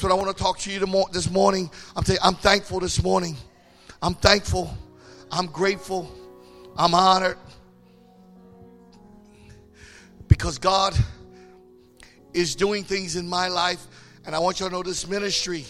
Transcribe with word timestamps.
That's 0.00 0.10
what 0.10 0.18
I 0.18 0.24
want 0.24 0.34
to 0.34 0.42
talk 0.42 0.58
to 0.60 0.72
you 0.72 0.80
this 1.12 1.30
morning. 1.30 1.70
I'm, 1.94 2.02
you, 2.04 2.16
I'm 2.22 2.34
thankful 2.34 2.80
this 2.80 3.02
morning. 3.02 3.36
I'm 4.00 4.14
thankful. 4.14 4.74
I'm 5.30 5.44
grateful. 5.44 6.10
I'm 6.74 6.94
honored. 6.94 7.36
Because 10.26 10.56
God 10.56 10.96
is 12.32 12.54
doing 12.54 12.82
things 12.82 13.16
in 13.16 13.28
my 13.28 13.48
life. 13.48 13.86
And 14.24 14.34
I 14.34 14.38
want 14.38 14.58
you 14.58 14.64
to 14.68 14.72
know 14.72 14.82
this 14.82 15.06
ministry. 15.06 15.66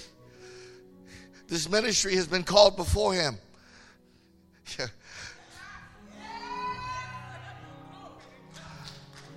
This 1.48 1.68
ministry 1.68 2.14
has 2.14 2.28
been 2.28 2.44
called 2.44 2.76
before 2.76 3.12
Him. 3.12 3.36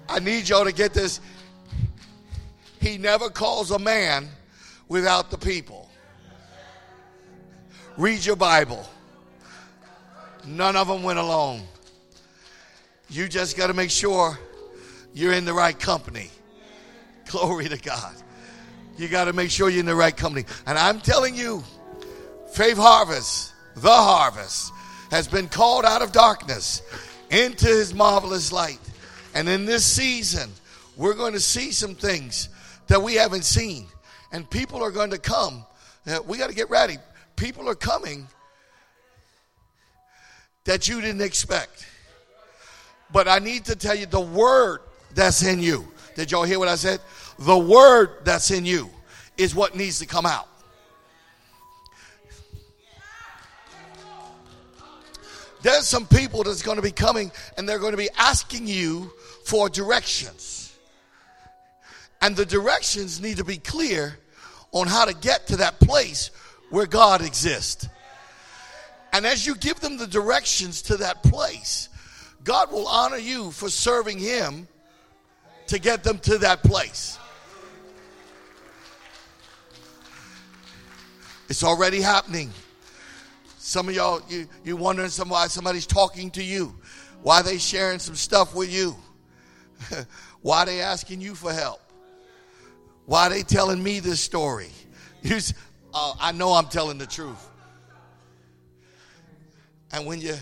I 0.08 0.20
need 0.20 0.48
y'all 0.48 0.66
to 0.66 0.72
get 0.72 0.94
this. 0.94 1.20
He 2.80 3.00
never 3.00 3.32
calls 3.32 3.72
a 3.72 3.80
man 3.80 4.30
without 4.94 5.32
the 5.32 5.38
people. 5.40 5.90
Read 7.98 8.24
your 8.24 8.36
Bible. 8.36 8.88
None 10.46 10.76
of 10.76 10.88
them 10.88 11.02
went 11.02 11.18
alone. 11.18 11.64
You 13.10 13.28
just 13.28 13.58
got 13.58 13.68
to 13.68 13.74
make 13.74 13.90
sure 13.90 14.38
you're 15.12 15.34
in 15.34 15.46
the 15.46 15.54
right 15.54 15.78
company. 15.78 16.30
Glory 17.26 17.70
to 17.70 17.78
God. 17.78 18.14
You 18.96 19.08
got 19.08 19.26
to 19.26 19.34
make 19.34 19.50
sure 19.50 19.68
you're 19.68 19.80
in 19.80 19.88
the 19.88 19.96
right 19.96 20.16
company. 20.16 20.46
And 20.68 20.78
I'm 20.78 21.00
telling 21.00 21.34
you, 21.34 21.64
Faith 22.52 22.78
Harvest, 22.78 23.52
the 23.76 23.90
harvest, 23.90 24.72
has 25.10 25.28
been 25.28 25.48
called 25.48 25.86
out 25.86 26.04
of 26.04 26.12
darkness 26.12 26.84
into 27.32 27.66
his 27.66 27.96
marvelous 27.96 28.52
light. 28.52 28.80
And 29.34 29.50
in 29.50 29.66
this 29.66 29.84
season, 29.84 30.52
we're 30.96 31.16
going 31.16 31.34
to 31.34 31.40
see 31.40 31.72
some 31.72 31.96
things 31.96 32.50
that 32.90 33.02
we 33.02 33.16
haven't 33.16 33.46
seen. 33.46 33.88
And 34.34 34.50
people 34.50 34.84
are 34.84 34.92
going 34.92 35.12
to 35.12 35.18
come. 35.18 35.66
We 36.28 36.38
got 36.38 36.50
to 36.50 36.56
get 36.56 36.70
ready. 36.70 36.98
People 37.38 37.70
are 37.70 37.76
coming 37.76 38.28
that 40.66 40.88
you 40.88 41.00
didn't 41.00 41.22
expect. 41.22 41.88
But 43.12 43.28
I 43.28 43.40
need 43.40 43.66
to 43.66 43.76
tell 43.76 43.96
you 43.96 44.06
the 44.06 44.20
word 44.20 44.82
that's 45.14 45.44
in 45.44 45.62
you. 45.62 45.88
Did 46.16 46.32
y'all 46.32 46.44
hear 46.44 46.60
what 46.60 46.68
I 46.68 46.76
said? 46.76 47.00
The 47.40 47.58
word 47.58 48.26
that's 48.26 48.52
in 48.52 48.66
you 48.66 48.90
is 49.38 49.54
what 49.56 49.76
needs 49.76 50.00
to 50.00 50.06
come 50.06 50.26
out. 50.26 50.48
There's 55.62 55.88
some 55.88 56.06
people 56.06 56.44
that's 56.44 56.62
going 56.62 56.76
to 56.76 56.82
be 56.82 56.92
coming 56.92 57.32
and 57.56 57.70
they're 57.70 57.80
going 57.80 57.94
to 57.94 57.98
be 57.98 58.10
asking 58.18 58.68
you 58.68 59.14
for 59.46 59.70
directions. 59.70 60.76
And 62.22 62.36
the 62.36 62.46
directions 62.46 63.22
need 63.22 63.38
to 63.38 63.44
be 63.44 63.58
clear 63.58 64.18
on 64.74 64.88
how 64.88 65.06
to 65.06 65.14
get 65.14 65.48
to 65.48 65.58
that 65.58 65.80
place 65.80 66.32
where 66.70 66.86
God 66.86 67.22
exists. 67.22 67.88
And 69.14 69.26
as 69.26 69.46
you 69.46 69.56
give 69.56 69.80
them 69.80 69.98
the 69.98 70.08
directions 70.08 70.82
to 70.84 70.98
that 70.98 71.24
place, 71.24 71.88
God 72.44 72.72
will 72.72 72.88
honor 72.88 73.18
you 73.18 73.52
for 73.52 73.70
serving 73.70 74.20
Him 74.20 74.68
to 75.68 75.80
get 75.80 76.04
them 76.04 76.18
to 76.20 76.40
that 76.40 76.64
place. 76.64 77.18
It's 81.48 81.64
already 81.64 82.02
happening. 82.02 82.52
Some 83.60 83.88
of 83.88 83.96
y'all, 83.96 84.22
you, 84.28 84.48
you 84.66 84.76
wondering 84.76 85.10
some, 85.10 85.30
why 85.30 85.48
somebody's 85.48 85.86
talking 85.86 86.32
to 86.32 86.44
you, 86.44 86.76
why 87.22 87.42
they 87.42 87.58
sharing 87.58 88.00
some 88.00 88.16
stuff 88.16 88.54
with 88.54 88.74
you. 88.74 88.96
Why 90.42 90.66
they 90.66 90.82
asking 90.82 91.22
you 91.22 91.36
for 91.36 91.54
help? 91.54 91.80
Why 93.06 93.28
are 93.28 93.30
they 93.30 93.44
telling 93.44 93.82
me 93.82 94.00
this 94.00 94.22
story? 94.22 94.70
You, 95.26 95.38
uh, 95.94 96.16
I 96.20 96.34
know 96.34 96.52
I'm 96.52 96.68
telling 96.68 96.98
the 96.98 97.06
truth. 97.06 97.48
And 99.94 100.06
when 100.06 100.20
you, 100.20 100.36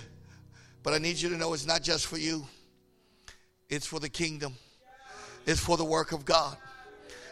but 0.81 0.95
I 0.95 0.98
need 0.98 1.18
you 1.18 1.30
to 1.30 1.38
know 1.38 1.53
it's 1.53 1.68
not 1.68 1.84
just 1.84 2.08
for 2.08 2.18
you. 2.18 2.47
It's 3.69 3.85
for 3.85 4.00
the 4.00 4.09
kingdom. 4.09 4.56
It's 5.46 5.59
for 5.59 5.78
the 5.78 5.85
work 5.85 6.13
of 6.13 6.25
God. 6.25 6.58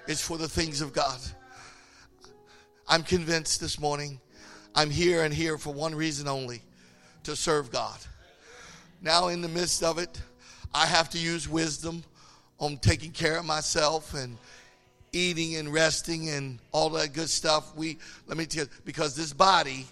It's 0.08 0.22
for 0.22 0.38
the 0.38 0.48
things 0.48 0.82
of 0.82 0.94
God. 0.94 1.20
I'm 2.88 3.02
convinced 3.02 3.60
this 3.62 3.80
morning 3.80 4.20
I'm 4.76 4.90
here 4.90 5.24
and 5.24 5.34
here 5.34 5.58
for 5.58 5.74
one 5.74 5.96
reason 5.96 6.28
only 6.28 6.62
to 7.24 7.36
serve 7.36 7.72
God. 7.72 7.98
Now, 9.02 9.30
in 9.30 9.42
the 9.42 9.48
midst 9.48 9.84
of 9.84 9.98
it, 9.98 10.22
I 10.74 10.86
have 10.86 11.10
to 11.12 11.18
use 11.18 11.50
wisdom 11.50 12.04
on 12.60 12.78
taking 12.78 13.12
care 13.12 13.38
of 13.38 13.46
myself 13.46 14.14
and 14.14 14.38
eating 15.12 15.56
and 15.56 15.74
resting 15.74 16.30
and 16.30 16.60
all 16.72 16.90
that 16.92 17.14
good 17.14 17.30
stuff. 17.30 17.76
We 17.76 17.98
let 18.28 18.38
me 18.38 18.46
tell 18.46 18.66
you, 18.66 18.70
because 18.86 19.16
this 19.16 19.34
body 19.34 19.86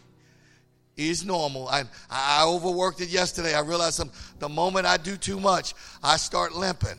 is 0.96 1.26
normal. 1.26 1.68
I, 1.68 1.84
I 2.10 2.46
overworked 2.46 3.02
it 3.02 3.10
yesterday. 3.10 3.54
I 3.54 3.62
realized 3.62 3.96
some, 3.96 4.12
the 4.40 4.50
moment 4.50 4.86
I 4.86 4.98
do 4.98 5.16
too 5.16 5.40
much, 5.40 5.76
I 6.04 6.18
start 6.18 6.54
limping 6.54 6.98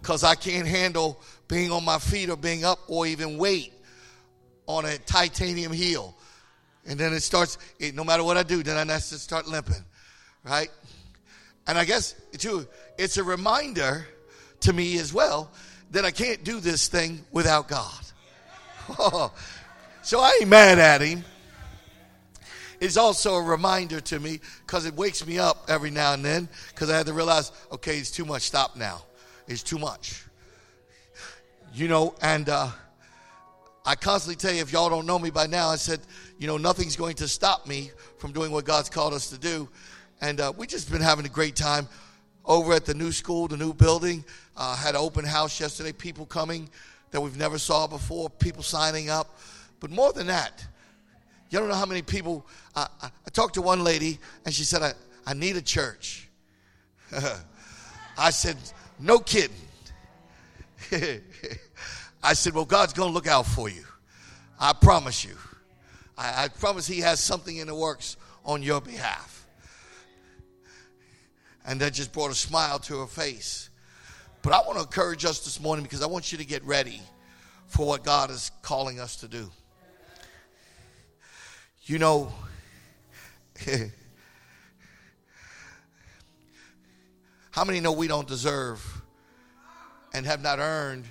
because 0.00 0.24
I 0.24 0.34
can't 0.34 0.66
handle 0.66 1.20
being 1.46 1.70
on 1.70 1.84
my 1.84 1.98
feet 1.98 2.30
or 2.30 2.36
being 2.36 2.64
up 2.64 2.78
or 2.88 3.06
even 3.06 3.36
weight 3.36 3.72
on 4.66 4.86
a 4.86 4.96
titanium 4.98 5.72
heel. 5.72 6.16
And 6.86 6.98
then 6.98 7.12
it 7.12 7.20
starts, 7.20 7.58
it, 7.78 7.94
no 7.94 8.02
matter 8.02 8.24
what 8.24 8.36
I 8.36 8.42
do, 8.42 8.62
then 8.62 8.76
I 8.76 8.92
to 8.94 9.00
start 9.00 9.46
limping, 9.46 9.84
right? 10.44 10.70
And 11.66 11.78
I 11.78 11.84
guess, 11.84 12.14
too, 12.38 12.66
it's 12.98 13.18
a 13.18 13.24
reminder 13.24 14.06
to 14.60 14.72
me 14.72 14.98
as 14.98 15.12
well 15.12 15.52
that 15.92 16.04
I 16.04 16.10
can't 16.10 16.42
do 16.42 16.58
this 16.58 16.88
thing 16.88 17.24
without 17.30 17.68
God. 17.68 18.00
so 20.02 20.20
I 20.20 20.38
ain't 20.40 20.50
mad 20.50 20.78
at 20.78 21.00
him. 21.00 21.24
It's 22.80 22.96
also 22.96 23.36
a 23.36 23.42
reminder 23.42 24.00
to 24.00 24.18
me 24.18 24.40
because 24.66 24.86
it 24.86 24.94
wakes 24.94 25.24
me 25.24 25.38
up 25.38 25.66
every 25.68 25.90
now 25.90 26.14
and 26.14 26.24
then 26.24 26.48
because 26.70 26.90
I 26.90 26.96
had 26.96 27.06
to 27.06 27.12
realize, 27.12 27.52
okay, 27.70 27.98
it's 27.98 28.10
too 28.10 28.24
much. 28.24 28.42
Stop 28.42 28.74
now. 28.74 29.02
It's 29.46 29.62
too 29.62 29.78
much. 29.78 30.24
You 31.72 31.86
know, 31.88 32.14
and 32.20 32.48
uh, 32.48 32.70
I 33.86 33.94
constantly 33.94 34.36
tell 34.36 34.52
you, 34.52 34.62
if 34.62 34.72
y'all 34.72 34.90
don't 34.90 35.06
know 35.06 35.18
me 35.18 35.30
by 35.30 35.46
now, 35.46 35.68
I 35.68 35.76
said, 35.76 36.00
you 36.38 36.46
know, 36.46 36.56
nothing's 36.56 36.96
going 36.96 37.14
to 37.16 37.28
stop 37.28 37.68
me 37.68 37.92
from 38.18 38.32
doing 38.32 38.50
what 38.50 38.64
God's 38.64 38.90
called 38.90 39.14
us 39.14 39.30
to 39.30 39.38
do. 39.38 39.68
And 40.20 40.40
uh, 40.40 40.52
we 40.56 40.66
just 40.66 40.90
been 40.90 41.02
having 41.02 41.24
a 41.24 41.30
great 41.30 41.54
time 41.54 41.86
over 42.44 42.72
at 42.72 42.84
the 42.84 42.94
new 42.94 43.12
school, 43.12 43.48
the 43.48 43.56
new 43.56 43.72
building. 43.72 44.24
Uh, 44.56 44.76
had 44.76 44.94
an 44.94 45.00
open 45.00 45.24
house 45.24 45.60
yesterday. 45.60 45.92
People 45.92 46.26
coming 46.26 46.68
that 47.10 47.20
we've 47.20 47.36
never 47.36 47.58
saw 47.58 47.86
before. 47.86 48.28
People 48.30 48.62
signing 48.62 49.10
up. 49.10 49.38
But 49.80 49.90
more 49.90 50.12
than 50.12 50.26
that, 50.28 50.64
you 51.50 51.58
don't 51.58 51.68
know 51.68 51.74
how 51.74 51.86
many 51.86 52.02
people. 52.02 52.46
Uh, 52.74 52.86
I, 53.00 53.06
I 53.06 53.30
talked 53.30 53.54
to 53.54 53.62
one 53.62 53.84
lady 53.84 54.18
and 54.44 54.54
she 54.54 54.64
said, 54.64 54.82
"I, 54.82 54.92
I 55.26 55.34
need 55.34 55.56
a 55.56 55.62
church." 55.62 56.28
I 58.18 58.30
said, 58.30 58.56
"No 58.98 59.18
kidding." 59.18 59.56
I 62.22 62.34
said, 62.34 62.54
"Well, 62.54 62.64
God's 62.64 62.92
going 62.92 63.08
to 63.08 63.14
look 63.14 63.26
out 63.26 63.46
for 63.46 63.68
you. 63.68 63.84
I 64.58 64.72
promise 64.72 65.24
you. 65.24 65.36
I, 66.16 66.44
I 66.44 66.48
promise 66.48 66.86
He 66.86 67.00
has 67.00 67.20
something 67.20 67.56
in 67.56 67.66
the 67.66 67.74
works 67.74 68.16
on 68.44 68.62
your 68.62 68.80
behalf." 68.80 69.31
And 71.64 71.80
that 71.80 71.92
just 71.92 72.12
brought 72.12 72.30
a 72.30 72.34
smile 72.34 72.78
to 72.80 73.00
her 73.00 73.06
face. 73.06 73.70
But 74.42 74.52
I 74.52 74.58
want 74.66 74.78
to 74.78 74.80
encourage 74.80 75.24
us 75.24 75.44
this 75.44 75.60
morning 75.60 75.84
because 75.84 76.02
I 76.02 76.06
want 76.06 76.32
you 76.32 76.38
to 76.38 76.44
get 76.44 76.64
ready 76.64 77.00
for 77.68 77.86
what 77.86 78.02
God 78.04 78.30
is 78.30 78.50
calling 78.60 78.98
us 78.98 79.16
to 79.16 79.28
do. 79.28 79.50
You 81.84 81.98
know, 81.98 82.32
how 87.50 87.64
many 87.64 87.80
know 87.80 87.92
we 87.92 88.08
don't 88.08 88.26
deserve 88.26 89.02
and 90.12 90.26
have 90.26 90.42
not 90.42 90.58
earned 90.58 91.04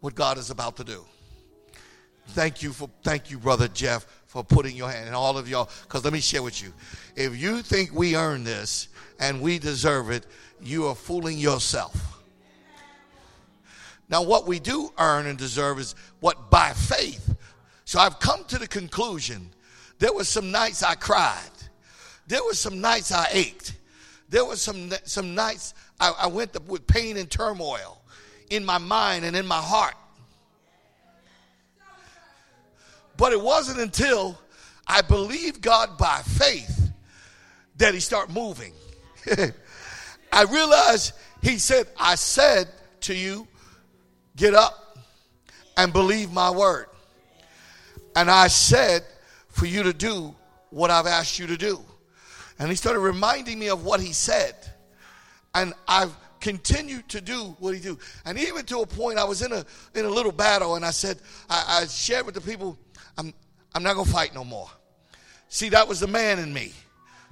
what 0.00 0.14
God 0.14 0.38
is 0.38 0.50
about 0.50 0.76
to 0.78 0.84
do? 0.84 1.04
Thank 2.28 2.62
you 2.62 2.72
for 2.72 2.90
thank 3.02 3.30
you, 3.30 3.38
brother 3.38 3.68
Jeff, 3.68 4.06
for 4.26 4.42
putting 4.42 4.74
your 4.76 4.90
hand 4.90 5.06
and 5.06 5.14
all 5.14 5.38
of 5.38 5.48
y'all. 5.48 5.70
Because 5.82 6.02
let 6.04 6.12
me 6.12 6.20
share 6.20 6.42
with 6.42 6.62
you. 6.62 6.72
If 7.14 7.40
you 7.40 7.62
think 7.62 7.94
we 7.94 8.16
earn 8.16 8.42
this, 8.44 8.88
and 9.18 9.40
we 9.40 9.58
deserve 9.58 10.10
it, 10.10 10.26
you 10.60 10.86
are 10.86 10.94
fooling 10.94 11.38
yourself. 11.38 12.22
Now, 14.08 14.22
what 14.22 14.46
we 14.46 14.60
do 14.60 14.92
earn 14.98 15.26
and 15.26 15.38
deserve 15.38 15.78
is 15.78 15.94
what 16.20 16.50
by 16.50 16.72
faith. 16.72 17.34
So 17.84 17.98
I've 17.98 18.18
come 18.20 18.44
to 18.44 18.58
the 18.58 18.68
conclusion 18.68 19.50
there 19.98 20.12
were 20.12 20.24
some 20.24 20.50
nights 20.50 20.82
I 20.82 20.94
cried, 20.94 21.50
there 22.26 22.44
were 22.44 22.54
some 22.54 22.80
nights 22.80 23.12
I 23.12 23.28
ached, 23.32 23.74
there 24.28 24.44
were 24.44 24.56
some, 24.56 24.90
some 25.04 25.34
nights 25.34 25.74
I, 25.98 26.12
I 26.18 26.26
went 26.26 26.60
with 26.66 26.86
pain 26.86 27.16
and 27.16 27.30
turmoil 27.30 28.02
in 28.50 28.64
my 28.64 28.78
mind 28.78 29.24
and 29.24 29.34
in 29.34 29.46
my 29.46 29.60
heart. 29.60 29.94
But 33.16 33.32
it 33.32 33.40
wasn't 33.40 33.80
until 33.80 34.38
I 34.86 35.00
believed 35.00 35.62
God 35.62 35.96
by 35.96 36.20
faith 36.24 36.90
that 37.78 37.94
He 37.94 38.00
started 38.00 38.34
moving. 38.34 38.72
I 40.32 40.42
realized 40.44 41.12
he 41.42 41.58
said, 41.58 41.86
I 41.98 42.14
said 42.14 42.68
to 43.02 43.14
you, 43.14 43.46
get 44.36 44.54
up 44.54 44.98
and 45.76 45.92
believe 45.92 46.32
my 46.32 46.50
word. 46.50 46.86
And 48.14 48.30
I 48.30 48.48
said 48.48 49.04
for 49.48 49.66
you 49.66 49.82
to 49.82 49.92
do 49.92 50.34
what 50.70 50.90
I've 50.90 51.06
asked 51.06 51.38
you 51.38 51.46
to 51.48 51.56
do. 51.56 51.80
And 52.58 52.70
he 52.70 52.76
started 52.76 53.00
reminding 53.00 53.58
me 53.58 53.68
of 53.68 53.84
what 53.84 54.00
he 54.00 54.12
said. 54.12 54.54
And 55.54 55.74
I've 55.86 56.14
continued 56.40 57.08
to 57.08 57.20
do 57.20 57.56
what 57.58 57.74
he 57.74 57.80
do. 57.80 57.98
And 58.24 58.38
even 58.38 58.64
to 58.66 58.80
a 58.80 58.86
point, 58.86 59.18
I 59.18 59.24
was 59.24 59.42
in 59.42 59.52
a 59.52 59.64
in 59.94 60.04
a 60.04 60.08
little 60.08 60.32
battle, 60.32 60.76
and 60.76 60.84
I 60.84 60.90
said, 60.90 61.18
I, 61.50 61.80
I 61.82 61.86
shared 61.86 62.24
with 62.26 62.34
the 62.34 62.40
people, 62.40 62.78
I'm 63.18 63.34
I'm 63.74 63.82
not 63.82 63.96
gonna 63.96 64.10
fight 64.10 64.34
no 64.34 64.44
more. 64.44 64.70
See, 65.48 65.68
that 65.70 65.88
was 65.88 66.00
the 66.00 66.06
man 66.06 66.38
in 66.38 66.52
me. 66.52 66.72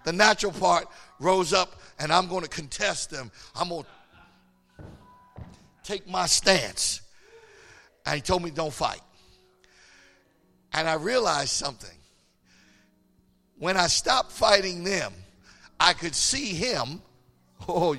The 0.05 0.13
natural 0.13 0.53
part 0.53 0.87
rose 1.19 1.53
up, 1.53 1.81
and 1.99 2.13
I'm 2.13 2.29
gonna 2.29 2.49
contest 2.49 3.11
them. 3.11 3.31
I'm 3.55 3.69
gonna 3.69 3.85
take 5.83 6.09
my 6.09 6.27
stance. 6.27 7.03
And 8.07 8.17
he 8.17 8.21
told 8.21 8.43
me, 8.43 8.51
don't 8.51 8.73
fight. 8.73 9.01
And 10.73 10.89
I 10.89 10.95
realized 10.95 11.51
something. 11.51 11.97
When 13.59 13.77
I 13.77 13.87
stopped 13.87 14.33
fighting 14.33 14.85
them, 14.85 15.13
I 15.79 15.93
could 15.93 16.15
see 16.15 16.55
him. 16.55 17.01
Oh, 17.67 17.95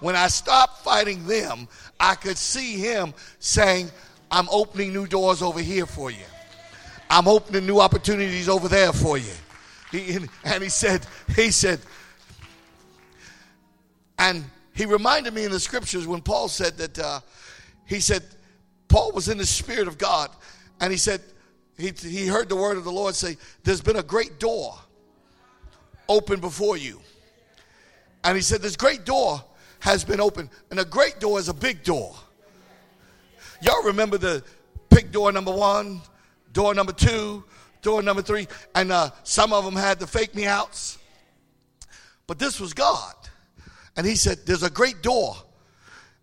when 0.00 0.16
I 0.16 0.28
stopped 0.28 0.82
fighting 0.84 1.26
them, 1.26 1.68
I 2.00 2.14
could 2.14 2.38
see 2.38 2.78
him 2.78 3.12
saying, 3.40 3.90
I'm 4.30 4.48
opening 4.50 4.94
new 4.94 5.06
doors 5.06 5.42
over 5.42 5.60
here 5.60 5.84
for 5.84 6.10
you. 6.10 6.24
I'm 7.10 7.28
opening 7.28 7.66
new 7.66 7.78
opportunities 7.78 8.48
over 8.48 8.68
there 8.68 8.90
for 8.90 9.18
you. 9.18 9.34
He, 9.90 10.16
and 10.44 10.62
he 10.62 10.70
said, 10.70 11.06
he 11.36 11.50
said, 11.50 11.80
and 14.22 14.44
he 14.72 14.86
reminded 14.86 15.34
me 15.34 15.44
in 15.44 15.50
the 15.50 15.58
scriptures 15.58 16.06
when 16.06 16.20
Paul 16.20 16.46
said 16.46 16.78
that, 16.78 16.96
uh, 16.96 17.20
he 17.86 17.98
said, 17.98 18.22
Paul 18.86 19.10
was 19.10 19.28
in 19.28 19.36
the 19.36 19.44
Spirit 19.44 19.88
of 19.88 19.98
God, 19.98 20.30
and 20.80 20.92
he 20.92 20.96
said, 20.96 21.20
he, 21.76 21.90
he 21.90 22.28
heard 22.28 22.48
the 22.48 22.54
word 22.54 22.76
of 22.76 22.84
the 22.84 22.92
Lord 22.92 23.16
say, 23.16 23.36
There's 23.64 23.80
been 23.80 23.96
a 23.96 24.02
great 24.02 24.38
door 24.38 24.78
open 26.08 26.38
before 26.38 26.76
you. 26.76 27.00
And 28.22 28.36
he 28.36 28.42
said, 28.42 28.62
This 28.62 28.76
great 28.76 29.04
door 29.04 29.42
has 29.80 30.04
been 30.04 30.20
opened, 30.20 30.50
and 30.70 30.78
a 30.78 30.84
great 30.84 31.18
door 31.18 31.40
is 31.40 31.48
a 31.48 31.54
big 31.54 31.82
door. 31.82 32.14
Y'all 33.60 33.82
remember 33.82 34.18
the 34.18 34.44
big 34.88 35.10
door 35.10 35.32
number 35.32 35.52
one, 35.52 36.00
door 36.52 36.74
number 36.74 36.92
two, 36.92 37.42
door 37.80 38.02
number 38.02 38.22
three, 38.22 38.46
and 38.76 38.92
uh, 38.92 39.10
some 39.24 39.52
of 39.52 39.64
them 39.64 39.74
had 39.74 39.98
the 39.98 40.06
fake 40.06 40.32
me 40.36 40.46
outs. 40.46 40.98
But 42.28 42.38
this 42.38 42.60
was 42.60 42.72
God. 42.72 43.14
And 43.96 44.06
he 44.06 44.14
said, 44.14 44.38
There's 44.46 44.62
a 44.62 44.70
great 44.70 45.02
door. 45.02 45.36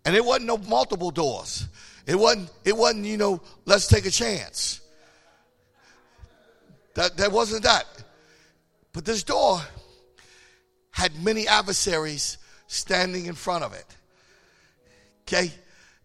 And 0.04 0.16
it 0.16 0.24
wasn't 0.24 0.46
no 0.46 0.58
multiple 0.58 1.10
doors. 1.10 1.68
It 2.06 2.14
wasn't, 2.14 2.50
it 2.64 2.76
wasn't, 2.76 3.06
you 3.06 3.16
know, 3.16 3.40
let's 3.66 3.86
take 3.86 4.06
a 4.06 4.10
chance. 4.10 4.80
That, 6.94 7.16
that 7.18 7.30
wasn't 7.30 7.62
that. 7.64 7.86
But 8.92 9.04
this 9.04 9.22
door 9.22 9.60
had 10.90 11.22
many 11.22 11.46
adversaries 11.46 12.38
standing 12.66 13.26
in 13.26 13.34
front 13.34 13.64
of 13.64 13.72
it. 13.74 13.86
Okay? 15.22 15.52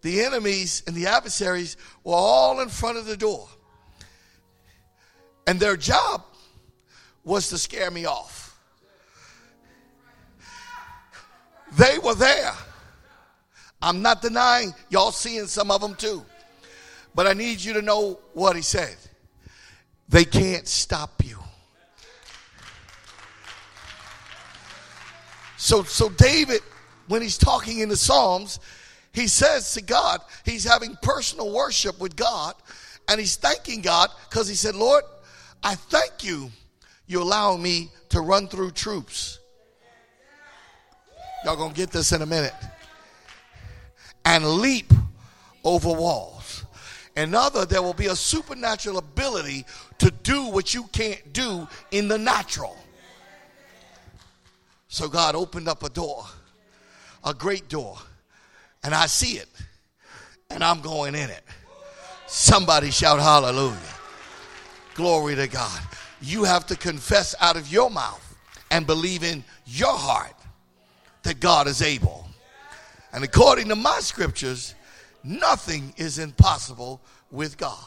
The 0.02 0.24
enemies 0.24 0.84
and 0.86 0.96
the 0.96 1.08
adversaries 1.08 1.78
were 2.04 2.14
all 2.14 2.60
in 2.60 2.70
front 2.70 2.98
of 2.98 3.06
the 3.06 3.18
door. 3.18 3.48
And 5.48 5.60
their 5.60 5.78
job 5.78 6.24
was 7.24 7.50
to 7.50 7.58
scare 7.58 7.90
me 7.90 8.06
off. 8.06 8.35
They 11.78 11.98
were 12.00 12.16
there. 12.16 12.54
I'm 13.82 14.02
not 14.02 14.22
denying 14.22 14.74
y'all 14.90 15.12
seeing 15.12 15.48
some 15.48 15.72
of 15.72 15.82
them 15.82 15.96
too. 15.96 16.26
But 17.14 17.28
I 17.28 17.34
need 17.34 17.62
you 17.62 17.74
to 17.74 17.82
know 17.82 18.20
what 18.34 18.56
he 18.56 18.62
said. 18.62 18.96
They 20.10 20.26
can't 20.26 20.68
stop 20.68 21.24
you. 21.24 21.38
So, 25.58 25.84
so 25.84 26.10
David, 26.10 26.62
when 27.08 27.22
he's 27.22 27.38
talking 27.38 27.80
in 27.80 27.90
the 27.90 27.98
Psalms, 27.98 28.60
he 29.14 29.28
says 29.28 29.74
to 29.74 29.82
God, 29.82 30.20
he's 30.44 30.64
having 30.64 30.98
personal 31.02 31.54
worship 31.54 32.00
with 32.00 32.16
God, 32.16 32.54
and 33.08 33.20
he's 33.20 33.38
thanking 33.38 33.82
God 33.82 34.10
because 34.30 34.48
he 34.48 34.56
said, 34.56 34.76
Lord, 34.76 35.04
I 35.64 35.76
thank 35.76 36.24
you, 36.24 36.52
you 37.08 37.22
allow 37.22 37.56
me 37.56 37.90
to 38.10 38.20
run 38.22 38.48
through 38.48 38.72
troops. 38.72 39.40
Y'all 41.46 41.56
gonna 41.56 41.72
get 41.76 41.92
this 41.92 42.12
in 42.12 42.24
a 42.24 42.26
minute. 42.26 42.56
And 44.26 44.44
leap 44.44 44.92
over 45.64 45.90
walls. 45.90 46.66
Another, 47.16 47.68
there 47.68 47.84
will 47.84 47.94
be 47.94 48.08
a 48.08 48.16
supernatural 48.16 48.98
ability 48.98 49.64
to 50.00 50.10
do 50.24 50.48
what 50.48 50.74
you 50.74 50.86
can't 50.92 51.34
do 51.34 51.68
in 51.92 52.08
the 52.08 52.18
natural. 52.18 52.76
So 54.88 55.08
God 55.08 55.36
opened 55.36 55.68
up 55.68 55.84
a 55.84 55.90
door, 55.90 56.26
a 57.24 57.34
great 57.34 57.70
door, 57.70 57.96
and 58.84 58.96
I 58.96 59.06
see 59.06 59.38
it, 59.38 59.50
and 60.50 60.64
I'm 60.64 60.82
going 60.82 61.14
in 61.14 61.30
it. 61.30 61.44
Somebody 62.26 62.90
shout 62.90 63.20
hallelujah. 63.20 63.78
Glory 64.96 65.36
to 65.36 65.48
God. 65.48 65.80
You 66.22 66.44
have 66.44 66.66
to 66.68 66.76
confess 66.76 67.36
out 67.40 67.56
of 67.56 67.72
your 67.72 67.92
mouth 67.92 68.36
and 68.72 68.88
believe 68.88 69.24
in 69.24 69.44
your 69.66 69.96
heart 69.96 70.34
that 71.26 71.40
God 71.40 71.68
is 71.68 71.82
able. 71.82 72.28
And 73.14 73.24
according 73.24 73.70
to 73.70 73.76
my 73.76 74.00
scriptures, 74.00 74.74
nothing 75.24 75.94
is 75.98 76.18
impossible 76.18 77.02
with 77.30 77.58
God. 77.58 77.84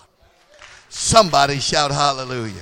Somebody 0.89 1.59
shout 1.59 1.91
hallelujah. 1.91 2.55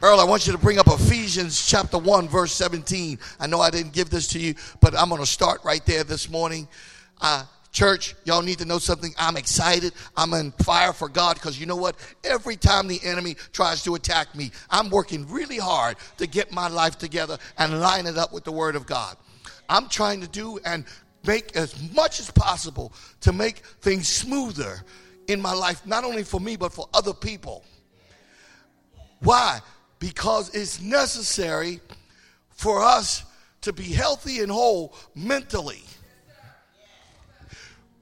Earl, 0.00 0.18
I 0.18 0.24
want 0.24 0.46
you 0.46 0.52
to 0.52 0.58
bring 0.58 0.78
up 0.78 0.88
Ephesians 0.88 1.64
chapter 1.64 1.96
1, 1.96 2.28
verse 2.28 2.52
17. 2.52 3.18
I 3.38 3.46
know 3.46 3.60
I 3.60 3.70
didn't 3.70 3.92
give 3.92 4.10
this 4.10 4.26
to 4.28 4.40
you, 4.40 4.54
but 4.80 4.98
I'm 4.98 5.08
going 5.08 5.20
to 5.20 5.26
start 5.26 5.60
right 5.64 5.84
there 5.86 6.02
this 6.02 6.28
morning. 6.28 6.66
Uh, 7.20 7.44
church, 7.70 8.16
y'all 8.24 8.42
need 8.42 8.58
to 8.58 8.64
know 8.64 8.78
something. 8.78 9.14
I'm 9.16 9.36
excited. 9.36 9.92
I'm 10.16 10.34
on 10.34 10.50
fire 10.52 10.92
for 10.92 11.08
God 11.08 11.34
because 11.34 11.60
you 11.60 11.66
know 11.66 11.76
what? 11.76 11.94
Every 12.24 12.56
time 12.56 12.88
the 12.88 12.98
enemy 13.04 13.36
tries 13.52 13.84
to 13.84 13.94
attack 13.94 14.34
me, 14.34 14.50
I'm 14.70 14.90
working 14.90 15.28
really 15.30 15.58
hard 15.58 15.96
to 16.18 16.26
get 16.26 16.52
my 16.52 16.66
life 16.66 16.98
together 16.98 17.38
and 17.56 17.78
line 17.80 18.06
it 18.06 18.18
up 18.18 18.32
with 18.32 18.42
the 18.42 18.52
Word 18.52 18.74
of 18.74 18.86
God. 18.86 19.16
I'm 19.68 19.88
trying 19.88 20.20
to 20.20 20.28
do 20.28 20.58
and 20.64 20.84
make 21.26 21.56
as 21.56 21.92
much 21.92 22.20
as 22.20 22.30
possible 22.30 22.92
to 23.20 23.32
make 23.32 23.58
things 23.80 24.08
smoother 24.08 24.82
in 25.28 25.40
my 25.40 25.52
life, 25.52 25.86
not 25.86 26.04
only 26.04 26.24
for 26.24 26.40
me, 26.40 26.56
but 26.56 26.72
for 26.72 26.88
other 26.92 27.14
people. 27.14 27.64
Why? 29.20 29.60
because 30.02 30.52
it's 30.52 30.80
necessary 30.80 31.78
for 32.50 32.82
us 32.82 33.22
to 33.60 33.72
be 33.72 33.84
healthy 33.84 34.40
and 34.40 34.50
whole 34.50 34.96
mentally. 35.14 35.84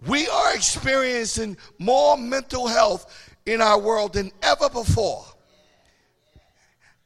We 0.07 0.27
are 0.27 0.55
experiencing 0.55 1.59
more 1.79 2.17
mental 2.17 2.67
health 2.67 3.37
in 3.45 3.61
our 3.61 3.79
world 3.79 4.15
than 4.15 4.33
ever 4.43 4.71
before. 4.71 5.27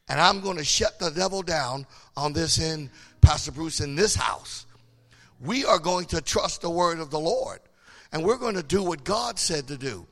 And 0.07 0.21
I'm 0.21 0.39
going 0.39 0.55
to 0.55 0.63
shut 0.63 0.97
the 0.97 1.09
devil 1.09 1.41
down 1.41 1.85
on 2.15 2.31
this 2.31 2.57
in 2.57 2.89
Pastor 3.25 3.51
Bruce 3.51 3.79
in 3.79 3.95
this 3.95 4.13
house. 4.13 4.67
We 5.41 5.65
are 5.65 5.79
going 5.79 6.05
to 6.07 6.21
trust 6.21 6.61
the 6.61 6.69
word 6.69 6.99
of 6.99 7.09
the 7.09 7.19
Lord 7.19 7.59
and 8.11 8.23
we're 8.23 8.37
going 8.37 8.53
to 8.53 8.61
do 8.61 8.83
what 8.83 9.03
God 9.03 9.39
said 9.39 9.67
to 9.69 9.77
do. 9.77 10.05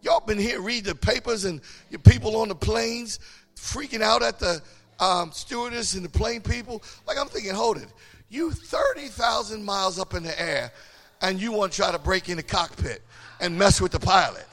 Y'all 0.00 0.20
been 0.20 0.38
here 0.38 0.62
read 0.62 0.86
the 0.86 0.94
papers 0.94 1.44
and 1.44 1.60
your 1.90 2.00
people 2.00 2.38
on 2.38 2.48
the 2.48 2.54
planes 2.54 3.20
freaking 3.54 4.00
out 4.00 4.22
at 4.22 4.38
the 4.38 4.62
um, 4.98 5.30
stewardess 5.30 5.92
and 5.92 6.02
the 6.02 6.08
plane 6.08 6.40
people. 6.40 6.82
Like 7.06 7.18
I'm 7.18 7.28
thinking, 7.28 7.52
hold 7.52 7.76
it. 7.76 7.88
You 8.30 8.50
30,000 8.50 9.62
miles 9.62 9.98
up 9.98 10.14
in 10.14 10.22
the 10.22 10.40
air 10.40 10.72
and 11.20 11.38
you 11.38 11.52
want 11.52 11.72
to 11.72 11.76
try 11.76 11.92
to 11.92 11.98
break 11.98 12.30
in 12.30 12.38
the 12.38 12.42
cockpit 12.42 13.02
and 13.40 13.58
mess 13.58 13.78
with 13.78 13.92
the 13.92 14.00
pilot. 14.00 14.46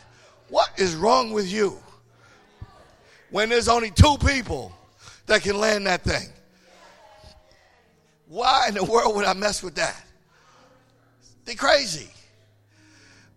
What 0.50 0.70
is 0.78 0.96
wrong 0.96 1.32
with 1.32 1.50
you? 1.50 1.80
When 3.30 3.48
there's 3.48 3.70
only 3.70 3.90
two 3.90 4.18
people 4.18 4.74
that 5.28 5.44
can 5.44 5.58
land 5.58 5.88
that 5.88 6.02
thing. 6.02 6.28
Why 8.30 8.68
in 8.68 8.76
the 8.76 8.84
world 8.84 9.16
would 9.16 9.26
I 9.26 9.34
mess 9.34 9.64
with 9.64 9.76
that? 9.76 10.02
They 11.46 11.56
crazy. 11.56 12.08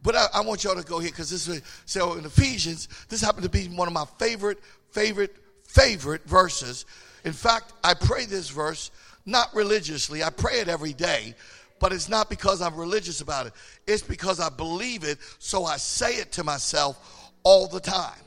But 0.02 0.16
I, 0.16 0.26
I 0.34 0.40
want 0.42 0.64
y'all 0.64 0.74
to 0.74 0.82
go 0.82 0.98
here 0.98 1.10
because 1.10 1.30
this 1.30 1.48
is 1.48 1.62
so 1.86 2.12
in 2.14 2.26
Ephesians. 2.26 2.88
This 3.08 3.22
happened 3.22 3.44
to 3.44 3.48
be 3.48 3.68
one 3.68 3.88
of 3.88 3.94
my 3.94 4.04
favorite, 4.18 4.58
favorite, 4.90 5.34
favorite 5.64 6.24
verses. 6.26 6.84
In 7.24 7.32
fact, 7.32 7.72
I 7.82 7.94
pray 7.94 8.26
this 8.26 8.50
verse 8.50 8.90
not 9.24 9.54
religiously. 9.54 10.22
I 10.22 10.28
pray 10.28 10.60
it 10.60 10.68
every 10.68 10.92
day, 10.92 11.34
but 11.78 11.92
it's 11.92 12.10
not 12.10 12.28
because 12.28 12.60
I'm 12.60 12.76
religious 12.76 13.22
about 13.22 13.46
it. 13.46 13.54
It's 13.86 14.02
because 14.02 14.40
I 14.40 14.50
believe 14.50 15.04
it, 15.04 15.18
so 15.38 15.64
I 15.64 15.78
say 15.78 16.16
it 16.16 16.32
to 16.32 16.44
myself 16.44 17.30
all 17.44 17.66
the 17.66 17.80
time. 17.80 18.18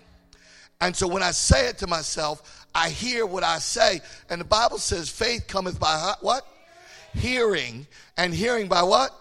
And 0.82 0.96
so 0.96 1.08
when 1.08 1.22
I 1.22 1.32
say 1.32 1.68
it 1.68 1.78
to 1.80 1.88
myself, 1.88 2.66
I 2.74 2.90
hear 2.90 3.28
what 3.28 3.44
I 3.44 3.60
say. 3.60 4.02
And 4.32 4.42
the 4.42 4.46
Bible 4.46 4.80
says 4.80 5.10
faith 5.10 5.46
cometh 5.48 5.80
by 5.80 6.16
what? 6.22 6.48
Hearing. 7.16 7.88
And 8.18 8.34
hearing 8.34 8.68
by 8.68 8.84
what? 8.84 9.12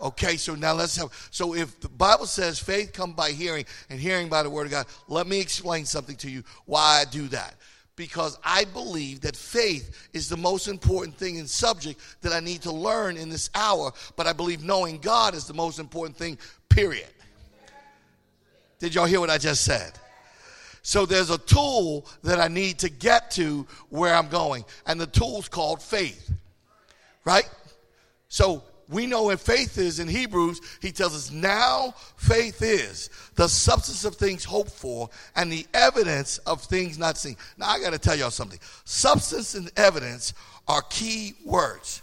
Okay, 0.00 0.36
so 0.36 0.54
now 0.54 0.74
let's 0.74 0.96
have. 0.96 1.10
So 1.30 1.54
if 1.54 1.80
the 1.80 1.88
Bible 1.88 2.26
says 2.26 2.58
faith 2.58 2.92
come 2.92 3.14
by 3.14 3.30
hearing 3.30 3.64
and 3.90 3.98
hearing 3.98 4.28
by 4.28 4.42
the 4.42 4.50
word 4.50 4.66
of 4.66 4.70
God, 4.70 4.86
let 5.08 5.26
me 5.26 5.40
explain 5.40 5.84
something 5.84 6.16
to 6.16 6.30
you 6.30 6.44
why 6.66 7.00
I 7.00 7.04
do 7.10 7.26
that. 7.28 7.54
Because 7.96 8.38
I 8.44 8.64
believe 8.64 9.22
that 9.22 9.34
faith 9.34 10.08
is 10.12 10.28
the 10.28 10.36
most 10.36 10.68
important 10.68 11.16
thing 11.16 11.38
and 11.38 11.50
subject 11.50 12.00
that 12.20 12.32
I 12.32 12.38
need 12.38 12.62
to 12.62 12.70
learn 12.70 13.16
in 13.16 13.28
this 13.28 13.50
hour, 13.56 13.92
but 14.14 14.28
I 14.28 14.32
believe 14.32 14.62
knowing 14.62 14.98
God 14.98 15.34
is 15.34 15.46
the 15.46 15.54
most 15.54 15.80
important 15.80 16.16
thing, 16.16 16.38
period. 16.68 17.08
Did 18.78 18.94
y'all 18.94 19.06
hear 19.06 19.18
what 19.18 19.30
I 19.30 19.38
just 19.38 19.64
said? 19.64 19.98
So 20.82 21.06
there's 21.06 21.30
a 21.30 21.38
tool 21.38 22.06
that 22.22 22.38
I 22.38 22.46
need 22.46 22.78
to 22.78 22.88
get 22.88 23.32
to 23.32 23.66
where 23.88 24.14
I'm 24.14 24.28
going, 24.28 24.64
and 24.86 25.00
the 25.00 25.08
tool's 25.08 25.48
called 25.48 25.82
faith. 25.82 26.30
Right? 27.28 27.46
So 28.28 28.62
we 28.88 29.04
know 29.04 29.24
what 29.24 29.38
faith 29.38 29.76
is 29.76 30.00
in 30.00 30.08
Hebrews, 30.08 30.62
he 30.80 30.90
tells 30.90 31.14
us 31.14 31.30
now 31.30 31.92
faith 32.16 32.62
is 32.62 33.10
the 33.34 33.46
substance 33.46 34.06
of 34.06 34.14
things 34.14 34.44
hoped 34.44 34.70
for 34.70 35.10
and 35.36 35.52
the 35.52 35.66
evidence 35.74 36.38
of 36.38 36.62
things 36.62 36.96
not 36.96 37.18
seen. 37.18 37.36
Now 37.58 37.66
I 37.68 37.80
got 37.82 37.92
to 37.92 37.98
tell 37.98 38.16
y'all 38.16 38.30
something. 38.30 38.58
Substance 38.86 39.54
and 39.54 39.70
evidence 39.76 40.32
are 40.66 40.80
key 40.88 41.34
words. 41.44 42.00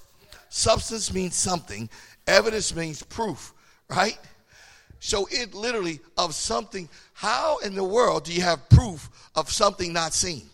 Substance 0.50 1.12
means 1.12 1.34
something, 1.34 1.90
evidence 2.28 2.76
means 2.76 3.02
proof, 3.02 3.52
right? 3.90 4.20
So 5.00 5.28
it 5.32 5.56
literally 5.56 6.02
of 6.20 6.36
something. 6.36 6.88
How 7.14 7.58
in 7.66 7.74
the 7.74 7.84
world 7.84 8.26
do 8.26 8.32
you 8.32 8.44
have 8.44 8.70
proof 8.70 9.10
of 9.34 9.50
something 9.50 9.92
not 9.92 10.14
seen? 10.14 10.52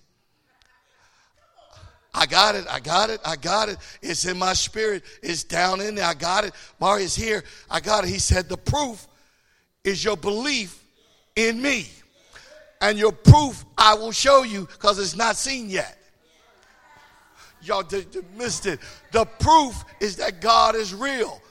I 2.13 2.25
got 2.25 2.56
it. 2.56 2.65
I 2.70 2.80
got 2.80 3.10
it. 3.10 3.22
I 3.25 3.36
got 3.36 3.70
it. 3.70 3.77
It's 4.01 4.25
in 4.25 4.38
my 4.38 4.53
spirit. 4.53 5.03
It's 5.24 5.44
down 5.44 5.80
in 5.80 5.96
there. 5.96 6.06
I 6.06 6.13
got 6.13 6.44
it. 6.44 6.53
Marius 6.80 7.15
here. 7.15 7.44
I 7.70 7.80
got 7.80 8.03
it. 8.03 8.10
He 8.10 8.20
said, 8.20 8.50
The 8.50 8.58
proof 8.58 9.08
is 9.84 10.03
your 10.03 10.18
belief 10.18 10.84
in 11.36 11.62
me. 11.62 11.88
And 12.82 12.98
your 12.98 13.12
proof 13.12 13.63
I 13.77 13.94
will 13.94 14.12
show 14.12 14.44
you 14.44 14.65
because 14.65 15.00
it's 15.00 15.15
not 15.15 15.38
seen 15.38 15.70
yet. 15.70 15.98
Y'all 17.62 17.84
did, 17.84 18.10
did 18.12 18.25
missed 18.36 18.65
it. 18.65 18.80
The 19.12 19.25
proof 19.25 19.86
is 20.00 20.18
that 20.18 20.41
God 20.41 20.75
is 20.75 20.94
real. 20.94 21.41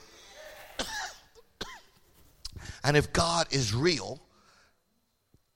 and 2.83 2.97
if 2.97 3.13
God 3.13 3.47
is 3.51 3.73
real, 3.73 4.19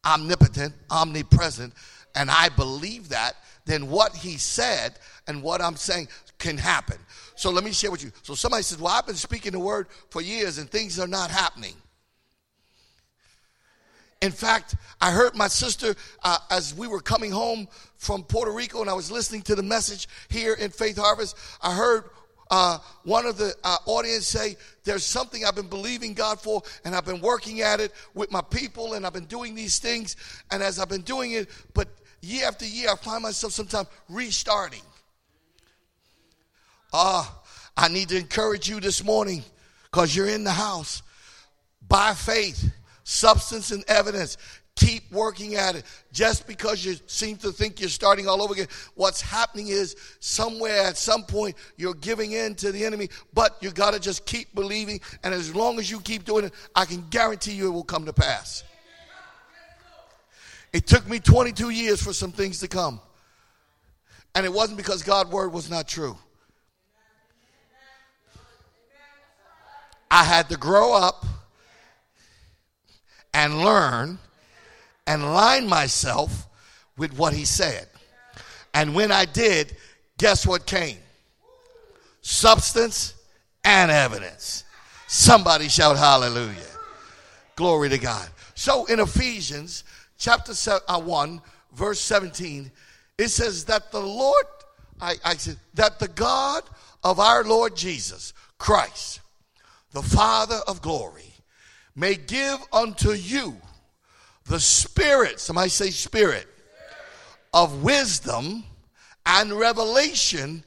omnipotent, 0.06 0.74
omnipresent, 0.90 1.74
and 2.16 2.32
I 2.32 2.50
believe 2.50 3.10
that, 3.10 3.36
then 3.66 3.90
what 3.90 4.16
he 4.16 4.38
said 4.38 4.98
and 5.28 5.42
what 5.42 5.62
I'm 5.62 5.76
saying 5.76 6.08
can 6.38 6.58
happen. 6.58 6.98
So 7.36 7.50
let 7.50 7.64
me 7.64 7.72
share 7.72 7.92
with 7.92 8.04
you. 8.04 8.12
So 8.22 8.36
somebody 8.36 8.64
says, 8.64 8.80
Well, 8.80 8.94
I've 8.94 9.06
been 9.06 9.16
speaking 9.16 9.52
the 9.52 9.60
word 9.60 9.88
for 10.10 10.22
years 10.22 10.58
and 10.58 10.70
things 10.70 11.00
are 11.00 11.08
not 11.08 11.32
happening. 11.32 11.74
In 14.22 14.32
fact, 14.32 14.76
I 15.02 15.12
heard 15.12 15.36
my 15.36 15.48
sister 15.48 15.94
uh, 16.24 16.38
as 16.50 16.74
we 16.74 16.88
were 16.88 17.02
coming 17.02 17.32
home 17.32 17.68
from 17.98 18.24
Puerto 18.24 18.52
Rico 18.52 18.82
and 18.82 18.90
I 18.90 18.94
was 18.94 19.12
listening 19.12 19.42
to 19.44 19.56
the 19.56 19.64
message 19.64 20.08
here 20.30 20.54
in 20.54 20.72
Faith 20.72 20.98
Harvest. 20.98 21.36
I 21.62 21.74
heard 21.74 22.06
uh, 22.52 22.78
one 23.04 23.26
of 23.26 23.38
the 23.38 23.54
uh, 23.64 23.78
audience 23.86 24.28
say, 24.28 24.56
There's 24.84 25.06
something 25.06 25.44
I've 25.44 25.56
been 25.56 25.68
believing 25.68 26.14
God 26.14 26.40
for, 26.40 26.62
and 26.84 26.96
I've 26.96 27.06
been 27.06 27.22
working 27.22 27.62
at 27.62 27.80
it 27.80 27.92
with 28.14 28.32
my 28.32 28.42
people, 28.42 28.94
and 28.94 29.06
I've 29.06 29.14
been 29.14 29.26
doing 29.26 29.56
these 29.56 29.80
things. 29.80 30.16
And 30.52 30.62
as 30.62 30.80
I've 30.80 30.90
been 30.90 31.02
doing 31.02 31.32
it, 31.32 31.50
but 31.74 31.88
year 32.22 32.48
after 32.48 32.66
year, 32.66 32.90
I 32.92 32.96
find 32.96 33.24
myself 33.24 33.54
sometimes 33.54 33.88
restarting. 34.10 34.82
Ah, 36.94 37.30
uh, 37.30 37.46
I 37.78 37.88
need 37.90 38.10
to 38.10 38.18
encourage 38.18 38.70
you 38.70 38.80
this 38.80 39.04
morning 39.04 39.44
because 39.84 40.16
you're 40.16 40.30
in 40.30 40.44
the 40.44 40.52
house. 40.52 41.04
By 41.88 42.14
faith, 42.14 42.72
substance 43.04 43.72
and 43.72 43.84
evidence. 43.88 44.38
Keep 44.76 45.10
working 45.12 45.56
at 45.56 45.76
it. 45.76 45.86
Just 46.12 46.48
because 46.48 46.84
you 46.84 46.96
seem 47.08 47.38
to 47.38 47.52
think 47.54 47.80
you're 47.80 47.88
starting 47.88 48.28
all 48.28 48.42
over 48.42 48.54
again, 48.54 48.68
what's 48.96 49.22
happening 49.22 49.70
is 49.70 49.96
somewhere 50.20 50.82
at 50.82 50.98
some 50.98 51.24
point 51.24 51.56
you're 51.78 51.94
giving 51.94 52.34
in 52.34 52.56
to 52.56 52.74
the 52.74 52.84
enemy, 52.84 53.08
but 53.34 53.56
you 53.62 53.72
got 53.72 53.94
to 53.94 54.00
just 54.02 54.26
keep 54.26 54.54
believing. 54.54 55.00
And 55.24 55.34
as 55.34 55.56
long 55.56 55.80
as 55.80 55.90
you 55.90 56.02
keep 56.02 56.26
doing 56.26 56.46
it, 56.46 56.54
I 56.76 56.84
can 56.84 57.06
guarantee 57.10 57.54
you 57.54 57.68
it 57.68 57.72
will 57.72 57.84
come 57.84 58.06
to 58.06 58.14
pass. 58.14 58.66
It 60.76 60.88
took 60.88 61.08
me 61.08 61.20
22 61.20 61.70
years 61.70 62.04
for 62.04 62.12
some 62.12 62.34
things 62.34 62.60
to 62.60 62.68
come. 62.68 63.00
And 64.36 64.46
it 64.46 64.52
wasn't 64.52 64.76
because 64.76 65.04
God's 65.04 65.32
word 65.32 65.54
was 65.54 65.70
not 65.70 65.88
true. 65.88 66.18
I 70.12 70.26
had 70.26 70.50
to 70.50 70.58
grow 70.58 70.94
up 70.94 71.26
and 73.34 73.64
learn 73.64 74.20
and 75.08 75.24
line 75.24 75.66
myself 75.66 76.46
with 76.98 77.18
what 77.18 77.34
he 77.34 77.46
said. 77.46 77.88
And 78.74 78.94
when 78.94 79.14
I 79.14 79.24
did, 79.24 79.78
guess 80.18 80.46
what 80.46 80.66
came? 80.66 80.98
Substance 82.20 83.14
and 83.64 83.90
evidence. 83.90 84.66
Somebody 85.08 85.70
shout 85.70 85.96
hallelujah. 85.96 86.68
Glory 87.56 87.88
to 87.88 87.98
God. 87.98 88.28
So 88.56 88.84
in 88.88 89.00
Ephesians, 89.00 89.86
chapter 90.18 90.54
uh, 90.88 91.00
1, 91.00 91.42
verse 91.74 92.00
17, 92.02 92.72
it 93.18 93.30
says 93.30 93.66
that 93.66 93.92
the 93.92 94.00
Lord, 94.00 94.46
I, 95.00 95.16
I 95.24 95.36
said, 95.36 95.58
that 95.74 96.00
the 96.00 96.08
God 96.08 96.64
of 97.04 97.20
our 97.20 97.44
Lord 97.44 97.76
Jesus 97.76 98.34
Christ, 98.58 99.22
the 99.92 100.02
Father 100.02 100.60
of 100.68 100.82
glory, 100.82 101.34
may 101.96 102.16
give 102.16 102.60
unto 102.74 103.12
you 103.12 103.56
the 104.48 104.60
Spirit, 104.60 105.40
somebody 105.40 105.70
say 105.70 105.90
Spirit, 105.90 106.48
of 107.54 107.84
wisdom 107.84 108.64
and 109.26 109.54
revelation 109.54 110.64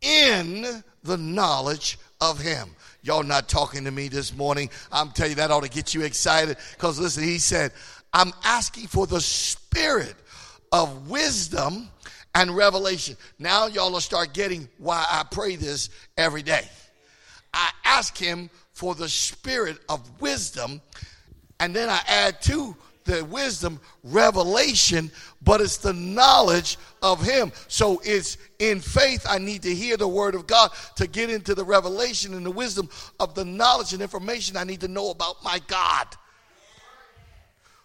in 0.00 0.82
the 1.02 1.16
knowledge 1.16 1.98
of 2.20 2.40
Him. 2.40 2.70
Y'all 3.02 3.22
not 3.22 3.48
talking 3.48 3.84
to 3.84 3.90
me 3.90 4.08
this 4.08 4.34
morning. 4.34 4.70
I'm 4.90 5.10
telling 5.10 5.32
you 5.32 5.36
that 5.36 5.50
ought 5.50 5.64
to 5.64 5.68
get 5.68 5.92
you 5.94 6.02
excited 6.02 6.56
because 6.72 6.98
listen, 6.98 7.24
He 7.24 7.38
said, 7.38 7.72
I'm 8.12 8.32
asking 8.44 8.88
for 8.88 9.06
the 9.06 9.20
spirit 9.20 10.14
of 10.70 11.08
wisdom 11.08 11.88
and 12.34 12.54
revelation. 12.56 13.16
Now 13.38 13.66
y'all 13.66 13.92
will 13.92 14.00
start 14.00 14.34
getting 14.34 14.68
why 14.78 15.04
I 15.08 15.24
pray 15.30 15.56
this 15.56 15.90
every 16.16 16.42
day. 16.42 16.68
I 17.54 17.70
ask 17.84 18.16
him 18.16 18.50
for 18.72 18.94
the 18.94 19.08
spirit 19.08 19.78
of 19.88 20.20
wisdom, 20.20 20.80
and 21.60 21.76
then 21.76 21.88
I 21.88 22.00
add 22.06 22.40
to 22.42 22.74
the 23.04 23.24
wisdom 23.24 23.80
revelation, 24.04 25.10
but 25.42 25.60
it's 25.60 25.76
the 25.76 25.92
knowledge 25.92 26.78
of 27.02 27.22
him. 27.22 27.52
So 27.68 28.00
it's 28.04 28.38
in 28.58 28.80
faith 28.80 29.26
I 29.28 29.38
need 29.38 29.62
to 29.62 29.74
hear 29.74 29.96
the 29.96 30.08
word 30.08 30.34
of 30.34 30.46
God 30.46 30.70
to 30.96 31.06
get 31.06 31.28
into 31.28 31.54
the 31.54 31.64
revelation 31.64 32.32
and 32.34 32.46
the 32.46 32.50
wisdom 32.50 32.88
of 33.18 33.34
the 33.34 33.44
knowledge 33.44 33.92
and 33.92 34.00
information 34.00 34.56
I 34.56 34.64
need 34.64 34.80
to 34.80 34.88
know 34.88 35.10
about 35.10 35.42
my 35.42 35.60
God 35.66 36.06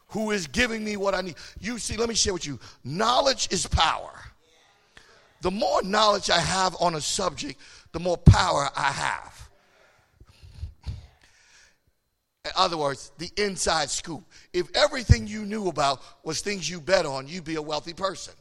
who 0.10 0.32
is 0.32 0.48
giving 0.48 0.84
me 0.84 0.98
what 0.98 1.14
I 1.14 1.22
need. 1.22 1.36
You 1.60 1.80
see, 1.80 1.98
let 1.98 2.10
me 2.10 2.16
share 2.16 2.34
with 2.34 2.46
you 2.46 2.60
knowledge 2.84 3.48
is 3.52 3.68
power. 3.68 4.14
The 5.42 5.52
more 5.52 5.84
knowledge 5.84 6.30
I 6.30 6.40
have 6.40 6.76
on 6.80 6.96
a 6.96 7.02
subject, 7.02 7.60
the 7.92 8.00
more 8.00 8.18
power 8.18 8.70
I 8.76 8.92
have. 8.92 9.50
In 12.46 12.52
other 12.56 12.78
words, 12.78 13.12
the 13.18 13.30
inside 13.36 13.90
scoop. 13.90 14.24
If 14.54 14.74
everything 14.74 15.28
you 15.28 15.46
knew 15.46 15.68
about 15.68 16.02
was 16.24 16.42
things 16.42 16.70
you 16.70 16.80
bet 16.80 17.06
on, 17.06 17.28
you'd 17.28 17.44
be 17.44 17.56
a 17.56 17.62
wealthy 17.62 17.94
person. 17.94 18.34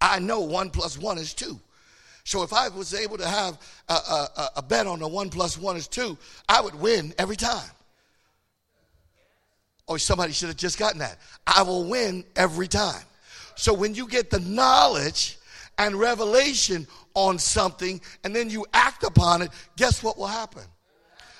I 0.00 0.18
know 0.18 0.40
one 0.40 0.70
plus 0.70 0.98
one 0.98 1.18
is 1.18 1.32
two. 1.32 1.58
So 2.24 2.42
if 2.42 2.52
I 2.52 2.68
was 2.68 2.92
able 2.92 3.16
to 3.18 3.26
have 3.26 3.58
a, 3.88 3.92
a, 3.94 4.50
a 4.56 4.62
bet 4.62 4.88
on 4.88 4.98
the 4.98 5.06
one 5.06 5.30
plus 5.30 5.56
one 5.56 5.76
is 5.76 5.86
two, 5.86 6.18
I 6.48 6.60
would 6.60 6.74
win 6.74 7.14
every 7.18 7.36
time. 7.36 7.70
Oh, 9.88 9.96
somebody 9.96 10.32
should 10.32 10.48
have 10.48 10.56
just 10.56 10.78
gotten 10.78 10.98
that. 10.98 11.18
I 11.46 11.62
will 11.62 11.84
win 11.84 12.24
every 12.34 12.68
time. 12.68 13.02
So 13.54 13.72
when 13.72 13.94
you 13.94 14.08
get 14.08 14.30
the 14.30 14.40
knowledge 14.40 15.38
and 15.78 15.94
revelation 15.94 16.86
on 17.14 17.38
something 17.38 18.00
and 18.24 18.34
then 18.34 18.50
you 18.50 18.66
act 18.72 19.04
upon 19.04 19.42
it, 19.42 19.50
guess 19.76 20.02
what 20.02 20.18
will 20.18 20.26
happen? 20.26 20.62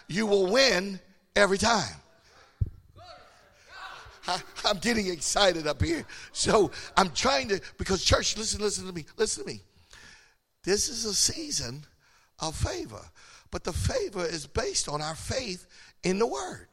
You 0.08 0.26
will 0.26 0.50
win 0.50 1.00
every 1.34 1.58
time. 1.58 1.94
I, 4.28 4.40
am 4.64 4.78
getting 4.78 5.08
excited 5.08 5.66
up 5.66 5.82
here. 5.82 6.04
So 6.32 6.70
I'm 6.96 7.10
trying 7.10 7.48
to, 7.48 7.60
because 7.78 8.04
church, 8.04 8.36
listen, 8.36 8.60
listen 8.60 8.86
to 8.86 8.92
me, 8.92 9.04
listen 9.16 9.44
to 9.44 9.50
me. 9.50 9.60
This 10.64 10.88
is 10.88 11.04
a 11.04 11.14
season 11.14 11.84
of 12.40 12.56
favor, 12.56 13.02
but 13.50 13.62
the 13.62 13.72
favor 13.72 14.24
is 14.24 14.46
based 14.46 14.88
on 14.88 15.00
our 15.00 15.14
faith 15.14 15.66
in 16.02 16.18
the 16.18 16.26
word. 16.26 16.66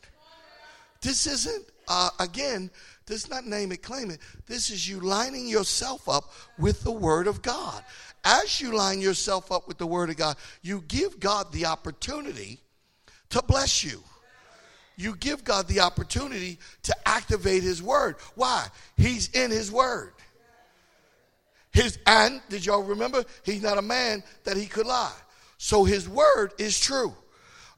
This 1.04 1.28
isn't 1.28 1.66
uh, 1.88 2.10
again, 2.20 2.72
this 3.06 3.26
is 3.26 3.30
not 3.30 3.46
name 3.46 3.72
it, 3.72 3.84
claim 3.84 4.10
it. 4.10 4.20
This 4.48 4.70
is 4.70 4.88
you 4.88 5.00
lining 5.00 5.48
yourself 5.48 6.08
up 6.08 6.32
with 6.58 6.84
the 6.84 6.92
Word 6.92 7.28
of 7.28 7.42
God. 7.42 7.84
As 8.24 8.62
you 8.62 8.76
line 8.76 9.02
yourself 9.02 9.52
up 9.52 9.68
with 9.68 9.78
the 9.78 9.88
Word 9.88 10.10
of 10.10 10.18
God, 10.18 10.38
you 10.62 10.84
give 10.88 11.20
God 11.20 11.52
the 11.52 11.66
opportunity 11.66 12.60
to 13.30 13.42
bless 13.44 13.84
you. 13.84 14.02
You 14.96 15.16
give 15.16 15.44
God 15.44 15.68
the 15.68 15.82
opportunity 15.82 16.60
to 16.84 16.96
activate 17.06 17.64
His 17.64 17.84
Word. 17.84 18.16
Why? 18.36 18.68
He's 18.96 19.30
in 19.30 19.52
His 19.52 19.72
Word. 19.72 20.14
His 21.72 21.98
and 22.06 22.40
did 22.50 22.66
y'all 22.66 22.84
remember? 22.84 23.26
He's 23.44 23.64
not 23.64 23.80
a 23.80 23.82
man 23.82 24.24
that 24.44 24.56
he 24.56 24.68
could 24.68 24.86
lie. 24.86 25.12
So 25.58 25.84
his 25.84 26.08
word 26.08 26.54
is 26.60 26.80
true. 26.80 27.16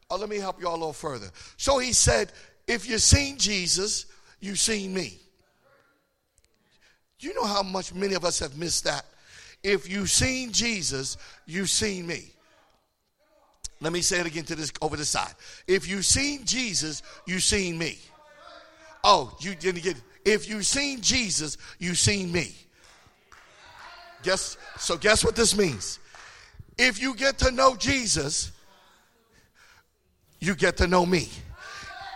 Oh, 0.10 0.18
let 0.18 0.28
me 0.28 0.36
help 0.36 0.60
you 0.60 0.68
all 0.68 0.76
a 0.76 0.78
little 0.78 0.92
further. 0.92 1.32
So 1.56 1.78
he 1.78 1.94
said, 1.94 2.34
if 2.68 2.90
you've 2.90 3.02
seen 3.02 3.38
Jesus, 3.38 4.06
you've 4.40 4.60
seen 4.60 4.94
me. 4.94 5.20
You 7.20 7.34
know 7.34 7.46
how 7.46 7.64
much 7.64 7.94
many 7.94 8.14
of 8.14 8.26
us 8.26 8.40
have 8.40 8.58
missed 8.58 8.84
that? 8.84 9.06
If 9.64 9.90
you've 9.90 10.10
seen 10.12 10.52
Jesus, 10.52 11.18
you've 11.46 11.70
seen 11.70 12.06
me. 12.06 12.32
Let 13.82 13.94
me 13.94 14.02
say 14.02 14.20
it 14.20 14.26
again 14.26 14.44
to 14.46 14.56
this 14.56 14.72
over 14.82 14.96
the 14.96 15.06
side. 15.06 15.34
If 15.68 15.88
you've 15.88 16.06
seen 16.06 16.46
Jesus, 16.46 17.04
you've 17.26 17.44
seen 17.44 17.78
me. 17.78 17.98
Oh, 19.04 19.36
you 19.40 19.56
didn't 19.56 19.84
get 19.84 19.98
if 20.24 20.50
you've 20.50 20.66
seen 20.66 21.02
Jesus, 21.02 21.58
you've 21.78 22.00
seen 22.00 22.32
me. 22.32 22.56
Guess 24.24 24.58
so 24.78 24.98
guess 24.98 25.24
what 25.24 25.36
this 25.36 25.56
means? 25.56 26.00
If 26.78 27.02
you 27.02 27.16
get 27.16 27.38
to 27.40 27.52
know 27.52 27.76
Jesus, 27.76 28.52
you 30.40 30.56
get 30.56 30.78
to 30.78 30.88
know 30.88 31.06
me. 31.06 31.30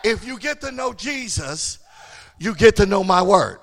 If 0.03 0.25
you 0.25 0.39
get 0.39 0.61
to 0.61 0.71
know 0.71 0.93
Jesus, 0.93 1.79
you 2.39 2.55
get 2.55 2.75
to 2.77 2.85
know 2.85 3.03
my 3.03 3.21
word. 3.21 3.59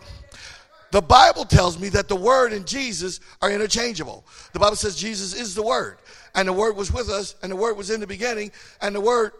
The 0.92 1.02
Bible 1.02 1.44
tells 1.44 1.78
me 1.78 1.88
that 1.90 2.08
the 2.08 2.16
word 2.16 2.52
and 2.52 2.66
Jesus 2.66 3.20
are 3.42 3.50
interchangeable. 3.50 4.24
The 4.52 4.58
Bible 4.58 4.76
says 4.76 4.96
Jesus 4.96 5.34
is 5.34 5.54
the 5.54 5.62
word, 5.62 5.98
and 6.34 6.48
the 6.48 6.52
word 6.52 6.76
was 6.76 6.92
with 6.92 7.08
us, 7.08 7.34
and 7.42 7.50
the 7.50 7.56
word 7.56 7.76
was 7.76 7.90
in 7.90 8.00
the 8.00 8.06
beginning, 8.06 8.52
and 8.80 8.94
the 8.94 9.00
word 9.00 9.32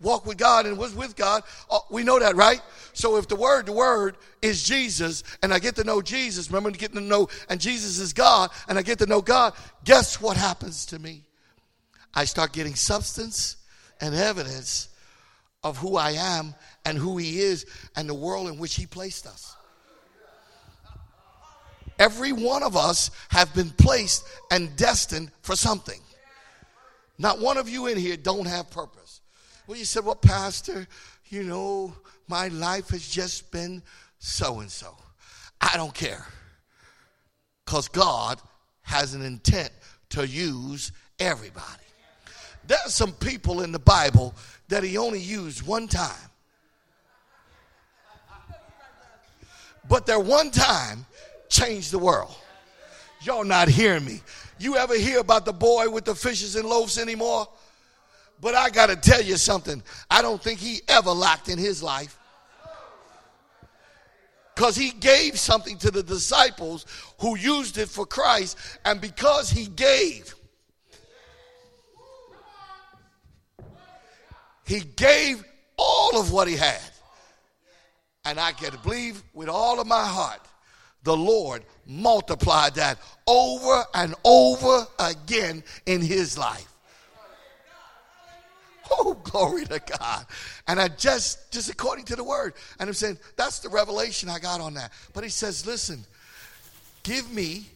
walked 0.00 0.26
with 0.26 0.36
God 0.36 0.66
and 0.66 0.76
was 0.76 0.94
with 0.94 1.16
God. 1.16 1.42
Oh, 1.70 1.84
we 1.90 2.04
know 2.04 2.18
that, 2.18 2.36
right? 2.36 2.60
So 2.92 3.16
if 3.16 3.26
the 3.28 3.36
word, 3.36 3.66
the 3.66 3.72
word 3.72 4.16
is 4.42 4.62
Jesus, 4.62 5.24
and 5.42 5.52
I 5.52 5.58
get 5.58 5.76
to 5.76 5.84
know 5.84 6.02
Jesus, 6.02 6.50
remember 6.50 6.70
getting 6.70 6.96
to 6.96 7.02
know, 7.02 7.28
and 7.48 7.60
Jesus 7.60 7.98
is 7.98 8.12
God, 8.12 8.50
and 8.68 8.78
I 8.78 8.82
get 8.82 8.98
to 8.98 9.06
know 9.06 9.22
God, 9.22 9.54
guess 9.84 10.20
what 10.20 10.36
happens 10.36 10.86
to 10.86 10.98
me? 10.98 11.22
I 12.14 12.26
start 12.26 12.52
getting 12.52 12.74
substance 12.74 13.56
and 14.00 14.14
evidence 14.14 14.88
of 15.66 15.76
who 15.78 15.96
I 15.96 16.12
am 16.12 16.54
and 16.84 16.96
who 16.96 17.16
He 17.16 17.40
is 17.40 17.66
and 17.96 18.08
the 18.08 18.14
world 18.14 18.48
in 18.48 18.58
which 18.58 18.76
He 18.76 18.86
placed 18.86 19.26
us. 19.26 19.56
Every 21.98 22.32
one 22.32 22.62
of 22.62 22.76
us 22.76 23.10
have 23.30 23.52
been 23.54 23.70
placed 23.70 24.24
and 24.50 24.76
destined 24.76 25.32
for 25.42 25.56
something. 25.56 26.00
Not 27.18 27.40
one 27.40 27.56
of 27.56 27.68
you 27.68 27.86
in 27.86 27.96
here 27.96 28.16
don't 28.16 28.46
have 28.46 28.70
purpose. 28.70 29.22
Well, 29.66 29.78
you 29.78 29.84
said, 29.84 30.04
well, 30.04 30.14
Pastor, 30.14 30.86
you 31.28 31.42
know, 31.42 31.94
my 32.28 32.48
life 32.48 32.90
has 32.90 33.08
just 33.08 33.50
been 33.50 33.82
so 34.18 34.60
and 34.60 34.70
so. 34.70 34.96
I 35.60 35.76
don't 35.76 35.94
care. 35.94 36.24
Because 37.64 37.88
God 37.88 38.40
has 38.82 39.14
an 39.14 39.22
intent 39.22 39.70
to 40.10 40.26
use 40.28 40.92
everybody. 41.18 41.85
There's 42.66 42.94
some 42.94 43.12
people 43.12 43.62
in 43.62 43.72
the 43.72 43.78
Bible 43.78 44.34
that 44.68 44.82
he 44.82 44.98
only 44.98 45.20
used 45.20 45.66
one 45.66 45.88
time. 45.88 46.30
But 49.88 50.06
their 50.06 50.18
one 50.18 50.50
time 50.50 51.06
changed 51.48 51.92
the 51.92 51.98
world. 51.98 52.34
Y'all 53.22 53.44
not 53.44 53.68
hearing 53.68 54.04
me. 54.04 54.20
You 54.58 54.76
ever 54.76 54.96
hear 54.96 55.20
about 55.20 55.44
the 55.44 55.52
boy 55.52 55.90
with 55.90 56.04
the 56.04 56.14
fishes 56.14 56.56
and 56.56 56.68
loaves 56.68 56.98
anymore? 56.98 57.48
But 58.40 58.54
I 58.54 58.70
got 58.70 58.88
to 58.88 58.96
tell 58.96 59.22
you 59.22 59.36
something. 59.36 59.82
I 60.10 60.22
don't 60.22 60.42
think 60.42 60.58
he 60.58 60.80
ever 60.88 61.10
lacked 61.10 61.48
in 61.48 61.58
his 61.58 61.82
life. 61.82 62.18
Because 64.54 64.76
he 64.76 64.90
gave 64.90 65.38
something 65.38 65.76
to 65.78 65.90
the 65.90 66.02
disciples 66.02 66.86
who 67.20 67.36
used 67.36 67.76
it 67.78 67.88
for 67.88 68.06
Christ. 68.06 68.56
And 68.84 69.00
because 69.00 69.50
he 69.50 69.66
gave, 69.66 70.34
he 74.66 74.80
gave 74.80 75.42
all 75.78 76.20
of 76.20 76.32
what 76.32 76.48
he 76.48 76.56
had. 76.56 76.80
And 78.24 78.40
I 78.40 78.52
can 78.52 78.72
believe 78.82 79.22
with 79.32 79.48
all 79.48 79.80
of 79.80 79.86
my 79.86 80.04
heart, 80.04 80.40
the 81.04 81.16
Lord 81.16 81.62
multiplied 81.86 82.74
that 82.74 82.98
over 83.28 83.84
and 83.94 84.14
over 84.24 84.86
again 84.98 85.62
in 85.86 86.00
his 86.00 86.36
life. 86.36 86.66
Oh, 88.90 89.14
glory 89.14 89.64
to 89.66 89.80
God. 89.98 90.26
And 90.66 90.80
I 90.80 90.88
just, 90.88 91.52
just 91.52 91.70
according 91.70 92.04
to 92.06 92.16
the 92.16 92.24
word. 92.24 92.54
And 92.78 92.88
I'm 92.88 92.94
saying, 92.94 93.18
that's 93.36 93.60
the 93.60 93.68
revelation 93.68 94.28
I 94.28 94.38
got 94.38 94.60
on 94.60 94.74
that. 94.74 94.92
But 95.12 95.24
he 95.24 95.30
says, 95.30 95.66
listen, 95.66 96.04
give 97.02 97.30
me, 97.32 97.66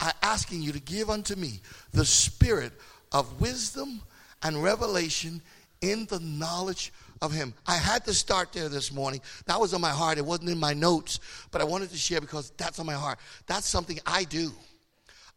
I'm 0.00 0.12
asking 0.22 0.62
you 0.62 0.72
to 0.72 0.80
give 0.80 1.10
unto 1.10 1.36
me 1.36 1.60
the 1.92 2.04
spirit 2.04 2.72
of 3.12 3.40
wisdom 3.40 4.02
and 4.42 4.62
revelation 4.62 5.40
in 5.84 6.06
the 6.06 6.20
knowledge 6.20 6.92
of 7.20 7.32
him. 7.32 7.54
I 7.66 7.76
had 7.76 8.04
to 8.06 8.14
start 8.14 8.52
there 8.52 8.68
this 8.68 8.92
morning. 8.92 9.20
That 9.46 9.60
was 9.60 9.74
on 9.74 9.80
my 9.80 9.90
heart. 9.90 10.18
It 10.18 10.24
wasn't 10.24 10.50
in 10.50 10.58
my 10.58 10.72
notes, 10.72 11.20
but 11.50 11.60
I 11.60 11.64
wanted 11.64 11.90
to 11.90 11.96
share 11.96 12.20
because 12.20 12.50
that's 12.56 12.78
on 12.78 12.86
my 12.86 12.94
heart. 12.94 13.18
That's 13.46 13.68
something 13.68 13.98
I 14.06 14.24
do. 14.24 14.52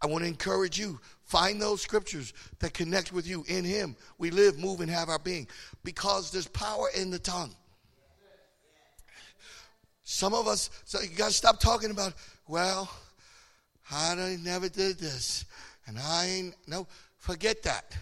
I 0.02 0.08
want 0.08 0.24
to 0.24 0.28
encourage 0.28 0.80
you. 0.80 1.00
Find 1.24 1.62
those 1.62 1.82
scriptures 1.82 2.34
that 2.60 2.74
connect 2.74 3.12
with 3.12 3.28
you. 3.28 3.44
In 3.48 3.66
Him, 3.66 3.96
we 4.18 4.32
live, 4.32 4.58
move, 4.58 4.80
and 4.80 4.90
have 4.90 5.10
our 5.10 5.20
being 5.20 5.48
because 5.84 6.32
there's 6.32 6.48
power 6.48 6.88
in 6.96 7.12
the 7.12 7.20
tongue. 7.20 7.54
Some 10.04 10.34
of 10.34 10.48
us, 10.48 10.70
so 10.86 11.02
you 11.02 11.10
got 11.10 11.28
to 11.28 11.34
stop 11.34 11.60
talking 11.60 11.92
about, 11.92 12.14
well, 12.48 12.90
I 13.92 14.38
never 14.42 14.70
did 14.70 15.00
this, 15.00 15.44
and 15.86 16.00
I 16.00 16.26
ain't, 16.28 16.56
no, 16.66 16.88
forget 17.18 17.62
that. 17.64 17.98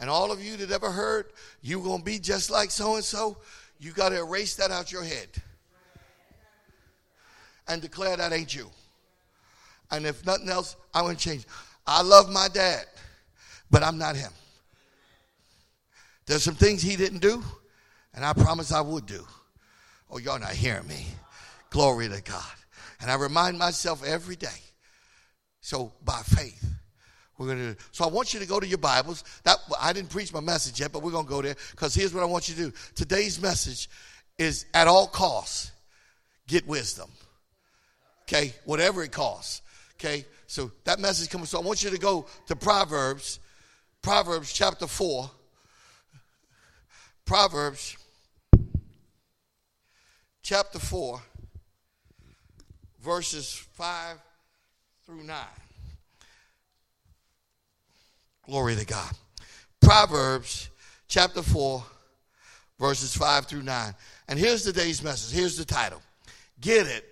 And 0.00 0.08
all 0.08 0.32
of 0.32 0.42
you 0.42 0.56
that 0.56 0.70
ever 0.70 0.90
heard, 0.90 1.26
you're 1.60 1.82
going 1.82 1.98
to 1.98 2.04
be 2.04 2.18
just 2.18 2.50
like 2.50 2.70
so 2.70 2.96
and 2.96 3.04
so, 3.04 3.36
you 3.78 3.92
got 3.92 4.08
to 4.08 4.18
erase 4.18 4.56
that 4.56 4.70
out 4.70 4.90
your 4.90 5.04
head 5.04 5.28
and 7.68 7.80
declare 7.80 8.16
that 8.16 8.32
ain't 8.32 8.54
you. 8.54 8.68
And 9.90 10.06
if 10.06 10.24
nothing 10.24 10.48
else, 10.48 10.76
I 10.94 11.02
want 11.02 11.18
to 11.18 11.28
change. 11.28 11.44
I 11.86 12.02
love 12.02 12.30
my 12.30 12.48
dad, 12.48 12.86
but 13.70 13.82
I'm 13.82 13.98
not 13.98 14.16
him. 14.16 14.32
There's 16.26 16.42
some 16.42 16.54
things 16.54 16.80
he 16.80 16.96
didn't 16.96 17.18
do, 17.18 17.42
and 18.14 18.24
I 18.24 18.32
promise 18.32 18.72
I 18.72 18.80
would 18.80 19.06
do. 19.06 19.26
Oh, 20.10 20.18
y'all 20.18 20.38
not 20.38 20.52
hearing 20.52 20.86
me. 20.86 21.06
Glory 21.70 22.08
to 22.08 22.22
God. 22.22 22.44
And 23.00 23.10
I 23.10 23.14
remind 23.14 23.58
myself 23.58 24.04
every 24.04 24.36
day. 24.36 24.48
So 25.60 25.92
by 26.04 26.20
faith, 26.24 26.64
we're 27.40 27.46
gonna. 27.46 27.72
do. 27.72 27.76
So 27.90 28.04
I 28.04 28.08
want 28.08 28.34
you 28.34 28.40
to 28.40 28.46
go 28.46 28.60
to 28.60 28.66
your 28.66 28.76
Bibles. 28.76 29.24
That 29.44 29.56
I 29.80 29.94
didn't 29.94 30.10
preach 30.10 30.30
my 30.30 30.40
message 30.40 30.78
yet, 30.78 30.92
but 30.92 31.02
we're 31.02 31.10
gonna 31.10 31.26
go 31.26 31.40
there 31.40 31.56
because 31.70 31.94
here's 31.94 32.12
what 32.12 32.22
I 32.22 32.26
want 32.26 32.50
you 32.50 32.54
to 32.54 32.60
do. 32.64 32.72
Today's 32.94 33.40
message 33.40 33.88
is 34.36 34.66
at 34.74 34.86
all 34.86 35.06
costs, 35.06 35.72
get 36.46 36.66
wisdom. 36.68 37.10
Okay, 38.24 38.52
whatever 38.66 39.02
it 39.02 39.10
costs. 39.10 39.62
Okay, 39.94 40.26
so 40.46 40.70
that 40.84 41.00
message 41.00 41.30
comes. 41.30 41.48
So 41.48 41.58
I 41.58 41.62
want 41.62 41.82
you 41.82 41.88
to 41.88 41.98
go 41.98 42.26
to 42.46 42.54
Proverbs, 42.54 43.40
Proverbs 44.02 44.52
chapter 44.52 44.86
4. 44.86 45.30
Proverbs 47.24 47.96
chapter 50.42 50.78
4, 50.80 51.22
verses 53.00 53.54
5 53.76 54.18
through 55.06 55.22
9. 55.22 55.36
Glory 58.50 58.74
to 58.74 58.84
God. 58.84 59.12
Proverbs 59.80 60.70
chapter 61.06 61.40
4, 61.40 61.84
verses 62.80 63.16
5 63.16 63.46
through 63.46 63.62
9. 63.62 63.94
And 64.26 64.36
here's 64.40 64.64
today's 64.64 65.04
message. 65.04 65.38
Here's 65.38 65.56
the 65.56 65.64
title 65.64 66.02
Get 66.60 66.88
it 66.88 67.04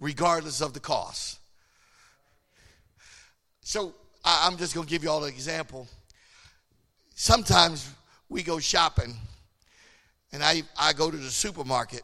regardless 0.00 0.62
of 0.62 0.72
the 0.72 0.80
cost. 0.80 1.40
So 3.60 3.92
I, 4.24 4.46
am 4.46 4.56
just 4.56 4.74
going 4.74 4.86
to 4.86 4.90
give 4.90 5.04
you 5.04 5.10
all 5.10 5.24
an 5.24 5.28
example. 5.28 5.86
Sometimes 7.14 7.90
we 8.30 8.42
go 8.42 8.58
shopping, 8.58 9.14
and 10.32 10.42
I, 10.42 10.62
I 10.80 10.94
go 10.94 11.10
to 11.10 11.16
the 11.18 11.28
supermarket, 11.28 12.00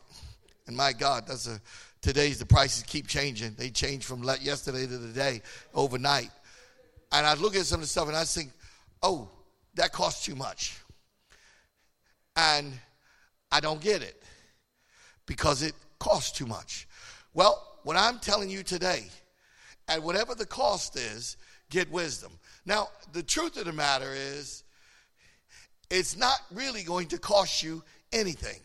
and 0.67 0.77
my 0.77 0.93
God, 0.93 1.27
that's 1.27 1.49
a 1.49 1.59
today's 2.03 2.39
the 2.39 2.45
prices 2.45 2.83
keep 2.83 3.07
changing. 3.07 3.55
They 3.57 3.71
change 3.71 4.05
from 4.05 4.23
yesterday 4.43 4.87
to 4.87 4.99
today 4.99 5.41
overnight. 5.73 6.29
And 7.13 7.27
I 7.27 7.35
look 7.35 7.55
at 7.55 7.67
some 7.67 7.77
of 7.77 7.83
the 7.83 7.89
stuff 7.89 8.09
and 8.09 8.17
I 8.17 8.25
think, 8.25 8.53
oh, 9.03 9.29
that 9.75 9.93
costs 9.93 10.25
too 10.25 10.35
much. 10.35 10.79
And 12.37 12.73
I 13.51 13.61
don't 13.61 13.81
get 13.81 14.03
it 14.03 14.23
because 15.27 15.63
it 15.63 15.75
costs 15.99 16.33
too 16.37 16.47
much. 16.47 16.89
Well, 17.35 17.79
what 17.85 17.97
I'm 17.97 18.19
telling 18.19 18.49
you 18.49 18.63
today, 18.63 19.05
at 19.89 20.03
whatever 20.03 20.35
the 20.35 20.47
cost 20.47 20.97
is, 20.97 21.37
get 21.69 21.91
wisdom. 21.91 22.33
Now, 22.65 22.89
the 23.13 23.23
truth 23.23 23.57
of 23.59 23.67
the 23.67 23.73
matter 23.73 24.13
is, 24.15 24.65
it's 25.91 26.17
not 26.17 26.41
really 26.51 26.83
going 26.83 27.09
to 27.09 27.19
cost 27.19 27.63
you 27.63 27.83
anything. 28.13 28.61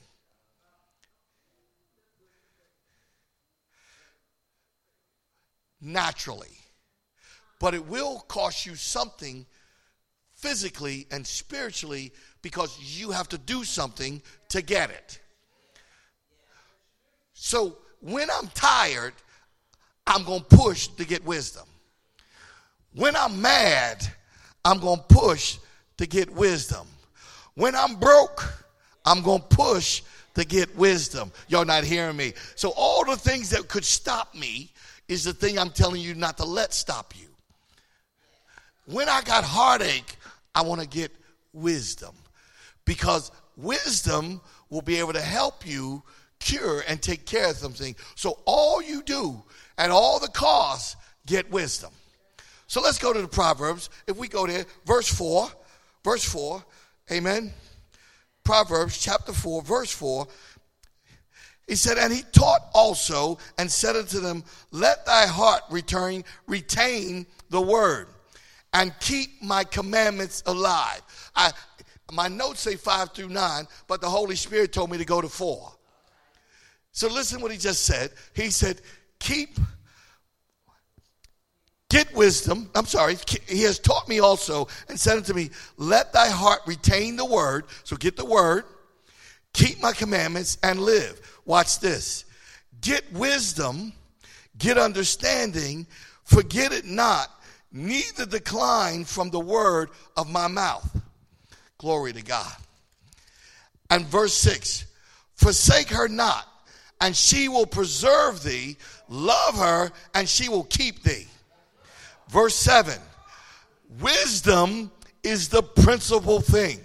Naturally. 5.81 6.57
But 7.59 7.73
it 7.73 7.85
will 7.85 8.19
cost 8.27 8.65
you 8.65 8.75
something 8.75 9.45
physically 10.33 11.07
and 11.11 11.25
spiritually 11.25 12.13
because 12.41 12.77
you 12.79 13.11
have 13.11 13.27
to 13.29 13.37
do 13.37 13.63
something 13.63 14.21
to 14.49 14.61
get 14.61 14.89
it. 14.91 15.19
So 17.33 17.77
when 17.99 18.29
I'm 18.29 18.47
tired, 18.49 19.13
I'm 20.05 20.23
going 20.23 20.41
to 20.41 20.55
push 20.55 20.87
to 20.87 21.05
get 21.05 21.25
wisdom. 21.25 21.65
When 22.93 23.15
I'm 23.15 23.41
mad, 23.41 24.07
I'm 24.63 24.79
going 24.79 24.99
to 24.99 25.15
push 25.15 25.57
to 25.97 26.07
get 26.07 26.31
wisdom. 26.33 26.87
When 27.55 27.75
I'm 27.75 27.95
broke, 27.95 28.43
I'm 29.05 29.21
going 29.21 29.41
to 29.41 29.47
push 29.47 30.03
to 30.35 30.45
get 30.45 30.75
wisdom. 30.75 31.31
Y'all 31.47 31.65
not 31.65 31.83
hearing 31.83 32.15
me. 32.15 32.33
So 32.55 32.71
all 32.75 33.03
the 33.03 33.15
things 33.15 33.49
that 33.49 33.67
could 33.67 33.85
stop 33.85 34.35
me 34.35 34.71
is 35.07 35.23
the 35.23 35.33
thing 35.33 35.57
I'm 35.57 35.71
telling 35.71 36.01
you 36.01 36.13
not 36.13 36.37
to 36.37 36.45
let 36.45 36.73
stop 36.73 37.13
you. 37.17 37.26
When 38.87 39.09
I 39.09 39.21
got 39.21 39.43
heartache, 39.43 40.15
I 40.55 40.61
want 40.61 40.79
to 40.79 40.87
get 40.87 41.11
wisdom 41.51 42.15
because 42.85 43.31
wisdom 43.57 44.39
will 44.69 44.81
be 44.81 44.97
able 44.99 45.11
to 45.11 45.21
help 45.21 45.67
you 45.67 46.03
cure 46.39 46.83
and 46.87 47.01
take 47.01 47.25
care 47.25 47.49
of 47.49 47.57
something. 47.57 47.97
So 48.15 48.39
all 48.45 48.81
you 48.81 49.03
do 49.03 49.43
at 49.77 49.91
all 49.91 50.21
the 50.21 50.29
costs, 50.29 50.95
get 51.25 51.51
wisdom. 51.51 51.91
So 52.67 52.79
let's 52.81 52.97
go 52.97 53.11
to 53.11 53.21
the 53.21 53.27
Proverbs. 53.27 53.89
If 54.07 54.15
we 54.15 54.29
go 54.29 54.47
there, 54.47 54.65
verse 54.85 55.09
4, 55.09 55.49
verse 56.05 56.23
4, 56.23 56.63
amen. 57.11 57.51
Proverbs 58.45 58.97
chapter 58.97 59.33
4, 59.33 59.63
verse 59.63 59.91
4. 59.91 60.27
He 61.67 61.75
said, 61.75 61.97
And 61.97 62.13
he 62.13 62.21
taught 62.31 62.61
also 62.73 63.37
and 63.57 63.69
said 63.69 63.97
unto 63.97 64.21
them, 64.21 64.45
Let 64.71 65.05
thy 65.05 65.25
heart 65.27 65.63
return, 65.69 66.23
retain 66.47 67.25
the 67.49 67.61
word 67.61 68.07
and 68.73 68.93
keep 68.99 69.41
my 69.41 69.63
commandments 69.63 70.43
alive. 70.45 71.01
I, 71.35 71.51
my 72.11 72.27
notes 72.27 72.61
say 72.61 72.75
five 72.75 73.11
through 73.11 73.29
nine, 73.29 73.67
but 73.87 74.01
the 74.01 74.09
Holy 74.09 74.35
Spirit 74.35 74.71
told 74.71 74.91
me 74.91 74.97
to 74.97 75.05
go 75.05 75.21
to 75.21 75.29
four. 75.29 75.71
So 76.91 77.07
listen 77.07 77.41
what 77.41 77.51
he 77.51 77.57
just 77.57 77.85
said. 77.85 78.11
He 78.33 78.49
said, 78.49 78.81
keep, 79.19 79.59
get 81.89 82.13
wisdom. 82.15 82.69
I'm 82.75 82.85
sorry. 82.85 83.17
He 83.47 83.63
has 83.63 83.77
taught 83.77 84.07
me 84.07 84.19
also 84.19 84.67
and 84.89 84.99
said 84.99 85.17
unto 85.17 85.33
me, 85.33 85.49
let 85.77 86.11
thy 86.13 86.29
heart 86.29 86.61
retain 86.65 87.15
the 87.15 87.25
word. 87.25 87.65
So 87.83 87.95
get 87.97 88.15
the 88.15 88.25
word, 88.25 88.63
keep 89.53 89.81
my 89.81 89.91
commandments 89.91 90.57
and 90.63 90.79
live. 90.79 91.21
Watch 91.45 91.79
this. 91.79 92.25
Get 92.81 93.03
wisdom, 93.13 93.93
get 94.57 94.77
understanding, 94.77 95.87
forget 96.23 96.71
it 96.71 96.85
not, 96.85 97.29
neither 97.77 98.25
decline 98.25 99.05
from 99.05 99.29
the 99.29 99.39
word 99.39 99.89
of 100.15 100.29
my 100.29 100.47
mouth. 100.47 101.01
Glory 101.77 102.13
to 102.13 102.23
God. 102.23 102.53
And 103.89 104.05
verse 104.05 104.33
6 104.33 104.85
Forsake 105.35 105.89
her 105.89 106.07
not, 106.07 106.47
and 106.99 107.15
she 107.15 107.47
will 107.47 107.67
preserve 107.67 108.43
thee. 108.43 108.77
Love 109.07 109.55
her, 109.55 109.91
and 110.15 110.27
she 110.27 110.49
will 110.49 110.63
keep 110.63 111.03
thee. 111.03 111.27
Verse 112.29 112.55
7 112.55 112.93
Wisdom 114.01 114.91
is 115.23 115.49
the 115.49 115.61
principal 115.61 116.41
thing. 116.41 116.79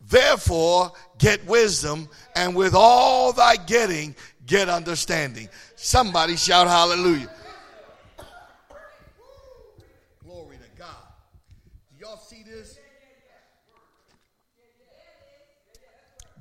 Therefore, 0.00 0.92
get 1.18 1.44
wisdom, 1.46 2.08
and 2.36 2.54
with 2.54 2.74
all 2.74 3.32
thy 3.32 3.56
getting, 3.56 4.14
get 4.46 4.68
understanding. 4.68 5.48
Somebody 5.76 6.36
shout 6.36 6.68
hallelujah. 6.68 7.30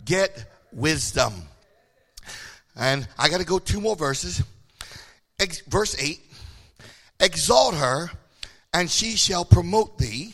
Get 0.05 0.45
wisdom. 0.71 1.33
And 2.75 3.07
I 3.17 3.29
got 3.29 3.39
to 3.39 3.45
go 3.45 3.59
two 3.59 3.81
more 3.81 3.95
verses. 3.95 4.43
Ex- 5.39 5.61
verse 5.61 5.95
8 5.99 6.19
Exalt 7.19 7.75
her, 7.75 8.09
and 8.73 8.89
she 8.89 9.15
shall 9.15 9.45
promote 9.45 9.97
thee, 9.97 10.33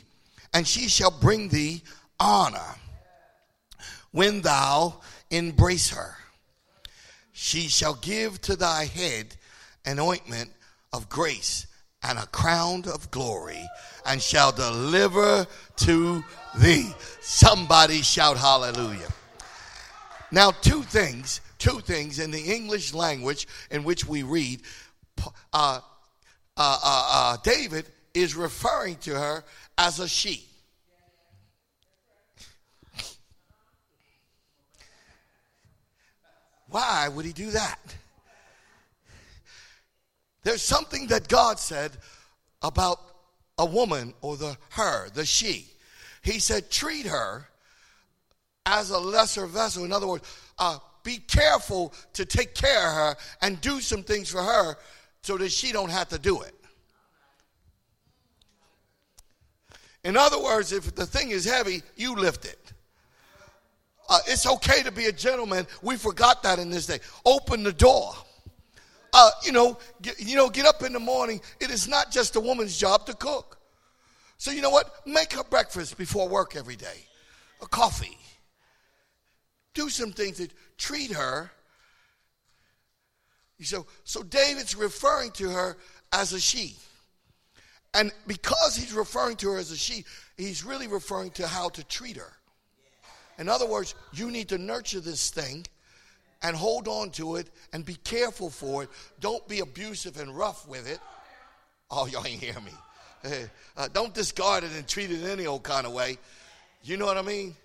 and 0.53 0.67
she 0.67 0.87
shall 0.87 1.11
bring 1.11 1.49
thee 1.49 1.83
honor 2.19 2.75
when 4.11 4.41
thou 4.41 4.99
embrace 5.29 5.89
her. 5.89 6.15
She 7.31 7.67
shall 7.67 7.93
give 7.95 8.41
to 8.41 8.55
thy 8.55 8.85
head 8.85 9.35
an 9.85 9.99
ointment 9.99 10.51
of 10.91 11.09
grace 11.09 11.67
and 12.03 12.17
a 12.17 12.25
crown 12.27 12.83
of 12.93 13.11
glory, 13.11 13.61
and 14.05 14.21
shall 14.21 14.51
deliver 14.51 15.45
to 15.77 16.23
thee. 16.57 16.91
Somebody 17.21 18.01
shout 18.01 18.37
hallelujah. 18.37 19.09
Now, 20.31 20.51
two 20.51 20.83
things, 20.83 21.41
two 21.57 21.79
things 21.79 22.19
in 22.19 22.31
the 22.31 22.41
English 22.41 22.93
language 22.93 23.47
in 23.71 23.83
which 23.83 24.05
we 24.05 24.23
read, 24.23 24.61
uh, 25.17 25.31
uh, 25.53 25.79
uh, 26.57 26.79
uh, 26.83 27.37
David 27.43 27.85
is 28.13 28.35
referring 28.35 28.97
to 28.97 29.15
her 29.15 29.43
as 29.77 29.99
a 29.99 30.07
she. 30.07 30.45
Why 36.69 37.07
would 37.07 37.25
he 37.25 37.33
do 37.33 37.49
that? 37.51 37.79
There's 40.43 40.61
something 40.61 41.07
that 41.07 41.27
God 41.27 41.59
said 41.59 41.91
about 42.61 42.99
a 43.57 43.65
woman 43.65 44.13
or 44.21 44.37
the 44.37 44.57
her, 44.71 45.09
the 45.09 45.25
she. 45.25 45.65
He 46.21 46.39
said, 46.39 46.69
treat 46.69 47.07
her 47.07 47.48
as 48.69 48.91
a 48.91 48.99
lesser 48.99 49.47
vessel. 49.47 49.83
In 49.83 49.91
other 49.91 50.07
words, 50.07 50.23
uh, 50.59 50.77
be 51.03 51.17
careful 51.17 51.93
to 52.13 52.25
take 52.25 52.53
care 52.53 52.87
of 52.87 52.93
her 52.93 53.15
and 53.41 53.59
do 53.61 53.81
some 53.81 54.03
things 54.03 54.29
for 54.29 54.41
her 54.41 54.75
so 55.23 55.37
that 55.37 55.51
she 55.51 55.71
don't 55.71 55.89
have 55.89 56.09
to 56.09 56.19
do 56.19 56.41
it. 56.41 56.53
In 60.03 60.15
other 60.15 60.41
words, 60.41 60.71
if 60.71 60.95
the 60.95 61.05
thing 61.05 61.31
is 61.31 61.45
heavy, 61.45 61.81
you 61.95 62.15
lift 62.15 62.45
it. 62.45 62.73
Uh, 64.07 64.19
it's 64.27 64.47
okay 64.47 64.81
to 64.83 64.91
be 64.91 65.05
a 65.05 65.11
gentleman. 65.11 65.67
We 65.81 65.97
forgot 65.97 66.41
that 66.43 66.57
in 66.57 66.69
this 66.69 66.85
day. 66.85 66.99
Open 67.25 67.63
the 67.63 67.73
door. 67.73 68.13
Uh, 69.11 69.29
you 69.43 69.51
know, 69.51 69.77
get, 70.01 70.19
you 70.19 70.35
know, 70.35 70.49
get 70.49 70.65
up 70.65 70.83
in 70.83 70.93
the 70.93 70.99
morning. 70.99 71.41
It 71.59 71.69
is 71.69 71.87
not 71.87 72.11
just 72.11 72.35
a 72.35 72.39
woman's 72.39 72.77
job 72.77 73.05
to 73.07 73.13
cook. 73.13 73.57
So 74.37 74.51
you 74.51 74.61
know 74.61 74.69
what? 74.69 75.05
Make 75.05 75.33
her 75.33 75.43
breakfast 75.43 75.97
before 75.97 76.27
work 76.29 76.55
every 76.55 76.75
day. 76.75 77.05
A 77.61 77.67
coffee 77.67 78.17
do 79.79 79.89
some 79.89 80.11
things 80.11 80.37
to 80.37 80.49
treat 80.77 81.11
her. 81.11 81.49
So, 83.61 83.85
so 84.03 84.23
David's 84.23 84.75
referring 84.75 85.31
to 85.31 85.49
her 85.49 85.77
as 86.11 86.33
a 86.33 86.39
she. 86.39 86.75
And 87.93 88.11
because 88.27 88.75
he's 88.75 88.93
referring 88.93 89.37
to 89.37 89.51
her 89.51 89.57
as 89.57 89.71
a 89.71 89.77
she, 89.77 90.03
he's 90.37 90.65
really 90.65 90.87
referring 90.87 91.31
to 91.31 91.47
how 91.47 91.69
to 91.69 91.83
treat 91.85 92.17
her. 92.17 92.33
In 93.37 93.47
other 93.47 93.65
words, 93.65 93.95
you 94.11 94.29
need 94.29 94.49
to 94.49 94.57
nurture 94.57 94.99
this 94.99 95.29
thing 95.29 95.65
and 96.41 96.55
hold 96.57 96.89
on 96.89 97.09
to 97.11 97.37
it 97.37 97.49
and 97.71 97.85
be 97.85 97.95
careful 97.95 98.49
for 98.49 98.83
it. 98.83 98.89
Don't 99.21 99.47
be 99.47 99.61
abusive 99.61 100.19
and 100.19 100.37
rough 100.37 100.67
with 100.67 100.89
it. 100.89 100.99
Oh, 101.89 102.05
y'all 102.05 102.27
ain't 102.27 102.43
hear 102.43 102.59
me. 102.59 103.47
Uh, 103.77 103.87
don't 103.93 104.13
discard 104.13 104.65
it 104.65 104.71
and 104.75 104.85
treat 104.85 105.09
it 105.09 105.23
any 105.23 105.45
old 105.45 105.63
kind 105.63 105.87
of 105.87 105.93
way. 105.93 106.17
You 106.83 106.97
know 106.97 107.05
what 107.05 107.17
I 107.17 107.21
mean? 107.21 107.55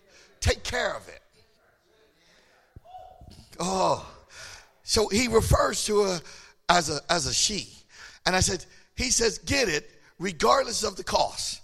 Take 0.41 0.63
care 0.63 0.95
of 0.95 1.09
it. 1.09 1.21
Oh, 3.59 4.07
so 4.83 5.09
he 5.09 5.29
refers 5.29 5.85
to 5.87 6.03
her 6.03 6.21
as 6.69 6.91
a 6.91 7.01
as 7.11 7.27
a 7.27 7.35
she, 7.35 7.69
and 8.27 8.35
I 8.35 8.41
said 8.41 8.65
he 8.97 9.11
says 9.11 9.39
get 9.39 9.69
it 9.69 9.91
regardless 10.19 10.83
of 10.83 10.97
the 10.97 11.05
cost. 11.05 11.61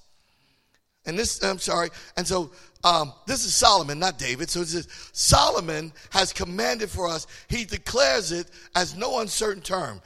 And 1.07 1.19
this 1.19 1.43
I'm 1.43 1.59
sorry, 1.59 1.91
and 2.17 2.27
so 2.27 2.51
um, 2.83 3.13
this 3.27 3.45
is 3.45 3.55
Solomon, 3.55 3.99
not 3.99 4.19
David. 4.19 4.49
So 4.49 4.61
it 4.61 4.69
says 4.69 4.89
Solomon 5.13 5.93
has 6.11 6.33
commanded 6.33 6.91
for 6.91 7.09
us. 7.09 7.27
He 7.49 7.65
declares 7.65 8.33
it 8.33 8.51
as 8.75 8.97
no 8.97 9.21
uncertain 9.21 9.63
term. 9.63 10.01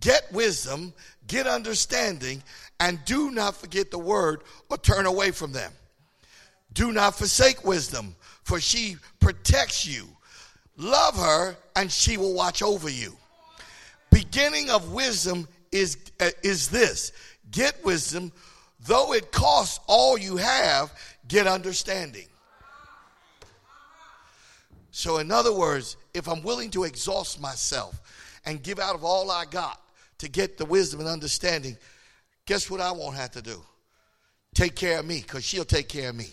Get 0.00 0.30
wisdom, 0.32 0.94
get 1.26 1.46
understanding, 1.46 2.42
and 2.78 3.04
do 3.04 3.30
not 3.30 3.56
forget 3.56 3.90
the 3.90 3.98
word 3.98 4.42
or 4.68 4.78
turn 4.78 5.06
away 5.06 5.30
from 5.30 5.52
them. 5.52 5.72
Do 6.72 6.92
not 6.92 7.16
forsake 7.16 7.64
wisdom, 7.64 8.14
for 8.44 8.60
she 8.60 8.96
protects 9.18 9.86
you 9.86 10.06
Love 10.80 11.14
her, 11.14 11.56
and 11.76 11.92
she 11.92 12.16
will 12.16 12.32
watch 12.32 12.62
over 12.62 12.88
you. 12.88 13.14
Beginning 14.10 14.70
of 14.70 14.92
wisdom 14.92 15.46
is, 15.70 15.98
uh, 16.20 16.30
is 16.42 16.70
this 16.70 17.12
get 17.50 17.84
wisdom, 17.84 18.32
though 18.86 19.12
it 19.12 19.30
costs 19.30 19.78
all 19.86 20.16
you 20.16 20.38
have, 20.38 20.90
get 21.28 21.46
understanding. 21.46 22.26
So, 24.90 25.18
in 25.18 25.30
other 25.30 25.54
words, 25.54 25.98
if 26.14 26.26
I'm 26.26 26.42
willing 26.42 26.70
to 26.70 26.84
exhaust 26.84 27.38
myself 27.42 28.00
and 28.46 28.62
give 28.62 28.78
out 28.78 28.94
of 28.94 29.04
all 29.04 29.30
I 29.30 29.44
got 29.44 29.82
to 30.18 30.30
get 30.30 30.56
the 30.56 30.64
wisdom 30.64 31.00
and 31.00 31.08
understanding, 31.10 31.76
guess 32.46 32.70
what 32.70 32.80
I 32.80 32.90
won't 32.90 33.16
have 33.16 33.32
to 33.32 33.42
do? 33.42 33.62
Take 34.54 34.76
care 34.76 34.98
of 34.98 35.04
me, 35.04 35.20
because 35.20 35.44
she'll 35.44 35.66
take 35.66 35.88
care 35.88 36.08
of 36.08 36.16
me. 36.16 36.28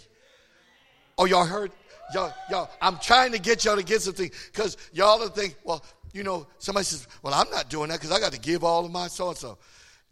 Oh, 1.17 1.25
y'all 1.25 1.45
heard? 1.45 1.71
Y'all, 2.13 2.34
y'all, 2.50 2.70
I'm 2.82 2.98
trying 3.00 3.32
to 3.34 3.39
get 3.39 3.65
y'all 3.65 3.76
to 3.76 3.84
get 3.84 4.02
something 4.02 4.32
because 4.52 4.78
y'all 4.93 5.22
are 5.22 5.30
think, 5.30 5.56
well, 5.63 5.84
you 6.13 6.24
know, 6.24 6.48
somebody 6.58 6.86
says, 6.86 7.08
well, 7.22 7.34
I'm 7.34 7.50
not 7.52 7.70
doing 7.70 7.89
that 7.89 8.00
because 8.00 8.15
I 8.15 8.20
got 8.20 8.32
to 8.32 8.39
give 8.39 8.63
all 8.63 8.86
of 8.86 8.91
my 8.91 9.08
so 9.08 9.30
and 9.30 9.38
so. 9.38 9.58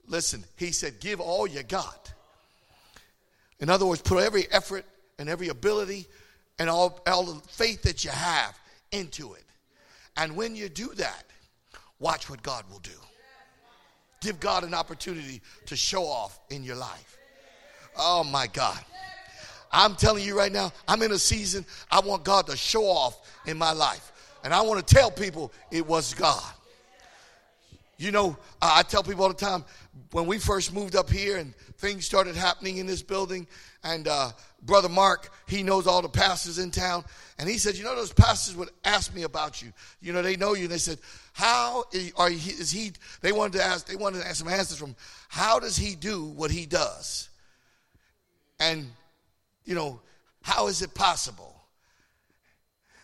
Listen, 0.08 0.44
he 0.58 0.72
said, 0.72 1.00
give 1.00 1.20
all 1.20 1.48
you 1.48 1.64
got. 1.64 2.14
In 3.60 3.70
other 3.70 3.86
words, 3.86 4.02
put 4.02 4.24
every 4.24 4.46
effort 4.52 4.86
and 5.18 5.30
every 5.30 5.48
ability 5.48 6.06
and 6.60 6.70
all, 6.70 7.02
all 7.08 7.24
the 7.24 7.42
faith 7.48 7.82
that 7.84 8.04
you 8.04 8.12
have 8.12 8.58
into 8.92 9.34
it. 9.34 9.44
And 10.18 10.36
when 10.36 10.56
you 10.56 10.70
do 10.70 10.90
that, 10.96 11.24
watch 12.00 12.30
what 12.30 12.44
God 12.44 12.66
will 12.70 12.80
do. 12.80 12.92
Give 14.22 14.40
God 14.40 14.64
an 14.64 14.74
opportunity 14.74 15.42
to 15.68 15.76
show 15.76 16.04
off 16.04 16.40
in 16.50 16.64
your 16.64 16.76
life. 16.76 17.18
Oh 17.98 18.24
my 18.24 18.48
God. 18.48 18.80
I'm 19.76 19.96
telling 19.96 20.24
you 20.24 20.38
right 20.38 20.52
now, 20.52 20.72
I'm 20.88 21.02
in 21.02 21.12
a 21.12 21.18
season 21.20 21.66
I 21.92 22.00
want 22.00 22.24
God 22.24 22.48
to 22.48 22.56
show 22.56 22.86
off 22.86 23.20
in 23.46 23.58
my 23.58 23.74
life. 23.74 24.14
And 24.44 24.54
I 24.54 24.62
want 24.62 24.86
to 24.86 24.96
tell 24.96 25.12
people 25.12 25.52
it 25.70 25.86
was 25.86 26.14
God. 26.14 26.42
You 27.98 28.12
know, 28.12 28.38
I 28.62 28.84
tell 28.84 29.04
people 29.04 29.24
all 29.24 29.30
the 29.30 29.36
time 29.36 29.66
when 30.12 30.28
we 30.28 30.38
first 30.38 30.74
moved 30.74 30.96
up 30.96 31.10
here 31.10 31.38
and 31.38 31.54
things 31.78 32.06
started 32.06 32.36
happening 32.36 32.78
in 32.78 32.88
this 32.88 33.02
building, 33.02 33.48
and 33.84 34.08
uh, 34.08 34.32
Brother 34.64 34.90
Mark, 34.90 35.30
he 35.48 35.62
knows 35.62 35.88
all 35.88 36.02
the 36.02 36.10
pastors 36.10 36.58
in 36.58 36.72
town, 36.72 37.06
and 37.38 37.48
he 37.48 37.58
said, 37.58 37.76
You 37.76 37.84
know, 37.84 37.96
those 37.96 38.14
pastors 38.14 38.56
would 38.56 38.70
ask 38.84 39.14
me 39.14 39.24
about 39.24 39.62
you. 39.62 39.72
You 40.02 40.14
know, 40.14 40.22
they 40.22 40.36
know 40.36 40.54
you, 40.56 40.64
and 40.64 40.72
they 40.72 40.78
said, 40.78 41.00
How 41.34 41.86
are 42.18 42.30
he, 42.30 42.52
is 42.52 42.72
he? 42.72 42.94
They 43.22 43.32
wanted 43.32 43.60
to 43.60 43.64
ask, 43.64 43.88
they 43.88 43.96
wanted 43.96 44.22
to 44.22 44.28
ask 44.28 44.38
some 44.38 44.48
answers 44.48 44.78
from, 44.78 44.96
How 45.30 45.60
does 45.60 45.78
he 45.78 45.96
do 45.96 46.26
what 46.26 46.52
he 46.52 46.66
does? 46.66 47.30
And, 48.60 48.88
you 49.66 49.76
know, 49.76 50.02
how 50.42 50.68
is 50.68 50.82
it 50.82 50.94
possible? 50.94 51.56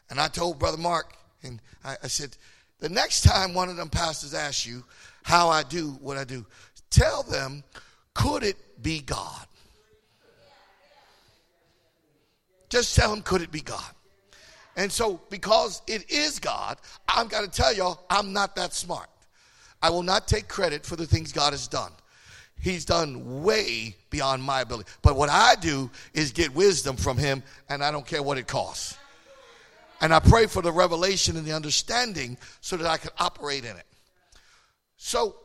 And 0.10 0.20
I 0.20 0.28
told 0.28 0.60
Brother 0.60 0.78
Mark, 0.78 1.16
and 1.44 1.62
I, 1.84 1.98
I 2.04 2.08
said, 2.08 2.38
the 2.80 2.90
next 2.90 3.22
time 3.22 3.54
one 3.54 3.70
of 3.70 3.78
them 3.78 3.90
pastors 3.90 4.34
asks 4.34 4.66
you 4.66 4.84
how 5.24 5.50
I 5.50 5.64
do 5.64 5.92
what 6.02 6.18
I 6.18 6.24
do, 6.24 6.46
tell 6.90 7.24
them, 7.24 7.64
could 8.14 8.44
it 8.44 8.58
be 8.82 9.00
God? 9.00 9.46
Just 12.70 12.96
tell 12.96 13.10
them, 13.10 13.22
could 13.22 13.42
it 13.42 13.52
be 13.52 13.62
God? 13.62 13.92
And 14.76 14.92
so, 14.92 15.20
because 15.30 15.82
it 15.88 16.10
is 16.10 16.40
God, 16.40 16.78
I'm 17.08 17.28
going 17.28 17.44
to 17.44 17.52
tell 17.52 17.74
y'all, 17.74 18.06
I'm 18.10 18.32
not 18.32 18.56
that 18.56 18.74
smart. 18.74 19.10
I 19.82 19.90
will 19.90 20.04
not 20.04 20.28
take 20.28 20.48
credit 20.48 20.86
for 20.86 20.96
the 20.96 21.06
things 21.06 21.32
God 21.32 21.52
has 21.54 21.68
done. 21.68 21.92
He's 22.62 22.86
done 22.86 23.44
way 23.44 23.96
beyond 24.10 24.44
my 24.44 24.62
ability. 24.62 24.90
But 25.02 25.16
what 25.16 25.30
I 25.30 25.56
do 25.56 25.90
is 26.14 26.32
get 26.32 26.54
wisdom 26.54 26.96
from 26.96 27.18
Him, 27.18 27.42
and 27.70 27.84
I 27.84 27.92
don't 27.92 28.06
care 28.06 28.22
what 28.22 28.38
it 28.38 28.48
costs. 28.48 28.98
And 30.00 30.14
I 30.14 30.20
pray 30.20 30.48
for 30.48 30.62
the 30.62 30.72
revelation 30.72 31.38
and 31.38 31.46
the 31.46 31.54
understanding 31.54 32.38
so 32.62 32.78
that 32.78 32.88
I 32.88 32.98
can 32.98 33.12
operate 33.20 33.66
in 33.66 33.76
it. 33.76 33.86
So, 34.98 35.36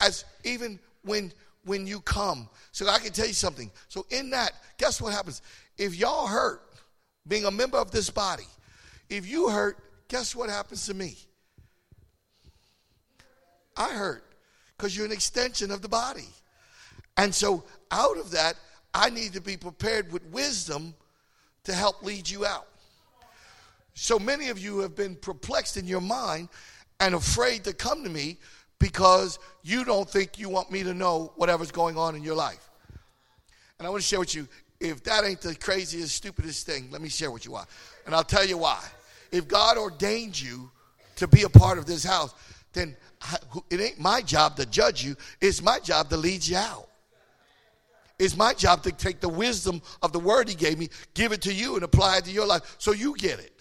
as 0.00 0.24
even 0.44 0.78
when 1.02 1.32
when 1.64 1.86
you 1.86 2.00
come, 2.00 2.48
so 2.70 2.88
I 2.88 2.98
can 2.98 3.12
tell 3.12 3.26
you 3.26 3.32
something. 3.32 3.70
So 3.88 4.06
in 4.10 4.30
that, 4.30 4.52
guess 4.78 5.00
what 5.00 5.12
happens? 5.12 5.42
If 5.76 5.96
y'all 5.96 6.28
hurt 6.28 6.62
being 7.26 7.44
a 7.44 7.50
member 7.50 7.76
of 7.76 7.90
this 7.90 8.08
body, 8.08 8.46
if 9.10 9.28
you 9.28 9.48
hurt, 9.48 9.78
guess 10.08 10.34
what 10.34 10.48
happens 10.48 10.86
to 10.86 10.94
me? 10.94 11.16
I 13.76 13.88
hurt 13.88 14.24
because 14.76 14.96
you're 14.96 15.06
an 15.06 15.12
extension 15.12 15.70
of 15.72 15.82
the 15.82 15.88
body. 15.88 16.28
And 17.16 17.34
so 17.34 17.64
out 17.90 18.18
of 18.18 18.30
that, 18.32 18.54
I 18.94 19.10
need 19.10 19.32
to 19.34 19.40
be 19.40 19.56
prepared 19.56 20.12
with 20.12 20.24
wisdom 20.26 20.94
to 21.64 21.74
help 21.74 22.02
lead 22.02 22.28
you 22.28 22.46
out. 22.46 22.66
So 23.94 24.18
many 24.18 24.48
of 24.48 24.58
you 24.58 24.78
have 24.80 24.94
been 24.94 25.16
perplexed 25.16 25.76
in 25.76 25.86
your 25.86 26.00
mind 26.00 26.48
and 27.00 27.14
afraid 27.14 27.64
to 27.64 27.72
come 27.72 28.04
to 28.04 28.10
me 28.10 28.38
because 28.78 29.38
you 29.62 29.84
don't 29.84 30.08
think 30.08 30.38
you 30.38 30.48
want 30.48 30.70
me 30.70 30.82
to 30.82 30.94
know 30.94 31.32
whatever's 31.36 31.70
going 31.70 31.96
on 31.96 32.14
in 32.14 32.22
your 32.22 32.34
life. 32.34 32.70
And 33.78 33.86
I 33.86 33.90
want 33.90 34.02
to 34.02 34.06
share 34.06 34.20
with 34.20 34.34
you 34.34 34.46
if 34.80 35.02
that 35.04 35.24
ain't 35.24 35.40
the 35.40 35.54
craziest, 35.54 36.14
stupidest 36.14 36.66
thing, 36.66 36.88
let 36.90 37.00
me 37.00 37.08
share 37.08 37.30
with 37.30 37.44
you 37.44 37.52
why. 37.52 37.64
And 38.04 38.14
I'll 38.14 38.24
tell 38.24 38.44
you 38.44 38.58
why. 38.58 38.82
If 39.32 39.48
God 39.48 39.78
ordained 39.78 40.40
you 40.40 40.70
to 41.16 41.26
be 41.26 41.42
a 41.42 41.48
part 41.48 41.78
of 41.78 41.86
this 41.86 42.04
house, 42.04 42.34
then 42.72 42.96
it 43.70 43.80
ain't 43.80 43.98
my 43.98 44.20
job 44.20 44.56
to 44.56 44.66
judge 44.66 45.02
you, 45.02 45.16
it's 45.40 45.62
my 45.62 45.80
job 45.80 46.10
to 46.10 46.16
lead 46.16 46.46
you 46.46 46.56
out. 46.56 46.88
It's 48.18 48.36
my 48.36 48.54
job 48.54 48.82
to 48.84 48.92
take 48.92 49.20
the 49.20 49.28
wisdom 49.28 49.82
of 50.02 50.12
the 50.12 50.18
word 50.18 50.48
he 50.48 50.54
gave 50.54 50.78
me, 50.78 50.88
give 51.14 51.32
it 51.32 51.42
to 51.42 51.52
you, 51.52 51.74
and 51.74 51.84
apply 51.84 52.18
it 52.18 52.24
to 52.24 52.30
your 52.30 52.46
life 52.46 52.76
so 52.78 52.92
you 52.92 53.14
get 53.16 53.38
it. 53.38 53.56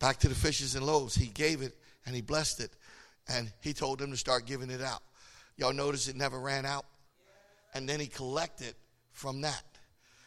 back 0.00 0.18
to 0.18 0.28
the 0.28 0.34
fishes 0.34 0.74
and 0.74 0.84
loaves. 0.84 1.14
He 1.14 1.26
gave 1.26 1.62
it 1.62 1.76
and 2.06 2.16
he 2.16 2.22
blessed 2.22 2.60
it 2.60 2.72
and 3.28 3.52
he 3.60 3.72
told 3.72 4.00
them 4.00 4.10
to 4.10 4.16
start 4.16 4.46
giving 4.46 4.70
it 4.70 4.80
out. 4.80 5.02
Y'all 5.56 5.72
notice 5.72 6.08
it 6.08 6.16
never 6.16 6.40
ran 6.40 6.66
out? 6.66 6.86
And 7.74 7.88
then 7.88 8.00
he 8.00 8.08
collected 8.08 8.74
from 9.12 9.42
that. 9.42 9.62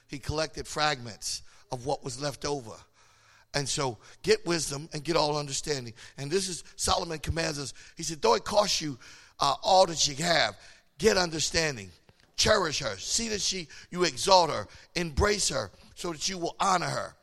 He 0.08 0.20
collected 0.20 0.68
fragments 0.68 1.42
of 1.72 1.86
what 1.86 2.04
was 2.04 2.22
left 2.22 2.46
over. 2.46 2.76
And 3.54 3.70
so 3.70 3.98
get 4.24 4.46
wisdom 4.46 4.90
and 4.94 5.04
get 5.04 5.16
all 5.16 5.38
understanding. 5.38 5.94
And 6.18 6.32
this 6.32 6.50
is 6.50 6.64
Solomon 6.76 7.20
commands 7.20 7.60
us. 7.60 7.74
He 7.96 8.04
said, 8.04 8.22
though 8.22 8.34
it 8.34 8.44
costs 8.44 8.82
you 8.82 8.98
uh, 9.40 9.56
all 9.62 9.86
that 9.86 10.08
you 10.08 10.24
have, 10.24 10.56
get 10.98 11.18
understanding. 11.18 11.90
Cherish 12.36 12.80
her. 12.80 12.98
See 12.98 13.30
that 13.30 13.42
she 13.42 13.68
you 13.92 14.04
exalt 14.06 14.50
her. 14.50 14.68
Embrace 14.96 15.50
her 15.50 15.72
so 15.94 16.12
that 16.12 16.28
you 16.28 16.38
will 16.38 16.56
honor 16.60 16.88
her. 16.88 17.16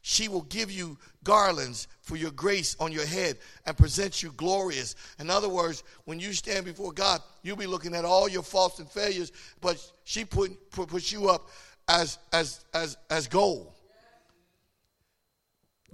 She 0.00 0.28
will 0.28 0.42
give 0.42 0.70
you 0.70 0.98
garlands 1.22 1.88
for 2.02 2.16
your 2.16 2.30
grace 2.30 2.76
on 2.78 2.92
your 2.92 3.06
head 3.06 3.38
and 3.66 3.76
present 3.76 4.22
you 4.22 4.32
glorious. 4.32 4.96
In 5.18 5.30
other 5.30 5.48
words, 5.48 5.82
when 6.04 6.20
you 6.20 6.32
stand 6.34 6.66
before 6.66 6.92
God, 6.92 7.22
you'll 7.42 7.56
be 7.56 7.66
looking 7.66 7.94
at 7.94 8.04
all 8.04 8.28
your 8.28 8.42
faults 8.42 8.78
and 8.78 8.88
failures, 8.88 9.32
but 9.62 9.82
she 10.04 10.26
put, 10.26 10.70
put, 10.70 10.88
puts 10.88 11.10
you 11.10 11.30
up 11.30 11.48
as, 11.88 12.18
as, 12.32 12.64
as, 12.74 12.98
as 13.08 13.26
gold. 13.26 13.73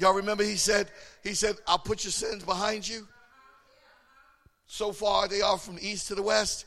Y'all 0.01 0.15
remember 0.15 0.43
he 0.43 0.57
said, 0.57 0.89
he 1.23 1.35
said, 1.35 1.57
I'll 1.67 1.79
put 1.79 2.05
your 2.05 2.11
sins 2.11 2.43
behind 2.43 2.89
you. 2.89 3.07
So 4.67 4.93
far 4.93 5.29
they 5.29 5.43
are 5.43 5.59
from 5.59 5.77
the 5.77 5.87
east 5.87 6.09
to 6.09 6.15
the 6.15 6.23
west. 6.23 6.65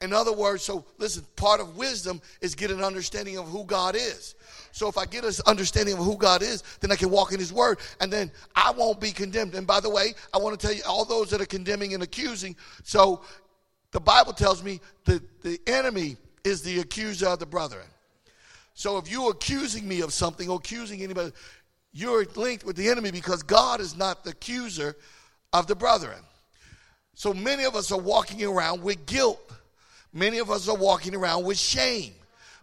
In 0.00 0.12
other 0.12 0.32
words, 0.32 0.62
so 0.62 0.84
listen, 0.96 1.26
part 1.34 1.60
of 1.60 1.76
wisdom 1.76 2.22
is 2.40 2.54
get 2.54 2.70
an 2.70 2.82
understanding 2.82 3.38
of 3.38 3.48
who 3.48 3.64
God 3.64 3.96
is. 3.96 4.36
So 4.70 4.88
if 4.88 4.96
I 4.96 5.04
get 5.04 5.24
an 5.24 5.32
understanding 5.46 5.94
of 5.98 6.04
who 6.04 6.16
God 6.16 6.42
is, 6.42 6.62
then 6.80 6.92
I 6.92 6.96
can 6.96 7.10
walk 7.10 7.32
in 7.32 7.40
His 7.40 7.52
Word, 7.52 7.80
and 8.00 8.10
then 8.10 8.30
I 8.54 8.70
won't 8.70 9.00
be 9.00 9.10
condemned. 9.10 9.56
And 9.56 9.66
by 9.66 9.80
the 9.80 9.90
way, 9.90 10.14
I 10.32 10.38
want 10.38 10.58
to 10.58 10.64
tell 10.64 10.74
you, 10.74 10.82
all 10.88 11.04
those 11.04 11.28
that 11.30 11.40
are 11.40 11.46
condemning 11.46 11.92
and 11.92 12.02
accusing. 12.02 12.54
So 12.84 13.22
the 13.90 14.00
Bible 14.00 14.32
tells 14.32 14.62
me 14.62 14.80
that 15.06 15.42
the 15.42 15.58
enemy 15.66 16.16
is 16.44 16.62
the 16.62 16.78
accuser 16.78 17.26
of 17.26 17.40
the 17.40 17.46
brethren. 17.46 17.86
So 18.74 18.96
if 18.96 19.10
you're 19.10 19.32
accusing 19.32 19.86
me 19.86 20.00
of 20.00 20.12
something 20.12 20.48
or 20.48 20.56
accusing 20.56 21.02
anybody, 21.02 21.32
you're 21.92 22.24
linked 22.36 22.64
with 22.64 22.76
the 22.76 22.88
enemy 22.88 23.10
because 23.10 23.42
God 23.42 23.80
is 23.80 23.96
not 23.96 24.24
the 24.24 24.30
accuser 24.30 24.96
of 25.52 25.66
the 25.66 25.74
brethren. 25.74 26.20
So 27.14 27.34
many 27.34 27.64
of 27.64 27.74
us 27.74 27.90
are 27.90 27.98
walking 27.98 28.44
around 28.44 28.82
with 28.82 29.06
guilt. 29.06 29.40
Many 30.12 30.38
of 30.38 30.50
us 30.50 30.68
are 30.68 30.76
walking 30.76 31.14
around 31.14 31.44
with 31.44 31.58
shame. 31.58 32.14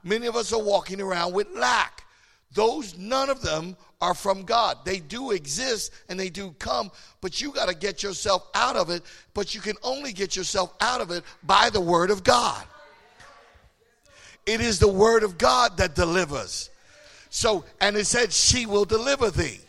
Many 0.03 0.27
of 0.27 0.35
us 0.35 0.53
are 0.53 0.61
walking 0.61 1.01
around 1.01 1.33
with 1.33 1.47
lack. 1.53 2.03
Those, 2.53 2.97
none 2.97 3.29
of 3.29 3.41
them 3.41 3.75
are 3.99 4.13
from 4.13 4.43
God. 4.43 4.77
They 4.85 4.99
do 4.99 5.31
exist 5.31 5.91
and 6.07 6.19
they 6.19 6.29
do 6.29 6.55
come, 6.59 6.91
but 7.21 7.41
you 7.41 7.51
got 7.51 7.69
to 7.69 7.75
get 7.75 8.03
yourself 8.03 8.47
out 8.55 8.75
of 8.75 8.89
it. 8.89 9.03
But 9.33 9.53
you 9.53 9.61
can 9.61 9.75
only 9.83 10.13
get 10.13 10.35
yourself 10.35 10.73
out 10.79 11.01
of 11.01 11.11
it 11.11 11.23
by 11.43 11.69
the 11.69 11.81
Word 11.81 12.09
of 12.09 12.23
God. 12.23 12.63
It 14.45 14.61
is 14.61 14.79
the 14.79 14.87
Word 14.87 15.23
of 15.23 15.37
God 15.37 15.77
that 15.77 15.93
delivers. 15.93 16.69
So, 17.37 17.65
and 17.79 17.95
it 17.95 18.07
said, 18.07 18.33
She 18.33 18.65
will 18.65 18.83
deliver 18.83 19.29
thee. 19.29 19.59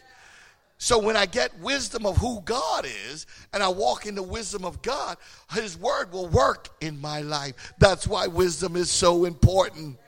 So 0.78 0.98
when 0.98 1.18
I 1.18 1.26
get 1.26 1.58
wisdom 1.58 2.06
of 2.06 2.16
who 2.16 2.40
God 2.40 2.86
is 2.86 3.26
and 3.52 3.62
I 3.62 3.68
walk 3.68 4.06
in 4.06 4.14
the 4.14 4.22
wisdom 4.22 4.64
of 4.64 4.80
God, 4.80 5.18
his 5.52 5.76
word 5.76 6.10
will 6.10 6.28
work 6.28 6.70
in 6.80 6.98
my 6.98 7.20
life. 7.20 7.74
That's 7.78 8.06
why 8.06 8.26
wisdom 8.26 8.74
is 8.74 8.90
so 8.90 9.26
important. 9.26 9.98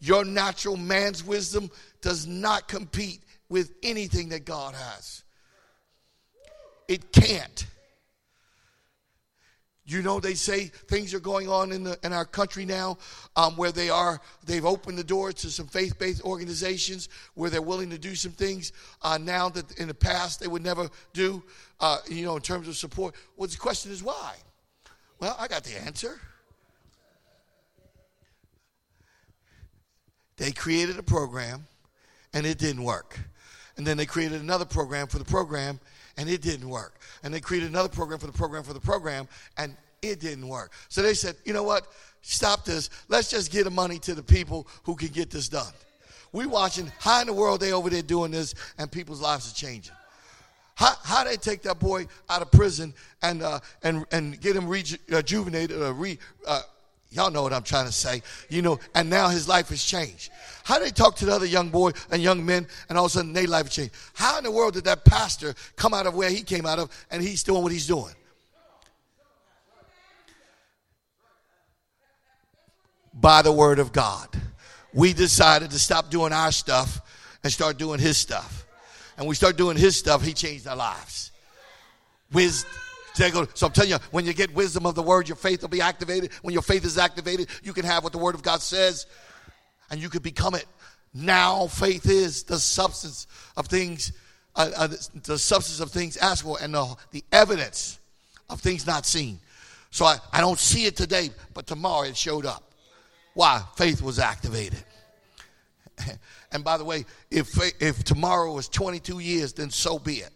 Your 0.00 0.24
natural 0.24 0.78
man's 0.78 1.22
wisdom 1.22 1.70
does 2.00 2.26
not 2.26 2.66
compete 2.66 3.20
with 3.50 3.74
anything 3.82 4.30
that 4.30 4.46
God 4.46 4.74
has. 4.74 5.22
It 6.88 7.12
can't. 7.12 7.66
You 9.88 10.02
know, 10.02 10.18
they 10.18 10.34
say 10.34 10.64
things 10.64 11.14
are 11.14 11.20
going 11.20 11.48
on 11.48 11.70
in, 11.70 11.84
the, 11.84 11.96
in 12.02 12.12
our 12.12 12.24
country 12.24 12.64
now 12.64 12.98
um, 13.36 13.56
where 13.56 13.70
they 13.70 13.88
are, 13.88 14.20
they've 14.44 14.64
opened 14.64 14.98
the 14.98 15.04
door 15.04 15.32
to 15.32 15.48
some 15.48 15.68
faith 15.68 15.96
based 15.96 16.22
organizations 16.22 17.08
where 17.34 17.50
they're 17.50 17.62
willing 17.62 17.90
to 17.90 17.98
do 17.98 18.16
some 18.16 18.32
things 18.32 18.72
uh, 19.02 19.16
now 19.16 19.48
that 19.48 19.78
in 19.78 19.86
the 19.86 19.94
past 19.94 20.40
they 20.40 20.48
would 20.48 20.64
never 20.64 20.88
do, 21.12 21.40
uh, 21.78 21.98
you 22.08 22.24
know, 22.24 22.34
in 22.34 22.42
terms 22.42 22.66
of 22.66 22.76
support. 22.76 23.14
Well, 23.36 23.48
the 23.48 23.56
question 23.56 23.92
is 23.92 24.02
why? 24.02 24.34
Well, 25.20 25.36
I 25.38 25.46
got 25.46 25.62
the 25.62 25.80
answer. 25.80 26.20
They 30.36 30.50
created 30.50 30.98
a 30.98 31.02
program 31.02 31.68
and 32.34 32.44
it 32.44 32.58
didn't 32.58 32.82
work. 32.82 33.18
And 33.76 33.86
then 33.86 33.96
they 33.96 34.06
created 34.06 34.40
another 34.40 34.64
program 34.64 35.06
for 35.06 35.18
the 35.18 35.24
program 35.24 35.78
and 36.16 36.28
it 36.28 36.42
didn't 36.42 36.68
work. 36.68 36.98
And 37.26 37.34
they 37.34 37.40
created 37.40 37.68
another 37.68 37.88
program 37.88 38.20
for 38.20 38.28
the 38.28 38.32
program 38.32 38.62
for 38.62 38.72
the 38.72 38.78
program, 38.78 39.26
and 39.58 39.76
it 40.00 40.20
didn't 40.20 40.46
work. 40.46 40.70
So 40.88 41.02
they 41.02 41.12
said, 41.12 41.34
you 41.44 41.52
know 41.52 41.64
what? 41.64 41.88
Stop 42.22 42.64
this. 42.64 42.88
Let's 43.08 43.28
just 43.28 43.50
give 43.50 43.64
the 43.64 43.70
money 43.72 43.98
to 43.98 44.14
the 44.14 44.22
people 44.22 44.68
who 44.84 44.94
can 44.94 45.08
get 45.08 45.28
this 45.28 45.48
done. 45.48 45.72
We 46.30 46.46
watching 46.46 46.92
how 47.00 47.22
in 47.22 47.26
the 47.26 47.32
world 47.32 47.58
they 47.58 47.72
over 47.72 47.90
there 47.90 48.02
doing 48.02 48.30
this, 48.30 48.54
and 48.78 48.92
people's 48.92 49.20
lives 49.20 49.50
are 49.50 49.54
changing. 49.56 49.92
How, 50.76 50.94
how 51.02 51.24
they 51.24 51.36
take 51.36 51.62
that 51.62 51.80
boy 51.80 52.06
out 52.30 52.42
of 52.42 52.52
prison 52.52 52.94
and 53.22 53.42
uh, 53.42 53.58
and 53.82 54.06
and 54.12 54.40
get 54.40 54.54
him 54.54 54.68
rejuvenated 54.68 55.82
or 55.82 55.94
re, 55.94 56.20
uh, 56.46 56.62
Y'all 57.10 57.30
know 57.30 57.42
what 57.42 57.52
I'm 57.52 57.62
trying 57.62 57.86
to 57.86 57.92
say. 57.92 58.22
You 58.48 58.62
know, 58.62 58.80
and 58.94 59.08
now 59.08 59.28
his 59.28 59.48
life 59.48 59.68
has 59.68 59.82
changed. 59.82 60.30
How 60.64 60.78
did 60.78 60.88
they 60.88 60.90
talk 60.90 61.16
to 61.16 61.26
the 61.26 61.32
other 61.32 61.46
young 61.46 61.70
boy 61.70 61.92
and 62.10 62.20
young 62.20 62.44
men 62.44 62.66
and 62.88 62.98
all 62.98 63.06
of 63.06 63.12
a 63.12 63.14
sudden 63.14 63.32
their 63.32 63.46
life 63.46 63.70
changed? 63.70 63.94
How 64.14 64.38
in 64.38 64.44
the 64.44 64.50
world 64.50 64.74
did 64.74 64.84
that 64.84 65.04
pastor 65.04 65.54
come 65.76 65.94
out 65.94 66.06
of 66.06 66.14
where 66.14 66.30
he 66.30 66.42
came 66.42 66.66
out 66.66 66.78
of 66.78 66.90
and 67.10 67.22
he's 67.22 67.42
doing 67.42 67.62
what 67.62 67.72
he's 67.72 67.86
doing? 67.86 68.12
By 73.14 73.42
the 73.42 73.52
word 73.52 73.78
of 73.78 73.92
God. 73.92 74.28
We 74.92 75.12
decided 75.12 75.70
to 75.70 75.78
stop 75.78 76.10
doing 76.10 76.32
our 76.32 76.52
stuff 76.52 77.00
and 77.42 77.52
start 77.52 77.78
doing 77.78 78.00
his 78.00 78.18
stuff. 78.18 78.66
And 79.16 79.26
we 79.26 79.34
start 79.34 79.56
doing 79.56 79.76
his 79.76 79.96
stuff, 79.96 80.22
he 80.22 80.34
changed 80.34 80.66
our 80.66 80.76
lives. 80.76 81.30
Wisdom 82.32 82.70
so 83.16 83.66
I'm 83.66 83.72
telling 83.72 83.90
you, 83.90 83.98
when 84.10 84.26
you 84.26 84.34
get 84.34 84.54
wisdom 84.54 84.84
of 84.84 84.94
the 84.94 85.02
word, 85.02 85.28
your 85.28 85.36
faith 85.36 85.62
will 85.62 85.68
be 85.68 85.80
activated. 85.80 86.32
When 86.42 86.52
your 86.52 86.62
faith 86.62 86.84
is 86.84 86.98
activated, 86.98 87.48
you 87.62 87.72
can 87.72 87.84
have 87.84 88.04
what 88.04 88.12
the 88.12 88.18
word 88.18 88.34
of 88.34 88.42
God 88.42 88.60
says 88.60 89.06
and 89.90 90.00
you 90.00 90.08
can 90.08 90.22
become 90.22 90.54
it. 90.54 90.66
Now, 91.14 91.66
faith 91.66 92.06
is 92.06 92.42
the 92.42 92.58
substance 92.58 93.26
of 93.56 93.68
things, 93.68 94.12
uh, 94.54 94.70
uh, 94.76 94.88
the 95.24 95.38
substance 95.38 95.80
of 95.80 95.90
things 95.90 96.16
asked 96.18 96.42
for 96.42 96.58
and 96.60 96.74
the, 96.74 96.94
the 97.10 97.24
evidence 97.32 97.98
of 98.50 98.60
things 98.60 98.86
not 98.86 99.06
seen. 99.06 99.40
So 99.90 100.04
I, 100.04 100.18
I 100.32 100.40
don't 100.40 100.58
see 100.58 100.84
it 100.84 100.96
today, 100.96 101.30
but 101.54 101.66
tomorrow 101.66 102.06
it 102.06 102.16
showed 102.16 102.44
up. 102.44 102.70
Why? 103.32 103.62
Faith 103.76 104.02
was 104.02 104.18
activated. 104.18 104.82
And 106.52 106.64
by 106.64 106.78
the 106.78 106.84
way, 106.84 107.04
if, 107.30 107.48
if 107.82 108.04
tomorrow 108.04 108.56
is 108.56 108.68
22 108.68 109.18
years, 109.18 109.52
then 109.52 109.68
so 109.68 109.98
be 109.98 110.18
it 110.18 110.30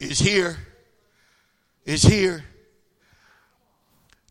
is 0.00 0.18
here. 0.18 0.56
Is 1.84 2.02
here. 2.02 2.44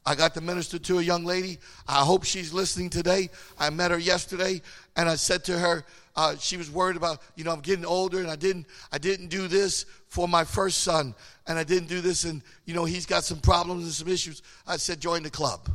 I 0.06 0.15
got 0.15 0.34
to 0.34 0.41
minister 0.41 0.78
to 0.80 0.99
a 0.99 1.02
young 1.02 1.23
lady. 1.23 1.60
I 1.88 2.04
hope 2.04 2.26
she's 2.26 2.52
listening 2.52 2.89
today. 2.89 3.30
I 3.58 3.69
met 3.69 3.91
her 3.91 3.97
yesterday, 3.97 4.62
and 4.97 5.08
I 5.08 5.15
said 5.15 5.45
to 5.45 5.58
her, 5.58 5.86
uh, 6.15 6.36
she 6.38 6.58
was 6.58 6.69
worried 6.69 6.97
about, 6.97 7.21
you 7.36 7.43
know, 7.43 7.52
I'm 7.52 7.62
getting 7.62 7.86
older, 7.86 8.19
and 8.19 8.30
I 8.30 8.36
didn't, 8.36 8.67
I 8.91 8.97
didn't 8.97 9.28
do 9.28 9.47
this 9.47 9.86
for 10.10 10.28
my 10.28 10.43
first 10.43 10.80
son, 10.80 11.15
and 11.47 11.58
I 11.58 11.63
didn't 11.63 11.88
do 11.88 12.02
this, 12.02 12.26
and 12.26 12.41
you 12.65 12.73
know, 12.73 12.86
he's 12.86 13.06
got 13.06 13.23
some 13.23 13.39
problems 13.39 13.86
and 13.86 13.93
some 13.93 14.08
issues. 14.08 14.43
I 14.67 14.78
said, 14.78 14.99
join 14.99 15.23
the 15.23 15.30
club. 15.30 15.69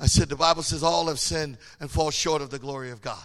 I 0.00 0.06
said, 0.06 0.28
the 0.30 0.36
Bible 0.36 0.62
says 0.62 0.82
all 0.82 1.06
have 1.08 1.20
sinned 1.20 1.58
and 1.78 1.90
fall 1.90 2.10
short 2.10 2.40
of 2.40 2.50
the 2.50 2.58
glory 2.58 2.90
of 2.90 3.02
God. 3.02 3.24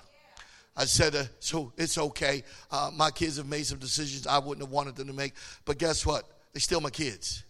I 0.78 0.86
said, 0.86 1.16
uh, 1.16 1.24
so 1.40 1.72
it's 1.78 1.98
okay. 1.98 2.44
Uh, 2.70 2.92
my 2.94 3.10
kids 3.10 3.38
have 3.38 3.48
made 3.48 3.66
some 3.66 3.80
decisions 3.80 4.28
I 4.28 4.40
wouldn't 4.40 4.66
have 4.66 4.74
wanted 4.74 4.96
them 4.96 5.08
to 5.08 5.14
make. 5.14 5.34
But 5.64 5.78
guess 5.78 6.06
what? 6.06 6.26
They're 6.54 6.60
still 6.60 6.82
my 6.82 6.90
kids. 6.90 7.44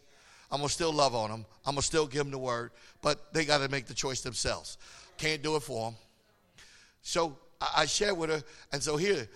I'm 0.52 0.60
going 0.60 0.68
to 0.68 0.74
still 0.74 0.94
love 0.94 1.16
on 1.16 1.32
them. 1.32 1.46
I'm 1.66 1.74
going 1.74 1.82
to 1.82 1.88
still 1.88 2.06
give 2.06 2.20
them 2.20 2.32
the 2.32 2.38
word. 2.38 2.72
But 3.02 3.34
they 3.34 3.46
got 3.46 3.60
to 3.60 3.70
make 3.70 3.88
the 3.88 3.96
choice 3.96 4.22
themselves. 4.22 4.78
Can't 5.18 5.42
do 5.42 5.56
it 5.56 5.64
for 5.64 5.90
them. 5.90 5.98
So 7.02 7.38
I, 7.60 7.82
I 7.82 7.86
shared 7.86 8.18
with 8.18 8.30
her. 8.30 8.44
And 8.72 8.82
so 8.82 8.96
here, 8.96 9.28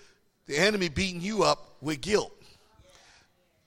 the 0.45 0.58
enemy 0.58 0.89
beating 0.89 1.21
you 1.21 1.43
up 1.43 1.78
with 1.82 2.02
guilt. 2.02 2.32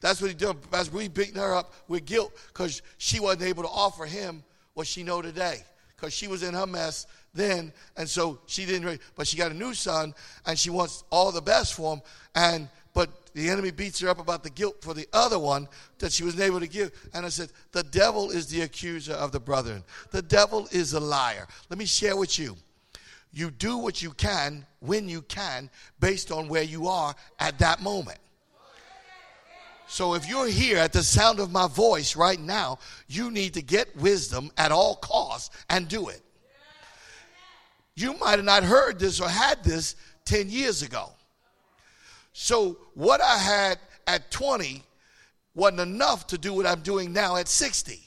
That's 0.00 0.20
what 0.20 0.30
he 0.30 0.36
did. 0.36 0.70
Pastor 0.70 0.96
we 0.96 1.08
beating 1.08 1.36
her 1.36 1.54
up 1.54 1.72
with 1.88 2.04
guilt 2.04 2.32
because 2.48 2.82
she 2.98 3.20
wasn't 3.20 3.42
able 3.42 3.62
to 3.62 3.68
offer 3.68 4.04
him 4.04 4.42
what 4.74 4.86
she 4.86 5.02
know 5.02 5.22
today 5.22 5.62
because 5.94 6.12
she 6.12 6.26
was 6.26 6.42
in 6.42 6.54
her 6.54 6.66
mess 6.66 7.06
then, 7.34 7.72
and 7.96 8.08
so 8.08 8.40
she 8.46 8.66
didn't. 8.66 9.00
but 9.16 9.26
she 9.26 9.36
got 9.36 9.50
a 9.50 9.54
new 9.54 9.74
son, 9.74 10.14
and 10.46 10.58
she 10.58 10.70
wants 10.70 11.04
all 11.10 11.32
the 11.32 11.40
best 11.40 11.74
for 11.74 11.94
him. 11.94 12.02
And 12.34 12.68
but 12.94 13.34
the 13.34 13.48
enemy 13.48 13.70
beats 13.70 14.00
her 14.00 14.08
up 14.08 14.18
about 14.18 14.42
the 14.42 14.50
guilt 14.50 14.82
for 14.82 14.92
the 14.92 15.06
other 15.12 15.38
one 15.38 15.66
that 15.98 16.12
she 16.12 16.24
wasn't 16.24 16.42
able 16.42 16.60
to 16.60 16.66
give. 16.66 16.92
And 17.14 17.24
I 17.24 17.30
said, 17.30 17.50
the 17.72 17.82
devil 17.82 18.30
is 18.30 18.48
the 18.48 18.62
accuser 18.62 19.14
of 19.14 19.32
the 19.32 19.40
brethren. 19.40 19.82
The 20.10 20.22
devil 20.22 20.68
is 20.70 20.92
a 20.92 21.00
liar. 21.00 21.46
Let 21.70 21.78
me 21.78 21.86
share 21.86 22.16
with 22.16 22.38
you. 22.38 22.56
You 23.32 23.50
do 23.50 23.78
what 23.78 24.02
you 24.02 24.10
can 24.10 24.66
when 24.80 25.08
you 25.08 25.22
can, 25.22 25.70
based 26.00 26.30
on 26.30 26.48
where 26.48 26.62
you 26.62 26.86
are 26.88 27.14
at 27.38 27.58
that 27.60 27.80
moment. 27.80 28.18
So 29.86 30.14
if 30.14 30.28
you're 30.28 30.48
here 30.48 30.78
at 30.78 30.92
the 30.92 31.02
sound 31.02 31.38
of 31.38 31.50
my 31.50 31.68
voice 31.68 32.14
right 32.14 32.40
now, 32.40 32.78
you 33.08 33.30
need 33.30 33.54
to 33.54 33.62
get 33.62 33.94
wisdom 33.96 34.50
at 34.58 34.72
all 34.72 34.96
costs 34.96 35.54
and 35.70 35.88
do 35.88 36.08
it. 36.08 36.20
You 37.94 38.14
might 38.18 38.36
have 38.36 38.44
not 38.44 38.62
heard 38.62 38.98
this 38.98 39.20
or 39.20 39.28
had 39.28 39.62
this 39.64 39.96
10 40.24 40.48
years 40.48 40.82
ago. 40.82 41.10
So, 42.32 42.78
what 42.94 43.20
I 43.20 43.36
had 43.36 43.78
at 44.06 44.30
20 44.30 44.82
wasn't 45.54 45.80
enough 45.80 46.26
to 46.28 46.38
do 46.38 46.54
what 46.54 46.66
I'm 46.66 46.80
doing 46.80 47.12
now 47.12 47.36
at 47.36 47.48
60. 47.48 48.00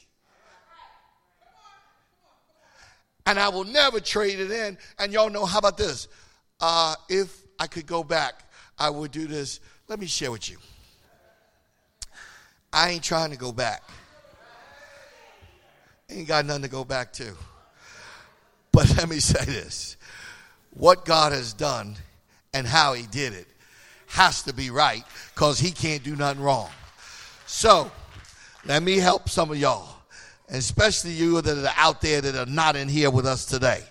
And 3.28 3.40
I 3.40 3.50
will 3.50 3.64
never 3.64 4.00
trade 4.00 4.40
it 4.40 4.52
in. 4.52 4.78
And 5.00 5.14
y'all 5.14 5.30
know, 5.30 5.46
how 5.46 5.60
about 5.60 5.78
this? 5.78 6.08
Uh, 6.60 6.96
if 7.10 7.44
I 7.60 7.68
could 7.68 7.86
go 7.86 8.04
back, 8.04 8.44
I 8.78 8.90
would 8.90 9.12
do 9.12 9.28
this. 9.28 9.60
Let 9.88 10.00
me 10.00 10.06
share 10.08 10.32
with 10.32 10.50
you. 10.50 10.58
I 12.74 12.90
ain't 12.90 13.04
trying 13.04 13.32
to 13.32 13.38
go 13.38 13.52
back. 13.52 13.84
Ain't 16.10 16.28
got 16.28 16.46
nothing 16.46 16.64
to 16.64 16.68
go 16.68 16.84
back 16.84 17.14
to. 17.14 17.36
But 18.76 18.98
let 18.98 19.08
me 19.08 19.22
say 19.22 19.46
this 19.46 19.96
what 20.72 21.06
God 21.06 21.32
has 21.32 21.54
done 21.54 21.96
and 22.54 22.68
how 22.68 22.92
He 22.92 23.08
did 23.08 23.32
it 23.32 23.48
has 24.08 24.44
to 24.44 24.54
be 24.54 24.70
right 24.70 25.04
because 25.34 25.60
He 25.60 25.72
can't 25.72 26.04
do 26.04 26.18
nothing 26.18 26.44
wrong. 26.44 26.70
So, 27.46 27.90
let 28.66 28.84
me 28.84 28.98
help 28.98 29.30
some 29.30 29.50
of 29.50 29.58
y'all, 29.58 29.88
especially 30.50 31.12
you 31.12 31.40
that 31.42 31.58
are 31.58 31.74
out 31.78 32.02
there 32.02 32.20
that 32.20 32.36
are 32.36 32.52
not 32.52 32.76
in 32.76 32.90
here 32.90 33.10
with 33.10 33.26
us 33.26 33.46
today. 33.46 33.82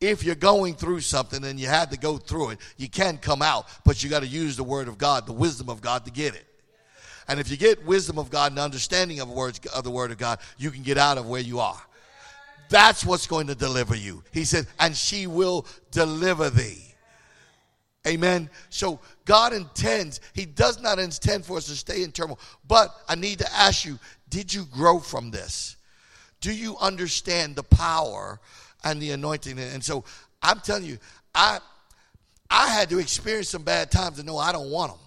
If 0.00 0.24
you're 0.24 0.34
going 0.34 0.74
through 0.74 1.02
something 1.02 1.44
and 1.44 1.60
you 1.60 1.68
had 1.68 1.92
to 1.92 1.96
go 1.96 2.16
through 2.16 2.50
it, 2.50 2.58
you 2.78 2.88
can 2.88 3.16
come 3.16 3.42
out, 3.42 3.66
but 3.84 4.02
you 4.02 4.10
got 4.10 4.20
to 4.20 4.26
use 4.26 4.56
the 4.56 4.64
Word 4.64 4.88
of 4.88 4.98
God, 4.98 5.26
the 5.26 5.32
wisdom 5.32 5.68
of 5.68 5.80
God 5.80 6.04
to 6.06 6.10
get 6.10 6.34
it. 6.34 6.46
And 7.28 7.38
if 7.38 7.48
you 7.48 7.56
get 7.56 7.86
wisdom 7.86 8.18
of 8.18 8.28
God 8.28 8.50
and 8.50 8.58
understanding 8.58 9.20
of, 9.20 9.28
words, 9.28 9.60
of 9.72 9.84
the 9.84 9.90
Word 9.90 10.10
of 10.10 10.18
God, 10.18 10.40
you 10.58 10.72
can 10.72 10.82
get 10.82 10.98
out 10.98 11.16
of 11.16 11.28
where 11.28 11.40
you 11.40 11.60
are. 11.60 11.80
That's 12.70 13.04
what's 13.04 13.26
going 13.26 13.48
to 13.48 13.54
deliver 13.54 13.94
you. 13.94 14.22
He 14.32 14.44
said, 14.44 14.66
and 14.78 14.96
she 14.96 15.26
will 15.26 15.66
deliver 15.90 16.48
thee. 16.48 16.94
Amen. 18.06 18.48
So 18.70 19.00
God 19.26 19.52
intends, 19.52 20.20
He 20.32 20.46
does 20.46 20.80
not 20.80 20.98
intend 20.98 21.44
for 21.44 21.58
us 21.58 21.66
to 21.66 21.72
stay 21.72 22.02
in 22.02 22.12
turmoil. 22.12 22.38
But 22.66 22.94
I 23.08 23.16
need 23.16 23.40
to 23.40 23.52
ask 23.52 23.84
you, 23.84 23.98
did 24.30 24.54
you 24.54 24.64
grow 24.64 25.00
from 25.00 25.30
this? 25.30 25.76
Do 26.40 26.52
you 26.54 26.78
understand 26.80 27.56
the 27.56 27.64
power 27.64 28.40
and 28.84 29.02
the 29.02 29.10
anointing? 29.10 29.58
And 29.58 29.84
so 29.84 30.04
I'm 30.40 30.60
telling 30.60 30.84
you, 30.84 30.98
I 31.34 31.58
I 32.50 32.68
had 32.68 32.88
to 32.90 32.98
experience 32.98 33.50
some 33.50 33.62
bad 33.62 33.90
times 33.90 34.16
to 34.16 34.22
know 34.22 34.38
I 34.38 34.52
don't 34.52 34.70
want 34.70 34.92
them. 34.92 35.00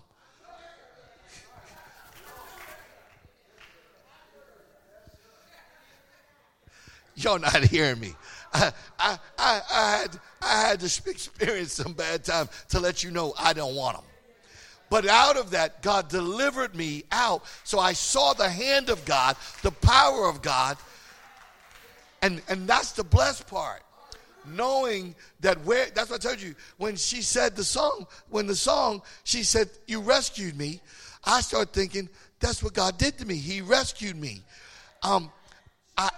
You're 7.16 7.40
not 7.40 7.64
hearing 7.64 8.00
me. 8.00 8.16
I, 8.54 8.72
I, 9.00 9.20
I, 9.38 9.62
I, 9.72 9.98
had, 9.98 10.20
I 10.42 10.62
had 10.68 10.80
to 10.80 10.86
experience 11.10 11.74
some 11.74 11.94
bad 11.94 12.24
times 12.24 12.50
to 12.70 12.80
let 12.80 13.04
you 13.04 13.12
know 13.12 13.34
I 13.38 13.54
don't 13.54 13.76
want 13.76 13.98
them. 13.98 14.06
But 14.90 15.08
out 15.08 15.38
of 15.38 15.52
that, 15.52 15.82
God 15.82 16.08
delivered 16.08 16.76
me 16.76 17.04
out. 17.12 17.44
So 17.64 17.80
I 17.80 17.94
saw 17.94 18.34
the 18.34 18.48
hand 18.48 18.90
of 18.90 19.04
God, 19.06 19.38
the 19.64 19.72
power 19.72 20.28
of 20.28 20.44
God. 20.44 20.78
And, 22.22 22.44
and 22.48 22.68
that's 22.68 22.92
the 22.92 23.04
blessed 23.04 23.48
part. 23.48 23.82
Knowing 24.46 25.16
that 25.40 25.60
where, 25.66 25.88
that's 25.96 26.12
what 26.12 26.24
I 26.24 26.30
told 26.30 26.42
you. 26.42 26.54
When 26.78 26.96
she 26.96 27.22
said 27.22 27.56
the 27.56 27.64
song, 27.64 28.06
when 28.30 28.46
the 28.46 28.56
song, 28.56 29.02
she 29.24 29.42
said, 29.42 29.70
You 29.88 30.00
rescued 30.00 30.56
me. 30.56 30.80
I 31.24 31.42
started 31.42 31.74
thinking, 31.74 32.08
That's 32.40 32.62
what 32.62 32.74
God 32.74 32.98
did 32.98 33.18
to 33.18 33.26
me. 33.26 33.36
He 33.38 33.62
rescued 33.62 34.16
me. 34.16 34.42
Um, 35.02 35.32
I, 35.98 36.10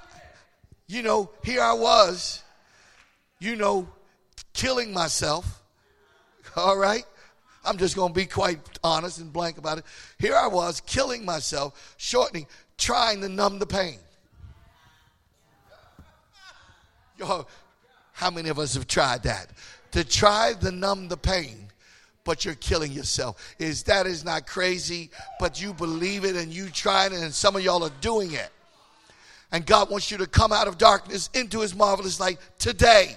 you 0.87 1.01
know, 1.01 1.29
here 1.43 1.61
I 1.61 1.73
was, 1.73 2.43
you 3.39 3.55
know, 3.55 3.87
killing 4.53 4.93
myself. 4.93 5.61
All 6.55 6.77
right? 6.77 7.05
I'm 7.65 7.77
just 7.77 7.95
going 7.95 8.13
to 8.13 8.19
be 8.19 8.25
quite 8.25 8.59
honest 8.83 9.19
and 9.19 9.33
blank 9.33 9.57
about 9.57 9.79
it. 9.79 9.85
Here 10.19 10.35
I 10.35 10.47
was 10.47 10.81
killing 10.81 11.25
myself, 11.25 11.95
shortening, 11.97 12.45
trying 12.77 13.21
to 13.21 13.29
numb 13.29 13.59
the 13.59 13.65
pain. 13.65 13.97
Yo, 17.17 17.47
how 18.13 18.29
many 18.29 18.49
of 18.49 18.59
us 18.59 18.75
have 18.75 18.87
tried 18.87 19.23
that? 19.23 19.47
To 19.91 20.03
try 20.03 20.53
to 20.61 20.71
numb 20.71 21.07
the 21.07 21.17
pain, 21.17 21.69
but 22.23 22.45
you're 22.45 22.55
killing 22.55 22.91
yourself. 22.91 23.55
Is 23.57 23.83
that 23.83 24.05
is 24.05 24.25
not 24.25 24.45
crazy, 24.45 25.09
but 25.39 25.61
you 25.61 25.73
believe 25.73 26.25
it 26.25 26.35
and 26.35 26.53
you 26.53 26.69
try 26.69 27.05
it, 27.05 27.13
and 27.13 27.33
some 27.33 27.55
of 27.55 27.63
y'all 27.63 27.83
are 27.83 27.91
doing 28.01 28.33
it. 28.33 28.49
And 29.51 29.65
God 29.65 29.89
wants 29.89 30.11
you 30.11 30.17
to 30.17 30.27
come 30.27 30.51
out 30.51 30.67
of 30.67 30.77
darkness 30.77 31.29
into 31.33 31.61
his 31.61 31.75
marvelous 31.75 32.19
light 32.19 32.39
today. 32.59 33.15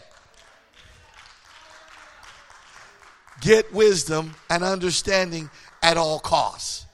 Get 3.40 3.72
wisdom 3.72 4.34
and 4.50 4.62
understanding 4.62 5.50
at 5.82 5.96
all 5.96 6.18
costs. 6.18 6.86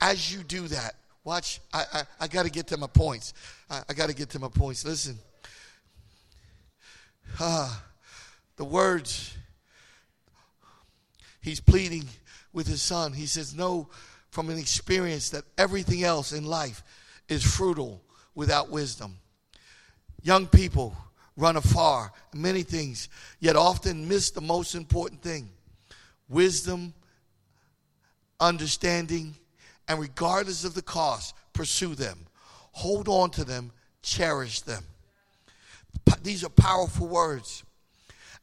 As 0.00 0.32
you 0.32 0.42
do 0.42 0.68
that, 0.68 0.94
watch, 1.24 1.60
I, 1.72 1.84
I, 1.92 2.02
I 2.20 2.28
got 2.28 2.44
to 2.44 2.50
get 2.50 2.68
to 2.68 2.76
my 2.76 2.86
points. 2.86 3.34
I, 3.70 3.82
I 3.88 3.94
got 3.94 4.08
to 4.08 4.14
get 4.14 4.30
to 4.30 4.38
my 4.38 4.48
points. 4.48 4.84
Listen. 4.84 5.18
Ah, 7.40 7.82
the 8.56 8.64
words, 8.64 9.36
he's 11.40 11.60
pleading 11.60 12.04
with 12.52 12.66
his 12.66 12.82
son. 12.82 13.12
He 13.12 13.26
says, 13.26 13.54
No, 13.54 13.88
from 14.36 14.50
an 14.50 14.58
experience 14.58 15.30
that 15.30 15.44
everything 15.56 16.04
else 16.04 16.32
in 16.32 16.44
life 16.44 16.82
is 17.26 17.42
fruitful 17.42 18.02
without 18.34 18.68
wisdom. 18.68 19.16
Young 20.22 20.46
people 20.46 20.94
run 21.38 21.56
afar, 21.56 22.12
many 22.34 22.62
things, 22.62 23.08
yet 23.40 23.56
often 23.56 24.06
miss 24.06 24.30
the 24.30 24.42
most 24.42 24.74
important 24.74 25.22
thing 25.22 25.48
wisdom, 26.28 26.92
understanding, 28.38 29.34
and 29.88 29.98
regardless 29.98 30.64
of 30.64 30.74
the 30.74 30.82
cost, 30.82 31.34
pursue 31.54 31.94
them. 31.94 32.18
Hold 32.72 33.08
on 33.08 33.30
to 33.30 33.42
them, 33.42 33.72
cherish 34.02 34.60
them. 34.60 34.84
These 36.22 36.44
are 36.44 36.50
powerful 36.50 37.06
words. 37.06 37.64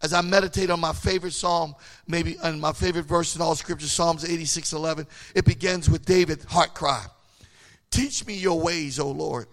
As 0.04 0.12
I 0.12 0.20
meditate 0.22 0.70
on 0.70 0.82
my 0.82 0.91
favorite 0.91 1.32
psalm, 1.32 1.76
maybe 2.08 2.38
on 2.39 2.60
my 2.60 2.74
favorite 2.74 3.06
verse 3.06 3.38
in 3.38 3.41
all 3.41 3.56
scripture, 3.56 3.88
Psalms 3.88 4.26
86 4.26 4.74
11, 4.74 5.08
it 5.34 5.45
begins 5.45 5.89
with 5.89 6.06
David's 6.06 6.43
heart 6.43 6.74
cry 6.76 7.06
Teach 7.89 8.26
me 8.28 8.36
your 8.36 8.60
ways, 8.60 8.99
O 8.99 9.10
Lord. 9.10 9.47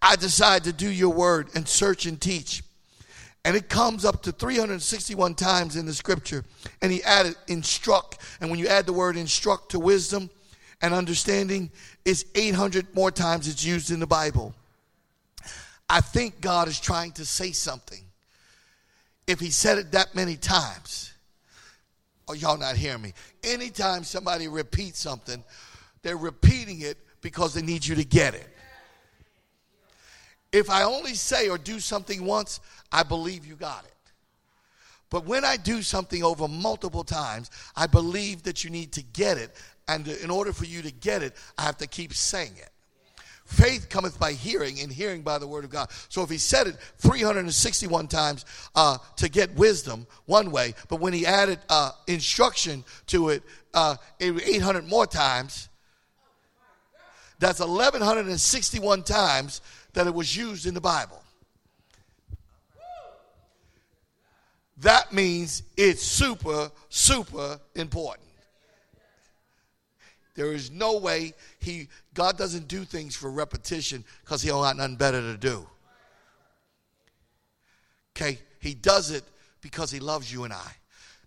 I 0.00 0.16
decide 0.16 0.64
to 0.64 0.72
do 0.72 0.88
your 0.88 1.12
word 1.12 1.48
and 1.54 1.68
search 1.68 2.06
and 2.06 2.20
teach. 2.20 2.62
And 3.44 3.56
it 3.56 3.68
comes 3.68 4.04
up 4.04 4.22
to 4.22 4.32
361 4.32 5.34
times 5.34 5.76
in 5.76 5.84
the 5.84 5.92
scripture. 5.92 6.44
And 6.80 6.92
he 6.92 7.02
added 7.02 7.34
instruct. 7.48 8.18
And 8.40 8.50
when 8.50 8.58
you 8.58 8.68
add 8.68 8.86
the 8.86 8.92
word 8.92 9.16
instruct 9.16 9.72
to 9.72 9.80
wisdom 9.80 10.30
and 10.80 10.94
understanding, 10.94 11.70
it's 12.04 12.24
800 12.34 12.94
more 12.94 13.10
times 13.10 13.48
it's 13.48 13.64
used 13.64 13.90
in 13.90 14.00
the 14.00 14.06
Bible. 14.06 14.54
I 15.90 16.00
think 16.00 16.40
God 16.40 16.68
is 16.68 16.78
trying 16.78 17.12
to 17.12 17.26
say 17.26 17.52
something. 17.52 18.04
If 19.28 19.40
he 19.40 19.50
said 19.50 19.76
it 19.76 19.92
that 19.92 20.14
many 20.14 20.36
times, 20.36 21.12
oh, 22.28 22.32
y'all 22.32 22.56
not 22.56 22.76
hearing 22.76 23.02
me. 23.02 23.12
Anytime 23.44 24.02
somebody 24.02 24.48
repeats 24.48 24.98
something, 24.98 25.44
they're 26.02 26.16
repeating 26.16 26.80
it 26.80 26.96
because 27.20 27.52
they 27.52 27.60
need 27.60 27.86
you 27.86 27.94
to 27.96 28.04
get 28.04 28.34
it. 28.34 28.48
If 30.50 30.70
I 30.70 30.84
only 30.84 31.12
say 31.12 31.50
or 31.50 31.58
do 31.58 31.78
something 31.78 32.24
once, 32.24 32.60
I 32.90 33.02
believe 33.02 33.44
you 33.44 33.54
got 33.54 33.84
it. 33.84 33.92
But 35.10 35.26
when 35.26 35.44
I 35.44 35.58
do 35.58 35.82
something 35.82 36.24
over 36.24 36.48
multiple 36.48 37.04
times, 37.04 37.50
I 37.76 37.86
believe 37.86 38.44
that 38.44 38.64
you 38.64 38.70
need 38.70 38.92
to 38.92 39.02
get 39.02 39.36
it. 39.36 39.54
And 39.88 40.08
in 40.08 40.30
order 40.30 40.54
for 40.54 40.64
you 40.64 40.80
to 40.80 40.90
get 40.90 41.22
it, 41.22 41.36
I 41.58 41.64
have 41.64 41.76
to 41.78 41.86
keep 41.86 42.14
saying 42.14 42.52
it. 42.56 42.70
Faith 43.48 43.88
cometh 43.88 44.20
by 44.20 44.32
hearing, 44.32 44.78
and 44.80 44.92
hearing 44.92 45.22
by 45.22 45.38
the 45.38 45.46
word 45.46 45.64
of 45.64 45.70
God. 45.70 45.88
So 46.10 46.22
if 46.22 46.28
he 46.28 46.36
said 46.36 46.66
it 46.66 46.76
361 46.98 48.06
times 48.06 48.44
uh, 48.74 48.98
to 49.16 49.28
get 49.30 49.54
wisdom, 49.54 50.06
one 50.26 50.50
way, 50.50 50.74
but 50.88 51.00
when 51.00 51.14
he 51.14 51.24
added 51.24 51.58
uh, 51.70 51.92
instruction 52.06 52.84
to 53.06 53.30
it, 53.30 53.42
uh, 53.72 53.96
800 54.20 54.86
more 54.86 55.06
times, 55.06 55.70
that's 57.38 57.60
1,161 57.60 59.02
times 59.02 59.62
that 59.94 60.06
it 60.06 60.12
was 60.12 60.36
used 60.36 60.66
in 60.66 60.74
the 60.74 60.80
Bible. 60.82 61.22
That 64.76 65.10
means 65.10 65.62
it's 65.74 66.02
super, 66.02 66.70
super 66.90 67.58
important. 67.74 68.27
There 70.38 70.52
is 70.52 70.70
no 70.70 70.98
way 70.98 71.34
he 71.58 71.88
God 72.14 72.38
doesn't 72.38 72.68
do 72.68 72.84
things 72.84 73.16
for 73.16 73.28
repetition 73.28 74.04
because 74.20 74.40
he 74.40 74.50
don't 74.50 74.62
got 74.62 74.76
nothing 74.76 74.94
better 74.94 75.20
to 75.20 75.36
do. 75.36 75.66
Okay, 78.16 78.38
he 78.60 78.72
does 78.72 79.10
it 79.10 79.24
because 79.60 79.90
he 79.90 79.98
loves 79.98 80.32
you 80.32 80.44
and 80.44 80.52
I. 80.52 80.70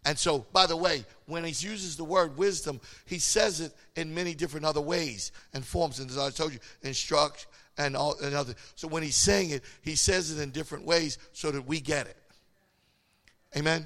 And 0.05 0.17
so, 0.17 0.45
by 0.53 0.65
the 0.65 0.77
way, 0.77 1.03
when 1.25 1.43
he 1.43 1.49
uses 1.49 1.97
the 1.97 2.05
word 2.05 2.37
wisdom, 2.37 2.79
he 3.05 3.19
says 3.19 3.59
it 3.59 3.73
in 3.97 4.15
many 4.15 4.33
different 4.33 4.65
other 4.65 4.79
ways 4.79 5.33
and 5.53 5.65
forms. 5.65 5.99
And 5.99 6.09
as 6.09 6.17
I 6.17 6.29
told 6.29 6.53
you, 6.53 6.59
instruct, 6.81 7.47
and 7.77 7.97
all 7.97 8.17
and 8.23 8.33
other. 8.33 8.55
So 8.75 8.87
when 8.87 9.03
he's 9.03 9.17
saying 9.17 9.49
it, 9.49 9.61
he 9.81 9.95
says 9.95 10.31
it 10.31 10.41
in 10.41 10.51
different 10.51 10.85
ways 10.85 11.17
so 11.33 11.51
that 11.51 11.67
we 11.67 11.81
get 11.81 12.07
it. 12.07 12.17
Amen. 13.57 13.85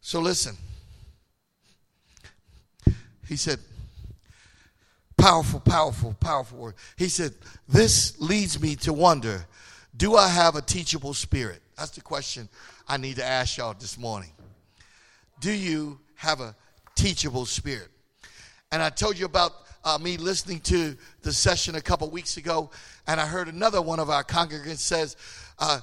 So 0.00 0.20
listen. 0.20 0.56
He 3.28 3.36
said, 3.36 3.58
powerful, 5.16 5.60
powerful, 5.60 6.14
powerful 6.20 6.58
word. 6.58 6.74
He 6.96 7.08
said, 7.08 7.34
This 7.68 8.20
leads 8.20 8.60
me 8.60 8.76
to 8.76 8.92
wonder 8.92 9.46
do 9.96 10.14
I 10.16 10.28
have 10.28 10.56
a 10.56 10.62
teachable 10.62 11.14
spirit? 11.14 11.62
That's 11.76 11.90
the 11.90 12.02
question 12.02 12.48
I 12.86 12.98
need 12.98 13.16
to 13.16 13.24
ask 13.24 13.56
y'all 13.56 13.74
this 13.74 13.98
morning. 13.98 14.30
Do 15.40 15.50
you 15.50 15.98
have 16.16 16.40
a 16.40 16.54
teachable 16.94 17.46
spirit? 17.46 17.88
And 18.70 18.82
I 18.82 18.90
told 18.90 19.18
you 19.18 19.24
about 19.24 19.52
uh, 19.84 19.96
me 19.98 20.16
listening 20.16 20.60
to 20.60 20.96
the 21.22 21.32
session 21.32 21.76
a 21.76 21.80
couple 21.80 22.10
weeks 22.10 22.36
ago, 22.36 22.70
and 23.06 23.20
I 23.20 23.26
heard 23.26 23.48
another 23.48 23.80
one 23.80 24.00
of 24.00 24.10
our 24.10 24.24
congregants 24.24 24.78
says 24.78 25.16
uh, 25.58 25.80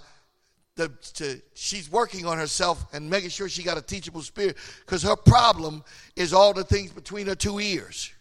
to, 0.76 1.42
she's 1.54 1.92
working 1.92 2.26
on 2.26 2.38
herself 2.38 2.86
and 2.94 3.10
making 3.10 3.30
sure 3.30 3.48
she 3.48 3.64
got 3.64 3.78
a 3.78 3.82
teachable 3.82 4.22
spirit 4.22 4.58
because 4.86 5.04
her 5.04 5.16
problem 5.16 5.84
is 6.16 6.34
all 6.34 6.54
the 6.54 6.64
things 6.64 6.92
between 6.92 7.28
her 7.28 7.36
two 7.36 7.60
ears. 7.60 8.12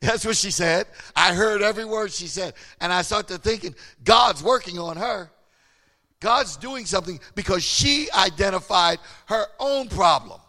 That's 0.00 0.24
what 0.24 0.36
she 0.36 0.50
said. 0.50 0.86
I 1.14 1.34
heard 1.34 1.62
every 1.62 1.84
word 1.84 2.12
she 2.12 2.26
said. 2.26 2.54
And 2.80 2.92
I 2.92 3.02
started 3.02 3.42
thinking, 3.42 3.74
God's 4.04 4.42
working 4.42 4.78
on 4.78 4.96
her. 4.96 5.30
God's 6.20 6.56
doing 6.56 6.86
something 6.86 7.18
because 7.34 7.64
she 7.64 8.08
identified 8.12 8.98
her 9.26 9.46
own 9.58 9.88
problem 9.88 10.40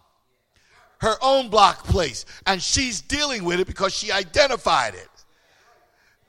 her 0.99 1.15
own 1.21 1.49
block 1.49 1.83
place, 1.85 2.25
and 2.45 2.61
she's 2.61 3.01
dealing 3.01 3.43
with 3.43 3.59
it 3.59 3.67
because 3.67 3.93
she 3.93 4.11
identified 4.11 4.95
it. 4.95 5.09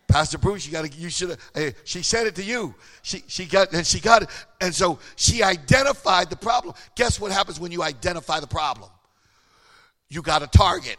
Pastor 0.09 0.39
Bruce, 0.39 0.67
you 0.67 0.73
got 0.73 0.91
to. 0.91 0.99
You 0.99 1.11
should. 1.11 1.39
Uh, 1.55 1.71
she 1.85 2.03
said 2.03 2.27
it 2.27 2.35
to 2.37 2.43
you. 2.43 2.75
She 3.03 3.23
she 3.27 3.45
got 3.45 3.75
and 3.75 3.87
she 3.87 4.01
got 4.01 4.23
it, 4.23 4.31
and 4.61 4.75
so 4.75 4.99
she 5.17 5.43
identified 5.43 6.31
the 6.31 6.37
problem. 6.37 6.75
Guess 6.95 7.21
what 7.21 7.31
happens 7.31 7.61
when 7.61 7.71
you 7.71 7.83
identify 7.83 8.41
the 8.41 8.47
problem? 8.47 8.91
You 10.09 10.23
got 10.23 10.43
a 10.43 10.47
target. 10.47 10.97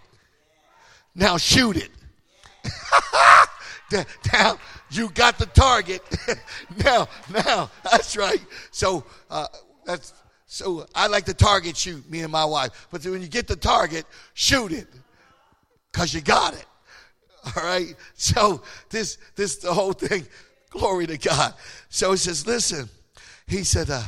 Now 1.16 1.38
shoot 1.38 1.78
it. 1.78 1.89
now 4.32 4.60
you 4.91 5.10
got 5.10 5.39
the 5.39 5.47
target. 5.47 6.03
now 6.86 7.07
now 7.32 7.72
that's 7.84 8.16
right. 8.16 8.45
So 8.70 9.03
uh, 9.32 9.47
that's 9.86 10.14
so 10.45 10.86
I 10.93 11.07
like 11.07 11.26
to 11.26 11.34
target 11.34 11.76
shoot, 11.76 12.07
me 12.12 12.22
and 12.22 12.32
my 12.32 12.45
wife. 12.45 12.88
But 12.91 13.03
when 13.05 13.24
you 13.24 13.28
get 13.28 13.47
the 13.47 13.55
target, 13.55 14.05
shoot 14.36 14.72
it. 14.72 14.88
Because 15.91 16.14
you 16.14 16.22
got 16.22 16.53
it. 16.53 16.66
All 17.55 17.63
right. 17.63 17.95
So 18.15 18.61
this 18.89 19.17
this 19.35 19.57
the 19.57 19.73
whole 19.73 19.93
thing. 19.93 20.25
Glory 20.69 21.07
to 21.07 21.17
God. 21.17 21.53
So 21.89 22.11
he 22.11 22.17
says, 22.17 22.45
listen. 22.45 22.89
He 23.47 23.63
said, 23.63 23.89
uh, 23.89 24.03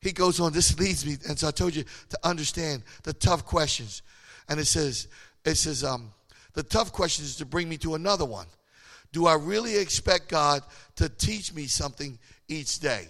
he 0.00 0.10
goes 0.10 0.40
on. 0.40 0.52
This 0.52 0.76
leads 0.78 1.06
me, 1.06 1.16
and 1.28 1.38
so 1.38 1.48
I 1.48 1.52
told 1.52 1.76
you 1.76 1.84
to 2.08 2.18
understand 2.24 2.82
the 3.04 3.12
tough 3.12 3.46
questions. 3.46 4.02
And 4.48 4.58
it 4.58 4.64
says, 4.64 5.06
it 5.44 5.54
says, 5.54 5.84
um, 5.84 6.12
the 6.54 6.64
tough 6.64 6.92
question 6.92 7.24
is 7.24 7.36
to 7.36 7.46
bring 7.46 7.68
me 7.68 7.76
to 7.78 7.94
another 7.94 8.24
one. 8.24 8.46
Do 9.12 9.26
I 9.26 9.34
really 9.34 9.76
expect 9.76 10.28
God 10.28 10.62
to 10.96 11.08
teach 11.08 11.54
me 11.54 11.66
something 11.66 12.18
each 12.48 12.80
day? 12.80 13.06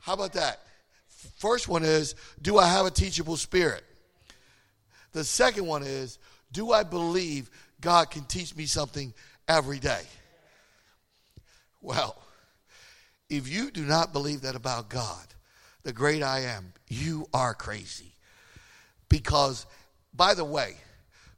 How 0.00 0.12
about 0.12 0.34
that? 0.34 0.60
First 1.38 1.66
one 1.66 1.82
is, 1.82 2.14
do 2.40 2.58
I 2.58 2.68
have 2.68 2.86
a 2.86 2.90
teachable 2.90 3.36
spirit? 3.36 3.82
The 5.12 5.24
second 5.24 5.66
one 5.66 5.82
is, 5.82 6.18
do 6.54 6.72
I 6.72 6.84
believe 6.84 7.50
God 7.80 8.10
can 8.10 8.24
teach 8.24 8.56
me 8.56 8.64
something 8.64 9.12
every 9.46 9.78
day? 9.78 10.02
Well, 11.82 12.16
if 13.28 13.46
you 13.48 13.70
do 13.70 13.84
not 13.84 14.12
believe 14.14 14.42
that 14.42 14.54
about 14.54 14.88
God, 14.88 15.26
the 15.82 15.92
great 15.92 16.22
I 16.22 16.40
am, 16.40 16.72
you 16.88 17.26
are 17.34 17.52
crazy. 17.54 18.14
Because, 19.10 19.66
by 20.14 20.32
the 20.34 20.44
way, 20.44 20.76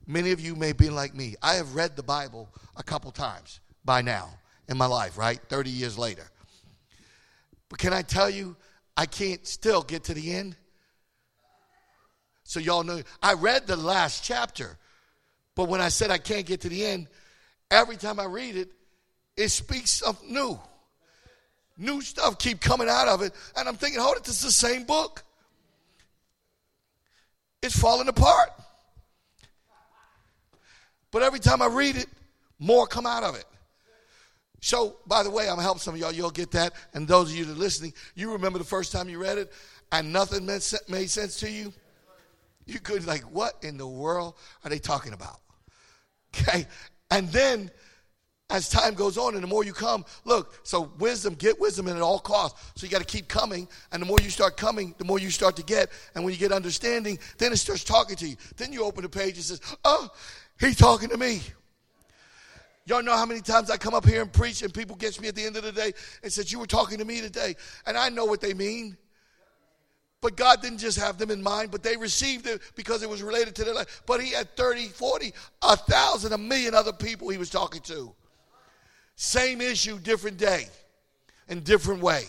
many 0.07 0.31
of 0.31 0.41
you 0.41 0.55
may 0.55 0.73
be 0.73 0.91
like 0.91 1.15
me. 1.15 1.35
I 1.43 1.55
have 1.55 1.75
read 1.75 1.97
the 1.97 2.03
Bible 2.03 2.49
a 2.77 2.83
couple 2.83 3.11
times 3.11 3.61
by 3.85 4.03
now 4.03 4.29
in 4.69 4.77
my 4.77 4.87
life, 4.87 5.17
right? 5.17 5.41
30 5.49 5.71
years 5.71 5.99
later. 5.99 6.31
But 7.69 7.79
can 7.79 7.93
I 7.93 8.03
tell 8.03 8.31
you, 8.31 8.55
I 8.97 9.07
can't 9.07 9.47
still 9.47 9.83
get 9.83 10.05
to 10.05 10.15
the 10.15 10.35
end? 10.35 10.57
So, 12.45 12.61
y'all 12.61 12.85
know, 12.85 13.03
I 13.23 13.33
read 13.33 13.67
the 13.67 13.77
last 13.77 14.23
chapter, 14.23 14.79
but 15.57 15.69
when 15.69 15.81
I 15.81 15.89
said 15.89 16.11
I 16.13 16.19
can't 16.19 16.47
get 16.47 16.61
to 16.61 16.69
the 16.69 16.87
end, 16.87 17.09
every 17.71 17.97
time 17.97 18.21
I 18.21 18.27
read 18.27 18.57
it, 18.57 18.69
it 19.37 19.49
speaks 19.49 19.91
something 19.91 20.33
new. 20.33 20.61
New 21.79 22.01
stuff 22.01 22.39
keep 22.39 22.61
coming 22.61 22.89
out 22.89 23.09
of 23.09 23.23
it, 23.23 23.33
and 23.57 23.69
I'm 23.69 23.75
thinking, 23.75 24.01
hold 24.01 24.17
it, 24.17 24.25
this 24.25 24.37
is 24.37 24.47
the 24.47 24.53
same 24.53 24.85
book. 24.85 25.25
It's 27.63 27.77
falling 27.77 28.09
apart. 28.09 28.51
But 31.11 31.23
every 31.23 31.41
time 31.41 31.63
I 31.63 31.67
read 31.67 31.97
it, 31.97 32.07
more 32.59 32.87
come 32.87 33.07
out 33.07 33.25
of 33.25 33.35
it. 33.35 33.45
So, 34.61 34.97
by 35.07 35.23
the 35.23 35.31
way, 35.31 35.45
I'm 35.45 35.57
gonna 35.57 35.63
help 35.63 35.81
some 35.81 35.95
of 35.95 36.01
y'all. 36.01 36.13
You'll 36.13 36.31
get 36.31 36.51
that. 36.53 36.73
And 36.93 37.07
those 37.07 37.31
of 37.31 37.37
you 37.37 37.45
that 37.47 37.53
are 37.53 37.57
listening, 37.57 37.93
you 38.15 38.33
remember 38.33 38.59
the 38.59 38.65
first 38.65 38.93
time 38.93 39.09
you 39.09 39.19
read 39.19 39.39
it 39.39 39.53
and 39.93 40.13
nothing 40.13 40.45
made 40.45 40.63
sense 40.63 41.37
to 41.41 41.51
you? 41.51 41.73
You 42.67 42.81
could 42.81 43.07
like, 43.07 43.23
what 43.23 43.55
in 43.63 43.77
the 43.77 43.87
world 43.87 44.35
are 44.65 44.71
they 44.71 44.79
talking 44.79 45.13
about? 45.13 45.41
Okay. 46.41 46.67
And 47.11 47.29
then 47.31 47.71
as 48.51 48.69
time 48.69 48.95
goes 48.95 49.19
on 49.19 49.35
and 49.35 49.43
the 49.43 49.49
more 49.49 49.65
you 49.65 49.73
come, 49.73 50.05
look, 50.25 50.61
so 50.63 50.93
wisdom, 50.99 51.35
get 51.35 51.61
wisdom 51.61 51.89
at 51.89 52.01
all 52.01 52.21
costs. 52.21 52.73
So 52.77 52.87
you 52.87 52.93
got 52.93 53.01
to 53.01 53.05
keep 53.05 53.27
coming. 53.27 53.67
And 53.91 54.01
the 54.01 54.07
more 54.07 54.19
you 54.23 54.31
start 54.31 54.57
coming, 54.57 54.95
the 54.99 55.05
more 55.05 55.19
you 55.19 55.31
start 55.31 55.57
to 55.57 55.65
get. 55.65 55.91
And 56.15 56.25
when 56.25 56.33
you 56.33 56.39
get 56.39 56.53
understanding, 56.53 57.19
then 57.39 57.53
it 57.53 57.57
starts 57.57 57.83
talking 57.83 58.17
to 58.17 58.29
you. 58.29 58.37
Then 58.57 58.73
you 58.73 58.85
open 58.85 59.03
the 59.03 59.09
page 59.09 59.35
and 59.35 59.45
says, 59.45 59.61
oh, 59.85 60.09
he's 60.61 60.77
talking 60.77 61.09
to 61.09 61.17
me. 61.17 61.41
Y'all 62.85 63.03
know 63.03 63.17
how 63.17 63.27
many 63.27 63.41
times 63.41 63.69
I 63.69 63.77
come 63.77 63.95
up 63.95 64.07
here 64.07 64.23
and 64.23 64.33
preach 64.33 64.63
and 64.63 64.73
people 64.73 64.95
get 64.95 65.21
me 65.21 65.27
at 65.27 65.35
the 65.35 65.45
end 65.45 65.57
of 65.57 65.65
the 65.65 65.73
day 65.73 65.93
and 66.23 66.33
said, 66.33 66.51
you 66.51 66.61
were 66.61 66.67
talking 66.67 66.99
to 66.99 67.05
me 67.05 67.21
today. 67.21 67.57
And 67.85 67.97
I 67.97 68.11
know 68.11 68.27
what 68.27 68.41
they 68.41 68.55
mean. 68.55 68.97
But 70.23 70.37
God 70.37 70.63
didn't 70.63 70.79
just 70.79 70.99
have 70.99 71.19
them 71.19 71.31
in 71.31 71.43
mind, 71.43 71.71
but 71.71 71.83
they 71.83 71.97
received 71.97 72.47
it 72.47 72.61
because 72.75 73.03
it 73.03 73.09
was 73.09 73.23
related 73.23 73.55
to 73.57 73.65
their 73.65 73.75
life. 73.75 74.03
But 74.07 74.23
he 74.23 74.31
had 74.31 74.57
30, 74.57 74.87
40, 74.87 75.33
a 75.63 75.77
thousand, 75.77 76.33
a 76.33 76.39
million 76.39 76.75
other 76.75 76.93
people 76.93 77.29
he 77.29 77.39
was 77.39 77.51
talking 77.51 77.83
to. 77.83 78.13
Same 79.17 79.61
issue, 79.61 79.99
different 79.99 80.39
day, 80.39 80.67
and 81.49 81.63
different 81.65 82.03
way. 82.03 82.25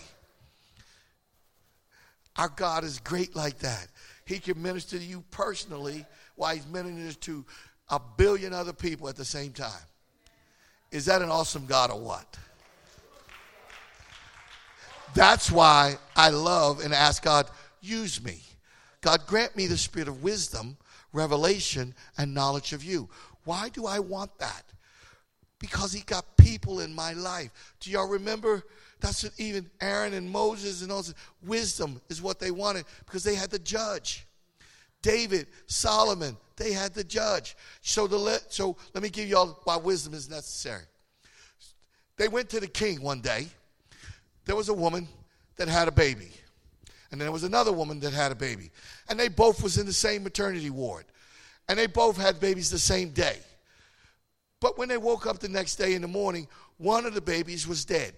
Our 2.38 2.50
God 2.50 2.84
is 2.84 3.00
great 3.00 3.36
like 3.36 3.60
that. 3.60 3.88
He 4.26 4.40
can 4.40 4.62
minister 4.62 4.98
to 4.98 5.04
you 5.04 5.24
personally 5.32 6.06
while 6.36 6.54
he's 6.54 6.68
ministering 6.68 7.14
to 7.22 7.46
a 7.90 8.00
billion 8.18 8.54
other 8.54 8.74
people 8.74 9.10
at 9.10 9.16
the 9.16 9.26
same 9.26 9.54
time. 9.54 9.72
Is 10.92 11.06
that 11.06 11.22
an 11.22 11.30
awesome 11.30 11.66
God 11.66 11.92
or 11.92 12.00
what? 12.00 12.38
That's 15.16 15.52
why 15.52 15.96
I 16.16 16.30
love 16.30 16.84
and 16.84 16.94
ask 16.94 17.24
God, 17.24 17.48
use 17.82 18.24
me. 18.24 18.42
God, 19.02 19.26
grant 19.28 19.56
me 19.56 19.68
the 19.68 19.78
spirit 19.78 20.08
of 20.08 20.24
wisdom, 20.24 20.78
revelation, 21.14 21.94
and 22.18 22.34
knowledge 22.34 22.74
of 22.74 22.84
you. 22.84 23.10
Why 23.46 23.70
do 23.70 23.86
I 23.86 24.00
want 24.00 24.38
that? 24.40 24.64
Because 25.60 25.94
he 25.94 26.02
got 26.02 26.38
people 26.38 26.82
in 26.82 26.94
my 26.94 27.14
life. 27.14 27.76
Do 27.80 27.90
y'all 27.90 28.08
remember? 28.08 28.64
That's 29.00 29.24
what 29.24 29.34
even 29.38 29.70
Aaron 29.80 30.14
and 30.14 30.30
Moses 30.30 30.82
and 30.82 30.92
all 30.92 31.02
this 31.02 31.14
wisdom 31.46 32.02
is 32.10 32.22
what 32.22 32.40
they 32.40 32.52
wanted 32.52 32.86
because 33.06 33.24
they 33.24 33.36
had 33.36 33.50
the 33.50 33.60
judge. 33.60 34.26
David, 35.02 35.48
Solomon, 35.68 36.36
they 36.56 36.74
had 36.74 36.94
the 36.94 37.04
judge. 37.04 37.56
So, 37.82 38.08
the, 38.08 38.42
so 38.50 38.76
let 38.94 39.04
me 39.04 39.10
give 39.10 39.30
y'all 39.30 39.60
why 39.64 39.78
wisdom 39.78 40.14
is 40.14 40.30
necessary. 40.30 40.84
They 42.18 42.28
went 42.28 42.50
to 42.50 42.60
the 42.60 42.68
king 42.68 43.02
one 43.02 43.22
day. 43.22 43.48
There 44.46 44.56
was 44.56 44.70
a 44.70 44.74
woman 44.74 45.08
that 45.58 45.68
had 45.68 45.88
a 45.88 45.92
baby. 45.92 46.32
And 47.12 47.22
there 47.22 47.32
was 47.32 47.44
another 47.44 47.72
woman 47.72 48.00
that 48.02 48.14
had 48.14 48.32
a 48.32 48.36
baby. 48.36 48.72
And 49.10 49.20
they 49.20 49.30
both 49.30 49.64
was 49.64 49.78
in 49.78 49.86
the 49.86 49.94
same 49.94 50.24
maternity 50.24 50.70
ward. 50.70 51.06
And 51.70 51.80
they 51.80 51.88
both 51.88 52.18
had 52.18 52.40
babies 52.40 52.70
the 52.70 52.80
same 52.80 53.10
day. 53.10 53.38
But 54.60 54.78
when 54.78 54.90
they 54.90 54.98
woke 54.98 55.26
up 55.26 55.40
the 55.40 55.50
next 55.50 55.76
day 55.76 55.94
in 55.94 56.02
the 56.02 56.08
morning, 56.08 56.48
one 56.78 57.06
of 57.06 57.14
the 57.14 57.22
babies 57.22 57.68
was 57.68 57.86
dead. 57.86 58.14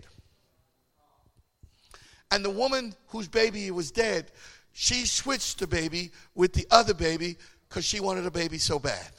And 2.32 2.46
the 2.46 2.50
woman 2.50 2.94
whose 3.08 3.28
baby 3.28 3.70
was 3.72 3.92
dead, 3.92 4.32
she 4.72 5.06
switched 5.06 5.60
the 5.60 5.68
baby 5.68 6.12
with 6.36 6.54
the 6.54 6.68
other 6.72 6.94
baby 6.94 7.38
because 7.68 7.86
she 7.86 8.00
wanted 8.00 8.26
a 8.26 8.32
baby 8.32 8.58
so 8.58 8.80
bad. 8.80 9.10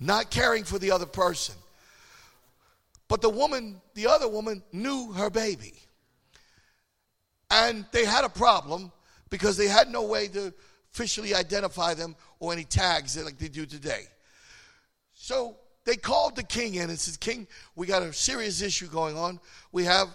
Not 0.00 0.30
caring 0.30 0.64
for 0.64 0.78
the 0.78 0.90
other 0.90 1.06
person. 1.06 1.54
But 3.08 3.22
the 3.22 3.30
woman, 3.30 3.80
the 3.94 4.06
other 4.06 4.28
woman, 4.28 4.62
knew 4.72 5.12
her 5.12 5.30
baby. 5.30 5.74
And 7.50 7.84
they 7.92 8.04
had 8.04 8.24
a 8.24 8.28
problem 8.28 8.92
because 9.30 9.56
they 9.56 9.68
had 9.68 9.88
no 9.88 10.04
way 10.04 10.28
to 10.28 10.52
officially 10.92 11.34
identify 11.34 11.94
them 11.94 12.16
or 12.40 12.52
any 12.52 12.64
tags 12.64 13.22
like 13.22 13.38
they 13.38 13.48
do 13.48 13.66
today. 13.66 14.02
So 15.14 15.56
they 15.84 15.96
called 15.96 16.36
the 16.36 16.42
king 16.42 16.74
in 16.74 16.90
and 16.90 16.98
said, 16.98 17.18
King, 17.20 17.46
we 17.74 17.86
got 17.86 18.02
a 18.02 18.12
serious 18.12 18.62
issue 18.62 18.88
going 18.88 19.16
on. 19.16 19.40
We 19.72 19.84
have 19.84 20.08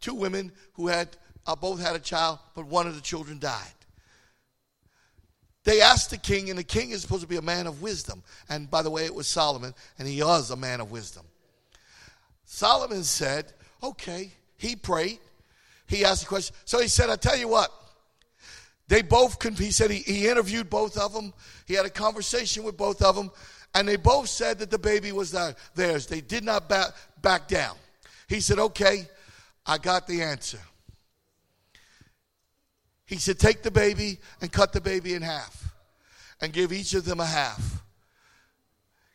two 0.00 0.14
women 0.14 0.52
who 0.74 0.88
had 0.88 1.16
uh, 1.46 1.56
both 1.56 1.80
had 1.80 1.96
a 1.96 2.00
child, 2.00 2.38
but 2.54 2.66
one 2.66 2.86
of 2.86 2.94
the 2.94 3.00
children 3.00 3.38
died. 3.38 3.72
They 5.64 5.82
asked 5.82 6.10
the 6.10 6.16
king, 6.18 6.48
and 6.48 6.58
the 6.58 6.64
king 6.64 6.92
is 6.92 7.02
supposed 7.02 7.22
to 7.22 7.28
be 7.28 7.36
a 7.36 7.42
man 7.42 7.66
of 7.66 7.82
wisdom. 7.82 8.22
And 8.48 8.70
by 8.70 8.80
the 8.80 8.90
way, 8.90 9.04
it 9.04 9.14
was 9.14 9.28
Solomon, 9.28 9.74
and 9.98 10.08
he 10.08 10.22
was 10.22 10.50
a 10.50 10.56
man 10.56 10.80
of 10.80 10.90
wisdom. 10.90 11.26
Solomon 12.44 13.04
said, 13.04 13.52
Okay, 13.82 14.32
he 14.56 14.76
prayed. 14.76 15.18
He 15.88 16.04
asked 16.04 16.22
the 16.22 16.28
question. 16.28 16.54
So 16.64 16.80
he 16.80 16.88
said, 16.88 17.10
I 17.10 17.16
tell 17.16 17.36
you 17.36 17.48
what, 17.48 17.72
they 18.88 19.02
both, 19.02 19.42
he 19.58 19.70
said 19.70 19.90
he, 19.90 19.98
he 19.98 20.28
interviewed 20.28 20.70
both 20.70 20.96
of 20.96 21.12
them. 21.12 21.32
He 21.66 21.74
had 21.74 21.86
a 21.86 21.90
conversation 21.90 22.62
with 22.62 22.76
both 22.76 23.02
of 23.02 23.16
them. 23.16 23.30
And 23.74 23.86
they 23.86 23.96
both 23.96 24.28
said 24.28 24.58
that 24.60 24.70
the 24.70 24.78
baby 24.78 25.12
was 25.12 25.34
theirs. 25.74 26.06
They 26.06 26.20
did 26.20 26.44
not 26.44 26.68
back, 26.68 26.92
back 27.20 27.48
down. 27.48 27.76
He 28.28 28.40
said, 28.40 28.58
Okay, 28.58 29.08
I 29.66 29.78
got 29.78 30.06
the 30.06 30.22
answer. 30.22 30.58
He 33.04 33.16
said, 33.16 33.38
Take 33.38 33.62
the 33.62 33.70
baby 33.70 34.18
and 34.40 34.50
cut 34.50 34.72
the 34.72 34.80
baby 34.80 35.14
in 35.14 35.22
half 35.22 35.74
and 36.40 36.52
give 36.52 36.72
each 36.72 36.94
of 36.94 37.04
them 37.04 37.20
a 37.20 37.26
half. 37.26 37.82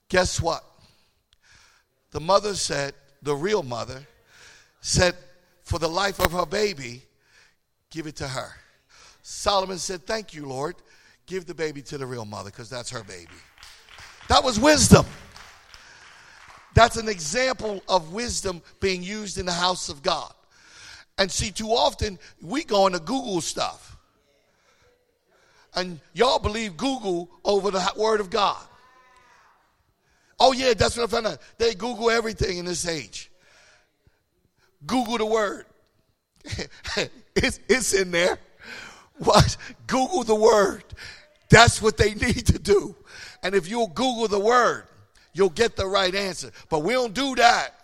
Guess 0.09 0.39
what? 0.39 0.63
The 2.11 2.19
mother 2.19 2.53
said, 2.53 2.93
the 3.23 3.35
real 3.35 3.63
mother, 3.63 4.05
said, 4.81 5.15
For 5.73 5.79
the 5.79 5.89
life 5.89 6.19
of 6.19 6.33
her 6.33 6.45
baby, 6.45 7.01
give 7.89 8.05
it 8.05 8.17
to 8.17 8.27
her. 8.27 8.51
Solomon 9.23 9.79
said, 9.79 10.05
Thank 10.05 10.35
you, 10.35 10.45
Lord. 10.45 10.75
Give 11.25 11.47
the 11.47 11.55
baby 11.55 11.81
to 11.81 11.97
the 11.97 12.05
real 12.05 12.25
mother 12.25 12.51
because 12.51 12.69
that's 12.69 12.91
her 12.91 13.03
baby. 13.03 13.33
That 14.29 14.43
was 14.43 14.59
wisdom. 14.59 15.03
That's 16.75 16.97
an 16.97 17.09
example 17.09 17.81
of 17.89 18.13
wisdom 18.13 18.61
being 18.81 19.01
used 19.01 19.39
in 19.39 19.47
the 19.47 19.51
house 19.51 19.89
of 19.89 20.03
God. 20.03 20.31
And 21.17 21.31
see, 21.31 21.49
too 21.49 21.69
often 21.69 22.19
we 22.39 22.63
go 22.63 22.85
into 22.85 22.99
Google 22.99 23.41
stuff. 23.41 23.97
And 25.73 25.99
y'all 26.13 26.37
believe 26.37 26.77
Google 26.77 27.31
over 27.43 27.71
the 27.71 27.93
word 27.97 28.19
of 28.19 28.29
God. 28.29 28.61
Oh, 30.39 30.51
yeah, 30.51 30.75
that's 30.75 30.97
what 30.97 31.09
I 31.09 31.11
found 31.11 31.25
out. 31.25 31.39
They 31.57 31.73
Google 31.73 32.11
everything 32.11 32.59
in 32.59 32.65
this 32.65 32.87
age. 32.87 33.31
Google 34.85 35.17
the 35.17 35.25
word. 35.25 35.65
it's, 37.35 37.59
it's 37.67 37.93
in 37.93 38.11
there. 38.11 38.37
What? 39.17 39.57
Google 39.87 40.23
the 40.23 40.35
word. 40.35 40.83
That's 41.49 41.81
what 41.81 41.97
they 41.97 42.13
need 42.13 42.47
to 42.47 42.59
do. 42.59 42.95
And 43.43 43.55
if 43.55 43.69
you'll 43.69 43.87
Google 43.87 44.27
the 44.27 44.39
word, 44.39 44.85
you'll 45.33 45.49
get 45.49 45.75
the 45.75 45.85
right 45.85 46.13
answer. 46.13 46.51
But 46.69 46.79
we 46.79 46.93
don't 46.93 47.13
do 47.13 47.35
that. 47.35 47.75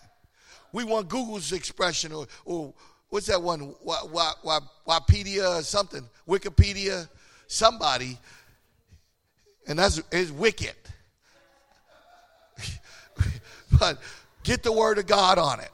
We 0.72 0.84
want 0.84 1.10
Google's 1.10 1.52
expression 1.52 2.12
or, 2.12 2.28
or 2.45 2.74
what's 3.10 3.28
that 3.28 3.41
one? 3.41 3.74
Wikipedia 3.86 5.60
or 5.60 5.64
something. 5.64 6.08
Wikipedia, 6.28 7.08
somebody. 7.47 8.18
And 9.68 9.78
that's 9.78 10.02
is 10.12 10.32
wicked. 10.32 10.76
but 13.80 14.00
get 14.43 14.64
the 14.64 14.72
word 14.72 14.97
of 14.97 15.08
God 15.08 15.38
on 15.38 15.60
it. 15.60 15.72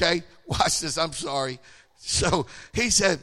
Okay? 0.00 0.22
Watch 0.46 0.80
this. 0.80 0.98
I'm 0.98 1.12
sorry. 1.12 1.58
So 1.98 2.46
he 2.72 2.90
said, 2.90 3.18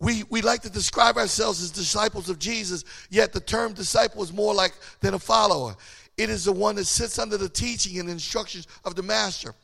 we, 0.00 0.24
we 0.30 0.40
like 0.40 0.62
to 0.62 0.70
describe 0.70 1.18
ourselves 1.18 1.62
as 1.62 1.70
disciples 1.70 2.30
of 2.30 2.38
Jesus, 2.38 2.84
yet 3.10 3.34
the 3.34 3.40
term 3.40 3.74
disciple 3.74 4.22
is 4.22 4.32
more 4.32 4.54
like 4.54 4.72
than 5.00 5.12
a 5.12 5.18
follower. 5.18 5.76
It 6.16 6.30
is 6.30 6.44
the 6.44 6.52
one 6.52 6.76
that 6.76 6.86
sits 6.86 7.18
under 7.18 7.36
the 7.36 7.50
teaching 7.50 8.00
and 8.00 8.08
instructions 8.08 8.66
of 8.84 8.94
the 8.94 9.02
master. 9.02 9.54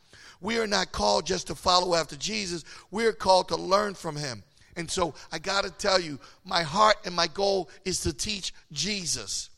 We 0.42 0.58
are 0.58 0.66
not 0.66 0.92
called 0.92 1.26
just 1.26 1.46
to 1.46 1.54
follow 1.54 1.94
after 1.94 2.16
Jesus, 2.16 2.64
we 2.90 3.06
are 3.06 3.12
called 3.12 3.48
to 3.48 3.56
learn 3.56 3.94
from 3.94 4.16
him. 4.16 4.42
And 4.76 4.90
so 4.90 5.14
I 5.32 5.38
got 5.38 5.64
to 5.64 5.70
tell 5.70 5.98
you, 5.98 6.20
my 6.44 6.62
heart 6.62 6.96
and 7.06 7.16
my 7.16 7.28
goal 7.28 7.70
is 7.86 8.00
to 8.00 8.12
teach 8.12 8.52
Jesus. 8.72 9.48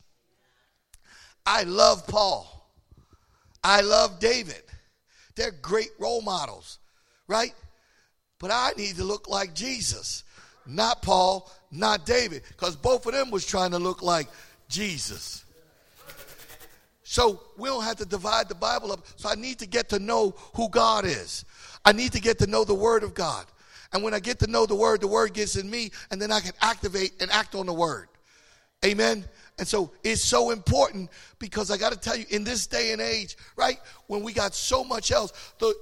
I 1.44 1.64
love 1.64 2.06
Paul. 2.06 2.70
I 3.64 3.80
love 3.80 4.20
David. 4.20 4.62
They're 5.38 5.52
great 5.62 5.90
role 5.98 6.20
models, 6.20 6.78
right? 7.26 7.54
But 8.38 8.50
I 8.50 8.72
need 8.76 8.96
to 8.96 9.04
look 9.04 9.28
like 9.28 9.54
Jesus 9.54 10.24
not 10.68 11.02
Paul, 11.02 11.50
not 11.72 12.06
David, 12.06 12.42
because 12.48 12.76
both 12.76 13.06
of 13.06 13.12
them 13.12 13.30
was 13.30 13.44
trying 13.46 13.70
to 13.70 13.78
look 13.78 14.02
like 14.02 14.28
Jesus. 14.68 15.44
So 17.02 17.40
we 17.56 17.70
don't 17.70 17.82
have 17.82 17.96
to 17.96 18.04
divide 18.04 18.50
the 18.50 18.54
Bible 18.54 18.92
up. 18.92 19.00
So 19.16 19.30
I 19.30 19.34
need 19.34 19.58
to 19.60 19.66
get 19.66 19.88
to 19.88 19.98
know 19.98 20.34
who 20.54 20.68
God 20.68 21.06
is. 21.06 21.46
I 21.84 21.92
need 21.92 22.12
to 22.12 22.20
get 22.20 22.38
to 22.40 22.46
know 22.46 22.64
the 22.64 22.74
Word 22.74 23.02
of 23.02 23.14
God. 23.14 23.46
And 23.94 24.02
when 24.02 24.12
I 24.12 24.20
get 24.20 24.38
to 24.40 24.46
know 24.46 24.66
the 24.66 24.74
Word, 24.74 25.00
the 25.00 25.08
Word 25.08 25.32
gets 25.32 25.56
in 25.56 25.70
me, 25.70 25.90
and 26.10 26.20
then 26.20 26.30
I 26.30 26.40
can 26.40 26.52
activate 26.60 27.12
and 27.20 27.30
act 27.30 27.54
on 27.54 27.64
the 27.64 27.72
Word. 27.72 28.08
Amen. 28.84 29.24
And 29.58 29.66
so 29.66 29.90
it's 30.04 30.22
so 30.22 30.50
important 30.50 31.10
because 31.40 31.70
I 31.70 31.76
got 31.76 31.92
to 31.92 31.98
tell 31.98 32.16
you, 32.16 32.24
in 32.30 32.44
this 32.44 32.66
day 32.66 32.92
and 32.92 33.00
age, 33.00 33.36
right, 33.56 33.78
when 34.06 34.22
we 34.22 34.32
got 34.32 34.54
so 34.54 34.84
much 34.84 35.10
else, 35.10 35.32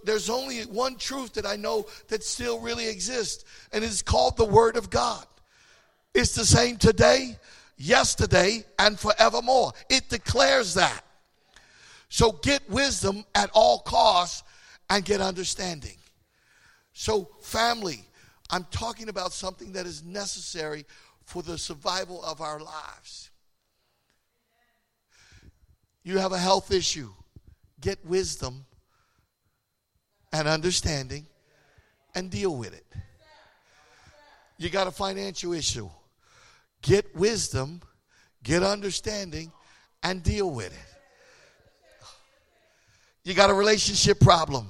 there's 0.04 0.30
only 0.30 0.62
one 0.62 0.96
truth 0.96 1.34
that 1.34 1.44
I 1.44 1.56
know 1.56 1.86
that 2.08 2.24
still 2.24 2.58
really 2.60 2.88
exists, 2.88 3.44
and 3.72 3.84
it's 3.84 4.00
called 4.00 4.38
the 4.38 4.46
Word 4.46 4.76
of 4.76 4.88
God. 4.88 5.26
It's 6.14 6.34
the 6.34 6.46
same 6.46 6.78
today, 6.78 7.36
yesterday, 7.76 8.64
and 8.78 8.98
forevermore. 8.98 9.72
It 9.90 10.08
declares 10.08 10.74
that. 10.74 11.02
So 12.08 12.32
get 12.32 12.68
wisdom 12.70 13.24
at 13.34 13.50
all 13.52 13.80
costs 13.80 14.42
and 14.88 15.04
get 15.04 15.20
understanding. 15.20 15.96
So, 16.94 17.28
family, 17.42 18.06
I'm 18.48 18.64
talking 18.70 19.10
about 19.10 19.32
something 19.32 19.72
that 19.72 19.84
is 19.84 20.02
necessary 20.02 20.86
for 21.24 21.42
the 21.42 21.58
survival 21.58 22.24
of 22.24 22.40
our 22.40 22.58
lives. 22.58 23.30
You 26.07 26.18
have 26.18 26.30
a 26.30 26.38
health 26.38 26.70
issue, 26.70 27.11
get 27.80 28.07
wisdom 28.07 28.64
and 30.32 30.46
understanding 30.46 31.26
and 32.14 32.30
deal 32.30 32.54
with 32.54 32.72
it. 32.74 32.86
You 34.57 34.70
got 34.70 34.86
a 34.86 34.92
financial 34.92 35.52
issue, 35.52 35.90
get 36.80 37.12
wisdom, 37.16 37.80
get 38.44 38.62
understanding, 38.62 39.50
and 40.04 40.22
deal 40.22 40.48
with 40.48 40.72
it. 40.72 42.07
You 43.24 43.34
got 43.34 43.50
a 43.50 43.54
relationship 43.54 44.20
problem, 44.20 44.68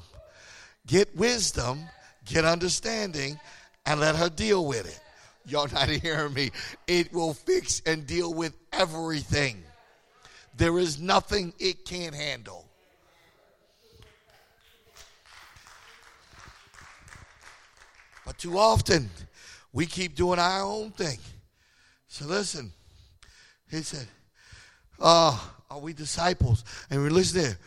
get 0.86 1.14
wisdom, 1.14 1.80
get 2.24 2.46
understanding, 2.46 3.38
and 3.84 4.00
let 4.00 4.16
her 4.16 4.30
deal 4.30 4.64
with 4.64 4.86
it. 4.88 5.00
Y'all 5.44 5.68
not 5.70 5.88
hearing 6.02 6.32
me. 6.32 6.50
It 6.86 7.12
will 7.12 7.34
fix 7.34 7.82
and 7.84 8.06
deal 8.06 8.32
with 8.32 8.56
everything. 8.72 9.65
There 10.56 10.78
is 10.78 11.00
nothing 11.00 11.52
it 11.58 11.84
can't 11.84 12.14
handle. 12.14 12.66
But 18.24 18.38
too 18.38 18.58
often, 18.58 19.10
we 19.72 19.86
keep 19.86 20.16
doing 20.16 20.38
our 20.38 20.62
own 20.62 20.90
thing. 20.90 21.18
So 22.08 22.24
listen, 22.26 22.72
he 23.70 23.82
said, 23.82 24.08
oh, 24.98 25.54
are 25.70 25.78
we 25.78 25.92
disciples? 25.92 26.64
And 26.90 27.02
we 27.02 27.10
listen 27.10 27.42
there. 27.42 27.58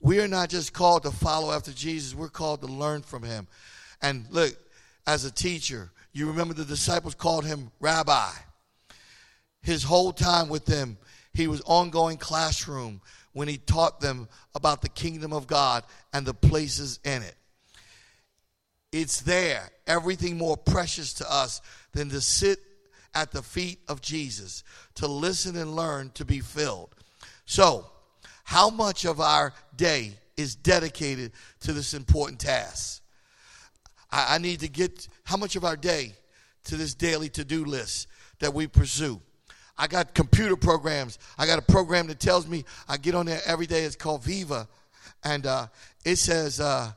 We 0.00 0.20
are 0.20 0.28
not 0.28 0.50
just 0.50 0.74
called 0.74 1.04
to 1.04 1.10
follow 1.10 1.50
after 1.50 1.72
Jesus, 1.72 2.14
we're 2.14 2.28
called 2.28 2.60
to 2.60 2.66
learn 2.66 3.00
from 3.02 3.22
him. 3.22 3.48
And 4.02 4.26
look, 4.30 4.54
as 5.06 5.24
a 5.24 5.30
teacher, 5.30 5.90
you 6.12 6.26
remember 6.28 6.52
the 6.52 6.64
disciples 6.64 7.14
called 7.14 7.46
him 7.46 7.70
rabbi. 7.80 8.30
His 9.62 9.82
whole 9.82 10.12
time 10.12 10.50
with 10.50 10.66
them, 10.66 10.98
he 11.34 11.48
was 11.48 11.60
ongoing 11.66 12.16
classroom 12.16 13.00
when 13.32 13.48
he 13.48 13.58
taught 13.58 14.00
them 14.00 14.28
about 14.54 14.80
the 14.80 14.88
kingdom 14.88 15.32
of 15.32 15.46
God 15.46 15.84
and 16.12 16.24
the 16.24 16.34
places 16.34 17.00
in 17.04 17.22
it. 17.22 17.34
It's 18.92 19.22
there, 19.22 19.68
everything 19.88 20.38
more 20.38 20.56
precious 20.56 21.12
to 21.14 21.32
us 21.32 21.60
than 21.92 22.10
to 22.10 22.20
sit 22.20 22.60
at 23.12 23.32
the 23.32 23.42
feet 23.42 23.80
of 23.88 24.00
Jesus, 24.00 24.62
to 24.94 25.08
listen 25.08 25.56
and 25.56 25.74
learn, 25.74 26.10
to 26.14 26.24
be 26.24 26.38
filled. 26.38 26.94
So, 27.44 27.86
how 28.44 28.70
much 28.70 29.04
of 29.04 29.20
our 29.20 29.52
day 29.76 30.12
is 30.36 30.54
dedicated 30.54 31.32
to 31.60 31.72
this 31.72 31.94
important 31.94 32.38
task? 32.38 33.02
I, 34.12 34.36
I 34.36 34.38
need 34.38 34.60
to 34.60 34.68
get 34.68 35.08
how 35.24 35.36
much 35.36 35.56
of 35.56 35.64
our 35.64 35.76
day 35.76 36.12
to 36.64 36.76
this 36.76 36.94
daily 36.94 37.28
to 37.30 37.44
do 37.44 37.64
list 37.64 38.06
that 38.38 38.54
we 38.54 38.66
pursue. 38.66 39.20
I 39.76 39.86
got 39.86 40.14
computer 40.14 40.56
programs. 40.56 41.18
I 41.36 41.46
got 41.46 41.58
a 41.58 41.62
program 41.62 42.06
that 42.06 42.20
tells 42.20 42.46
me 42.46 42.64
I 42.88 42.96
get 42.96 43.14
on 43.14 43.26
there 43.26 43.40
every 43.46 43.66
day. 43.66 43.84
It's 43.84 43.96
called 43.96 44.22
Viva, 44.22 44.68
and 45.24 45.46
uh, 45.46 45.66
it 46.04 46.16
says, 46.16 46.60
uh, 46.60 46.92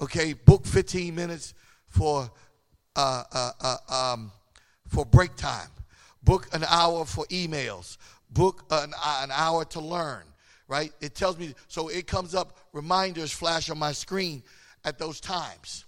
okay, 0.00 0.32
book 0.32 0.64
15 0.66 1.14
minutes 1.14 1.54
for 1.88 2.30
uh, 2.94 3.24
uh, 3.32 3.50
uh 3.60 4.12
um, 4.12 4.32
for 4.88 5.04
break 5.04 5.34
time. 5.36 5.68
Book 6.22 6.48
an 6.52 6.64
hour 6.68 7.04
for 7.04 7.26
emails. 7.26 7.96
Book 8.30 8.64
an, 8.70 8.92
an 9.22 9.30
hour 9.32 9.64
to 9.66 9.80
learn. 9.80 10.22
Right? 10.68 10.92
It 11.00 11.14
tells 11.14 11.38
me 11.38 11.54
so. 11.68 11.88
It 11.88 12.06
comes 12.06 12.34
up 12.34 12.56
reminders 12.72 13.32
flash 13.32 13.68
on 13.68 13.78
my 13.78 13.92
screen 13.92 14.42
at 14.84 14.98
those 14.98 15.20
times. 15.20 15.84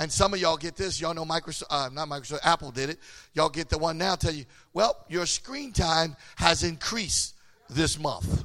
And 0.00 0.10
some 0.10 0.32
of 0.32 0.40
y'all 0.40 0.56
get 0.56 0.76
this. 0.76 0.98
Y'all 0.98 1.12
know 1.12 1.26
Microsoft, 1.26 1.64
uh, 1.68 1.90
not 1.92 2.08
Microsoft, 2.08 2.40
Apple 2.42 2.70
did 2.70 2.88
it. 2.88 2.98
Y'all 3.34 3.50
get 3.50 3.68
the 3.68 3.76
one 3.76 3.98
now. 3.98 4.14
Tell 4.14 4.32
you, 4.32 4.46
well, 4.72 5.04
your 5.10 5.26
screen 5.26 5.72
time 5.72 6.16
has 6.36 6.64
increased 6.64 7.34
this 7.68 7.98
month. 7.98 8.44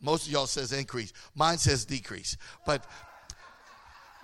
Most 0.00 0.26
of 0.26 0.32
y'all 0.32 0.48
says 0.48 0.72
increase. 0.72 1.12
Mine 1.36 1.58
says 1.58 1.84
decrease. 1.84 2.36
But 2.66 2.84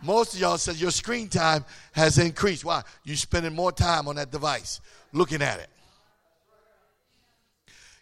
most 0.03 0.35
of 0.35 0.41
y'all 0.41 0.59
says 0.59 0.83
your 0.83 0.91
screen 0.91 1.29
time 1.29 1.65
has 1.93 2.19
increased. 2.19 2.65
Why? 2.65 2.83
You're 3.05 3.15
spending 3.15 3.55
more 3.55 3.71
time 3.71 4.09
on 4.09 4.17
that 4.17 4.33
device, 4.33 4.81
looking 5.13 5.41
at 5.41 5.61
it. 5.61 5.71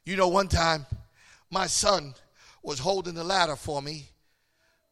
You 0.06 0.16
know, 0.16 0.28
one 0.28 0.48
time 0.48 0.86
my 1.50 1.66
son 1.66 2.14
was 2.62 2.78
holding 2.78 3.12
the 3.12 3.24
ladder 3.24 3.56
for 3.56 3.82
me 3.82 4.08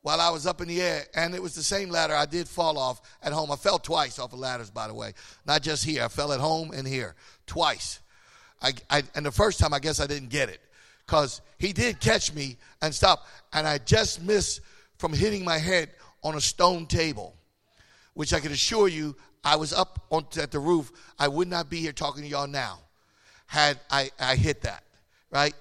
while 0.08 0.22
I 0.22 0.30
was 0.30 0.46
up 0.46 0.62
in 0.62 0.68
the 0.68 0.80
air, 0.80 1.04
and 1.14 1.34
it 1.34 1.42
was 1.42 1.54
the 1.54 1.62
same 1.62 1.90
ladder 1.90 2.14
I 2.14 2.24
did 2.24 2.48
fall 2.48 2.78
off 2.78 3.02
at 3.22 3.34
home. 3.34 3.52
I 3.52 3.56
fell 3.56 3.78
twice 3.78 4.18
off 4.18 4.32
of 4.32 4.38
ladders, 4.38 4.70
by 4.70 4.88
the 4.88 4.94
way, 4.94 5.12
not 5.44 5.60
just 5.60 5.84
here. 5.84 6.02
I 6.02 6.08
fell 6.08 6.32
at 6.32 6.40
home 6.40 6.70
and 6.72 6.88
here 6.88 7.14
twice. 7.46 8.00
I, 8.62 8.72
I, 8.88 9.02
and 9.14 9.26
the 9.26 9.30
first 9.30 9.60
time, 9.60 9.74
I 9.74 9.80
guess 9.80 10.00
I 10.00 10.06
didn't 10.06 10.30
get 10.30 10.48
it 10.48 10.62
because 11.04 11.42
he 11.58 11.74
did 11.74 12.00
catch 12.00 12.32
me 12.32 12.56
and 12.80 12.94
stop, 12.94 13.26
and 13.52 13.66
I 13.66 13.76
just 13.76 14.22
missed 14.22 14.62
from 14.96 15.12
hitting 15.12 15.44
my 15.44 15.58
head 15.58 15.90
on 16.22 16.36
a 16.36 16.40
stone 16.40 16.86
table, 16.86 17.36
which 18.14 18.32
I 18.32 18.40
can 18.40 18.50
assure 18.50 18.88
you, 18.88 19.14
I 19.44 19.56
was 19.56 19.74
up 19.74 20.06
on, 20.08 20.24
at 20.40 20.52
the 20.52 20.58
roof. 20.58 20.90
I 21.18 21.28
would 21.28 21.48
not 21.48 21.68
be 21.68 21.80
here 21.80 21.92
talking 21.92 22.22
to 22.22 22.28
y'all 22.30 22.46
now 22.46 22.78
had 23.44 23.78
I, 23.90 24.10
I 24.18 24.36
hit 24.36 24.62
that, 24.62 24.84
right? 25.30 25.52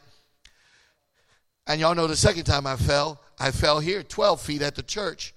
And 1.68 1.82
y'all 1.82 1.94
know 1.94 2.08
the 2.08 2.16
second 2.16 2.46
time 2.46 2.66
I 2.66 2.78
fell, 2.78 3.22
I 3.38 3.52
fell 3.52 3.80
here 3.80 4.02
12 4.02 4.42
feet 4.42 4.62
at 4.62 4.76
the 4.76 4.82
church. 4.82 5.34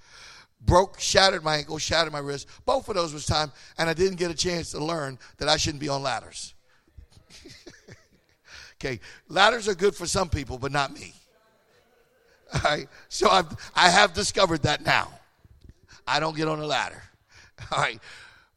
Broke, 0.60 1.00
shattered 1.00 1.42
my 1.42 1.56
ankle, 1.56 1.78
shattered 1.78 2.12
my 2.12 2.20
wrist. 2.20 2.46
Both 2.64 2.88
of 2.88 2.94
those 2.94 3.12
was 3.12 3.26
time, 3.26 3.50
and 3.78 3.88
I 3.88 3.94
didn't 3.94 4.16
get 4.16 4.30
a 4.30 4.34
chance 4.34 4.70
to 4.72 4.84
learn 4.84 5.18
that 5.38 5.48
I 5.48 5.56
shouldn't 5.56 5.80
be 5.80 5.88
on 5.88 6.02
ladders. 6.02 6.54
okay, 8.74 9.00
ladders 9.28 9.68
are 9.68 9.74
good 9.74 9.94
for 9.94 10.06
some 10.06 10.28
people, 10.28 10.58
but 10.58 10.70
not 10.70 10.92
me. 10.92 11.14
All 12.52 12.60
right, 12.64 12.88
so 13.08 13.28
I've, 13.28 13.46
I 13.74 13.88
have 13.88 14.12
discovered 14.12 14.62
that 14.62 14.84
now. 14.84 15.08
I 16.06 16.20
don't 16.20 16.36
get 16.36 16.46
on 16.46 16.60
a 16.60 16.66
ladder. 16.66 17.02
All 17.72 17.80
right, 17.80 17.98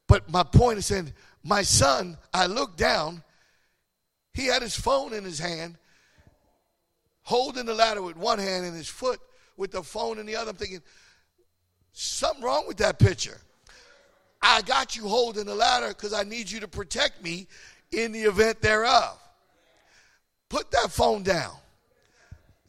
but 0.08 0.30
my 0.30 0.44
point 0.44 0.78
is 0.78 0.86
saying, 0.86 1.14
my 1.44 1.62
son, 1.62 2.18
I 2.34 2.48
looked 2.48 2.78
down, 2.78 3.24
he 4.34 4.48
had 4.48 4.62
his 4.62 4.76
phone 4.76 5.14
in 5.14 5.24
his 5.24 5.40
hand, 5.40 5.78
holding 7.24 7.66
the 7.66 7.74
ladder 7.74 8.02
with 8.02 8.18
one 8.18 8.40
hand 8.40 8.66
and 8.66 8.76
his 8.76 8.88
foot 8.88 9.20
with 9.58 9.72
the 9.72 9.82
phone 9.84 10.20
in 10.20 10.26
the 10.26 10.36
other. 10.36 10.52
I'm 10.52 10.58
thinking, 10.58 10.82
something 11.94 12.44
wrong 12.44 12.66
with 12.68 12.78
that 12.78 13.00
picture. 13.00 13.40
I 14.42 14.62
got 14.62 14.96
you 14.96 15.08
holding 15.08 15.46
the 15.46 15.56
ladder 15.56 15.90
because 15.90 16.14
I 16.14 16.24
need 16.24 16.52
you 16.52 16.60
to 16.60 16.68
protect 16.68 17.24
me 17.24 17.48
in 17.92 18.12
the 18.12 18.24
event 18.24 18.62
thereof. 18.62 19.18
Put 20.50 20.70
that 20.72 20.92
phone 20.92 21.24
down. 21.24 21.56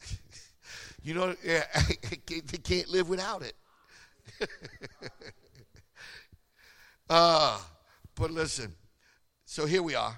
you 1.03 1.13
know, 1.13 1.33
they 1.43 2.57
can't 2.63 2.87
live 2.89 3.09
without 3.09 3.43
it. 3.43 3.53
uh, 7.09 7.59
but 8.15 8.31
listen, 8.31 8.73
so 9.45 9.65
here 9.65 9.83
we 9.83 9.95
are. 9.95 10.17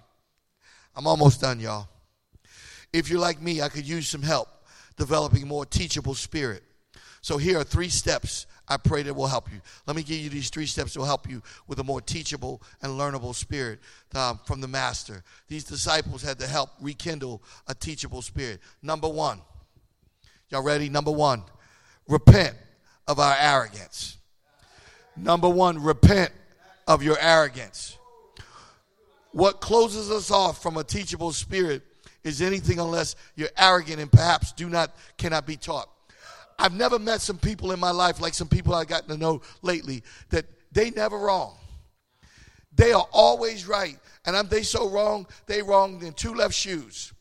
I'm 0.95 1.07
almost 1.07 1.41
done, 1.41 1.59
y'all. 1.59 1.89
If 2.93 3.09
you're 3.09 3.19
like 3.19 3.41
me, 3.41 3.61
I 3.61 3.69
could 3.69 3.87
use 3.87 4.07
some 4.07 4.21
help 4.21 4.49
developing 4.97 5.47
more 5.47 5.65
teachable 5.65 6.15
spirit. 6.15 6.63
So 7.21 7.37
here 7.37 7.59
are 7.59 7.63
three 7.63 7.89
steps 7.89 8.47
I 8.67 8.77
pray 8.77 9.03
that 9.03 9.13
will 9.13 9.27
help 9.27 9.51
you. 9.51 9.61
Let 9.85 9.95
me 9.95 10.03
give 10.03 10.17
you 10.17 10.29
these 10.29 10.49
three 10.49 10.65
steps 10.65 10.93
that 10.93 10.99
will 10.99 11.05
help 11.05 11.29
you 11.29 11.41
with 11.67 11.79
a 11.79 11.83
more 11.83 12.01
teachable 12.01 12.61
and 12.81 12.99
learnable 12.99 13.33
spirit 13.33 13.79
um, 14.13 14.39
from 14.45 14.59
the 14.59 14.67
Master. 14.67 15.23
These 15.47 15.63
disciples 15.63 16.21
had 16.21 16.39
to 16.39 16.47
help 16.47 16.71
rekindle 16.81 17.41
a 17.67 17.73
teachable 17.73 18.21
spirit. 18.21 18.59
Number 18.81 19.07
one, 19.07 19.39
y'all 20.49 20.63
ready? 20.63 20.89
Number 20.89 21.11
one, 21.11 21.43
repent 22.09 22.55
of 23.07 23.19
our 23.19 23.35
arrogance. 23.39 24.17
Number 25.15 25.49
one, 25.49 25.81
repent 25.81 26.31
of 26.87 27.03
your 27.03 27.17
arrogance. 27.19 27.97
What 29.31 29.61
closes 29.61 30.11
us 30.11 30.29
off 30.29 30.61
from 30.61 30.77
a 30.77 30.83
teachable 30.83 31.31
spirit 31.31 31.83
is 32.23 32.41
anything 32.41 32.79
unless 32.79 33.15
you're 33.35 33.49
arrogant 33.57 33.99
and 33.99 34.11
perhaps 34.11 34.51
do 34.51 34.69
not 34.69 34.95
cannot 35.17 35.45
be 35.45 35.55
taught. 35.55 35.89
I've 36.59 36.73
never 36.73 36.97
met 36.97 37.21
some 37.21 37.37
people 37.37 37.71
in 37.71 37.79
my 37.79 37.91
life 37.91 38.19
like 38.19 38.33
some 38.33 38.47
people 38.47 38.73
I've 38.73 38.87
gotten 38.87 39.09
to 39.09 39.17
know 39.17 39.41
lately 39.61 40.03
that 40.29 40.45
they 40.71 40.89
never 40.91 41.17
wrong. 41.17 41.55
They 42.75 42.93
are 42.93 43.07
always 43.11 43.67
right. 43.67 43.97
And 44.25 44.35
I'm 44.35 44.47
they 44.47 44.63
so 44.63 44.89
wrong, 44.89 45.27
they 45.45 45.61
wrong 45.61 46.03
in 46.03 46.13
two 46.13 46.33
left 46.33 46.53
shoes. 46.53 47.13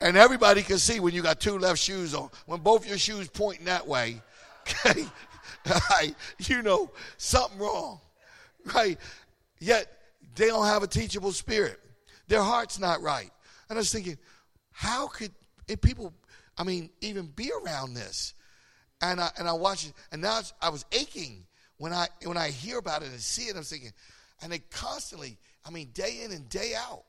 And 0.00 0.16
everybody 0.16 0.62
can 0.62 0.78
see 0.78 1.00
when 1.00 1.12
you 1.12 1.22
got 1.22 1.40
two 1.40 1.58
left 1.58 1.80
shoes 1.80 2.14
on. 2.14 2.30
When 2.46 2.60
both 2.60 2.86
your 2.86 2.98
shoes 2.98 3.28
pointing 3.28 3.64
that 3.66 3.86
way, 3.86 4.22
okay, 4.86 6.14
you 6.38 6.62
know 6.62 6.90
something 7.16 7.58
wrong. 7.58 8.00
Right? 8.74 8.98
Yet 9.60 9.86
they 10.36 10.46
don't 10.46 10.66
have 10.66 10.82
a 10.82 10.86
teachable 10.86 11.32
spirit. 11.32 11.80
Their 12.28 12.42
heart's 12.42 12.78
not 12.78 13.00
right. 13.02 13.30
And 13.68 13.78
I 13.78 13.80
was 13.80 13.92
thinking, 13.92 14.18
how 14.70 15.08
could 15.08 15.32
people 15.82 16.14
I 16.58 16.64
mean, 16.64 16.90
even 17.00 17.26
be 17.26 17.50
around 17.64 17.94
this. 17.94 18.34
And 19.00 19.20
I, 19.20 19.30
and 19.38 19.48
I 19.48 19.52
watch 19.52 19.86
it, 19.86 19.92
and 20.10 20.20
now 20.20 20.40
I 20.60 20.70
was 20.70 20.84
aching 20.90 21.46
when 21.78 21.92
I 21.92 22.08
when 22.24 22.36
I 22.36 22.48
hear 22.48 22.78
about 22.78 23.02
it 23.02 23.10
and 23.10 23.20
see 23.20 23.42
it. 23.42 23.56
I'm 23.56 23.62
thinking, 23.62 23.92
and 24.42 24.50
they 24.50 24.58
constantly, 24.58 25.38
I 25.64 25.70
mean, 25.70 25.90
day 25.94 26.22
in 26.24 26.32
and 26.32 26.48
day 26.48 26.72
out. 26.76 27.04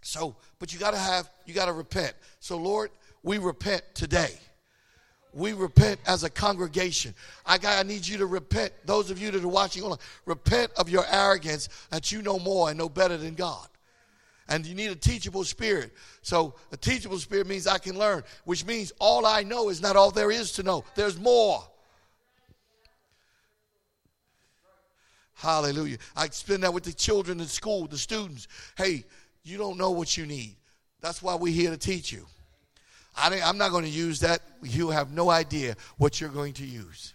So, 0.00 0.34
but 0.58 0.72
you 0.72 0.80
got 0.80 0.90
to 0.90 0.98
have, 0.98 1.30
you 1.46 1.54
got 1.54 1.66
to 1.66 1.72
repent. 1.72 2.14
So, 2.40 2.56
Lord, 2.58 2.90
we 3.22 3.38
repent 3.38 3.84
today. 3.94 4.32
We 5.32 5.52
repent 5.52 6.00
as 6.04 6.24
a 6.24 6.30
congregation. 6.30 7.14
I 7.46 7.58
got, 7.58 7.78
I 7.78 7.88
need 7.88 8.04
you 8.04 8.18
to 8.18 8.26
repent. 8.26 8.72
Those 8.84 9.12
of 9.12 9.20
you 9.20 9.30
that 9.30 9.44
are 9.44 9.48
watching, 9.48 9.84
repent 10.26 10.72
of 10.76 10.88
your 10.88 11.06
arrogance 11.08 11.68
that 11.90 12.10
you 12.10 12.22
know 12.22 12.40
more 12.40 12.70
and 12.70 12.76
know 12.76 12.88
better 12.88 13.16
than 13.16 13.34
God 13.34 13.68
and 14.52 14.66
you 14.66 14.74
need 14.74 14.90
a 14.90 14.94
teachable 14.94 15.44
spirit. 15.44 15.92
So, 16.20 16.54
a 16.72 16.76
teachable 16.76 17.18
spirit 17.18 17.46
means 17.46 17.66
I 17.66 17.78
can 17.78 17.98
learn, 17.98 18.22
which 18.44 18.66
means 18.66 18.92
all 19.00 19.24
I 19.24 19.42
know 19.44 19.70
is 19.70 19.80
not 19.80 19.96
all 19.96 20.10
there 20.10 20.30
is 20.30 20.52
to 20.52 20.62
know. 20.62 20.84
There's 20.94 21.18
more. 21.18 21.64
Hallelujah. 25.32 25.96
I 26.14 26.28
spend 26.28 26.64
that 26.64 26.74
with 26.74 26.84
the 26.84 26.92
children 26.92 27.40
in 27.40 27.46
school, 27.46 27.86
the 27.86 27.96
students. 27.96 28.46
Hey, 28.76 29.04
you 29.42 29.56
don't 29.56 29.78
know 29.78 29.90
what 29.90 30.18
you 30.18 30.26
need. 30.26 30.56
That's 31.00 31.22
why 31.22 31.34
we're 31.34 31.54
here 31.54 31.70
to 31.70 31.78
teach 31.78 32.12
you. 32.12 32.26
I 33.16 33.34
am 33.34 33.56
not 33.56 33.70
going 33.70 33.84
to 33.84 33.90
use 33.90 34.20
that. 34.20 34.42
You 34.62 34.90
have 34.90 35.10
no 35.10 35.30
idea 35.30 35.76
what 35.96 36.20
you're 36.20 36.30
going 36.30 36.52
to 36.54 36.66
use. 36.66 37.14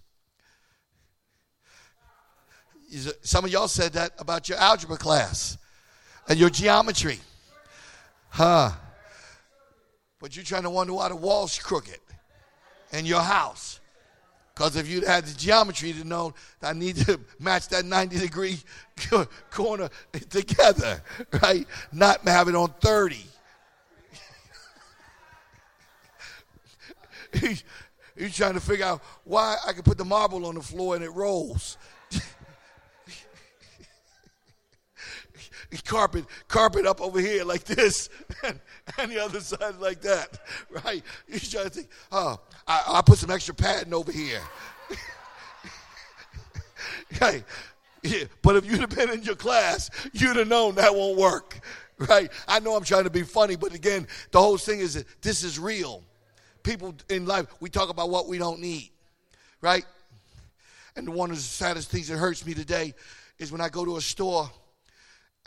Some 3.22 3.46
of 3.46 3.52
y'all 3.52 3.68
said 3.68 3.94
that 3.94 4.14
about 4.18 4.50
your 4.50 4.58
algebra 4.58 4.98
class 4.98 5.58
and 6.28 6.40
your 6.40 6.50
geometry. 6.50 7.20
Huh. 8.30 8.72
But 10.20 10.36
you're 10.36 10.46
trying 10.46 10.64
to 10.64 10.70
wonder 10.70 10.94
why 10.94 11.10
the 11.10 11.16
wall's 11.16 11.58
crooked 11.60 12.00
in 12.92 13.06
your 13.06 13.22
house. 13.22 13.80
Because 14.54 14.76
if 14.76 14.88
you'd 14.88 15.04
had 15.04 15.26
the 15.26 15.38
geometry 15.38 15.94
to 15.94 16.04
know 16.04 16.34
I 16.64 16.74
need 16.74 16.96
to 17.06 17.20
match 17.40 17.68
that 17.70 17.86
90 17.86 18.18
degree 18.18 18.58
corner 19.52 19.90
together, 20.30 21.04
right? 21.44 21.68
Not 21.92 22.28
have 22.28 22.48
it 22.48 22.56
on 22.56 22.74
30. 22.82 23.24
He's 28.18 28.36
trying 28.36 28.56
to 28.56 28.60
figure 28.60 28.86
out 28.86 29.04
why 29.26 29.58
I 29.66 29.74
can 29.74 29.84
put 29.84 30.00
the 30.00 30.06
marble 30.06 30.48
on 30.48 30.56
the 30.56 30.62
floor 30.62 30.96
and 30.96 31.04
it 31.04 31.10
rolls. 31.10 31.78
Carpet, 35.86 36.26
carpet 36.48 36.86
up 36.86 37.02
over 37.02 37.20
here 37.20 37.44
like 37.44 37.64
this, 37.64 38.10
and, 38.44 38.60
and 38.98 39.12
the 39.12 39.24
other 39.24 39.40
side 39.40 39.76
like 39.80 40.02
that, 40.02 40.40
right? 40.70 41.04
You're 41.28 41.40
trying 41.40 41.66
to 41.66 41.70
think, 41.70 41.90
oh, 42.12 42.40
I, 42.68 42.84
I'll 42.88 43.04
put 43.04 43.18
some 43.18 43.32
extra 43.32 43.54
padding 43.54 43.94
over 43.94 44.12
here. 44.12 44.42
hey, 47.10 47.44
yeah, 48.04 48.24
but 48.42 48.56
if 48.56 48.66
you'd 48.66 48.80
have 48.80 48.90
been 48.90 49.10
in 49.10 49.24
your 49.24 49.36
class, 49.36 49.90
you'd 50.14 50.38
have 50.38 50.48
known 50.48 50.76
that 50.76 50.94
won't 50.96 51.18
work, 51.18 51.60
right? 51.98 52.32
I 52.48 52.60
know 52.60 52.76
I'm 52.76 52.84
trying 52.84 53.04
to 53.04 53.10
be 53.10 53.24
funny, 53.24 53.56
but 53.56 53.74
again, 53.74 54.08
the 54.32 54.40
whole 54.40 54.58
thing 54.58 54.80
is 54.80 54.94
that 54.94 55.06
this 55.22 55.44
is 55.44 55.60
real. 55.60 56.04
People 56.64 56.96
in 57.10 57.26
life, 57.26 57.48
we 57.60 57.70
talk 57.70 57.90
about 57.90 58.10
what 58.10 58.28
we 58.28 58.38
don't 58.38 58.60
need, 58.60 58.92
right? 59.62 59.86
And 60.96 61.08
the 61.08 61.12
one 61.12 61.30
of 61.30 61.38
the 61.38 61.42
saddest 61.42 61.92
things 61.92 62.08
that 62.08 62.18
hurts 62.18 62.46
me 62.46 62.54
today 62.54 62.94
is 63.38 63.52
when 63.52 63.62
I 63.62 63.70
go 63.70 63.86
to 63.86 63.98
a 63.98 64.02
store 64.02 64.50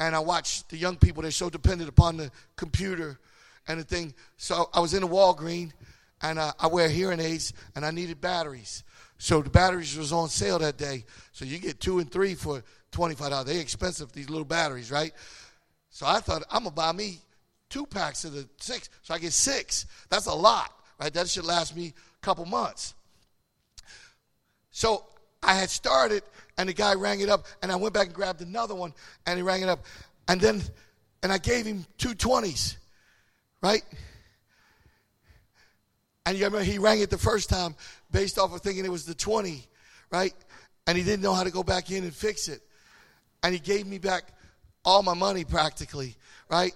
and 0.00 0.16
I 0.16 0.18
watch 0.18 0.66
the 0.68 0.78
young 0.78 0.96
people, 0.96 1.22
they're 1.22 1.30
so 1.30 1.50
dependent 1.50 1.88
upon 1.88 2.16
the 2.16 2.32
computer 2.56 3.18
and 3.68 3.78
the 3.78 3.84
thing. 3.84 4.14
So 4.38 4.70
I 4.72 4.80
was 4.80 4.94
in 4.94 5.02
a 5.02 5.06
Walgreen 5.06 5.72
and 6.22 6.38
uh, 6.38 6.52
I 6.58 6.66
wear 6.68 6.88
hearing 6.88 7.20
aids 7.20 7.52
and 7.76 7.84
I 7.84 7.90
needed 7.90 8.20
batteries. 8.20 8.82
So 9.18 9.42
the 9.42 9.50
batteries 9.50 9.96
was 9.98 10.12
on 10.12 10.30
sale 10.30 10.58
that 10.60 10.78
day. 10.78 11.04
So 11.32 11.44
you 11.44 11.58
get 11.58 11.80
two 11.80 11.98
and 11.98 12.10
three 12.10 12.34
for 12.34 12.64
$25. 12.92 13.44
They're 13.44 13.60
expensive, 13.60 14.10
these 14.12 14.30
little 14.30 14.46
batteries, 14.46 14.90
right? 14.90 15.12
So 15.90 16.06
I 16.06 16.20
thought, 16.20 16.44
I'm 16.50 16.64
to 16.64 16.70
buy 16.70 16.92
me 16.92 17.18
two 17.68 17.84
packs 17.84 18.24
of 18.24 18.32
the 18.32 18.48
six. 18.58 18.88
So 19.02 19.12
I 19.12 19.18
get 19.18 19.34
six. 19.34 19.84
That's 20.08 20.26
a 20.26 20.34
lot, 20.34 20.72
right? 20.98 21.12
That 21.12 21.28
should 21.28 21.44
last 21.44 21.76
me 21.76 21.88
a 21.88 22.24
couple 22.24 22.46
months. 22.46 22.94
So 24.70 25.04
I 25.42 25.54
had 25.54 25.68
started 25.68 26.22
and 26.60 26.68
the 26.68 26.74
guy 26.74 26.92
rang 26.92 27.20
it 27.20 27.30
up, 27.30 27.46
and 27.62 27.72
I 27.72 27.76
went 27.76 27.94
back 27.94 28.08
and 28.08 28.14
grabbed 28.14 28.42
another 28.42 28.74
one, 28.74 28.92
and 29.24 29.38
he 29.38 29.42
rang 29.42 29.62
it 29.62 29.70
up. 29.70 29.82
And 30.28 30.38
then, 30.38 30.60
and 31.22 31.32
I 31.32 31.38
gave 31.38 31.64
him 31.64 31.86
two 31.96 32.10
20s, 32.10 32.76
right? 33.62 33.82
And 36.26 36.36
you 36.36 36.44
remember 36.44 36.62
he 36.62 36.78
rang 36.78 37.00
it 37.00 37.08
the 37.08 37.16
first 37.16 37.48
time 37.48 37.74
based 38.10 38.38
off 38.38 38.52
of 38.54 38.60
thinking 38.60 38.84
it 38.84 38.90
was 38.90 39.06
the 39.06 39.14
20, 39.14 39.66
right? 40.10 40.34
And 40.86 40.98
he 40.98 41.02
didn't 41.02 41.22
know 41.22 41.32
how 41.32 41.44
to 41.44 41.50
go 41.50 41.62
back 41.62 41.90
in 41.90 42.04
and 42.04 42.14
fix 42.14 42.46
it. 42.46 42.60
And 43.42 43.54
he 43.54 43.58
gave 43.58 43.86
me 43.86 43.96
back 43.96 44.24
all 44.84 45.02
my 45.02 45.14
money 45.14 45.44
practically, 45.44 46.14
right? 46.50 46.74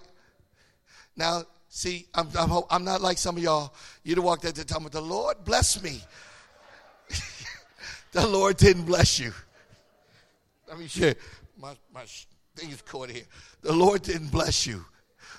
Now, 1.15 1.43
see, 1.69 2.07
I'm, 2.15 2.27
I'm, 2.35 2.63
I'm 2.71 2.83
not 2.83 3.01
like 3.01 3.19
some 3.19 3.37
of 3.37 3.43
y'all. 3.43 3.75
You'd 4.03 4.17
have 4.17 4.25
walked 4.25 4.45
out 4.45 4.55
the 4.55 4.65
time 4.65 4.83
with 4.83 4.93
the 4.93 5.01
Lord 5.01 5.45
bless 5.45 5.83
me. 5.83 6.01
the 8.13 8.25
Lord 8.25 8.57
didn't 8.57 8.85
bless 8.85 9.19
you. 9.19 9.31
Let 10.67 10.79
me 10.79 10.87
share. 10.87 11.15
My, 11.57 11.75
my 11.93 12.03
thing 12.55 12.69
is 12.69 12.81
caught 12.81 13.09
here. 13.09 13.25
The 13.61 13.73
Lord 13.73 14.01
didn't 14.01 14.29
bless 14.29 14.65
you. 14.65 14.85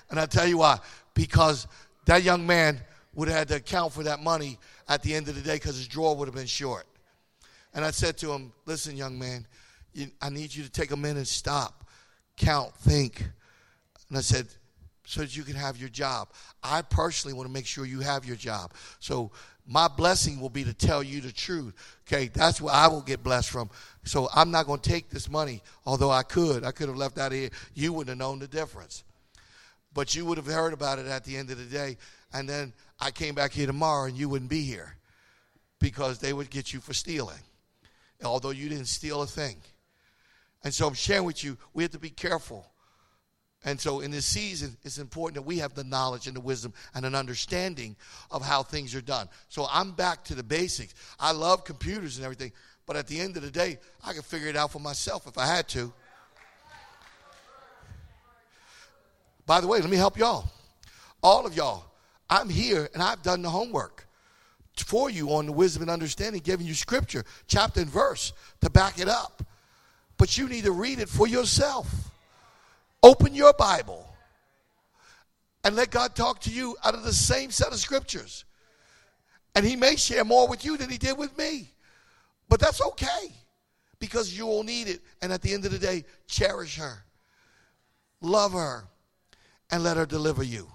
And 0.09 0.19
i 0.19 0.25
tell 0.25 0.47
you 0.47 0.59
why. 0.59 0.79
Because 1.13 1.67
that 2.05 2.23
young 2.23 2.45
man 2.45 2.79
would 3.13 3.27
have 3.27 3.37
had 3.37 3.47
to 3.49 3.55
account 3.55 3.93
for 3.93 4.03
that 4.03 4.21
money 4.21 4.57
at 4.87 5.01
the 5.03 5.13
end 5.13 5.27
of 5.27 5.35
the 5.35 5.41
day 5.41 5.55
because 5.55 5.75
his 5.75 5.87
drawer 5.87 6.15
would 6.15 6.27
have 6.27 6.35
been 6.35 6.45
short. 6.45 6.85
And 7.73 7.83
I 7.83 7.91
said 7.91 8.17
to 8.19 8.31
him, 8.31 8.53
Listen, 8.65 8.95
young 8.95 9.19
man, 9.19 9.45
you, 9.93 10.07
I 10.21 10.29
need 10.29 10.53
you 10.53 10.63
to 10.63 10.69
take 10.69 10.91
a 10.91 10.97
minute, 10.97 11.27
stop, 11.27 11.89
count, 12.37 12.73
think. 12.75 13.21
And 14.09 14.17
I 14.17 14.21
said, 14.21 14.47
so 15.07 15.21
that 15.21 15.35
you 15.37 15.43
can 15.43 15.55
have 15.55 15.77
your 15.77 15.87
job. 15.87 16.29
I 16.61 16.81
personally 16.81 17.33
want 17.33 17.47
to 17.47 17.53
make 17.53 17.65
sure 17.65 17.85
you 17.85 18.01
have 18.01 18.25
your 18.25 18.35
job. 18.35 18.73
So 18.99 19.31
my 19.67 19.89
blessing 19.89 20.39
will 20.39 20.49
be 20.49 20.63
to 20.63 20.73
tell 20.73 21.03
you 21.03 21.19
the 21.19 21.31
truth. 21.31 21.73
Okay, 22.07 22.29
that's 22.29 22.61
where 22.61 22.73
I 22.73 22.87
will 22.87 23.01
get 23.01 23.21
blessed 23.21 23.49
from. 23.49 23.69
So 24.05 24.29
I'm 24.33 24.49
not 24.49 24.65
going 24.65 24.79
to 24.79 24.89
take 24.89 25.09
this 25.09 25.29
money, 25.29 25.61
although 25.85 26.09
I 26.09 26.23
could. 26.23 26.63
I 26.63 26.71
could 26.71 26.87
have 26.87 26.97
left 26.97 27.17
out 27.17 27.33
of 27.33 27.37
here. 27.37 27.49
You 27.73 27.91
wouldn't 27.91 28.09
have 28.09 28.17
known 28.17 28.39
the 28.39 28.47
difference. 28.47 29.03
But 29.93 30.15
you 30.15 30.25
would 30.25 30.37
have 30.37 30.47
heard 30.47 30.73
about 30.73 30.99
it 30.99 31.07
at 31.07 31.25
the 31.25 31.35
end 31.35 31.51
of 31.51 31.57
the 31.57 31.65
day. 31.65 31.97
And 32.33 32.47
then 32.47 32.73
I 32.99 33.11
came 33.11 33.35
back 33.35 33.51
here 33.51 33.67
tomorrow 33.67 34.07
and 34.07 34.17
you 34.17 34.29
wouldn't 34.29 34.49
be 34.49 34.61
here 34.61 34.95
because 35.79 36.19
they 36.19 36.33
would 36.33 36.49
get 36.49 36.73
you 36.73 36.79
for 36.79 36.93
stealing, 36.93 37.39
although 38.23 38.51
you 38.51 38.69
didn't 38.69 38.87
steal 38.87 39.21
a 39.21 39.27
thing. 39.27 39.57
And 40.63 40.73
so 40.73 40.87
I'm 40.87 40.93
sharing 40.93 41.25
with 41.25 41.43
you, 41.43 41.57
we 41.73 41.83
have 41.83 41.91
to 41.91 41.99
be 41.99 42.09
careful. 42.09 42.65
And 43.67 43.77
so 43.81 43.99
in 43.99 44.11
this 44.11 44.25
season, 44.25 44.77
it's 44.85 44.97
important 44.97 45.35
that 45.35 45.41
we 45.41 45.57
have 45.57 45.73
the 45.73 45.83
knowledge 45.83 46.25
and 46.25 46.33
the 46.33 46.39
wisdom 46.39 46.71
and 46.95 47.05
an 47.05 47.13
understanding 47.13 47.97
of 48.31 48.41
how 48.41 48.63
things 48.63 48.95
are 48.95 49.01
done. 49.01 49.27
So 49.49 49.67
I'm 49.69 49.91
back 49.91 50.23
to 50.25 50.35
the 50.35 50.41
basics. 50.41 50.95
I 51.19 51.33
love 51.33 51.65
computers 51.65 52.15
and 52.15 52.23
everything, 52.23 52.53
but 52.85 52.95
at 52.95 53.07
the 53.07 53.19
end 53.19 53.35
of 53.35 53.43
the 53.43 53.51
day, 53.51 53.77
I 54.05 54.13
can 54.13 54.21
figure 54.21 54.47
it 54.47 54.55
out 54.55 54.71
for 54.71 54.79
myself 54.79 55.27
if 55.27 55.37
I 55.37 55.45
had 55.45 55.67
to. 55.67 55.91
By 59.45 59.59
the 59.59 59.67
way, 59.67 59.81
let 59.81 59.89
me 59.89 59.97
help 59.97 60.17
y'all. 60.17 60.49
All 61.21 61.45
of 61.45 61.53
y'all, 61.53 61.83
I'm 62.29 62.47
here 62.47 62.87
and 62.93 63.03
I've 63.03 63.21
done 63.21 63.41
the 63.41 63.49
homework 63.49 64.07
for 64.77 65.09
you 65.09 65.33
on 65.33 65.45
the 65.45 65.51
wisdom 65.51 65.81
and 65.81 65.91
understanding, 65.91 66.41
giving 66.41 66.65
you 66.65 66.73
scripture, 66.73 67.25
chapter 67.47 67.81
and 67.81 67.89
verse 67.89 68.31
to 68.61 68.69
back 68.69 68.97
it 68.97 69.09
up. 69.09 69.43
But 70.15 70.37
you 70.37 70.47
need 70.47 70.63
to 70.63 70.71
read 70.71 70.99
it 70.99 71.09
for 71.09 71.27
yourself. 71.27 72.13
Open 73.07 73.33
your 73.33 73.53
Bible 73.53 74.05
and 75.63 75.77
let 75.77 75.91
God 75.91 76.13
talk 76.13 76.41
to 76.41 76.49
you 76.49 76.75
out 76.83 76.93
of 76.93 77.03
the 77.03 77.13
same 77.13 77.51
set 77.51 77.69
of 77.69 77.75
scriptures. 77.75 78.43
And 79.55 79.65
He 79.65 79.77
may 79.77 79.95
share 79.95 80.25
more 80.25 80.45
with 80.45 80.65
you 80.65 80.75
than 80.75 80.89
He 80.89 80.97
did 80.97 81.17
with 81.17 81.37
me. 81.37 81.71
But 82.49 82.59
that's 82.59 82.81
okay 82.81 83.31
because 83.99 84.37
you 84.37 84.45
will 84.45 84.63
need 84.63 84.89
it. 84.89 84.99
And 85.21 85.31
at 85.31 85.41
the 85.41 85.53
end 85.53 85.63
of 85.63 85.71
the 85.71 85.79
day, 85.79 86.03
cherish 86.27 86.75
her, 86.75 87.05
love 88.19 88.51
her, 88.51 88.83
and 89.71 89.85
let 89.85 89.95
her 89.95 90.05
deliver 90.05 90.43
you. 90.43 90.67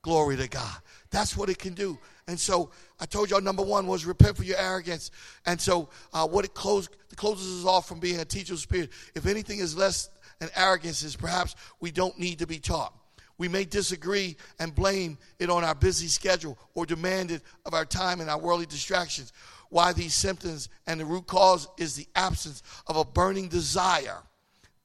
Glory 0.00 0.38
to 0.38 0.48
God. 0.48 0.78
That's 1.10 1.36
what 1.36 1.50
it 1.50 1.58
can 1.58 1.74
do. 1.74 1.98
And 2.26 2.40
so 2.40 2.70
I 3.00 3.04
told 3.04 3.28
y'all 3.28 3.42
number 3.42 3.62
one 3.62 3.86
was 3.86 4.06
repent 4.06 4.38
for 4.38 4.44
your 4.44 4.56
arrogance. 4.56 5.10
And 5.44 5.60
so 5.60 5.90
uh, 6.14 6.26
what 6.26 6.46
it 6.46 6.54
close, 6.54 6.88
closes 7.16 7.62
us 7.62 7.68
off 7.68 7.86
from 7.86 8.00
being 8.00 8.18
a 8.18 8.24
teacher 8.24 8.54
of 8.54 8.60
spirit. 8.60 8.88
If 9.14 9.26
anything 9.26 9.58
is 9.58 9.76
less 9.76 10.08
than 10.40 10.50
arrogance, 10.56 11.04
is 11.04 11.14
perhaps 11.14 11.54
we 11.78 11.92
don't 11.92 12.18
need 12.18 12.40
to 12.40 12.46
be 12.46 12.58
taught. 12.58 12.92
We 13.38 13.48
may 13.48 13.64
disagree 13.64 14.36
and 14.58 14.74
blame 14.74 15.16
it 15.38 15.48
on 15.48 15.64
our 15.64 15.74
busy 15.74 16.08
schedule 16.08 16.58
or 16.74 16.84
demand 16.84 17.30
it 17.30 17.42
of 17.64 17.72
our 17.72 17.86
time 17.86 18.20
and 18.20 18.28
our 18.28 18.38
worldly 18.38 18.66
distractions. 18.66 19.32
Why 19.68 19.92
these 19.92 20.14
symptoms 20.14 20.68
and 20.88 20.98
the 20.98 21.04
root 21.04 21.26
cause 21.26 21.68
is 21.78 21.94
the 21.94 22.08
absence 22.16 22.62
of 22.88 22.96
a 22.96 23.04
burning 23.04 23.48
desire. 23.48 24.18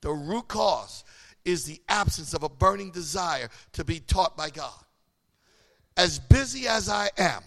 The 0.01 0.11
root 0.11 0.47
cause 0.47 1.03
is 1.43 1.65
the 1.65 1.81
absence 1.89 2.33
of 2.33 2.43
a 2.43 2.49
burning 2.49 2.91
desire 2.91 3.49
to 3.73 3.83
be 3.83 3.99
taught 3.99 4.37
by 4.37 4.51
God 4.51 4.85
as 5.97 6.19
busy 6.19 6.67
as 6.67 6.89
I 6.89 7.09
am, 7.17 7.41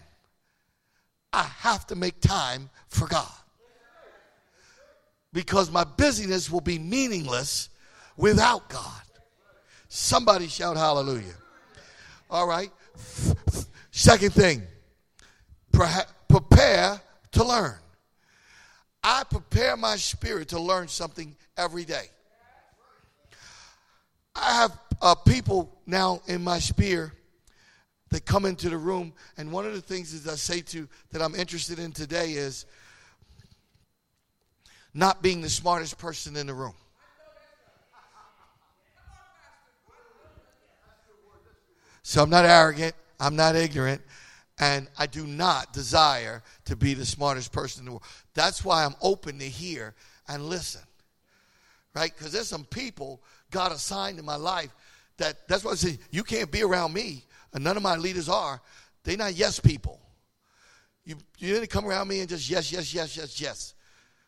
I 1.33 1.43
have 1.43 1.87
to 1.89 1.97
make 1.97 2.21
time 2.21 2.71
for 2.89 3.07
God. 3.07 3.27
Because 5.33 5.71
my 5.71 5.85
busyness 5.85 6.51
will 6.51 6.63
be 6.63 6.79
meaningless 6.79 7.69
without 8.19 8.69
God. 8.69 9.03
Somebody 9.89 10.49
shout 10.49 10.77
hallelujah. 10.77 11.35
All 12.31 12.47
right. 12.47 12.71
Second 13.91 14.35
thing, 14.35 14.63
prepare 16.29 17.01
to 17.33 17.45
learn. 17.45 17.77
I 19.03 19.25
prepare 19.25 19.77
my 19.77 19.97
spirit 19.97 20.49
to 20.49 20.61
learn 20.61 20.89
something 20.89 21.35
every 21.57 21.87
day. 21.87 22.11
I 24.35 24.53
have 24.53 24.79
uh, 25.01 25.15
people 25.15 25.81
now 25.87 26.21
in 26.27 26.45
my 26.45 26.59
sphere 26.59 27.13
that 28.11 28.25
come 28.25 28.45
into 28.45 28.69
the 28.69 28.77
room. 28.77 29.13
And 29.37 29.51
one 29.53 29.67
of 29.67 29.73
the 29.73 29.81
things 29.81 30.13
is 30.13 30.29
I 30.29 30.35
say 30.35 30.61
to 30.61 30.89
that 31.13 31.23
I'm 31.23 31.35
interested 31.35 31.79
in 31.79 31.93
today 31.93 32.33
is 32.33 32.67
not 34.95 35.23
being 35.23 35.41
the 35.41 35.49
smartest 35.49 35.99
person 35.99 36.37
in 36.37 36.47
the 36.47 36.55
room. 36.55 36.75
So 42.09 42.23
I'm 42.23 42.31
not 42.31 42.47
arrogant, 42.47 42.95
I'm 43.21 43.37
not 43.37 43.55
ignorant, 43.55 44.01
and 44.59 44.89
I 44.99 45.05
do 45.05 45.27
not 45.27 45.75
desire 45.75 46.43
to 46.65 46.75
be 46.75 46.95
the 46.95 47.05
smartest 47.05 47.53
person 47.53 47.83
in 47.83 47.85
the 47.85 47.91
world. 47.91 48.05
That's 48.33 48.65
why 48.65 48.87
I'm 48.87 48.95
open 49.03 49.39
to 49.41 49.45
hear 49.45 49.95
and 50.27 50.47
listen. 50.47 50.81
Right? 51.95 52.11
Because 52.17 52.33
there's 52.33 52.49
some 52.49 52.65
people 52.65 53.21
God 53.51 53.73
assigned 53.73 54.19
in 54.19 54.25
my 54.25 54.37
life 54.37 54.75
that 55.19 55.47
that's 55.49 55.63
why 55.63 55.73
I 55.73 55.75
say 55.75 55.99
you 56.11 56.25
can't 56.25 56.51
be 56.51 56.63
around 56.63 56.95
me 56.95 57.25
and 57.53 57.63
none 57.63 57.77
of 57.77 57.83
my 57.83 57.97
leaders 57.97 58.31
are, 58.31 58.59
they're 59.05 59.19
not 59.19 59.35
yes 59.35 59.61
people. 59.61 60.01
You, 61.05 61.17
you 61.37 61.53
didn't 61.53 61.69
come 61.69 61.85
around 61.85 62.09
me 62.09 62.21
and 62.21 62.29
just 62.31 62.49
yes, 62.49 62.73
yes, 62.73 62.95
yes, 62.95 63.19
yes, 63.19 63.39
yes, 63.39 63.75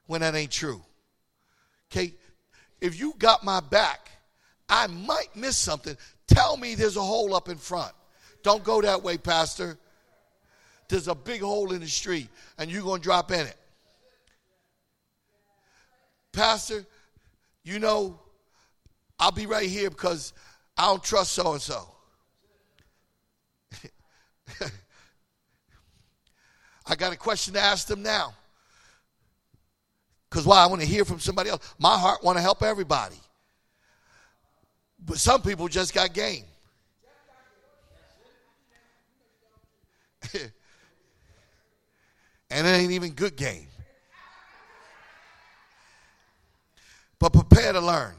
when 0.07 0.21
that 0.21 0.35
ain't 0.35 0.53
true. 0.53 0.83
Okay? 1.91 2.13
If 2.79 3.01
you 3.01 3.15
got 3.17 3.43
my 3.43 3.61
back, 3.61 4.11
I 4.69 4.87
might 4.87 5.35
miss 5.35 5.57
something. 5.57 5.97
Tell 6.31 6.57
me 6.57 6.75
there's 6.77 6.97
a 6.97 7.03
hole 7.03 7.35
up 7.35 7.49
in 7.49 7.59
front. 7.59 7.93
Don't 8.43 8.65
go 8.65 8.81
that 8.81 9.03
way, 9.03 9.19
Pastor. 9.19 9.77
There's 10.89 11.09
a 11.09 11.15
big 11.15 11.41
hole 11.41 11.73
in 11.73 11.81
the 11.81 11.89
street, 11.89 12.29
and 12.57 12.71
you're 12.71 12.83
going 12.83 13.01
to 13.01 13.05
drop 13.05 13.31
in 13.33 13.41
it. 13.41 13.57
Pastor, 16.33 16.87
you 17.65 17.81
know, 17.81 18.19
I'll 19.19 19.33
be 19.33 19.47
right 19.47 19.69
here 19.69 19.91
because 19.91 20.33
I 20.79 20.87
don't 20.87 21.03
trust 21.03 21.33
so 21.33 21.53
and 21.53 21.61
so. 21.61 21.89
I 26.87 26.95
got 26.95 27.13
a 27.13 27.17
question 27.17 27.55
to 27.55 27.61
ask 27.61 27.87
them 27.89 28.03
now. 28.03 28.35
Because 30.29 30.47
why? 30.47 30.63
I 30.63 30.67
want 30.67 30.81
to 30.81 30.87
hear 30.87 31.05
from 31.05 31.19
somebody 31.19 31.51
else. 31.51 31.75
My 31.79 31.99
heart 31.99 32.23
want 32.23 32.39
to 32.39 32.43
help 32.43 32.63
everybody. 32.63 33.17
But 35.05 35.19
some 35.19 35.43
people 35.43 35.69
just 35.69 35.95
got 35.95 36.13
game. 36.13 36.45
and 42.51 42.67
it 42.67 42.71
ain't 42.71 42.93
even 42.93 43.13
good 43.13 43.37
game. 43.37 43.67
But 47.19 47.33
prepare 47.33 47.73
to 47.73 47.81
learn. 47.81 48.15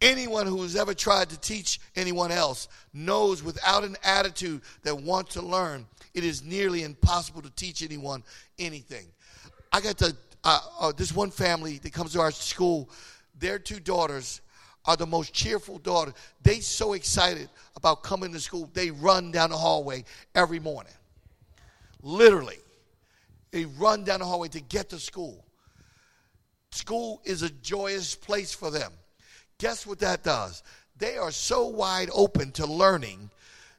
Anyone 0.00 0.46
who 0.48 0.62
has 0.62 0.74
ever 0.74 0.94
tried 0.94 1.30
to 1.30 1.38
teach 1.38 1.80
anyone 1.94 2.32
else 2.32 2.66
knows 2.92 3.42
without 3.42 3.84
an 3.84 3.96
attitude 4.02 4.62
that 4.82 4.96
wants 4.96 5.34
to 5.34 5.42
learn, 5.42 5.86
it 6.12 6.24
is 6.24 6.42
nearly 6.42 6.82
impossible 6.82 7.40
to 7.42 7.50
teach 7.50 7.82
anyone 7.82 8.24
anything. 8.58 9.06
I 9.72 9.80
got 9.80 9.98
to, 9.98 10.16
uh, 10.42 10.60
uh, 10.80 10.92
this 10.92 11.14
one 11.14 11.30
family 11.30 11.78
that 11.78 11.92
comes 11.92 12.14
to 12.14 12.20
our 12.20 12.32
school, 12.32 12.90
their 13.38 13.60
two 13.60 13.78
daughters 13.78 14.40
are 14.84 14.96
the 14.96 15.06
most 15.06 15.32
cheerful 15.32 15.78
daughters. 15.78 16.14
They 16.42 16.60
so 16.60 16.94
excited 16.94 17.48
about 17.76 18.02
coming 18.02 18.32
to 18.32 18.40
school, 18.40 18.68
they 18.72 18.90
run 18.90 19.30
down 19.30 19.50
the 19.50 19.56
hallway 19.56 20.04
every 20.34 20.60
morning. 20.60 20.92
Literally. 22.02 22.58
They 23.50 23.66
run 23.66 24.02
down 24.02 24.20
the 24.20 24.26
hallway 24.26 24.48
to 24.48 24.60
get 24.60 24.88
to 24.90 24.98
school. 24.98 25.44
School 26.70 27.20
is 27.24 27.42
a 27.42 27.50
joyous 27.50 28.14
place 28.14 28.54
for 28.54 28.70
them. 28.70 28.92
Guess 29.58 29.86
what 29.86 29.98
that 30.00 30.22
does? 30.22 30.62
They 30.96 31.18
are 31.18 31.30
so 31.30 31.66
wide 31.66 32.08
open 32.12 32.50
to 32.52 32.66
learning 32.66 33.30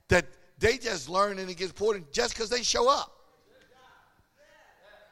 that 0.10 0.26
they 0.60 0.78
just 0.78 1.10
learn 1.10 1.40
and 1.40 1.50
it 1.50 1.58
gets 1.58 1.72
important 1.72 2.12
just 2.12 2.34
because 2.34 2.50
they 2.50 2.62
show 2.62 2.90
up. 2.90 3.12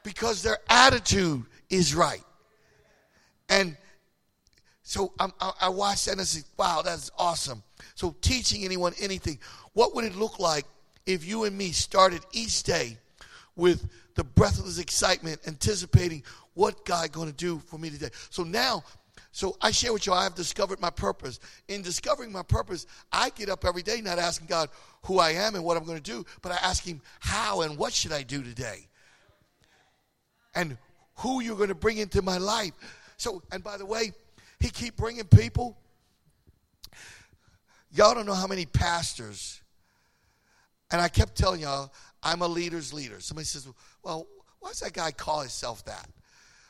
Because 0.04 0.44
their 0.44 0.60
attitude 0.70 1.44
is 1.70 1.96
right. 1.96 2.24
And 3.50 3.76
so 4.92 5.14
I, 5.18 5.30
I 5.62 5.70
watched 5.70 6.08
that 6.08 6.12
and 6.12 6.20
I 6.20 6.26
said, 6.26 6.44
wow, 6.58 6.82
that's 6.84 7.12
awesome. 7.18 7.64
So 7.96 8.14
teaching 8.20 8.66
anyone 8.66 8.92
anything, 9.00 9.40
what 9.72 9.96
would 9.96 10.04
it 10.04 10.18
look 10.18 10.38
like 10.38 10.66
if 11.06 11.26
you 11.26 11.46
and 11.46 11.58
me 11.58 11.72
started 11.72 12.20
each 12.34 12.64
day 12.64 12.98
with 13.56 13.88
the 14.16 14.26
breathless 14.26 14.80
excitement, 14.80 15.40
anticipating 15.48 16.24
what 16.56 16.84
God 16.84 17.10
going 17.14 17.30
to 17.30 17.34
do 17.34 17.60
for 17.60 17.78
me 17.78 17.90
today? 17.90 18.10
So 18.32 18.44
now 18.44 18.84
so 19.32 19.56
I 19.62 19.72
share 19.72 19.94
with 19.94 20.06
you, 20.06 20.12
I 20.12 20.26
have 20.26 20.36
discovered 20.36 20.82
my 20.82 20.90
purpose. 20.90 21.40
In 21.70 21.82
discovering 21.82 22.34
my 22.34 22.44
purpose, 22.44 22.86
I 23.14 23.30
get 23.30 23.48
up 23.48 23.64
every 23.64 23.84
day 23.84 24.02
not 24.02 24.20
asking 24.20 24.48
God 24.48 24.68
who 25.04 25.20
I 25.20 25.30
am 25.30 25.56
and 25.56 25.64
what 25.64 25.78
I'm 25.78 25.86
going 25.86 26.00
to 26.00 26.04
do, 26.04 26.26
but 26.42 26.52
I 26.52 26.56
ask 26.56 26.84
Him 26.84 27.00
how 27.22 27.62
and 27.62 27.78
what 27.78 27.94
should 27.94 28.12
I 28.12 28.24
do 28.24 28.44
today? 28.44 28.90
And 30.54 30.78
who 31.16 31.40
you're 31.40 31.56
going 31.56 31.70
to 31.70 31.76
bring 31.76 31.98
into 31.98 32.22
my 32.22 32.38
life. 32.38 32.74
So, 33.16 33.42
and 33.54 33.64
by 33.64 33.78
the 33.78 33.86
way, 33.86 34.12
He 34.62 34.70
keep 34.70 34.96
bringing 34.96 35.26
people. 35.26 35.76
Y'all 37.92 38.14
don't 38.14 38.28
know 38.28 38.36
how 38.36 38.48
many 38.48 38.66
pastors, 38.66 39.60
and 40.92 41.02
I 41.02 41.10
kept 41.10 41.36
telling 41.36 41.62
y'all, 41.62 41.92
I'm 42.24 42.42
a 42.42 42.48
leader's 42.48 42.94
leader. 42.94 43.20
Somebody 43.20 43.46
says, 43.46 43.68
well, 44.04 44.28
why 44.60 44.70
does 44.70 44.80
that 44.82 44.94
guy 44.94 45.12
call 45.12 45.42
himself 45.42 45.84
that? 45.86 46.08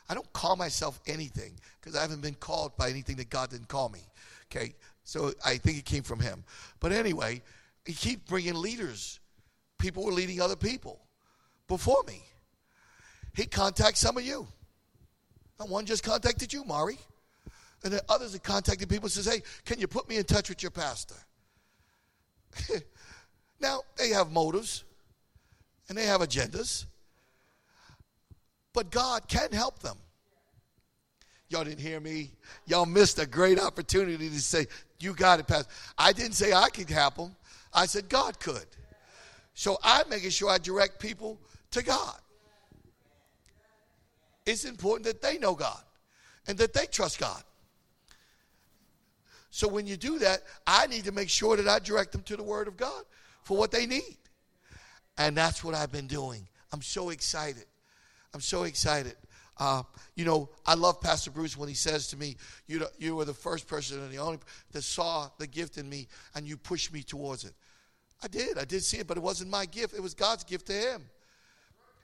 I 0.08 0.14
don't 0.14 0.32
call 0.32 0.56
myself 0.56 0.98
anything 1.06 1.52
because 1.80 1.94
I 1.94 2.00
haven't 2.00 2.22
been 2.22 2.34
called 2.34 2.76
by 2.78 2.88
anything 2.88 3.16
that 3.16 3.28
God 3.28 3.50
didn't 3.50 3.68
call 3.68 3.90
me. 3.90 4.00
Okay? 4.50 4.74
So 5.04 5.32
I 5.44 5.58
think 5.58 5.78
it 5.78 5.84
came 5.84 6.02
from 6.02 6.18
him. 6.18 6.44
But 6.80 6.92
anyway, 6.92 7.42
he 7.84 7.92
keep 7.92 8.26
bringing 8.26 8.54
leaders. 8.54 9.20
People 9.78 10.04
were 10.04 10.12
leading 10.12 10.40
other 10.40 10.56
people 10.56 10.98
before 11.68 12.02
me. 12.06 12.22
He 13.34 13.44
contacts 13.44 14.00
some 14.00 14.16
of 14.16 14.24
you. 14.24 14.46
And 15.60 15.70
one 15.70 15.86
just 15.86 16.02
contacted 16.02 16.52
you, 16.52 16.64
Mari. 16.64 16.98
And 17.84 17.92
then 17.92 18.00
others 18.08 18.32
have 18.32 18.42
contacted 18.42 18.88
people 18.88 19.06
and 19.06 19.12
says, 19.12 19.26
hey, 19.26 19.42
can 19.64 19.80
you 19.80 19.86
put 19.86 20.08
me 20.08 20.16
in 20.16 20.24
touch 20.24 20.48
with 20.48 20.62
your 20.62 20.70
pastor? 20.70 21.16
now, 23.60 23.80
they 23.96 24.10
have 24.10 24.30
motives 24.30 24.84
and 25.88 25.98
they 25.98 26.06
have 26.06 26.20
agendas. 26.20 26.86
But 28.72 28.90
God 28.90 29.28
can 29.28 29.52
help 29.52 29.80
them. 29.80 29.96
Y'all 31.48 31.64
didn't 31.64 31.80
hear 31.80 32.00
me. 32.00 32.30
Y'all 32.66 32.86
missed 32.86 33.18
a 33.18 33.26
great 33.26 33.60
opportunity 33.60 34.30
to 34.30 34.40
say, 34.40 34.66
You 34.98 35.12
got 35.12 35.38
it, 35.38 35.46
Pastor. 35.46 35.70
I 35.98 36.12
didn't 36.12 36.32
say 36.32 36.54
I 36.54 36.70
could 36.70 36.88
help 36.88 37.16
them, 37.16 37.36
I 37.74 37.84
said 37.86 38.08
God 38.08 38.40
could. 38.40 38.64
So 39.54 39.76
I'm 39.82 40.08
making 40.08 40.30
sure 40.30 40.48
I 40.48 40.56
direct 40.56 40.98
people 40.98 41.38
to 41.72 41.82
God. 41.82 42.16
It's 44.46 44.64
important 44.64 45.04
that 45.04 45.20
they 45.20 45.38
know 45.38 45.54
God 45.54 45.80
and 46.46 46.56
that 46.58 46.72
they 46.72 46.86
trust 46.86 47.18
God. 47.18 47.42
So 49.54 49.68
when 49.68 49.86
you 49.86 49.98
do 49.98 50.18
that, 50.20 50.42
I 50.66 50.86
need 50.86 51.04
to 51.04 51.12
make 51.12 51.28
sure 51.28 51.58
that 51.58 51.68
I 51.68 51.78
direct 51.78 52.12
them 52.12 52.22
to 52.22 52.38
the 52.38 52.42
Word 52.42 52.68
of 52.68 52.78
God 52.78 53.04
for 53.42 53.58
what 53.58 53.70
they 53.70 53.84
need. 53.84 54.16
And 55.18 55.36
that's 55.36 55.62
what 55.62 55.74
I've 55.74 55.92
been 55.92 56.06
doing. 56.06 56.48
I'm 56.72 56.80
so 56.80 57.10
excited. 57.10 57.66
I'm 58.32 58.40
so 58.40 58.62
excited. 58.62 59.14
Uh, 59.58 59.82
you 60.16 60.24
know, 60.24 60.48
I 60.64 60.72
love 60.72 61.02
Pastor 61.02 61.30
Bruce 61.30 61.54
when 61.54 61.68
he 61.68 61.74
says 61.74 62.08
to 62.08 62.16
me, 62.16 62.36
you, 62.66 62.82
you 62.98 63.14
were 63.14 63.26
the 63.26 63.34
first 63.34 63.66
person 63.66 64.02
and 64.02 64.10
the 64.10 64.16
only 64.16 64.38
that 64.72 64.82
saw 64.82 65.28
the 65.36 65.46
gift 65.46 65.76
in 65.76 65.86
me 65.86 66.08
and 66.34 66.48
you 66.48 66.56
pushed 66.56 66.90
me 66.90 67.02
towards 67.02 67.44
it. 67.44 67.52
I 68.22 68.28
did. 68.28 68.56
I 68.56 68.64
did 68.64 68.82
see 68.82 69.00
it, 69.00 69.06
but 69.06 69.18
it 69.18 69.22
wasn't 69.22 69.50
my 69.50 69.66
gift. 69.66 69.92
It 69.92 70.02
was 70.02 70.14
God's 70.14 70.44
gift 70.44 70.68
to 70.68 70.72
him. 70.72 71.02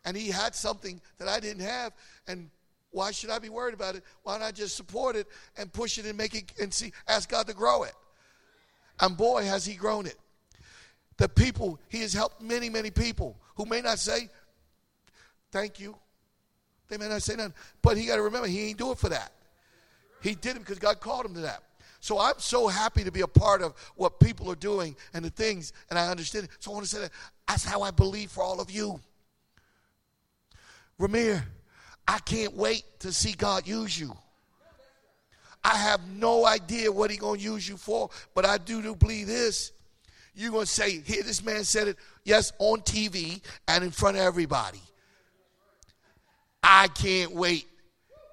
And 0.04 0.14
he 0.14 0.28
had 0.28 0.54
something 0.54 1.00
that 1.16 1.28
I 1.28 1.40
didn't 1.40 1.62
have. 1.62 1.94
And 2.26 2.50
why 2.90 3.10
should 3.10 3.30
I 3.30 3.38
be 3.38 3.48
worried 3.48 3.74
about 3.74 3.94
it? 3.94 4.02
Why 4.22 4.38
not 4.38 4.54
just 4.54 4.76
support 4.76 5.16
it 5.16 5.26
and 5.56 5.72
push 5.72 5.98
it 5.98 6.06
and 6.06 6.16
make 6.16 6.34
it 6.34 6.52
and 6.60 6.72
see, 6.72 6.92
ask 7.06 7.28
God 7.28 7.46
to 7.46 7.54
grow 7.54 7.82
it? 7.82 7.94
And 9.00 9.16
boy, 9.16 9.44
has 9.44 9.64
he 9.64 9.74
grown 9.74 10.06
it. 10.06 10.16
The 11.18 11.28
people, 11.28 11.78
he 11.88 12.00
has 12.00 12.12
helped 12.12 12.40
many, 12.40 12.68
many 12.68 12.90
people 12.90 13.36
who 13.56 13.66
may 13.66 13.80
not 13.80 13.98
say, 13.98 14.28
thank 15.50 15.80
you 15.80 15.96
they 16.88 16.96
may 16.96 17.08
not 17.08 17.22
say 17.22 17.36
nothing. 17.36 17.54
But 17.82 17.96
he 17.96 18.06
got 18.06 18.16
to 18.16 18.22
remember, 18.22 18.48
he 18.48 18.68
ain't 18.68 18.78
do 18.78 18.90
it 18.92 18.98
for 18.98 19.10
that. 19.10 19.32
He 20.22 20.34
did 20.34 20.56
it 20.56 20.60
because 20.60 20.78
God 20.78 21.00
called 21.00 21.26
him 21.26 21.34
to 21.34 21.40
that. 21.40 21.62
So 22.00 22.18
I'm 22.18 22.34
so 22.38 22.68
happy 22.68 23.04
to 23.04 23.12
be 23.12 23.22
a 23.22 23.26
part 23.26 23.60
of 23.60 23.74
what 23.96 24.20
people 24.20 24.50
are 24.50 24.56
doing 24.56 24.96
and 25.14 25.24
the 25.24 25.30
things, 25.30 25.72
and 25.90 25.98
I 25.98 26.08
understand 26.08 26.44
it. 26.44 26.50
So 26.60 26.70
I 26.70 26.74
want 26.74 26.86
to 26.86 26.90
say 26.90 27.00
that 27.02 27.10
that's 27.46 27.64
how 27.64 27.82
I 27.82 27.90
believe 27.90 28.30
for 28.30 28.42
all 28.42 28.60
of 28.60 28.70
you. 28.70 29.00
Ramir, 31.00 31.42
I 32.08 32.18
can't 32.20 32.54
wait 32.54 32.84
to 33.00 33.12
see 33.12 33.32
God 33.32 33.68
use 33.68 34.00
you. 34.00 34.16
I 35.62 35.76
have 35.76 36.00
no 36.08 36.46
idea 36.46 36.90
what 36.90 37.10
He's 37.10 37.20
going 37.20 37.38
to 37.38 37.44
use 37.44 37.68
you 37.68 37.76
for, 37.76 38.08
but 38.34 38.46
I 38.46 38.56
do, 38.56 38.80
do 38.80 38.96
believe 38.96 39.26
this. 39.26 39.72
You're 40.34 40.50
going 40.50 40.64
to 40.64 40.70
say, 40.70 41.00
here, 41.00 41.22
this 41.22 41.44
man 41.44 41.64
said 41.64 41.88
it, 41.88 41.96
yes, 42.24 42.52
on 42.58 42.80
TV 42.80 43.42
and 43.66 43.84
in 43.84 43.90
front 43.90 44.16
of 44.16 44.22
everybody. 44.22 44.80
I 46.62 46.88
can't 46.88 47.32
wait 47.32 47.66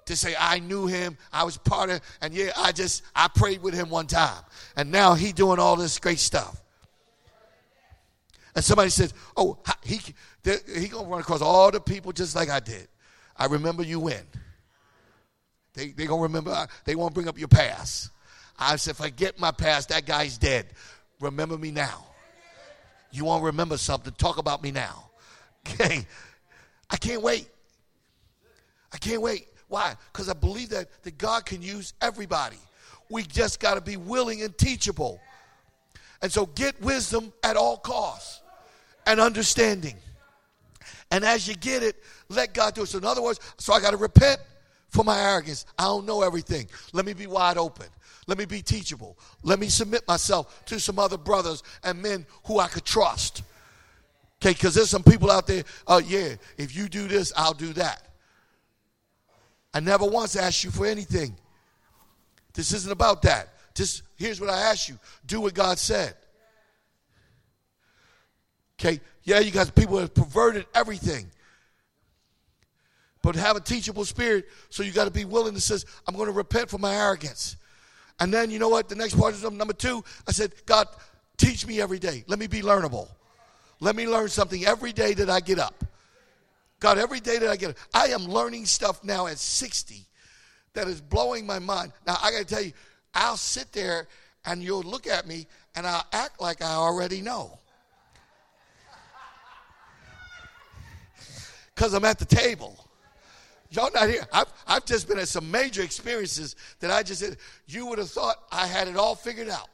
to 0.06 0.16
say 0.16 0.36
I 0.40 0.60
knew 0.60 0.88
him, 0.88 1.18
I 1.34 1.44
was 1.44 1.58
part 1.58 1.90
of, 1.90 2.00
and 2.22 2.34
yeah, 2.34 2.52
I 2.56 2.72
just 2.72 3.04
I 3.16 3.28
prayed 3.28 3.62
with 3.62 3.74
him 3.74 3.90
one 3.90 4.08
time, 4.08 4.44
and 4.78 4.92
now 4.92 5.16
he 5.16 5.32
doing 5.32 5.60
all 5.60 5.76
this 5.76 5.98
great 6.00 6.20
stuff. 6.20 6.62
And 8.56 8.64
somebody 8.64 8.92
says, 8.92 9.14
"Oh, 9.36 9.58
he 9.84 10.00
he 10.44 10.88
gonna 10.88 11.08
run 11.08 11.22
across 11.22 11.42
all 11.42 11.72
the 11.72 11.80
people 11.80 12.12
just 12.12 12.36
like 12.36 12.50
I 12.50 12.60
did." 12.60 12.88
I 13.38 13.46
remember 13.46 13.84
you 13.84 14.00
when. 14.00 14.24
They 15.74 15.90
they 15.90 16.06
gonna 16.06 16.24
remember. 16.24 16.52
Uh, 16.52 16.68
they 16.86 16.96
won't 16.96 17.14
bring 17.14 17.28
up 17.28 17.38
your 17.38 17.48
past. 17.48 18.10
I 18.58 18.78
said, 18.78 18.96
"Forget 18.96 19.40
my 19.40 19.52
past. 19.52 19.90
That 19.90 20.06
guy's 20.06 20.38
dead. 20.38 20.68
Remember 21.20 21.58
me 21.58 21.72
now." 21.72 22.06
You 23.12 23.26
want 23.26 23.42
to 23.42 23.46
remember 23.46 23.78
something? 23.78 24.14
Talk 24.14 24.38
about 24.38 24.62
me 24.62 24.72
now. 24.72 25.04
Okay, 25.68 26.06
I 26.92 26.98
can't 26.98 27.24
wait. 27.24 27.50
I 28.94 29.00
can't 29.00 29.20
wait. 29.20 29.48
Why? 29.68 29.96
Because 30.14 30.30
I 30.30 30.34
believe 30.34 30.70
that, 30.70 30.90
that 31.02 31.18
God 31.18 31.44
can 31.44 31.64
use 31.64 31.96
everybody. 32.04 32.60
We 33.10 33.24
just 33.24 33.60
got 33.60 33.74
to 33.74 33.82
be 33.82 33.98
willing 33.98 34.44
and 34.44 34.56
teachable. 34.56 35.20
And 36.22 36.32
so 36.32 36.46
get 36.46 36.80
wisdom 36.82 37.34
at 37.44 37.58
all 37.58 37.78
costs 37.78 38.42
and 39.08 39.20
understanding. 39.20 39.96
And 41.12 41.24
as 41.24 41.48
you 41.48 41.56
get 41.56 41.84
it, 41.84 41.96
let 42.30 42.54
God 42.54 42.74
do 42.74 42.84
it. 42.84 42.88
So, 42.88 42.98
in 42.98 43.06
other 43.06 43.22
words, 43.22 43.40
so 43.58 43.74
I 43.74 43.80
got 43.80 43.92
to 43.92 43.98
repent 43.98 44.40
for 44.90 45.04
my 45.04 45.20
arrogance. 45.20 45.66
I 45.78 45.84
don't 45.84 46.06
know 46.06 46.22
everything. 46.22 46.68
Let 46.94 47.06
me 47.06 47.14
be 47.14 47.28
wide 47.28 47.58
open. 47.58 47.88
Let 48.28 48.38
me 48.38 48.46
be 48.46 48.62
teachable. 48.62 49.18
Let 49.44 49.60
me 49.60 49.68
submit 49.68 50.08
myself 50.08 50.66
to 50.66 50.80
some 50.80 50.98
other 50.98 51.18
brothers 51.18 51.64
and 51.84 52.02
men 52.02 52.26
who 52.46 52.60
I 52.60 52.68
could 52.68 52.86
trust. 52.86 53.44
Okay, 54.42 54.54
because 54.54 54.74
there's 54.74 54.90
some 54.90 55.04
people 55.04 55.32
out 55.32 55.48
there, 55.48 55.64
oh, 55.88 55.98
uh, 55.98 56.00
yeah, 56.00 56.36
if 56.58 56.76
you 56.76 56.90
do 56.90 57.08
this, 57.08 57.32
I'll 57.36 57.54
do 57.54 57.74
that. 57.74 58.02
I 59.74 59.80
never 59.80 60.06
once 60.06 60.36
asked 60.36 60.64
you 60.64 60.72
for 60.72 60.86
anything. 60.86 61.36
This 62.54 62.74
isn't 62.74 62.92
about 62.92 63.22
that. 63.24 63.50
Just 63.74 64.04
here's 64.16 64.40
what 64.40 64.50
I 64.50 64.58
ask 64.72 64.88
you 64.88 64.98
do 65.26 65.42
what 65.42 65.54
God 65.54 65.78
said. 65.78 66.16
Okay, 68.80 69.02
yeah, 69.26 69.40
you 69.40 69.52
got 69.52 69.74
people 69.76 69.98
have 69.98 70.14
perverted 70.14 70.68
everything. 70.74 71.30
But 73.22 73.36
have 73.36 73.58
a 73.58 73.60
teachable 73.60 74.06
spirit, 74.06 74.46
so 74.70 74.84
you 74.84 74.92
got 74.92 75.06
to 75.06 75.12
be 75.12 75.26
willing 75.26 75.56
to 75.56 75.62
say, 75.62 75.78
I'm 76.08 76.16
going 76.16 76.28
to 76.28 76.32
repent 76.32 76.70
for 76.70 76.78
my 76.78 76.96
arrogance. 76.96 77.58
And 78.20 78.32
then 78.32 78.52
you 78.52 78.60
know 78.60 78.70
what? 78.70 78.88
The 78.88 78.96
next 78.96 79.16
part 79.16 79.34
is 79.34 79.44
number 79.44 79.74
two. 79.74 80.04
I 80.28 80.32
said, 80.32 80.54
God, 80.68 80.88
teach 81.38 81.66
me 81.66 81.82
every 81.82 81.98
day. 81.98 82.24
Let 82.28 82.38
me 82.38 82.46
be 82.46 82.62
learnable. 82.62 83.10
Let 83.80 83.96
me 83.96 84.08
learn 84.08 84.30
something 84.30 84.64
every 84.66 84.94
day 84.94 85.16
that 85.16 85.30
I 85.30 85.40
get 85.40 85.58
up. 85.58 85.84
God, 86.80 87.00
every 87.00 87.20
day 87.20 87.40
that 87.40 87.50
I 87.50 87.56
get, 87.56 87.72
up, 87.72 87.78
I 87.96 88.08
am 88.08 88.26
learning 88.26 88.66
stuff 88.66 89.04
now 89.04 89.26
at 89.26 89.40
60 89.40 90.06
that 90.74 90.88
is 90.88 91.02
blowing 91.02 91.48
my 91.48 91.58
mind. 91.58 91.94
Now, 92.06 92.18
I 92.22 92.30
got 92.30 92.40
to 92.40 92.46
tell 92.46 92.62
you, 92.62 92.74
I'll 93.14 93.38
sit 93.38 93.72
there 93.72 94.08
and 94.46 94.62
you'll 94.62 94.84
look 94.84 95.08
at 95.08 95.26
me 95.26 95.48
and 95.76 95.88
I'll 95.88 96.06
act 96.14 96.40
like 96.40 96.62
I 96.62 96.76
already 96.76 97.22
know. 97.22 97.58
Because 101.76 101.94
I'm 101.94 102.06
at 102.06 102.20
the 102.20 102.26
table. 102.26 102.80
Y'all 103.70 103.92
not 103.94 104.08
here. 104.08 104.26
I've, 104.32 104.52
I've 104.66 104.86
just 104.86 105.08
been 105.08 105.20
at 105.20 105.28
some 105.28 105.50
major 105.52 105.82
experiences 105.82 106.56
that 106.80 106.92
I 106.92 107.04
just 107.04 107.20
said, 107.20 107.38
you 107.68 107.88
would 107.88 108.00
have 108.00 108.10
thought 108.10 108.38
I 108.52 108.68
had 108.68 108.88
it 108.88 108.96
all 108.96 109.16
figured 109.16 109.50
out. 109.50 109.68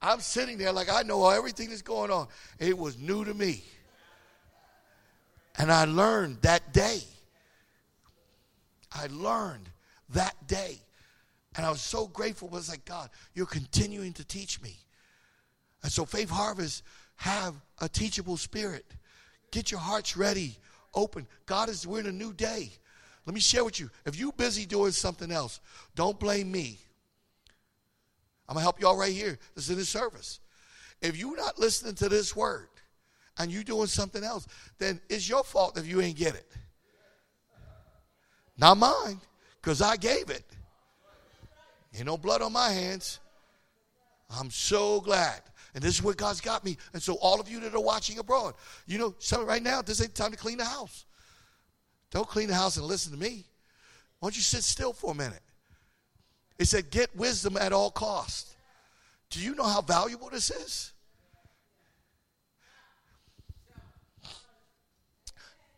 I'm 0.00 0.20
sitting 0.20 0.58
there 0.58 0.72
like 0.72 0.90
I 0.92 1.02
know 1.02 1.28
everything 1.28 1.70
that's 1.70 1.82
going 1.82 2.10
on. 2.10 2.28
It 2.58 2.76
was 2.76 2.98
new 2.98 3.24
to 3.24 3.34
me. 3.34 3.62
And 5.58 5.72
I 5.72 5.84
learned 5.84 6.42
that 6.42 6.72
day. 6.72 7.00
I 8.92 9.08
learned 9.10 9.68
that 10.10 10.34
day. 10.46 10.78
And 11.56 11.66
I 11.66 11.70
was 11.70 11.80
so 11.80 12.06
grateful. 12.06 12.48
I 12.52 12.54
was 12.54 12.68
like, 12.68 12.84
God, 12.84 13.10
you're 13.34 13.46
continuing 13.46 14.12
to 14.14 14.24
teach 14.24 14.62
me. 14.62 14.76
And 15.82 15.90
so, 15.90 16.04
Faith 16.04 16.30
Harvest, 16.30 16.84
have 17.16 17.54
a 17.80 17.88
teachable 17.88 18.36
spirit. 18.36 18.84
Get 19.50 19.70
your 19.70 19.80
hearts 19.80 20.16
ready, 20.16 20.56
open. 20.94 21.26
God 21.46 21.68
is, 21.68 21.86
we're 21.86 22.00
in 22.00 22.06
a 22.06 22.12
new 22.12 22.32
day. 22.32 22.70
Let 23.26 23.34
me 23.34 23.40
share 23.40 23.64
with 23.64 23.78
you. 23.78 23.90
If 24.06 24.16
you're 24.16 24.32
busy 24.32 24.66
doing 24.66 24.92
something 24.92 25.30
else, 25.30 25.60
don't 25.94 26.18
blame 26.18 26.50
me. 26.50 26.78
I'm 28.48 28.54
going 28.54 28.60
to 28.60 28.64
help 28.64 28.80
y'all 28.80 28.96
right 28.96 29.12
here. 29.12 29.38
This 29.54 29.64
is 29.64 29.70
in 29.70 29.76
this 29.76 29.90
service. 29.90 30.40
If 31.02 31.16
you're 31.16 31.36
not 31.36 31.58
listening 31.58 31.94
to 31.96 32.08
this 32.08 32.34
word, 32.34 32.68
and 33.38 33.52
you're 33.52 33.64
doing 33.64 33.86
something 33.86 34.24
else, 34.24 34.46
then 34.78 35.00
it's 35.08 35.28
your 35.28 35.44
fault 35.44 35.78
if 35.78 35.86
you 35.86 36.00
ain't 36.00 36.16
get 36.16 36.34
it. 36.34 36.50
Not 38.56 38.76
mine, 38.76 39.20
because 39.62 39.80
I 39.80 39.96
gave 39.96 40.30
it. 40.30 40.44
Ain't 41.94 42.06
no 42.06 42.18
blood 42.18 42.42
on 42.42 42.52
my 42.52 42.70
hands. 42.70 43.20
I'm 44.28 44.50
so 44.50 45.00
glad. 45.00 45.40
And 45.74 45.82
this 45.82 45.94
is 45.94 46.02
where 46.02 46.14
God's 46.14 46.40
got 46.40 46.64
me. 46.64 46.76
And 46.92 47.02
so, 47.02 47.14
all 47.14 47.40
of 47.40 47.48
you 47.48 47.60
that 47.60 47.74
are 47.74 47.80
watching 47.80 48.18
abroad, 48.18 48.54
you 48.86 48.98
know, 48.98 49.14
some, 49.18 49.46
right 49.46 49.62
now, 49.62 49.82
this 49.82 50.02
ain't 50.02 50.14
time 50.14 50.30
to 50.30 50.36
clean 50.36 50.58
the 50.58 50.64
house. 50.64 51.04
Don't 52.10 52.26
clean 52.26 52.48
the 52.48 52.54
house 52.54 52.76
and 52.76 52.86
listen 52.86 53.12
to 53.12 53.18
me. 53.18 53.44
Why 54.18 54.26
don't 54.26 54.36
you 54.36 54.42
sit 54.42 54.64
still 54.64 54.92
for 54.92 55.12
a 55.12 55.14
minute? 55.14 55.42
It 56.58 56.66
said, 56.66 56.90
get 56.90 57.14
wisdom 57.14 57.56
at 57.56 57.72
all 57.72 57.90
costs. 57.90 58.54
Do 59.30 59.40
you 59.40 59.54
know 59.54 59.64
how 59.64 59.82
valuable 59.82 60.30
this 60.30 60.50
is? 60.50 60.92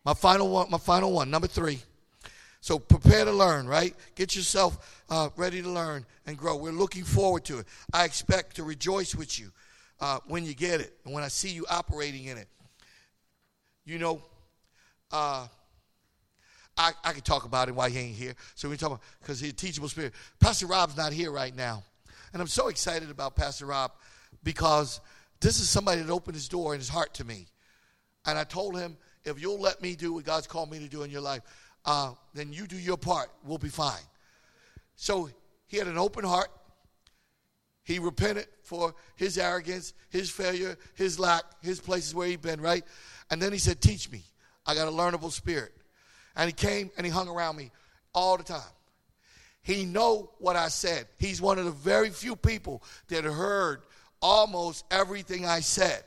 My 0.04 0.14
final 0.14 0.48
one, 0.48 0.70
my 0.70 0.78
final 0.78 1.12
one, 1.12 1.30
number 1.30 1.48
three. 1.48 1.80
So 2.60 2.74
So 2.74 2.78
prepare 2.78 3.24
to 3.24 3.32
learn, 3.32 3.66
right? 3.66 3.94
Get 4.14 4.36
yourself 4.36 5.04
uh, 5.10 5.30
ready 5.36 5.62
to 5.62 5.68
learn 5.68 6.06
and 6.26 6.36
grow. 6.36 6.56
We're 6.56 6.72
looking 6.72 7.04
forward 7.04 7.44
to 7.46 7.58
it. 7.58 7.66
I 7.92 8.04
expect 8.04 8.56
to 8.56 8.64
rejoice 8.64 9.14
with 9.14 9.38
you 9.38 9.50
uh, 10.00 10.18
when 10.26 10.44
you 10.44 10.54
get 10.54 10.80
it 10.80 10.94
and 11.04 11.14
when 11.14 11.22
I 11.22 11.28
see 11.28 11.50
you 11.50 11.66
operating 11.68 12.24
in 12.26 12.38
it. 12.38 12.48
You 13.84 13.98
know, 13.98 14.22
uh, 15.12 15.46
I, 16.76 16.92
I 17.04 17.12
can 17.12 17.22
talk 17.22 17.44
about 17.44 17.68
it 17.68 17.74
while 17.74 17.90
he 17.90 17.98
ain't 17.98 18.16
here. 18.16 18.34
So 18.54 18.68
we 18.68 18.76
talk 18.76 18.88
about 18.88 19.02
because 19.20 19.40
he's 19.40 19.50
a 19.50 19.54
teachable 19.54 19.88
spirit. 19.88 20.14
Pastor 20.38 20.66
Rob's 20.66 20.96
not 20.96 21.12
here 21.12 21.30
right 21.30 21.54
now, 21.54 21.82
and 22.32 22.40
I'm 22.40 22.48
so 22.48 22.68
excited 22.68 23.10
about 23.10 23.36
Pastor 23.36 23.66
Rob 23.66 23.92
because 24.42 25.00
this 25.40 25.60
is 25.60 25.68
somebody 25.68 26.02
that 26.02 26.12
opened 26.12 26.36
his 26.36 26.48
door 26.48 26.72
and 26.72 26.80
his 26.80 26.88
heart 26.88 27.14
to 27.14 27.24
me. 27.24 27.46
And 28.26 28.38
I 28.38 28.44
told 28.44 28.78
him, 28.78 28.96
if 29.24 29.40
you'll 29.40 29.60
let 29.60 29.82
me 29.82 29.94
do 29.96 30.12
what 30.12 30.24
God's 30.24 30.46
called 30.46 30.70
me 30.70 30.78
to 30.78 30.88
do 30.88 31.02
in 31.02 31.10
your 31.10 31.20
life, 31.20 31.42
uh, 31.84 32.12
then 32.34 32.52
you 32.52 32.66
do 32.66 32.76
your 32.76 32.96
part. 32.96 33.30
We'll 33.44 33.58
be 33.58 33.68
fine. 33.68 34.02
So 34.96 35.30
he 35.66 35.78
had 35.78 35.86
an 35.86 35.98
open 35.98 36.24
heart. 36.24 36.48
He 37.90 37.98
repented 37.98 38.46
for 38.62 38.94
his 39.16 39.36
arrogance, 39.36 39.94
his 40.10 40.30
failure, 40.30 40.78
his 40.94 41.18
lack, 41.18 41.42
his 41.60 41.80
places 41.80 42.14
where 42.14 42.28
he'd 42.28 42.40
been, 42.40 42.60
right? 42.60 42.84
And 43.32 43.42
then 43.42 43.50
he 43.50 43.58
said, 43.58 43.80
Teach 43.80 44.08
me. 44.12 44.22
I 44.64 44.76
got 44.76 44.86
a 44.86 44.92
learnable 44.92 45.32
spirit. 45.32 45.72
And 46.36 46.46
he 46.46 46.52
came 46.52 46.92
and 46.96 47.04
he 47.04 47.10
hung 47.10 47.28
around 47.28 47.56
me 47.56 47.72
all 48.14 48.36
the 48.36 48.44
time. 48.44 48.60
He 49.62 49.84
know 49.84 50.30
what 50.38 50.54
I 50.54 50.68
said. 50.68 51.08
He's 51.18 51.42
one 51.42 51.58
of 51.58 51.64
the 51.64 51.72
very 51.72 52.10
few 52.10 52.36
people 52.36 52.80
that 53.08 53.24
heard 53.24 53.82
almost 54.22 54.84
everything 54.92 55.44
I 55.44 55.58
said. 55.58 56.04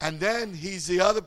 And 0.00 0.18
then 0.18 0.52
he's 0.52 0.88
the 0.88 1.00
other, 1.00 1.20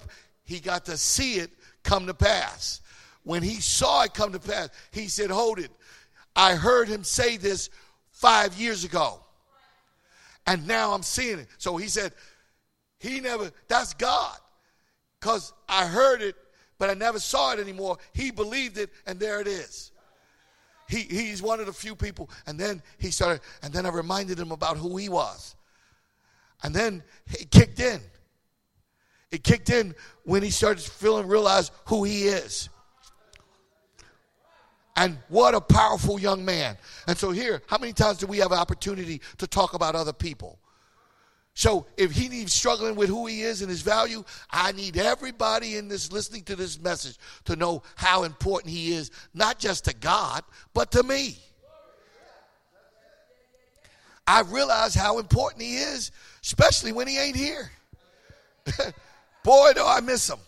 he 0.44 0.60
got 0.60 0.84
to 0.86 0.98
see 0.98 1.36
it 1.36 1.50
come 1.84 2.08
to 2.08 2.14
pass. 2.14 2.82
When 3.24 3.42
he 3.42 3.62
saw 3.62 4.04
it 4.04 4.14
come 4.14 4.34
to 4.34 4.40
pass, 4.40 4.68
he 4.92 5.08
said, 5.08 5.30
Hold 5.30 5.60
it. 5.60 5.72
I 6.36 6.56
heard 6.56 6.90
him 6.90 7.06
say 7.06 7.38
this 7.38 7.70
five 8.24 8.58
years 8.58 8.86
ago. 8.86 9.20
And 10.48 10.66
now 10.66 10.94
I'm 10.94 11.04
seeing 11.04 11.40
it. 11.40 11.48
So 11.58 11.76
he 11.76 11.90
said, 11.90 12.14
He 12.98 13.20
never, 13.20 13.52
that's 13.68 13.94
God. 13.94 14.38
Because 15.20 15.52
I 15.68 15.86
heard 15.86 16.22
it, 16.22 16.36
but 16.80 16.90
I 16.90 16.94
never 16.94 17.20
saw 17.20 17.52
it 17.52 17.60
anymore. 17.60 17.98
He 18.14 18.32
believed 18.32 18.78
it, 18.78 18.92
and 19.06 19.20
there 19.20 19.42
it 19.42 19.48
is. 19.48 19.92
He, 20.88 21.00
he's 21.00 21.42
one 21.42 21.60
of 21.60 21.66
the 21.66 21.74
few 21.74 21.96
people. 21.96 22.30
And 22.48 22.58
then 22.58 22.82
he 22.98 23.12
started, 23.12 23.42
and 23.62 23.74
then 23.74 23.86
I 23.86 23.90
reminded 23.90 24.40
him 24.40 24.52
about 24.54 24.78
who 24.78 24.96
he 24.96 25.10
was. 25.10 25.56
And 26.64 26.74
then 26.74 27.04
it 27.28 27.52
kicked 27.52 27.82
in. 27.82 28.00
It 29.32 29.44
kicked 29.44 29.70
in 29.70 29.96
when 30.24 30.44
he 30.44 30.50
started 30.50 30.82
feeling, 30.82 31.28
realize 31.28 31.72
who 31.88 32.06
he 32.06 32.24
is. 32.24 32.70
And 34.96 35.18
what 35.28 35.56
a 35.56 35.62
powerful 35.62 36.20
young 36.20 36.46
man. 36.46 36.78
And 37.08 37.18
so, 37.18 37.32
here, 37.32 37.62
how 37.68 37.78
many 37.80 37.94
times 37.94 38.20
do 38.20 38.28
we 38.28 38.38
have 38.38 38.52
an 38.52 38.60
opportunity 38.60 39.22
to 39.40 39.48
talk 39.48 39.74
about 39.74 39.96
other 39.96 40.14
people? 40.14 40.60
So, 41.56 41.88
if 41.98 42.12
he 42.12 42.30
needs 42.30 42.54
struggling 42.54 42.96
with 42.96 43.10
who 43.10 43.26
he 43.26 43.42
is 43.42 43.62
and 43.62 43.70
his 43.70 43.82
value, 43.82 44.24
I 44.52 44.72
need 44.72 44.98
everybody 44.98 45.78
in 45.78 45.88
this 45.88 46.12
listening 46.12 46.44
to 46.44 46.56
this 46.56 46.80
message 46.80 47.18
to 47.46 47.56
know 47.56 47.82
how 47.96 48.24
important 48.24 48.72
he 48.72 48.94
is, 48.94 49.10
not 49.34 49.58
just 49.60 49.86
to 49.86 49.96
God, 49.96 50.44
but 50.74 50.92
to 50.92 51.04
me. 51.04 51.38
I 54.26 54.42
realize 54.42 54.96
how 54.96 55.20
important 55.20 55.64
he 55.64 55.76
is, 55.76 56.12
especially 56.42 56.92
when 56.92 57.08
he 57.08 57.18
ain't 57.18 57.36
here. 57.36 57.72
Boy, 59.44 59.74
do 59.74 59.84
I 59.86 60.00
miss 60.02 60.30
him. 60.30 60.40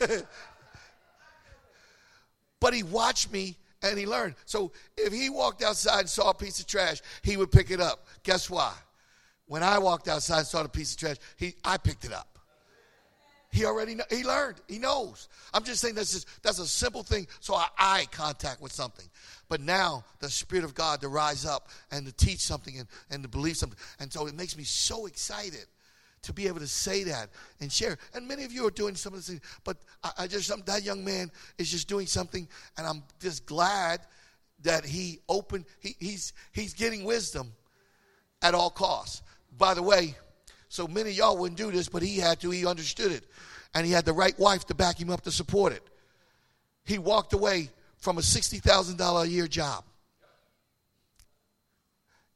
but 2.60 2.74
he 2.74 2.82
watched 2.82 3.30
me 3.32 3.56
and 3.82 3.98
he 3.98 4.06
learned. 4.06 4.34
So 4.44 4.72
if 4.96 5.12
he 5.12 5.30
walked 5.30 5.62
outside 5.62 6.00
and 6.00 6.08
saw 6.08 6.30
a 6.30 6.34
piece 6.34 6.60
of 6.60 6.66
trash, 6.66 7.00
he 7.22 7.36
would 7.36 7.50
pick 7.50 7.70
it 7.70 7.80
up. 7.80 8.06
Guess 8.22 8.50
why? 8.50 8.72
When 9.46 9.62
I 9.62 9.78
walked 9.78 10.08
outside 10.08 10.38
and 10.38 10.46
saw 10.46 10.62
the 10.62 10.68
piece 10.68 10.92
of 10.92 10.98
trash, 10.98 11.16
he, 11.36 11.54
I 11.64 11.76
picked 11.76 12.04
it 12.04 12.12
up. 12.12 12.38
He 13.52 13.64
already 13.64 13.96
know, 13.96 14.04
he 14.10 14.22
learned. 14.22 14.60
He 14.68 14.78
knows. 14.78 15.28
I'm 15.52 15.64
just 15.64 15.80
saying 15.80 15.96
that's 15.96 16.12
just, 16.12 16.28
that's 16.42 16.60
a 16.60 16.66
simple 16.66 17.02
thing. 17.02 17.26
So 17.40 17.54
I 17.54 17.66
eye 17.76 18.06
contact 18.12 18.62
with 18.62 18.70
something. 18.70 19.06
But 19.48 19.60
now 19.60 20.04
the 20.20 20.30
Spirit 20.30 20.64
of 20.64 20.74
God 20.74 21.00
to 21.00 21.08
rise 21.08 21.44
up 21.44 21.68
and 21.90 22.06
to 22.06 22.12
teach 22.12 22.38
something 22.38 22.78
and, 22.78 22.86
and 23.10 23.24
to 23.24 23.28
believe 23.28 23.56
something. 23.56 23.78
And 23.98 24.12
so 24.12 24.28
it 24.28 24.36
makes 24.36 24.56
me 24.56 24.62
so 24.62 25.06
excited 25.06 25.66
to 26.22 26.32
be 26.32 26.46
able 26.46 26.60
to 26.60 26.66
say 26.66 27.04
that 27.04 27.30
and 27.60 27.72
share. 27.72 27.96
And 28.14 28.28
many 28.28 28.44
of 28.44 28.52
you 28.52 28.66
are 28.66 28.70
doing 28.70 28.94
some 28.94 29.14
of 29.14 29.20
the 29.20 29.32
things, 29.32 29.40
but 29.64 29.78
I, 30.04 30.10
I 30.18 30.26
just 30.26 30.50
that 30.66 30.82
young 30.82 31.04
man 31.04 31.30
is 31.58 31.70
just 31.70 31.88
doing 31.88 32.06
something, 32.06 32.46
and 32.76 32.86
I'm 32.86 33.02
just 33.20 33.46
glad 33.46 34.00
that 34.62 34.84
he 34.84 35.20
opened. 35.28 35.64
He, 35.80 35.96
he's 35.98 36.32
he's 36.52 36.74
getting 36.74 37.04
wisdom 37.04 37.52
at 38.42 38.54
all 38.54 38.70
costs. 38.70 39.22
By 39.56 39.74
the 39.74 39.82
way, 39.82 40.14
so 40.68 40.86
many 40.86 41.10
y'all 41.10 41.36
wouldn't 41.36 41.58
do 41.58 41.70
this, 41.70 41.88
but 41.88 42.02
he 42.02 42.18
had 42.18 42.40
to. 42.40 42.50
He 42.50 42.66
understood 42.66 43.12
it, 43.12 43.24
and 43.74 43.86
he 43.86 43.92
had 43.92 44.04
the 44.04 44.12
right 44.12 44.38
wife 44.38 44.66
to 44.66 44.74
back 44.74 45.00
him 45.00 45.10
up 45.10 45.22
to 45.22 45.30
support 45.30 45.72
it. 45.72 45.82
He 46.84 46.98
walked 46.98 47.32
away 47.32 47.70
from 47.96 48.18
a 48.18 48.22
sixty 48.22 48.58
thousand 48.58 48.98
dollar 48.98 49.24
a 49.24 49.26
year 49.26 49.46
job. 49.46 49.84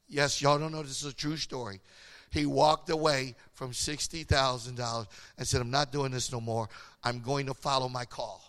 Yes, 0.09 0.41
y'all 0.41 0.59
don't 0.59 0.73
know 0.73 0.83
this 0.83 1.03
is 1.03 1.13
a 1.13 1.15
true 1.15 1.37
story 1.37 1.81
he 2.35 2.47
walked 2.47 2.91
away 2.91 3.37
from 3.53 3.71
$60,000 3.71 5.07
and 5.39 5.47
said, 5.47 5.61
I'm 5.61 5.71
not 5.71 5.93
doing 5.93 6.11
this 6.11 6.33
no 6.33 6.41
more. 6.41 6.69
I'm 7.05 7.21
going 7.21 7.47
to 7.47 7.55
follow 7.55 7.89
my 7.89 8.05
call. 8.05 8.43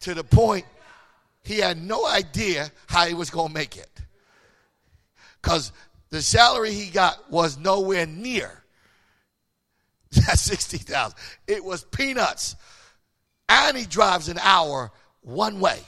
To 0.00 0.14
the 0.14 0.22
point, 0.22 0.64
he 1.42 1.58
had 1.58 1.76
no 1.76 2.06
idea 2.06 2.70
how 2.86 3.06
he 3.06 3.14
was 3.14 3.28
going 3.28 3.48
to 3.48 3.54
make 3.54 3.76
it. 3.76 3.90
Because 5.42 5.72
the 6.10 6.22
salary 6.22 6.70
he 6.72 6.90
got 6.90 7.28
was 7.28 7.58
nowhere 7.58 8.06
near 8.06 8.62
that 10.12 10.38
60,000. 10.38 11.18
It 11.48 11.64
was 11.64 11.82
peanuts. 11.84 12.54
And 13.48 13.76
he 13.76 13.84
drives 13.84 14.28
an 14.28 14.38
hour 14.40 14.92
one 15.22 15.58
way. 15.58 15.80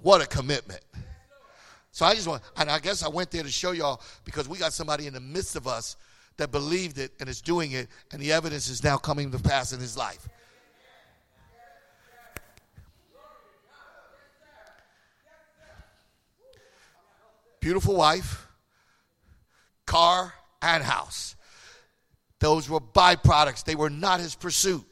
What 0.00 0.22
a 0.22 0.26
commitment. 0.26 0.80
So 1.98 2.06
I 2.06 2.14
just 2.14 2.28
want, 2.28 2.44
and 2.56 2.70
I 2.70 2.78
guess 2.78 3.02
I 3.02 3.08
went 3.08 3.32
there 3.32 3.42
to 3.42 3.50
show 3.50 3.72
y'all 3.72 4.00
because 4.24 4.48
we 4.48 4.56
got 4.56 4.72
somebody 4.72 5.08
in 5.08 5.14
the 5.14 5.18
midst 5.18 5.56
of 5.56 5.66
us 5.66 5.96
that 6.36 6.52
believed 6.52 6.96
it 6.96 7.10
and 7.18 7.28
is 7.28 7.40
doing 7.40 7.72
it, 7.72 7.88
and 8.12 8.22
the 8.22 8.30
evidence 8.30 8.68
is 8.68 8.84
now 8.84 8.96
coming 8.96 9.32
to 9.32 9.38
pass 9.40 9.72
in 9.72 9.80
his 9.80 9.96
life. 9.96 10.28
Beautiful 17.58 17.96
wife, 17.96 18.46
car, 19.84 20.32
and 20.62 20.84
house. 20.84 21.34
Those 22.38 22.70
were 22.70 22.78
byproducts. 22.78 23.64
They 23.64 23.74
were 23.74 23.90
not 23.90 24.20
his 24.20 24.36
pursuit. 24.36 24.86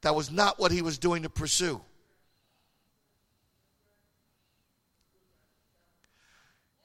That 0.00 0.16
was 0.16 0.32
not 0.32 0.58
what 0.58 0.72
he 0.72 0.82
was 0.82 0.98
doing 0.98 1.22
to 1.22 1.30
pursue. 1.30 1.80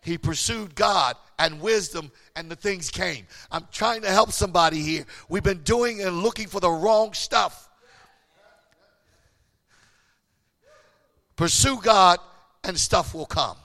He 0.02 0.18
pursued 0.18 0.74
God 0.74 1.16
and 1.38 1.62
wisdom, 1.62 2.12
and 2.36 2.50
the 2.50 2.56
things 2.56 2.90
came. 2.90 3.28
I'm 3.52 3.68
trying 3.72 4.02
to 4.02 4.10
help 4.10 4.32
somebody 4.32 4.82
here. 4.82 5.06
We've 5.30 5.44
been 5.44 5.62
doing 5.62 6.02
and 6.02 6.24
looking 6.24 6.48
for 6.48 6.60
the 6.60 6.70
wrong 6.70 7.14
stuff. 7.14 7.70
Pursue 11.36 11.80
God, 11.82 12.20
and 12.64 12.78
stuff 12.80 13.14
will 13.14 13.26
come. 13.26 13.58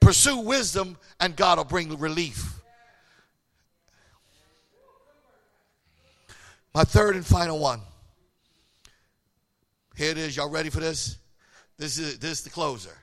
Pursue 0.00 0.38
wisdom, 0.38 0.96
and 1.18 1.36
God 1.36 1.58
will 1.58 1.64
bring 1.64 1.98
relief. 1.98 2.60
My 6.74 6.84
third 6.84 7.16
and 7.16 7.26
final 7.26 7.58
one. 7.58 7.80
Here 9.96 10.10
it 10.10 10.18
is. 10.18 10.36
Y'all 10.36 10.48
ready 10.48 10.70
for 10.70 10.80
this? 10.80 11.18
This 11.76 11.98
is 11.98 12.18
this 12.18 12.32
is 12.32 12.42
the 12.42 12.50
closer 12.50 12.99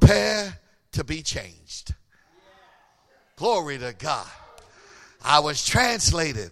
prepare 0.00 0.58
to 0.92 1.04
be 1.04 1.22
changed. 1.22 1.94
Glory 3.36 3.78
to 3.78 3.94
God. 3.98 4.26
I 5.22 5.40
was 5.40 5.64
translated 5.64 6.50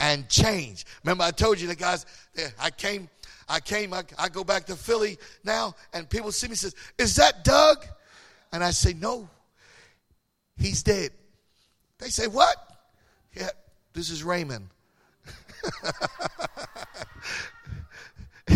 and 0.00 0.28
changed. 0.28 0.86
Remember, 1.04 1.24
I 1.24 1.30
told 1.30 1.60
you 1.60 1.68
the 1.68 1.76
guys, 1.76 2.06
I 2.60 2.70
came, 2.70 3.08
I 3.48 3.60
came, 3.60 3.94
I, 3.94 4.02
I 4.18 4.28
go 4.28 4.44
back 4.44 4.66
to 4.66 4.76
Philly 4.76 5.18
now, 5.44 5.74
and 5.92 6.08
people 6.08 6.32
see 6.32 6.48
me 6.48 6.54
says, 6.54 6.74
Is 6.98 7.16
that 7.16 7.44
Doug? 7.44 7.84
And 8.52 8.62
I 8.62 8.70
say, 8.70 8.94
No, 8.94 9.28
he's 10.56 10.82
dead. 10.82 11.10
They 11.98 12.08
say, 12.08 12.26
What? 12.26 12.56
Yeah, 13.34 13.50
this 13.92 14.10
is 14.10 14.22
Raymond. 14.24 14.68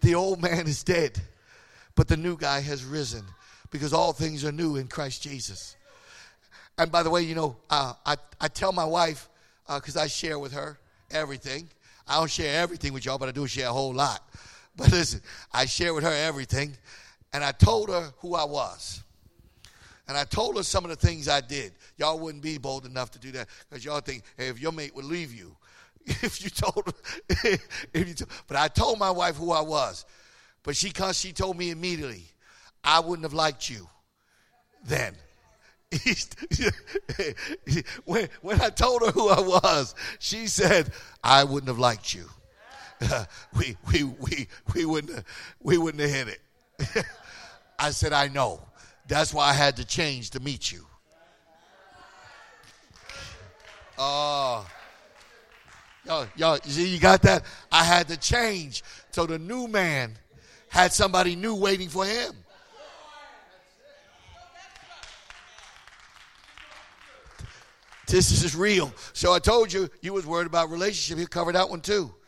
the 0.00 0.14
old 0.14 0.40
man 0.40 0.66
is 0.66 0.82
dead 0.82 1.20
but 1.98 2.06
the 2.06 2.16
new 2.16 2.36
guy 2.36 2.60
has 2.60 2.84
risen 2.84 3.24
because 3.72 3.92
all 3.92 4.12
things 4.12 4.44
are 4.44 4.52
new 4.52 4.76
in 4.76 4.86
Christ 4.86 5.20
Jesus. 5.20 5.76
And 6.78 6.92
by 6.92 7.02
the 7.02 7.10
way, 7.10 7.22
you 7.22 7.34
know, 7.34 7.56
uh, 7.68 7.94
I, 8.06 8.14
I 8.40 8.46
tell 8.46 8.70
my 8.70 8.84
wife, 8.84 9.28
because 9.66 9.96
uh, 9.96 10.02
I 10.02 10.06
share 10.06 10.38
with 10.38 10.52
her 10.52 10.78
everything, 11.10 11.68
I 12.06 12.20
don't 12.20 12.30
share 12.30 12.62
everything 12.62 12.92
with 12.92 13.04
y'all, 13.04 13.18
but 13.18 13.28
I 13.28 13.32
do 13.32 13.48
share 13.48 13.66
a 13.66 13.72
whole 13.72 13.92
lot. 13.92 14.22
But 14.76 14.92
listen, 14.92 15.20
I 15.52 15.64
share 15.66 15.92
with 15.92 16.04
her 16.04 16.12
everything. 16.12 16.76
And 17.32 17.42
I 17.42 17.50
told 17.50 17.88
her 17.88 18.12
who 18.18 18.36
I 18.36 18.44
was. 18.44 19.02
And 20.06 20.16
I 20.16 20.22
told 20.22 20.56
her 20.56 20.62
some 20.62 20.84
of 20.84 20.90
the 20.90 20.96
things 20.96 21.26
I 21.26 21.40
did. 21.40 21.72
Y'all 21.96 22.16
wouldn't 22.16 22.44
be 22.44 22.58
bold 22.58 22.86
enough 22.86 23.10
to 23.10 23.18
do 23.18 23.32
that 23.32 23.48
because 23.68 23.84
y'all 23.84 23.98
think 23.98 24.22
hey, 24.36 24.46
if 24.46 24.60
your 24.60 24.70
mate 24.70 24.94
would 24.94 25.04
leave 25.04 25.34
you, 25.34 25.56
if 26.06 26.44
you 26.44 26.48
told 26.48 26.86
her, 26.86 26.92
if 27.92 28.06
you 28.06 28.14
told, 28.14 28.30
but 28.46 28.56
I 28.56 28.68
told 28.68 29.00
my 29.00 29.10
wife 29.10 29.34
who 29.34 29.50
I 29.50 29.62
was. 29.62 30.04
But 30.62 30.76
she, 30.76 30.92
she 31.12 31.32
told 31.32 31.56
me 31.56 31.70
immediately, 31.70 32.24
I 32.84 33.00
wouldn't 33.00 33.24
have 33.24 33.34
liked 33.34 33.68
you 33.68 33.88
then. 34.84 35.14
when, 38.04 38.28
when 38.42 38.60
I 38.60 38.68
told 38.68 39.02
her 39.02 39.10
who 39.10 39.28
I 39.28 39.40
was, 39.40 39.94
she 40.18 40.46
said, 40.46 40.90
I 41.24 41.44
wouldn't 41.44 41.68
have 41.68 41.78
liked 41.78 42.12
you. 42.12 42.26
we, 43.56 43.76
we, 43.90 44.04
we, 44.04 44.48
we, 44.74 44.84
wouldn't 44.84 45.14
have, 45.14 45.24
we 45.62 45.78
wouldn't 45.78 46.02
have 46.02 46.10
hit 46.10 46.28
it. 46.28 47.04
I 47.78 47.90
said, 47.90 48.12
I 48.12 48.28
know. 48.28 48.60
That's 49.06 49.32
why 49.32 49.48
I 49.48 49.52
had 49.52 49.76
to 49.76 49.86
change 49.86 50.30
to 50.30 50.40
meet 50.40 50.70
you. 50.70 50.84
Oh. 53.96 54.66
Y'all, 56.04 56.26
y'all, 56.36 56.58
you 56.64 56.84
you 56.84 56.98
got 56.98 57.22
that? 57.22 57.44
I 57.72 57.84
had 57.84 58.08
to 58.08 58.16
change. 58.16 58.82
So 59.10 59.26
the 59.26 59.38
new 59.38 59.68
man 59.68 60.16
had 60.68 60.92
somebody 60.92 61.36
new 61.36 61.54
waiting 61.54 61.88
for 61.88 62.04
him. 62.04 62.32
This 68.06 68.42
is 68.42 68.56
real. 68.56 68.92
So 69.12 69.34
I 69.34 69.38
told 69.38 69.70
you, 69.72 69.90
you 70.00 70.14
was 70.14 70.24
worried 70.24 70.46
about 70.46 70.70
relationship. 70.70 71.18
He 71.18 71.26
covered 71.26 71.54
that 71.54 71.68
one 71.68 71.80
too. 71.80 72.14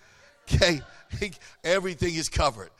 Okay? 0.52 0.80
Everything 1.64 2.16
is 2.16 2.28
covered. 2.28 2.70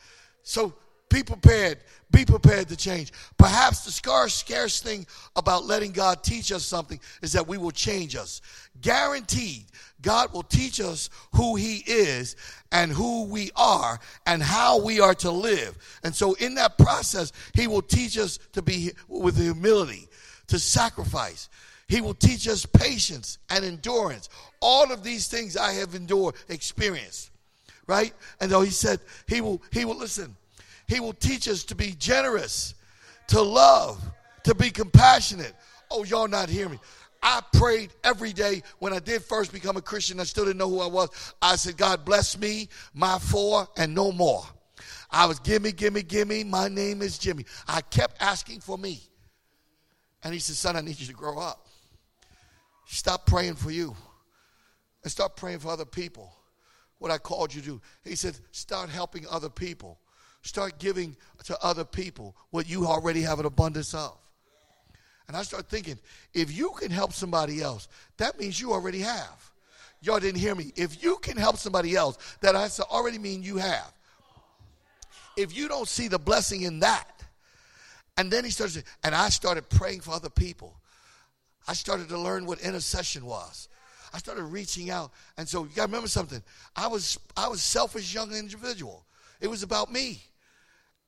So 0.43 0.73
be 1.07 1.23
prepared. 1.23 1.77
Be 2.11 2.25
prepared 2.25 2.67
to 2.67 2.75
change. 2.75 3.13
Perhaps 3.37 3.85
the 3.85 3.91
scarce, 3.91 4.33
scarce 4.33 4.81
thing 4.81 5.05
about 5.35 5.65
letting 5.65 5.91
God 5.91 6.23
teach 6.23 6.51
us 6.51 6.65
something 6.65 6.99
is 7.21 7.31
that 7.33 7.47
we 7.47 7.57
will 7.57 7.71
change 7.71 8.15
us. 8.15 8.41
Guaranteed, 8.81 9.65
God 10.01 10.33
will 10.33 10.43
teach 10.43 10.81
us 10.81 11.09
who 11.35 11.55
He 11.55 11.77
is 11.87 12.35
and 12.71 12.91
who 12.91 13.25
we 13.25 13.51
are 13.55 13.99
and 14.25 14.43
how 14.43 14.81
we 14.81 14.99
are 14.99 15.13
to 15.15 15.31
live. 15.31 15.77
And 16.03 16.13
so, 16.13 16.33
in 16.33 16.55
that 16.55 16.77
process, 16.77 17.31
He 17.53 17.67
will 17.67 17.81
teach 17.81 18.17
us 18.17 18.39
to 18.53 18.61
be 18.61 18.91
with 19.07 19.37
humility, 19.37 20.07
to 20.47 20.59
sacrifice. 20.59 21.47
He 21.87 22.01
will 22.01 22.13
teach 22.13 22.47
us 22.47 22.65
patience 22.65 23.37
and 23.49 23.63
endurance. 23.63 24.27
All 24.59 24.91
of 24.91 25.03
these 25.03 25.27
things 25.27 25.55
I 25.55 25.73
have 25.73 25.95
endured, 25.95 26.35
experienced, 26.49 27.31
right? 27.87 28.13
And 28.41 28.51
though 28.51 28.61
He 28.61 28.71
said 28.71 28.99
He 29.27 29.39
will, 29.39 29.61
He 29.71 29.85
will 29.85 29.97
listen. 29.97 30.35
He 30.91 30.99
will 30.99 31.13
teach 31.13 31.47
us 31.47 31.63
to 31.65 31.75
be 31.75 31.95
generous, 31.97 32.75
to 33.27 33.41
love, 33.41 34.03
to 34.43 34.53
be 34.53 34.69
compassionate. 34.69 35.53
Oh, 35.89 36.03
y'all 36.03 36.27
not 36.27 36.49
hear 36.49 36.67
me. 36.67 36.79
I 37.23 37.39
prayed 37.53 37.93
every 38.03 38.33
day 38.33 38.61
when 38.79 38.91
I 38.91 38.99
did 38.99 39.23
first 39.23 39.53
become 39.53 39.77
a 39.77 39.81
Christian. 39.81 40.19
I 40.19 40.25
still 40.25 40.43
didn't 40.43 40.57
know 40.57 40.69
who 40.69 40.81
I 40.81 40.87
was. 40.87 41.33
I 41.41 41.55
said, 41.55 41.77
God 41.77 42.03
bless 42.03 42.37
me, 42.37 42.67
my 42.93 43.19
four, 43.19 43.69
and 43.77 43.95
no 43.95 44.11
more. 44.11 44.43
I 45.09 45.27
was, 45.27 45.39
gimme, 45.39 45.71
gimme, 45.71 46.03
gimme. 46.03 46.43
My 46.43 46.67
name 46.67 47.01
is 47.01 47.17
Jimmy. 47.17 47.45
I 47.69 47.79
kept 47.79 48.21
asking 48.21 48.59
for 48.59 48.77
me. 48.77 48.99
And 50.25 50.33
he 50.33 50.41
said, 50.41 50.57
Son, 50.57 50.75
I 50.75 50.81
need 50.81 50.99
you 50.99 51.07
to 51.07 51.13
grow 51.13 51.39
up. 51.39 51.67
Stop 52.85 53.25
praying 53.25 53.55
for 53.55 53.71
you 53.71 53.95
and 55.03 55.11
start 55.11 55.37
praying 55.37 55.59
for 55.59 55.69
other 55.69 55.85
people. 55.85 56.35
What 56.97 57.11
I 57.11 57.17
called 57.17 57.55
you 57.55 57.61
to 57.61 57.67
do. 57.67 57.81
He 58.03 58.17
said, 58.17 58.37
Start 58.51 58.89
helping 58.89 59.25
other 59.29 59.49
people. 59.49 59.97
Start 60.41 60.79
giving 60.79 61.15
to 61.45 61.57
other 61.63 61.85
people 61.85 62.35
what 62.49 62.69
you 62.69 62.85
already 62.85 63.21
have 63.21 63.39
an 63.39 63.45
abundance 63.45 63.93
of. 63.93 64.17
And 65.27 65.37
I 65.37 65.43
start 65.43 65.69
thinking, 65.69 65.97
if 66.33 66.55
you 66.55 66.71
can 66.71 66.91
help 66.91 67.13
somebody 67.13 67.61
else, 67.61 67.87
that 68.17 68.39
means 68.39 68.59
you 68.59 68.73
already 68.73 68.99
have. 68.99 69.51
Y'all 70.01 70.19
didn't 70.19 70.39
hear 70.39 70.55
me. 70.55 70.73
If 70.75 71.03
you 71.03 71.17
can 71.17 71.37
help 71.37 71.57
somebody 71.57 71.95
else, 71.95 72.17
that 72.41 72.55
has 72.55 72.75
to 72.77 72.85
already 72.85 73.19
mean 73.19 73.43
you 73.43 73.57
have. 73.57 73.93
If 75.37 75.55
you 75.55 75.67
don't 75.67 75.87
see 75.87 76.07
the 76.07 76.19
blessing 76.19 76.63
in 76.63 76.79
that, 76.79 77.23
and 78.17 78.29
then 78.29 78.43
he 78.43 78.49
started, 78.49 78.83
and 79.03 79.15
I 79.15 79.29
started 79.29 79.69
praying 79.69 80.01
for 80.01 80.11
other 80.11 80.29
people. 80.29 80.75
I 81.67 81.73
started 81.73 82.09
to 82.09 82.17
learn 82.17 82.45
what 82.45 82.59
intercession 82.59 83.25
was. 83.25 83.69
I 84.13 84.17
started 84.17 84.43
reaching 84.43 84.89
out, 84.89 85.11
and 85.37 85.47
so 85.47 85.63
you 85.63 85.69
got 85.69 85.83
to 85.83 85.87
remember 85.87 86.09
something. 86.09 86.43
I 86.75 86.87
was 86.87 87.17
I 87.37 87.47
was 87.47 87.61
selfish 87.61 88.13
young 88.13 88.33
individual. 88.33 89.05
It 89.39 89.47
was 89.47 89.63
about 89.63 89.91
me. 89.91 90.21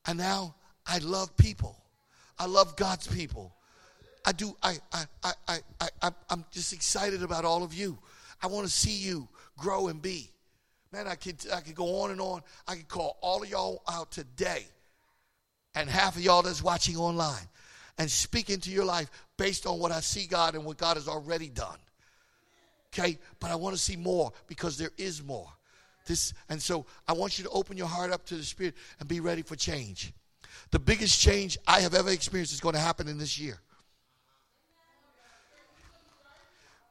And 0.05 0.17
now 0.17 0.55
I 0.85 0.97
love 0.99 1.35
people. 1.38 1.77
I 2.38 2.45
love 2.45 2.75
God's 2.75 3.07
people. 3.07 3.53
I 4.25 4.31
do. 4.31 4.55
I, 4.61 4.75
I, 4.91 5.03
I, 5.23 5.34
I, 5.47 5.89
I, 6.01 6.11
I'm 6.30 6.45
just 6.51 6.73
excited 6.73 7.23
about 7.23 7.45
all 7.45 7.63
of 7.63 7.73
you. 7.73 7.97
I 8.41 8.47
want 8.47 8.65
to 8.67 8.71
see 8.71 8.95
you 8.95 9.27
grow 9.57 9.88
and 9.88 10.01
be. 10.01 10.30
Man, 10.91 11.07
I 11.07 11.15
could, 11.15 11.38
I 11.53 11.61
could 11.61 11.75
go 11.75 12.01
on 12.01 12.11
and 12.11 12.21
on. 12.21 12.41
I 12.67 12.75
could 12.75 12.88
call 12.88 13.17
all 13.21 13.41
of 13.43 13.49
y'all 13.49 13.81
out 13.89 14.11
today 14.11 14.65
and 15.75 15.89
half 15.89 16.15
of 16.15 16.21
y'all 16.21 16.41
that's 16.41 16.61
watching 16.61 16.97
online 16.97 17.47
and 17.97 18.09
speak 18.09 18.49
into 18.49 18.69
your 18.69 18.85
life 18.85 19.09
based 19.38 19.65
on 19.65 19.80
what 19.80 19.91
I 19.91 20.01
see 20.01 20.27
God 20.27 20.55
and 20.55 20.65
what 20.65 20.77
God 20.77 20.97
has 20.97 21.07
already 21.07 21.49
done. 21.49 21.77
Okay? 22.93 23.17
But 23.39 23.51
I 23.51 23.55
want 23.55 23.75
to 23.75 23.81
see 23.81 23.95
more 23.95 24.31
because 24.47 24.77
there 24.77 24.91
is 24.97 25.23
more. 25.23 25.49
This, 26.05 26.34
and 26.49 26.61
so 26.61 26.85
I 27.07 27.13
want 27.13 27.38
you 27.38 27.45
to 27.45 27.49
open 27.51 27.77
your 27.77 27.88
heart 27.88 28.11
up 28.11 28.25
to 28.25 28.35
the 28.35 28.43
Spirit 28.43 28.75
and 28.99 29.07
be 29.07 29.19
ready 29.19 29.41
for 29.41 29.55
change. 29.55 30.13
The 30.71 30.80
biggest 30.80 31.19
change 31.19 31.57
I 31.67 31.81
have 31.81 31.93
ever 31.93 32.09
experienced 32.09 32.53
is 32.53 32.59
going 32.59 32.75
to 32.75 32.81
happen 32.81 33.07
in 33.07 33.17
this 33.17 33.39
year. 33.39 33.59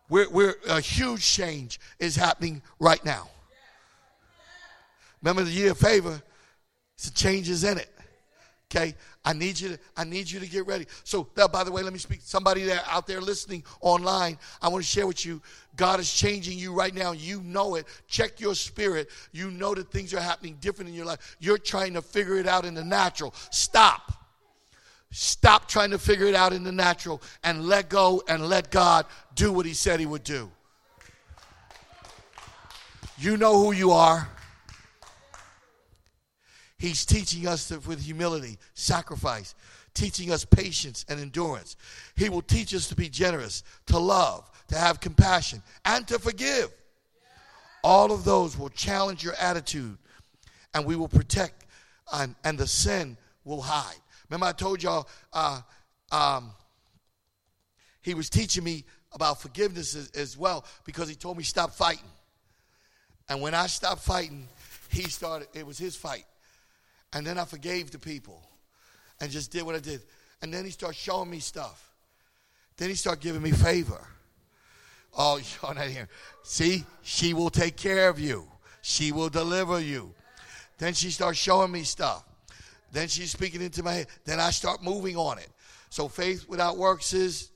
We're, 0.09 0.29
we're, 0.31 0.55
a 0.69 0.81
huge 0.81 1.25
change 1.25 1.81
is 1.99 2.17
happening 2.17 2.63
right 2.79 3.03
now. 3.05 3.29
Remember 5.23 5.45
the 5.45 5.51
year 5.51 5.71
of 5.71 5.79
favor? 5.79 6.21
It's 6.95 7.09
the 7.09 7.15
changes 7.15 7.65
in 7.65 7.79
it. 7.79 7.89
Okay, 8.75 8.95
I 9.23 9.35
need 9.35 9.61
you 9.61 9.71
to 9.71 9.79
I 9.99 10.05
need 10.05 10.31
you 10.31 10.41
to 10.41 10.47
get 10.47 10.67
ready. 10.67 10.87
So 11.05 11.29
now, 11.37 11.47
by 11.47 11.63
the 11.63 11.71
way, 11.71 11.83
let 11.83 11.93
me 11.93 11.99
speak. 11.99 12.21
Somebody 12.23 12.63
that 12.65 12.85
out 12.89 13.07
there 13.07 13.21
listening 13.21 13.65
online, 13.83 14.39
I 14.63 14.69
want 14.69 14.83
to 14.83 14.91
share 14.91 15.07
with 15.07 15.27
you. 15.27 15.43
God 15.77 16.01
is 16.01 16.11
changing 16.11 16.59
you 16.59 16.73
right 16.73 16.95
now. 16.95 17.13
You 17.13 17.43
know 17.43 17.75
it. 17.75 17.87
Check 18.09 18.41
your 18.41 18.55
spirit. 18.55 19.11
You 19.31 19.51
know 19.51 19.75
that 19.75 19.91
things 19.91 20.15
are 20.15 20.21
happening 20.21 20.57
different 20.59 20.89
in 20.89 20.95
your 20.95 21.05
life. 21.05 21.37
You're 21.39 21.59
trying 21.59 21.93
to 21.95 22.03
figure 22.03 22.37
it 22.37 22.47
out 22.47 22.65
in 22.65 22.73
the 22.73 22.85
natural. 22.85 23.35
Stop. 23.51 24.13
Stop 25.11 25.69
trying 25.69 25.91
to 25.91 25.99
figure 25.99 26.27
it 26.27 26.35
out 26.35 26.55
in 26.55 26.65
the 26.65 26.73
natural 26.73 27.21
and 27.45 27.67
let 27.67 27.91
go 27.91 28.23
and 28.27 28.47
let 28.47 28.71
God 28.71 29.05
do 29.35 29.53
what 29.53 29.67
He 29.67 29.75
said 29.75 30.01
He 30.01 30.07
would 30.07 30.25
do. 30.25 30.51
You 33.19 33.37
know 33.37 33.63
who 33.63 33.73
you 33.73 33.91
are. 33.91 34.31
He's 36.83 37.07
teaching 37.07 37.47
us 37.47 37.69
to, 37.69 37.79
with 37.79 38.03
humility, 38.03 38.59
sacrifice, 38.75 39.55
teaching 39.95 40.33
us 40.33 40.45
patience 40.45 41.07
and 41.09 41.21
endurance. 41.21 41.77
He 42.17 42.29
will 42.29 42.43
teach 42.43 42.75
us 42.75 42.89
to 42.89 42.97
be 42.97 43.09
generous, 43.09 43.63
to 43.87 44.01
love, 44.01 44.51
to 44.67 44.77
have 44.77 44.99
compassion, 44.99 45.63
and 45.85 46.09
to 46.09 46.19
forgive. 46.19 46.73
All 47.85 48.11
of 48.11 48.25
those 48.25 48.59
will 48.59 48.69
challenge 48.69 49.23
your 49.23 49.35
attitude, 49.35 49.97
and 50.75 50.85
we 50.85 50.97
will 50.97 51.07
protect, 51.07 51.67
and, 52.13 52.35
and 52.43 52.59
the 52.59 52.67
sin 52.67 53.17
will 53.45 53.61
hide. 53.61 54.01
Remember, 54.29 54.47
I 54.47 54.53
told 54.53 54.83
y'all 54.83 55.09
uh, 55.33 55.61
um, 56.11 56.51
he 58.01 58.15
was 58.15 58.29
teaching 58.29 58.65
me 58.65 58.85
about 59.13 59.41
forgiveness 59.41 59.95
as, 59.95 60.11
as 60.17 60.37
well 60.37 60.65
because 60.85 61.09
he 61.09 61.15
told 61.15 61.37
me 61.37 61.45
stop 61.45 61.71
fighting. 61.75 62.11
And 63.29 63.41
when 63.41 63.55
I 63.55 63.69
stopped 63.69 64.03
fighting, 64.03 64.49
he 64.91 65.03
started, 65.03 65.47
it 65.55 65.65
was 65.65 65.79
his 65.79 65.95
fight. 65.95 66.25
And 67.13 67.27
then 67.27 67.39
I 67.39 67.45
forgave 67.45 67.91
the 67.91 67.99
people 67.99 68.43
and 69.21 69.31
just 69.31 69.51
did 69.51 69.63
what 69.65 69.75
I 69.75 69.81
did. 69.81 70.03
And 70.41 70.53
then 70.53 70.65
he 70.65 70.71
started 70.71 70.97
showing 70.97 71.31
me 71.31 71.39
stuff. 71.39 71.91
Then 72.77 72.89
he 72.89 72.95
started 72.95 73.23
giving 73.23 73.43
me 73.43 73.53
favor. 73.53 74.01
Oh, 75.17 75.41
you're 75.63 75.75
not 75.75 75.87
here. 75.87 76.09
See, 76.43 76.85
she 77.03 77.35
will 77.35 77.51
take 77.51 77.77
care 77.77 78.09
of 78.09 78.19
you. 78.19 78.49
She 78.81 79.13
will 79.13 79.29
deliver 79.29 79.79
you. 79.79 80.15
Then 80.79 80.95
she 80.95 81.11
starts 81.11 81.39
showing 81.39 81.71
me 81.71 81.85
stuff. 81.85 82.25
Then 82.91 83.09
she's 83.09 83.31
speaking 83.31 83.63
into 83.63 83.83
my 83.83 83.93
head. 83.93 84.07
Then 84.25 84.41
I 84.41 84.51
start 84.51 84.83
moving 84.83 85.17
on 85.17 85.39
it. 85.39 85.49
So 85.91 86.09
faith 86.09 86.49
without 86.49 86.77
works 86.77 87.13
is. 87.13 87.51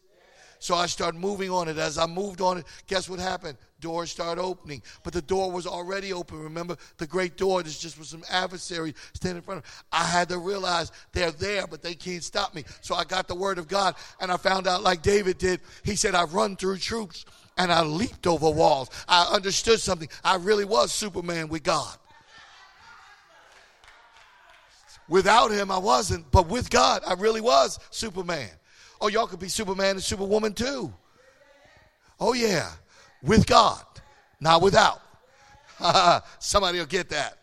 So 0.58 0.74
I 0.74 0.86
start 0.86 1.14
moving 1.14 1.50
on 1.50 1.68
it. 1.68 1.76
As 1.78 1.98
I 1.98 2.06
moved 2.06 2.40
on 2.40 2.58
it, 2.58 2.64
guess 2.86 3.08
what 3.08 3.18
happened? 3.18 3.58
Doors 3.80 4.10
start 4.10 4.38
opening. 4.38 4.82
But 5.02 5.12
the 5.12 5.22
door 5.22 5.50
was 5.50 5.66
already 5.66 6.12
open. 6.12 6.42
Remember 6.42 6.76
the 6.98 7.06
great 7.06 7.36
door? 7.36 7.62
There's 7.62 7.78
just 7.78 7.98
was 7.98 8.08
some 8.08 8.24
adversary 8.30 8.94
standing 9.14 9.38
in 9.38 9.42
front 9.42 9.58
of 9.58 9.64
me. 9.64 9.70
I 9.92 10.04
had 10.04 10.28
to 10.30 10.38
realize 10.38 10.92
they're 11.12 11.30
there, 11.30 11.66
but 11.66 11.82
they 11.82 11.94
can't 11.94 12.22
stop 12.22 12.54
me. 12.54 12.64
So 12.80 12.94
I 12.94 13.04
got 13.04 13.28
the 13.28 13.34
word 13.34 13.58
of 13.58 13.68
God 13.68 13.94
and 14.20 14.30
I 14.32 14.36
found 14.36 14.66
out 14.66 14.82
like 14.82 15.02
David 15.02 15.38
did. 15.38 15.60
He 15.84 15.96
said, 15.96 16.14
I've 16.14 16.34
run 16.34 16.56
through 16.56 16.78
troops 16.78 17.24
and 17.58 17.72
I 17.72 17.82
leaped 17.82 18.26
over 18.26 18.50
walls. 18.50 18.90
I 19.08 19.24
understood 19.32 19.80
something. 19.80 20.08
I 20.24 20.36
really 20.36 20.64
was 20.64 20.92
Superman 20.92 21.48
with 21.48 21.62
God. 21.62 21.96
Without 25.08 25.52
him, 25.52 25.70
I 25.70 25.78
wasn't, 25.78 26.28
but 26.32 26.48
with 26.48 26.68
God, 26.68 27.02
I 27.06 27.14
really 27.14 27.40
was 27.40 27.78
Superman. 27.90 28.50
Oh, 29.00 29.08
y'all 29.08 29.26
could 29.26 29.38
be 29.38 29.48
Superman 29.48 29.92
and 29.92 30.02
Superwoman 30.02 30.52
too. 30.52 30.92
Oh, 32.18 32.32
yeah, 32.32 32.72
with 33.26 33.46
God, 33.46 33.82
not 34.40 34.62
without. 34.62 35.00
Somebody 36.38 36.78
will 36.78 36.86
get 36.86 37.10
that. 37.10 37.38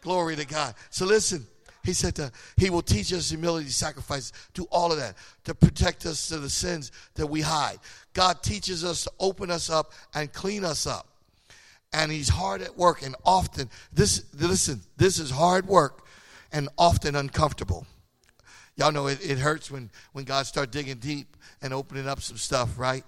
Glory 0.00 0.36
to 0.36 0.46
God. 0.46 0.74
So 0.90 1.06
listen, 1.06 1.46
he 1.84 1.92
said 1.92 2.14
to, 2.16 2.30
he 2.56 2.70
will 2.70 2.82
teach 2.82 3.12
us 3.12 3.30
humility, 3.30 3.70
sacrifice, 3.70 4.32
do 4.52 4.66
all 4.70 4.92
of 4.92 4.98
that 4.98 5.16
to 5.44 5.54
protect 5.54 6.06
us 6.06 6.28
to 6.28 6.38
the 6.38 6.50
sins 6.50 6.92
that 7.14 7.26
we 7.26 7.40
hide. 7.40 7.78
God 8.12 8.42
teaches 8.42 8.84
us 8.84 9.04
to 9.04 9.10
open 9.18 9.50
us 9.50 9.70
up 9.70 9.92
and 10.14 10.32
clean 10.32 10.64
us 10.64 10.86
up. 10.86 11.08
And 11.92 12.12
he's 12.12 12.28
hard 12.28 12.60
at 12.60 12.76
work 12.76 13.02
and 13.02 13.16
often 13.24 13.70
this 13.90 14.26
listen, 14.34 14.82
this 14.98 15.18
is 15.18 15.30
hard 15.30 15.66
work 15.66 16.06
and 16.52 16.68
often 16.76 17.16
uncomfortable. 17.16 17.86
Y'all 18.76 18.92
know 18.92 19.06
it, 19.06 19.18
it 19.24 19.38
hurts 19.38 19.70
when, 19.70 19.90
when 20.12 20.24
God 20.24 20.46
starts 20.46 20.70
digging 20.70 20.98
deep 20.98 21.36
and 21.62 21.72
opening 21.72 22.06
up 22.06 22.20
some 22.20 22.36
stuff, 22.36 22.78
right? 22.78 23.04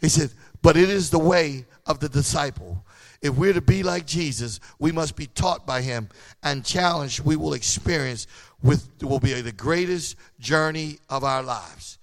He 0.00 0.08
said, 0.08 0.30
but 0.62 0.76
it 0.76 0.88
is 0.88 1.10
the 1.10 1.18
way 1.18 1.66
of 1.86 1.98
the 1.98 2.08
disciple. 2.08 2.84
If 3.20 3.36
we're 3.36 3.52
to 3.52 3.60
be 3.60 3.82
like 3.82 4.06
Jesus, 4.06 4.60
we 4.78 4.92
must 4.92 5.14
be 5.16 5.26
taught 5.26 5.66
by 5.66 5.82
him 5.82 6.08
and 6.42 6.64
challenged 6.64 7.20
we 7.20 7.36
will 7.36 7.52
experience 7.52 8.26
with 8.62 8.88
will 9.02 9.20
be 9.20 9.40
the 9.40 9.52
greatest 9.52 10.16
journey 10.38 10.98
of 11.08 11.24
our 11.24 11.42
lives. 11.42 11.98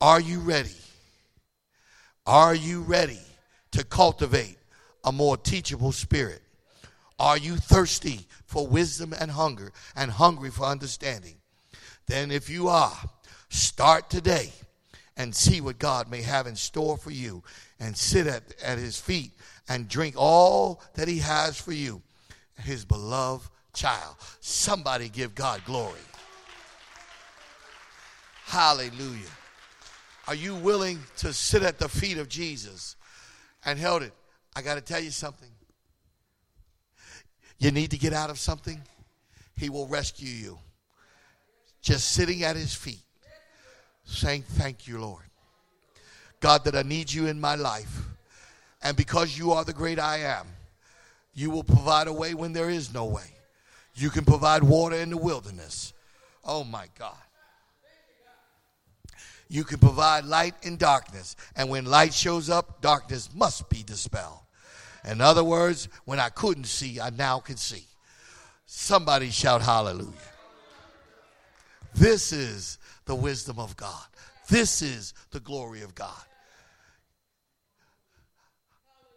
Are 0.00 0.20
you 0.20 0.40
ready? 0.40 0.76
Are 2.26 2.54
you 2.54 2.82
ready 2.82 3.20
to 3.72 3.84
cultivate 3.84 4.58
a 5.04 5.10
more 5.10 5.36
teachable 5.36 5.92
spirit? 5.92 6.42
Are 7.18 7.38
you 7.38 7.56
thirsty 7.56 8.26
for 8.46 8.66
wisdom 8.66 9.12
and 9.18 9.30
hunger 9.30 9.72
and 9.96 10.10
hungry 10.10 10.50
for 10.50 10.64
understanding? 10.64 11.36
Then, 12.06 12.30
if 12.30 12.48
you 12.48 12.68
are, 12.68 12.96
start 13.48 14.08
today 14.08 14.52
and 15.18 15.34
see 15.34 15.60
what 15.60 15.78
God 15.78 16.08
may 16.08 16.22
have 16.22 16.46
in 16.46 16.56
store 16.56 16.96
for 16.96 17.10
you 17.10 17.42
and 17.80 17.96
sit 17.96 18.26
at, 18.26 18.44
at 18.62 18.78
his 18.78 18.98
feet 18.98 19.32
and 19.68 19.88
drink 19.88 20.14
all 20.16 20.80
that 20.94 21.08
he 21.08 21.18
has 21.18 21.60
for 21.60 21.72
you, 21.72 22.00
his 22.62 22.84
beloved 22.84 23.50
child. 23.74 24.14
Somebody 24.40 25.08
give 25.08 25.34
God 25.34 25.62
glory. 25.64 25.98
Hallelujah. 28.46 29.28
Are 30.26 30.34
you 30.34 30.54
willing 30.54 31.00
to 31.18 31.32
sit 31.32 31.62
at 31.62 31.78
the 31.78 31.88
feet 31.88 32.16
of 32.16 32.28
Jesus 32.28 32.96
and 33.64 33.78
held 33.78 34.02
it? 34.02 34.12
I 34.54 34.62
got 34.62 34.76
to 34.76 34.80
tell 34.80 35.00
you 35.00 35.10
something. 35.10 35.48
You 37.58 37.72
need 37.72 37.90
to 37.90 37.98
get 37.98 38.12
out 38.12 38.30
of 38.30 38.38
something, 38.38 38.80
he 39.56 39.68
will 39.68 39.86
rescue 39.88 40.28
you. 40.28 40.58
Just 41.82 42.10
sitting 42.10 42.44
at 42.44 42.56
his 42.56 42.74
feet, 42.74 43.02
saying, 44.08 44.42
Thank 44.42 44.88
you, 44.88 44.98
Lord. 45.00 45.22
God, 46.40 46.64
that 46.64 46.76
I 46.76 46.82
need 46.82 47.12
you 47.12 47.26
in 47.26 47.40
my 47.40 47.54
life. 47.54 48.02
And 48.82 48.96
because 48.96 49.36
you 49.36 49.52
are 49.52 49.64
the 49.64 49.72
great 49.72 49.98
I 49.98 50.18
am, 50.18 50.46
you 51.34 51.50
will 51.50 51.64
provide 51.64 52.06
a 52.06 52.12
way 52.12 52.34
when 52.34 52.52
there 52.52 52.70
is 52.70 52.92
no 52.92 53.06
way. 53.06 53.34
You 53.94 54.10
can 54.10 54.24
provide 54.24 54.62
water 54.62 54.96
in 54.96 55.10
the 55.10 55.16
wilderness. 55.16 55.92
Oh 56.44 56.64
my 56.64 56.86
God. 56.98 57.16
You 59.48 59.64
can 59.64 59.78
provide 59.78 60.24
light 60.24 60.54
in 60.62 60.76
darkness. 60.76 61.34
And 61.56 61.68
when 61.68 61.86
light 61.86 62.14
shows 62.14 62.50
up, 62.50 62.80
darkness 62.80 63.30
must 63.34 63.68
be 63.68 63.82
dispelled. 63.82 64.40
In 65.04 65.20
other 65.20 65.42
words, 65.42 65.88
when 66.04 66.20
I 66.20 66.28
couldn't 66.28 66.66
see, 66.66 67.00
I 67.00 67.10
now 67.10 67.40
can 67.40 67.56
see. 67.56 67.84
Somebody 68.66 69.30
shout 69.30 69.62
hallelujah. 69.62 70.12
This 71.94 72.32
is 72.32 72.77
the 73.08 73.14
wisdom 73.14 73.58
of 73.58 73.74
God. 73.76 74.04
This 74.48 74.82
is 74.82 75.14
the 75.30 75.40
glory 75.40 75.80
of 75.80 75.94
God. 75.94 76.22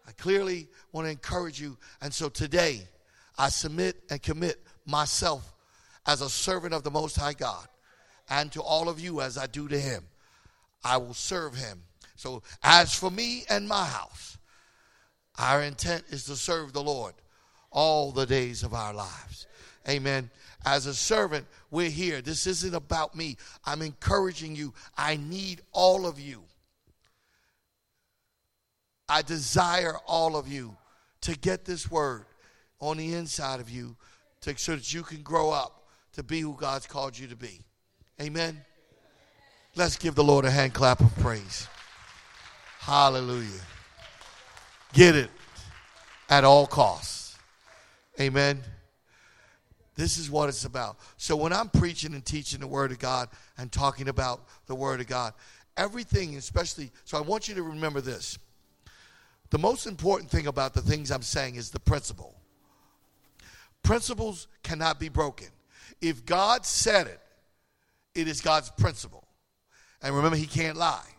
I 0.07 0.13
clearly 0.13 0.67
want 0.93 1.05
to 1.05 1.11
encourage 1.11 1.61
you. 1.61 1.77
And 2.01 2.13
so 2.13 2.29
today, 2.29 2.87
I 3.37 3.49
submit 3.49 4.01
and 4.09 4.21
commit 4.23 4.65
myself 4.85 5.53
as 6.07 6.21
a 6.21 6.29
servant 6.29 6.73
of 6.73 6.83
the 6.83 6.89
Most 6.89 7.17
High 7.17 7.33
God 7.33 7.67
and 8.29 8.49
to 8.53 8.61
all 8.61 8.87
of 8.87 8.99
you 8.99 9.19
as 9.19 9.37
I 9.37 9.45
do 9.45 9.67
to 9.67 9.77
Him. 9.77 10.05
I 10.83 10.95
will 10.95 11.13
serve 11.13 11.55
Him. 11.55 11.83
So, 12.15 12.43
as 12.63 12.95
for 12.95 13.11
me 13.11 13.43
and 13.49 13.67
my 13.67 13.85
house, 13.85 14.37
our 15.37 15.63
intent 15.63 16.05
is 16.09 16.25
to 16.25 16.35
serve 16.37 16.71
the 16.71 16.83
Lord 16.83 17.13
all 17.71 18.11
the 18.11 18.25
days 18.25 18.63
of 18.63 18.73
our 18.73 18.93
lives. 18.93 19.47
Amen. 19.89 20.29
As 20.65 20.85
a 20.85 20.93
servant, 20.93 21.45
we're 21.71 21.89
here. 21.89 22.21
This 22.21 22.45
isn't 22.45 22.75
about 22.75 23.15
me. 23.15 23.37
I'm 23.65 23.81
encouraging 23.81 24.55
you. 24.55 24.73
I 24.97 25.15
need 25.15 25.61
all 25.71 26.05
of 26.05 26.19
you. 26.19 26.43
I 29.09 29.21
desire 29.21 29.95
all 30.05 30.35
of 30.35 30.47
you 30.47 30.77
to 31.21 31.37
get 31.37 31.65
this 31.65 31.89
word 31.89 32.25
on 32.79 32.97
the 32.97 33.13
inside 33.13 33.59
of 33.59 33.69
you 33.69 33.95
to, 34.41 34.57
so 34.57 34.75
that 34.75 34.93
you 34.93 35.03
can 35.03 35.21
grow 35.21 35.51
up 35.51 35.87
to 36.13 36.23
be 36.23 36.41
who 36.41 36.55
God's 36.55 36.87
called 36.87 37.17
you 37.17 37.27
to 37.27 37.35
be. 37.35 37.61
Amen. 38.21 38.61
Let's 39.75 39.97
give 39.97 40.15
the 40.15 40.23
Lord 40.23 40.45
a 40.45 40.51
hand 40.51 40.73
clap 40.73 40.99
of 40.99 41.15
praise. 41.19 41.67
Hallelujah. 42.79 43.61
Get 44.93 45.15
it 45.15 45.29
at 46.29 46.43
all 46.43 46.67
costs. 46.67 47.37
Amen. 48.19 48.61
This 50.01 50.17
is 50.17 50.31
what 50.31 50.49
it's 50.49 50.65
about. 50.65 50.97
So 51.17 51.35
when 51.35 51.53
I'm 51.53 51.69
preaching 51.69 52.15
and 52.15 52.25
teaching 52.25 52.59
the 52.59 52.65
Word 52.65 52.91
of 52.91 52.97
God 52.97 53.29
and 53.59 53.71
talking 53.71 54.07
about 54.07 54.47
the 54.65 54.73
Word 54.73 54.99
of 54.99 55.05
God, 55.05 55.35
everything, 55.77 56.37
especially, 56.37 56.89
so 57.05 57.19
I 57.19 57.21
want 57.21 57.47
you 57.47 57.53
to 57.53 57.61
remember 57.61 58.01
this. 58.01 58.39
The 59.51 59.59
most 59.59 59.85
important 59.85 60.31
thing 60.31 60.47
about 60.47 60.73
the 60.73 60.81
things 60.81 61.11
I'm 61.11 61.21
saying 61.21 61.53
is 61.53 61.69
the 61.69 61.79
principle. 61.79 62.33
Principles 63.83 64.47
cannot 64.63 64.99
be 64.99 65.07
broken. 65.07 65.49
If 66.01 66.25
God 66.25 66.65
said 66.65 67.05
it, 67.05 67.19
it 68.15 68.27
is 68.27 68.41
God's 68.41 68.71
principle. 68.71 69.27
And 70.01 70.15
remember, 70.15 70.35
He 70.35 70.47
can't 70.47 70.79
lie. 70.79 71.09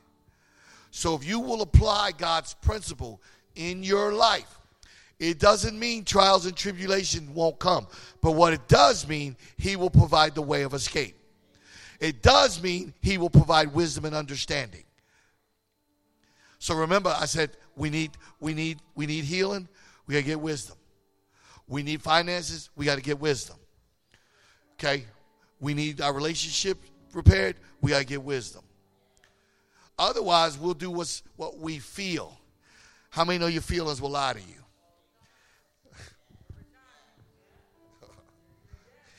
So 0.91 1.15
if 1.15 1.25
you 1.25 1.39
will 1.39 1.63
apply 1.63 2.15
God's 2.19 2.55
principle 2.55 3.23
in 3.55 3.85
your 3.85 4.13
life, 4.13 4.59
it 5.23 5.39
doesn't 5.39 5.79
mean 5.79 6.05
trials 6.05 6.47
and 6.47 6.57
tribulation 6.57 7.33
won't 7.33 7.59
come. 7.59 7.87
But 8.21 8.33
what 8.33 8.53
it 8.53 8.67
does 8.69 9.07
mean, 9.07 9.37
He 9.57 9.77
will 9.77 9.91
provide 9.91 10.35
the 10.35 10.43
way 10.43 10.63
of 10.63 10.75
escape. 10.75 11.17
It 12.01 12.23
does 12.23 12.63
mean 12.63 12.93
He 13.01 13.19
will 13.19 13.31
provide 13.31 13.73
wisdom 13.73 14.05
and 14.05 14.15
understanding. 14.15 14.85
So 16.59 16.75
remember, 16.75 17.15
I 17.17 17.27
said 17.27 17.51
we 17.77 17.91
need 17.91 18.13
we 18.41 18.55
need 18.55 18.81
we 18.95 19.07
need 19.07 19.25
healing. 19.25 19.69
We 20.07 20.15
gotta 20.15 20.27
get 20.27 20.41
wisdom. 20.41 20.77
We 21.69 21.83
need 21.83 22.03
finances. 22.03 22.71
We 22.77 22.85
got 22.85 22.97
to 22.97 23.03
get 23.03 23.19
wisdom. 23.19 23.57
Okay, 24.75 25.05
we 25.61 25.75
need 25.75 26.01
our 26.01 26.13
relationship 26.13 26.79
repaired. 27.15 27.57
We 27.81 27.93
got 27.93 28.01
to 28.01 28.05
get 28.05 28.23
wisdom. 28.23 28.63
Otherwise, 29.99 30.59
we'll 30.59 30.75
do 30.75 30.91
what's, 30.91 31.23
what 31.37 31.59
we 31.59 31.79
feel. 31.79 32.37
How 33.11 33.25
many 33.25 33.39
know 33.39 33.47
your 33.47 33.63
feelings 33.63 34.01
will 34.01 34.11
lie 34.11 34.33
to 34.33 34.41
you? 34.41 34.62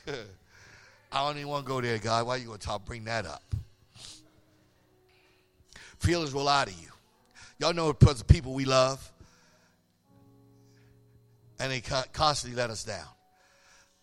I 1.12 1.26
don't 1.26 1.36
even 1.36 1.48
want 1.48 1.64
to 1.64 1.68
go 1.68 1.80
there, 1.80 1.98
God. 1.98 2.26
Why 2.26 2.34
are 2.34 2.38
you 2.38 2.46
going 2.46 2.58
to 2.58 2.66
talk? 2.66 2.84
Bring 2.84 3.04
that 3.04 3.26
up. 3.26 3.42
Feelings 5.98 6.34
will 6.34 6.44
lie 6.44 6.66
to 6.66 6.70
you. 6.70 6.88
Y'all 7.58 7.72
know 7.72 7.92
the 7.92 8.24
people 8.26 8.52
we 8.52 8.64
love, 8.64 9.12
and 11.58 11.72
they 11.72 11.80
constantly 11.80 12.56
let 12.56 12.68
us 12.70 12.84
down. 12.84 13.06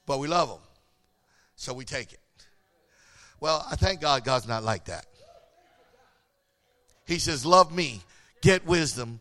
But 0.06 0.20
we 0.20 0.28
love 0.28 0.50
them, 0.50 0.60
so 1.56 1.74
we 1.74 1.86
take 1.86 2.14
it. 2.14 2.20
Well, 3.40 3.66
I 3.70 3.76
thank 3.76 4.02
God 4.02 4.24
God's 4.24 4.48
not 4.48 4.64
like 4.64 4.86
that. 4.86 5.06
He 7.06 7.20
says, 7.20 7.46
Love 7.46 7.76
me, 7.76 8.02
get 8.42 8.66
wisdom 8.66 9.20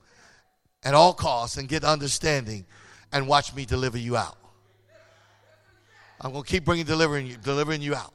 at 0.83 0.95
all 0.95 1.13
costs, 1.13 1.57
and 1.59 1.69
get 1.69 1.85
understanding, 1.85 2.65
and 3.13 3.27
watch 3.27 3.55
me 3.55 3.67
deliver 3.67 3.99
you 3.99 4.17
out. 4.17 4.39
I'm 6.21 6.33
going 6.33 6.45
to 6.45 6.49
keep 6.49 6.65
bringing 6.65 6.85
delivering 6.85 7.27
you, 7.27 7.37
delivering 7.37 7.81
you 7.81 7.95
out. 7.95 8.13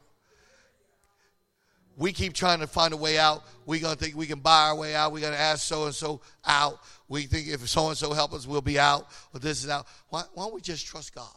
We 1.97 2.11
keep 2.11 2.33
trying 2.33 2.59
to 2.59 2.67
find 2.67 2.93
a 2.93 2.97
way 2.97 3.17
out. 3.17 3.43
We're 3.65 3.79
going 3.79 3.95
to 3.95 4.03
think 4.03 4.15
we 4.15 4.27
can 4.27 4.39
buy 4.39 4.67
our 4.67 4.75
way 4.75 4.93
out. 4.95 5.13
We're 5.13 5.21
going 5.21 5.33
to 5.33 5.39
ask 5.39 5.61
so 5.61 5.85
and 5.85 5.95
so 5.95 6.21
out. 6.45 6.79
We 7.07 7.23
think 7.23 7.47
if 7.47 7.67
so 7.69 7.87
and 7.87 7.97
so 7.97 8.13
help 8.13 8.33
us, 8.33 8.45
we'll 8.45 8.61
be 8.61 8.77
out. 8.77 9.07
Or 9.33 9.39
this 9.39 9.63
is 9.63 9.69
out. 9.69 9.87
Why, 10.09 10.23
why 10.33 10.43
don't 10.43 10.53
we 10.53 10.61
just 10.61 10.85
trust 10.85 11.15
God? 11.15 11.33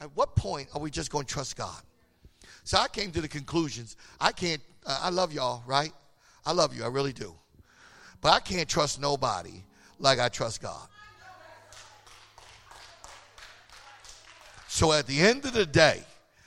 At 0.00 0.16
what 0.16 0.36
point 0.36 0.68
are 0.74 0.80
we 0.80 0.90
just 0.90 1.10
going 1.10 1.26
to 1.26 1.32
trust 1.32 1.56
God? 1.56 1.80
So 2.64 2.78
I 2.78 2.86
came 2.88 3.10
to 3.12 3.20
the 3.20 3.28
conclusions. 3.28 3.96
I 4.20 4.32
can't, 4.32 4.62
uh, 4.86 5.00
I 5.02 5.10
love 5.10 5.32
y'all, 5.32 5.64
right? 5.66 5.92
I 6.46 6.52
love 6.52 6.74
you. 6.76 6.84
I 6.84 6.88
really 6.88 7.12
do. 7.12 7.34
But 8.20 8.32
I 8.32 8.40
can't 8.40 8.68
trust 8.68 9.00
nobody 9.00 9.64
like 9.98 10.20
I 10.20 10.28
trust 10.28 10.62
God. 10.62 10.88
So 14.72 14.90
at 14.94 15.06
the 15.06 15.20
end 15.20 15.44
of 15.44 15.52
the 15.52 15.66
day, 15.66 16.02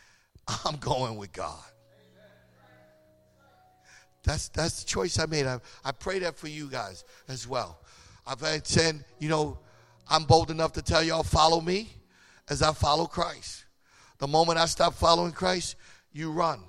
I'm 0.65 0.77
going 0.77 1.15
with 1.15 1.31
God. 1.31 1.63
That's 4.23 4.47
that's 4.47 4.81
the 4.81 4.87
choice 4.87 5.19
I 5.19 5.27
made. 5.27 5.45
I, 5.45 5.59
I 5.83 5.91
pray 5.91 6.17
that 6.17 6.35
for 6.35 6.47
you 6.47 6.67
guys 6.67 7.03
as 7.27 7.47
well. 7.47 7.77
I've 8.25 8.41
had 8.41 8.65
said, 8.65 9.05
you 9.19 9.29
know, 9.29 9.59
I'm 10.09 10.23
bold 10.23 10.49
enough 10.49 10.73
to 10.73 10.81
tell 10.81 11.03
y'all 11.03 11.21
follow 11.21 11.61
me 11.61 11.89
as 12.49 12.63
I 12.63 12.73
follow 12.73 13.05
Christ. 13.05 13.65
The 14.17 14.27
moment 14.27 14.57
I 14.57 14.65
stop 14.65 14.95
following 14.95 15.31
Christ, 15.31 15.75
you 16.11 16.31
run. 16.31 16.61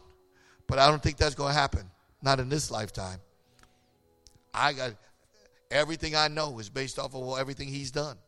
But 0.67 0.79
I 0.79 0.91
don't 0.91 1.03
think 1.03 1.17
that's 1.17 1.35
going 1.35 1.55
to 1.55 1.59
happen. 1.59 1.91
Not 2.21 2.39
in 2.39 2.51
this 2.51 2.71
lifetime. 2.71 3.19
I 4.53 4.75
got 4.75 4.93
everything 5.71 6.15
I 6.15 6.29
know 6.29 6.59
is 6.59 6.69
based 6.69 6.99
off 6.99 7.15
of 7.15 7.39
everything 7.39 7.69
he's 7.69 7.91
done. 7.91 8.19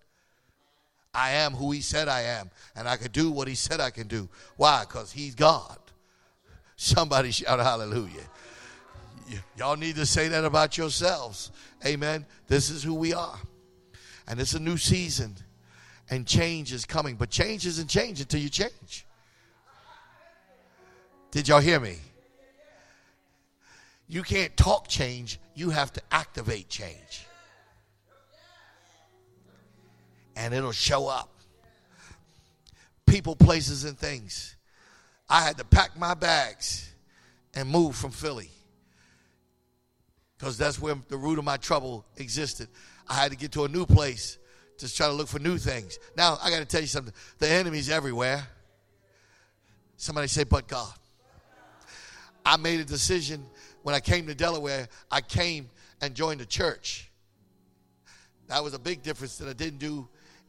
I 1.14 1.32
am 1.32 1.52
who 1.52 1.72
he 1.72 1.80
said 1.80 2.08
I 2.08 2.22
am, 2.22 2.50
and 2.76 2.88
I 2.88 2.96
can 2.96 3.10
do 3.10 3.30
what 3.30 3.48
he 3.48 3.54
said 3.54 3.80
I 3.80 3.90
can 3.90 4.06
do. 4.06 4.28
Why? 4.56 4.84
Because 4.86 5.10
he's 5.10 5.34
God. 5.34 5.78
Somebody 6.76 7.30
shout 7.32 7.58
hallelujah. 7.58 8.28
Y- 9.28 9.38
y'all 9.56 9.76
need 9.76 9.96
to 9.96 10.06
say 10.06 10.28
that 10.28 10.44
about 10.44 10.78
yourselves. 10.78 11.50
Amen. 11.84 12.26
This 12.46 12.70
is 12.70 12.82
who 12.82 12.94
we 12.94 13.14
are. 13.14 13.38
And 14.28 14.38
it's 14.40 14.54
a 14.54 14.60
new 14.60 14.76
season, 14.76 15.34
and 16.10 16.26
change 16.26 16.72
is 16.72 16.84
coming. 16.84 17.16
But 17.16 17.30
change 17.30 17.66
isn't 17.66 17.88
change 17.88 18.20
until 18.20 18.40
you 18.40 18.48
change. 18.48 19.06
Did 21.30 21.48
y'all 21.48 21.60
hear 21.60 21.80
me? 21.80 21.96
You 24.08 24.22
can't 24.22 24.56
talk 24.56 24.88
change, 24.88 25.38
you 25.54 25.70
have 25.70 25.92
to 25.92 26.02
activate 26.10 26.68
change. 26.68 27.26
And 30.38 30.54
it'll 30.54 30.72
show 30.72 31.08
up. 31.08 31.28
People, 33.06 33.36
places, 33.36 33.84
and 33.84 33.98
things. 33.98 34.56
I 35.28 35.42
had 35.42 35.58
to 35.58 35.64
pack 35.64 35.98
my 35.98 36.14
bags 36.14 36.90
and 37.54 37.68
move 37.68 37.94
from 37.96 38.10
Philly 38.10 38.50
because 40.38 40.56
that's 40.56 40.80
where 40.80 40.94
the 41.08 41.16
root 41.16 41.38
of 41.38 41.44
my 41.44 41.56
trouble 41.56 42.06
existed. 42.16 42.68
I 43.08 43.14
had 43.14 43.30
to 43.32 43.36
get 43.36 43.52
to 43.52 43.64
a 43.64 43.68
new 43.68 43.84
place 43.84 44.38
to 44.78 44.94
try 44.94 45.08
to 45.08 45.12
look 45.12 45.28
for 45.28 45.40
new 45.40 45.58
things. 45.58 45.98
Now, 46.16 46.38
I 46.42 46.50
got 46.50 46.60
to 46.60 46.64
tell 46.64 46.80
you 46.80 46.86
something 46.86 47.12
the 47.38 47.48
enemy's 47.48 47.90
everywhere. 47.90 48.46
Somebody 49.96 50.28
say, 50.28 50.44
but 50.44 50.68
God. 50.68 50.92
I 52.46 52.56
made 52.56 52.80
a 52.80 52.84
decision 52.84 53.44
when 53.82 53.94
I 53.94 54.00
came 54.00 54.26
to 54.26 54.34
Delaware, 54.34 54.88
I 55.10 55.20
came 55.20 55.68
and 56.00 56.14
joined 56.14 56.40
a 56.40 56.46
church. 56.46 57.10
That 58.48 58.62
was 58.62 58.74
a 58.74 58.78
big 58.78 59.02
difference 59.02 59.38
that 59.38 59.48
I 59.48 59.52
didn't 59.52 59.78
do 59.78 60.08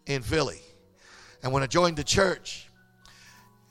in 0.10 0.24
Philly. 0.24 0.60
And 1.42 1.54
when 1.54 1.64
I 1.64 1.68
joined 1.68 1.96
the 1.96 2.04
church, 2.04 2.68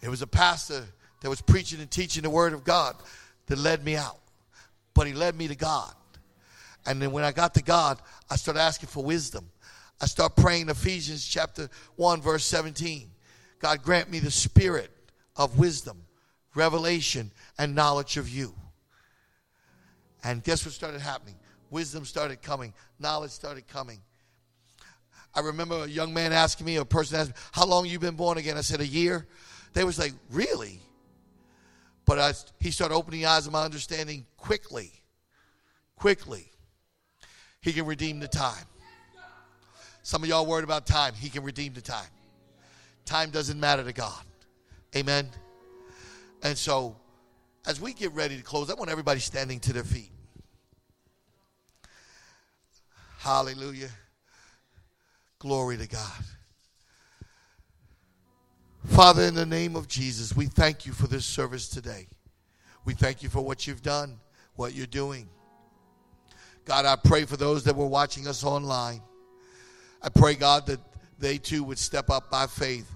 it 0.01 0.09
was 0.09 0.23
a 0.23 0.27
pastor 0.27 0.85
that 1.21 1.29
was 1.29 1.43
preaching 1.43 1.81
and 1.81 1.91
teaching 1.91 2.23
the 2.23 2.31
word 2.31 2.53
of 2.53 2.65
God 2.65 2.97
that 3.47 3.59
led 3.59 3.85
me 3.85 3.97
out. 3.97 4.21
But 4.95 5.07
he 5.07 5.13
led 5.13 5.37
me 5.37 5.49
to 5.49 5.57
God. 5.57 5.93
And 6.87 7.03
then 7.03 7.11
when 7.11 7.25
I 7.25 7.33
got 7.33 7.55
to 7.55 7.63
God, 7.63 8.01
I 8.31 8.37
started 8.37 8.61
asking 8.61 8.89
for 8.89 9.05
wisdom. 9.05 9.51
I 10.01 10.07
start 10.07 10.37
praying 10.37 10.69
Ephesians 10.69 11.27
chapter 11.27 11.69
1, 11.97 12.23
verse 12.23 12.45
17. 12.45 13.11
God 13.59 13.83
grant 13.83 14.09
me 14.09 14.21
the 14.21 14.31
spirit 14.31 14.91
of 15.37 15.59
wisdom, 15.59 16.05
revelation, 16.55 17.33
and 17.59 17.75
knowledge 17.75 18.17
of 18.17 18.29
you. 18.29 18.55
And 20.23 20.43
guess 20.45 20.65
what 20.65 20.73
started 20.73 21.01
happening? 21.01 21.35
Wisdom 21.71 22.05
started 22.05 22.43
coming, 22.43 22.73
knowledge 23.01 23.33
started 23.33 23.67
coming. 23.67 24.01
I 25.39 25.41
remember 25.41 25.85
a 25.85 25.87
young 25.87 26.13
man 26.13 26.33
asking 26.33 26.67
me, 26.67 26.77
a 26.77 26.85
person 26.85 27.21
asked 27.21 27.31
me, 27.31 27.37
How 27.53 27.65
long 27.65 27.87
you 27.87 28.01
been 28.01 28.17
born 28.17 28.39
again? 28.39 28.57
I 28.57 28.63
said, 28.63 28.81
A 28.81 28.87
year. 28.87 29.25
They 29.73 29.85
was 29.85 29.97
like, 29.97 30.13
Really? 30.31 30.81
But 32.05 32.19
I, 32.19 32.33
he 32.59 32.73
started 32.73 32.97
opening 32.97 33.21
the 33.21 33.27
eyes 33.27 33.47
of 33.47 33.53
my 33.53 33.63
understanding 33.63 34.27
quickly. 34.37 34.91
Quickly. 35.95 36.51
He 37.61 37.73
can 37.73 37.87
redeem 37.87 38.19
the 38.19 38.27
time. 38.27 38.65
Some 40.03 40.25
of 40.25 40.29
y'all 40.29 40.45
worried 40.45 40.65
about 40.65 40.87
time. 40.87 41.15
He 41.15 41.29
can 41.29 41.45
redeem 41.45 41.73
the 41.73 41.83
time. 41.83 42.11
Time 43.05 43.31
doesn't 43.31 43.61
matter 43.61 43.85
to 43.85 43.93
God. 43.93 44.25
Amen. 44.97 45.29
And 46.43 46.59
so, 46.59 46.97
as 47.65 47.81
we 47.81 47.93
get 47.93 48.13
ready 48.13 48.37
to 48.37 48.43
close, 48.43 48.71
I 48.71 48.75
want 48.75 48.91
everybody 48.91 49.21
standing 49.21 49.61
to 49.61 49.73
their 49.73 49.85
feet. 49.85 50.11
Hallelujah. 53.19 53.91
Glory 55.39 55.77
to 55.77 55.87
God. 55.87 56.25
Father, 58.87 59.23
in 59.23 59.35
the 59.35 59.47
name 59.47 59.77
of 59.77 59.87
Jesus, 59.87 60.35
we 60.35 60.47
thank 60.47 60.85
you 60.85 60.93
for 60.93 61.07
this 61.07 61.25
service 61.25 61.69
today. 61.69 62.09
We 62.85 62.95
thank 62.95 63.23
you 63.23 63.29
for 63.29 63.41
what 63.41 63.67
you've 63.67 63.83
done, 63.83 64.19
what 64.57 64.75
you're 64.75 64.87
doing. 64.87 65.29
God, 66.65 66.87
I 66.87 66.97
pray 66.97 67.25
for 67.25 67.37
those 67.37 67.65
that 67.65 67.77
were 67.77 67.87
watching 67.87 68.27
us 68.27 68.43
online. 68.43 69.01
I 70.03 70.09
pray, 70.09 70.35
God, 70.35 70.67
that 70.67 70.81
they 71.19 71.39
too 71.39 71.63
would 71.65 71.79
step 71.79 72.11
up 72.11 72.31
by 72.31 72.47
faith. 72.47 72.91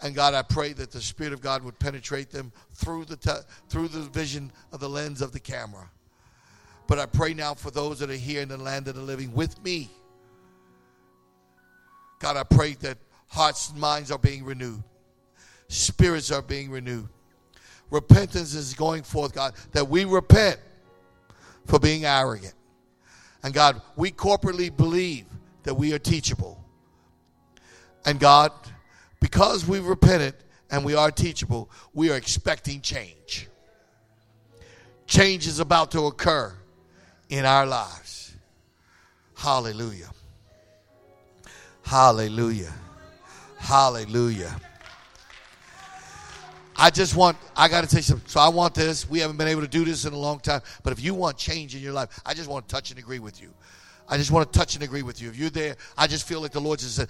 And 0.00 0.14
God, 0.14 0.34
I 0.34 0.42
pray 0.42 0.72
that 0.74 0.92
the 0.92 1.00
Spirit 1.00 1.32
of 1.32 1.40
God 1.40 1.64
would 1.64 1.78
penetrate 1.80 2.30
them 2.30 2.52
through 2.74 3.06
the, 3.06 3.44
through 3.68 3.88
the 3.88 4.00
vision 4.00 4.52
of 4.72 4.78
the 4.78 4.88
lens 4.88 5.22
of 5.22 5.32
the 5.32 5.40
camera. 5.40 5.90
But 6.86 7.00
I 7.00 7.06
pray 7.06 7.34
now 7.34 7.54
for 7.54 7.72
those 7.72 7.98
that 7.98 8.10
are 8.10 8.14
here 8.14 8.42
in 8.42 8.48
the 8.48 8.56
land 8.56 8.86
of 8.86 8.94
the 8.94 9.02
living 9.02 9.32
with 9.34 9.60
me. 9.64 9.90
God, 12.18 12.36
I 12.36 12.42
pray 12.42 12.74
that 12.74 12.98
hearts 13.28 13.70
and 13.70 13.80
minds 13.80 14.10
are 14.10 14.18
being 14.18 14.44
renewed, 14.44 14.82
spirits 15.68 16.30
are 16.30 16.42
being 16.42 16.70
renewed. 16.70 17.08
Repentance 17.90 18.54
is 18.54 18.74
going 18.74 19.02
forth, 19.02 19.34
God, 19.34 19.54
that 19.72 19.88
we 19.88 20.04
repent 20.04 20.58
for 21.64 21.78
being 21.78 22.04
arrogant. 22.04 22.54
And 23.42 23.54
God, 23.54 23.80
we 23.96 24.10
corporately 24.10 24.74
believe 24.74 25.24
that 25.62 25.74
we 25.74 25.94
are 25.94 25.98
teachable. 25.98 26.62
And 28.04 28.20
God, 28.20 28.52
because 29.20 29.66
we've 29.66 29.86
repented 29.86 30.34
and 30.70 30.84
we 30.84 30.94
are 30.94 31.10
teachable, 31.10 31.70
we 31.94 32.10
are 32.10 32.16
expecting 32.16 32.80
change. 32.80 33.48
Change 35.06 35.46
is 35.46 35.58
about 35.58 35.90
to 35.92 36.06
occur 36.06 36.54
in 37.30 37.46
our 37.46 37.64
lives. 37.64 38.34
Hallelujah. 39.34 40.10
Hallelujah. 41.88 42.74
Hallelujah. 43.56 44.54
I 46.76 46.90
just 46.90 47.16
want, 47.16 47.38
I 47.56 47.68
got 47.68 47.80
to 47.80 47.86
tell 47.86 48.00
you 48.00 48.02
something. 48.02 48.28
So 48.28 48.40
I 48.40 48.48
want 48.48 48.74
this. 48.74 49.08
We 49.08 49.20
haven't 49.20 49.38
been 49.38 49.48
able 49.48 49.62
to 49.62 49.68
do 49.68 49.86
this 49.86 50.04
in 50.04 50.12
a 50.12 50.18
long 50.18 50.38
time. 50.38 50.60
But 50.82 50.92
if 50.92 51.02
you 51.02 51.14
want 51.14 51.38
change 51.38 51.74
in 51.74 51.80
your 51.80 51.94
life, 51.94 52.20
I 52.26 52.34
just 52.34 52.46
want 52.50 52.68
to 52.68 52.74
touch 52.74 52.90
and 52.90 52.98
agree 52.98 53.20
with 53.20 53.40
you. 53.40 53.54
I 54.06 54.18
just 54.18 54.30
want 54.30 54.52
to 54.52 54.58
touch 54.58 54.74
and 54.74 54.84
agree 54.84 55.00
with 55.00 55.22
you. 55.22 55.30
If 55.30 55.38
you're 55.38 55.48
there, 55.48 55.76
I 55.96 56.06
just 56.06 56.28
feel 56.28 56.42
like 56.42 56.52
the 56.52 56.60
Lord 56.60 56.78
just 56.78 56.96
said, 56.96 57.08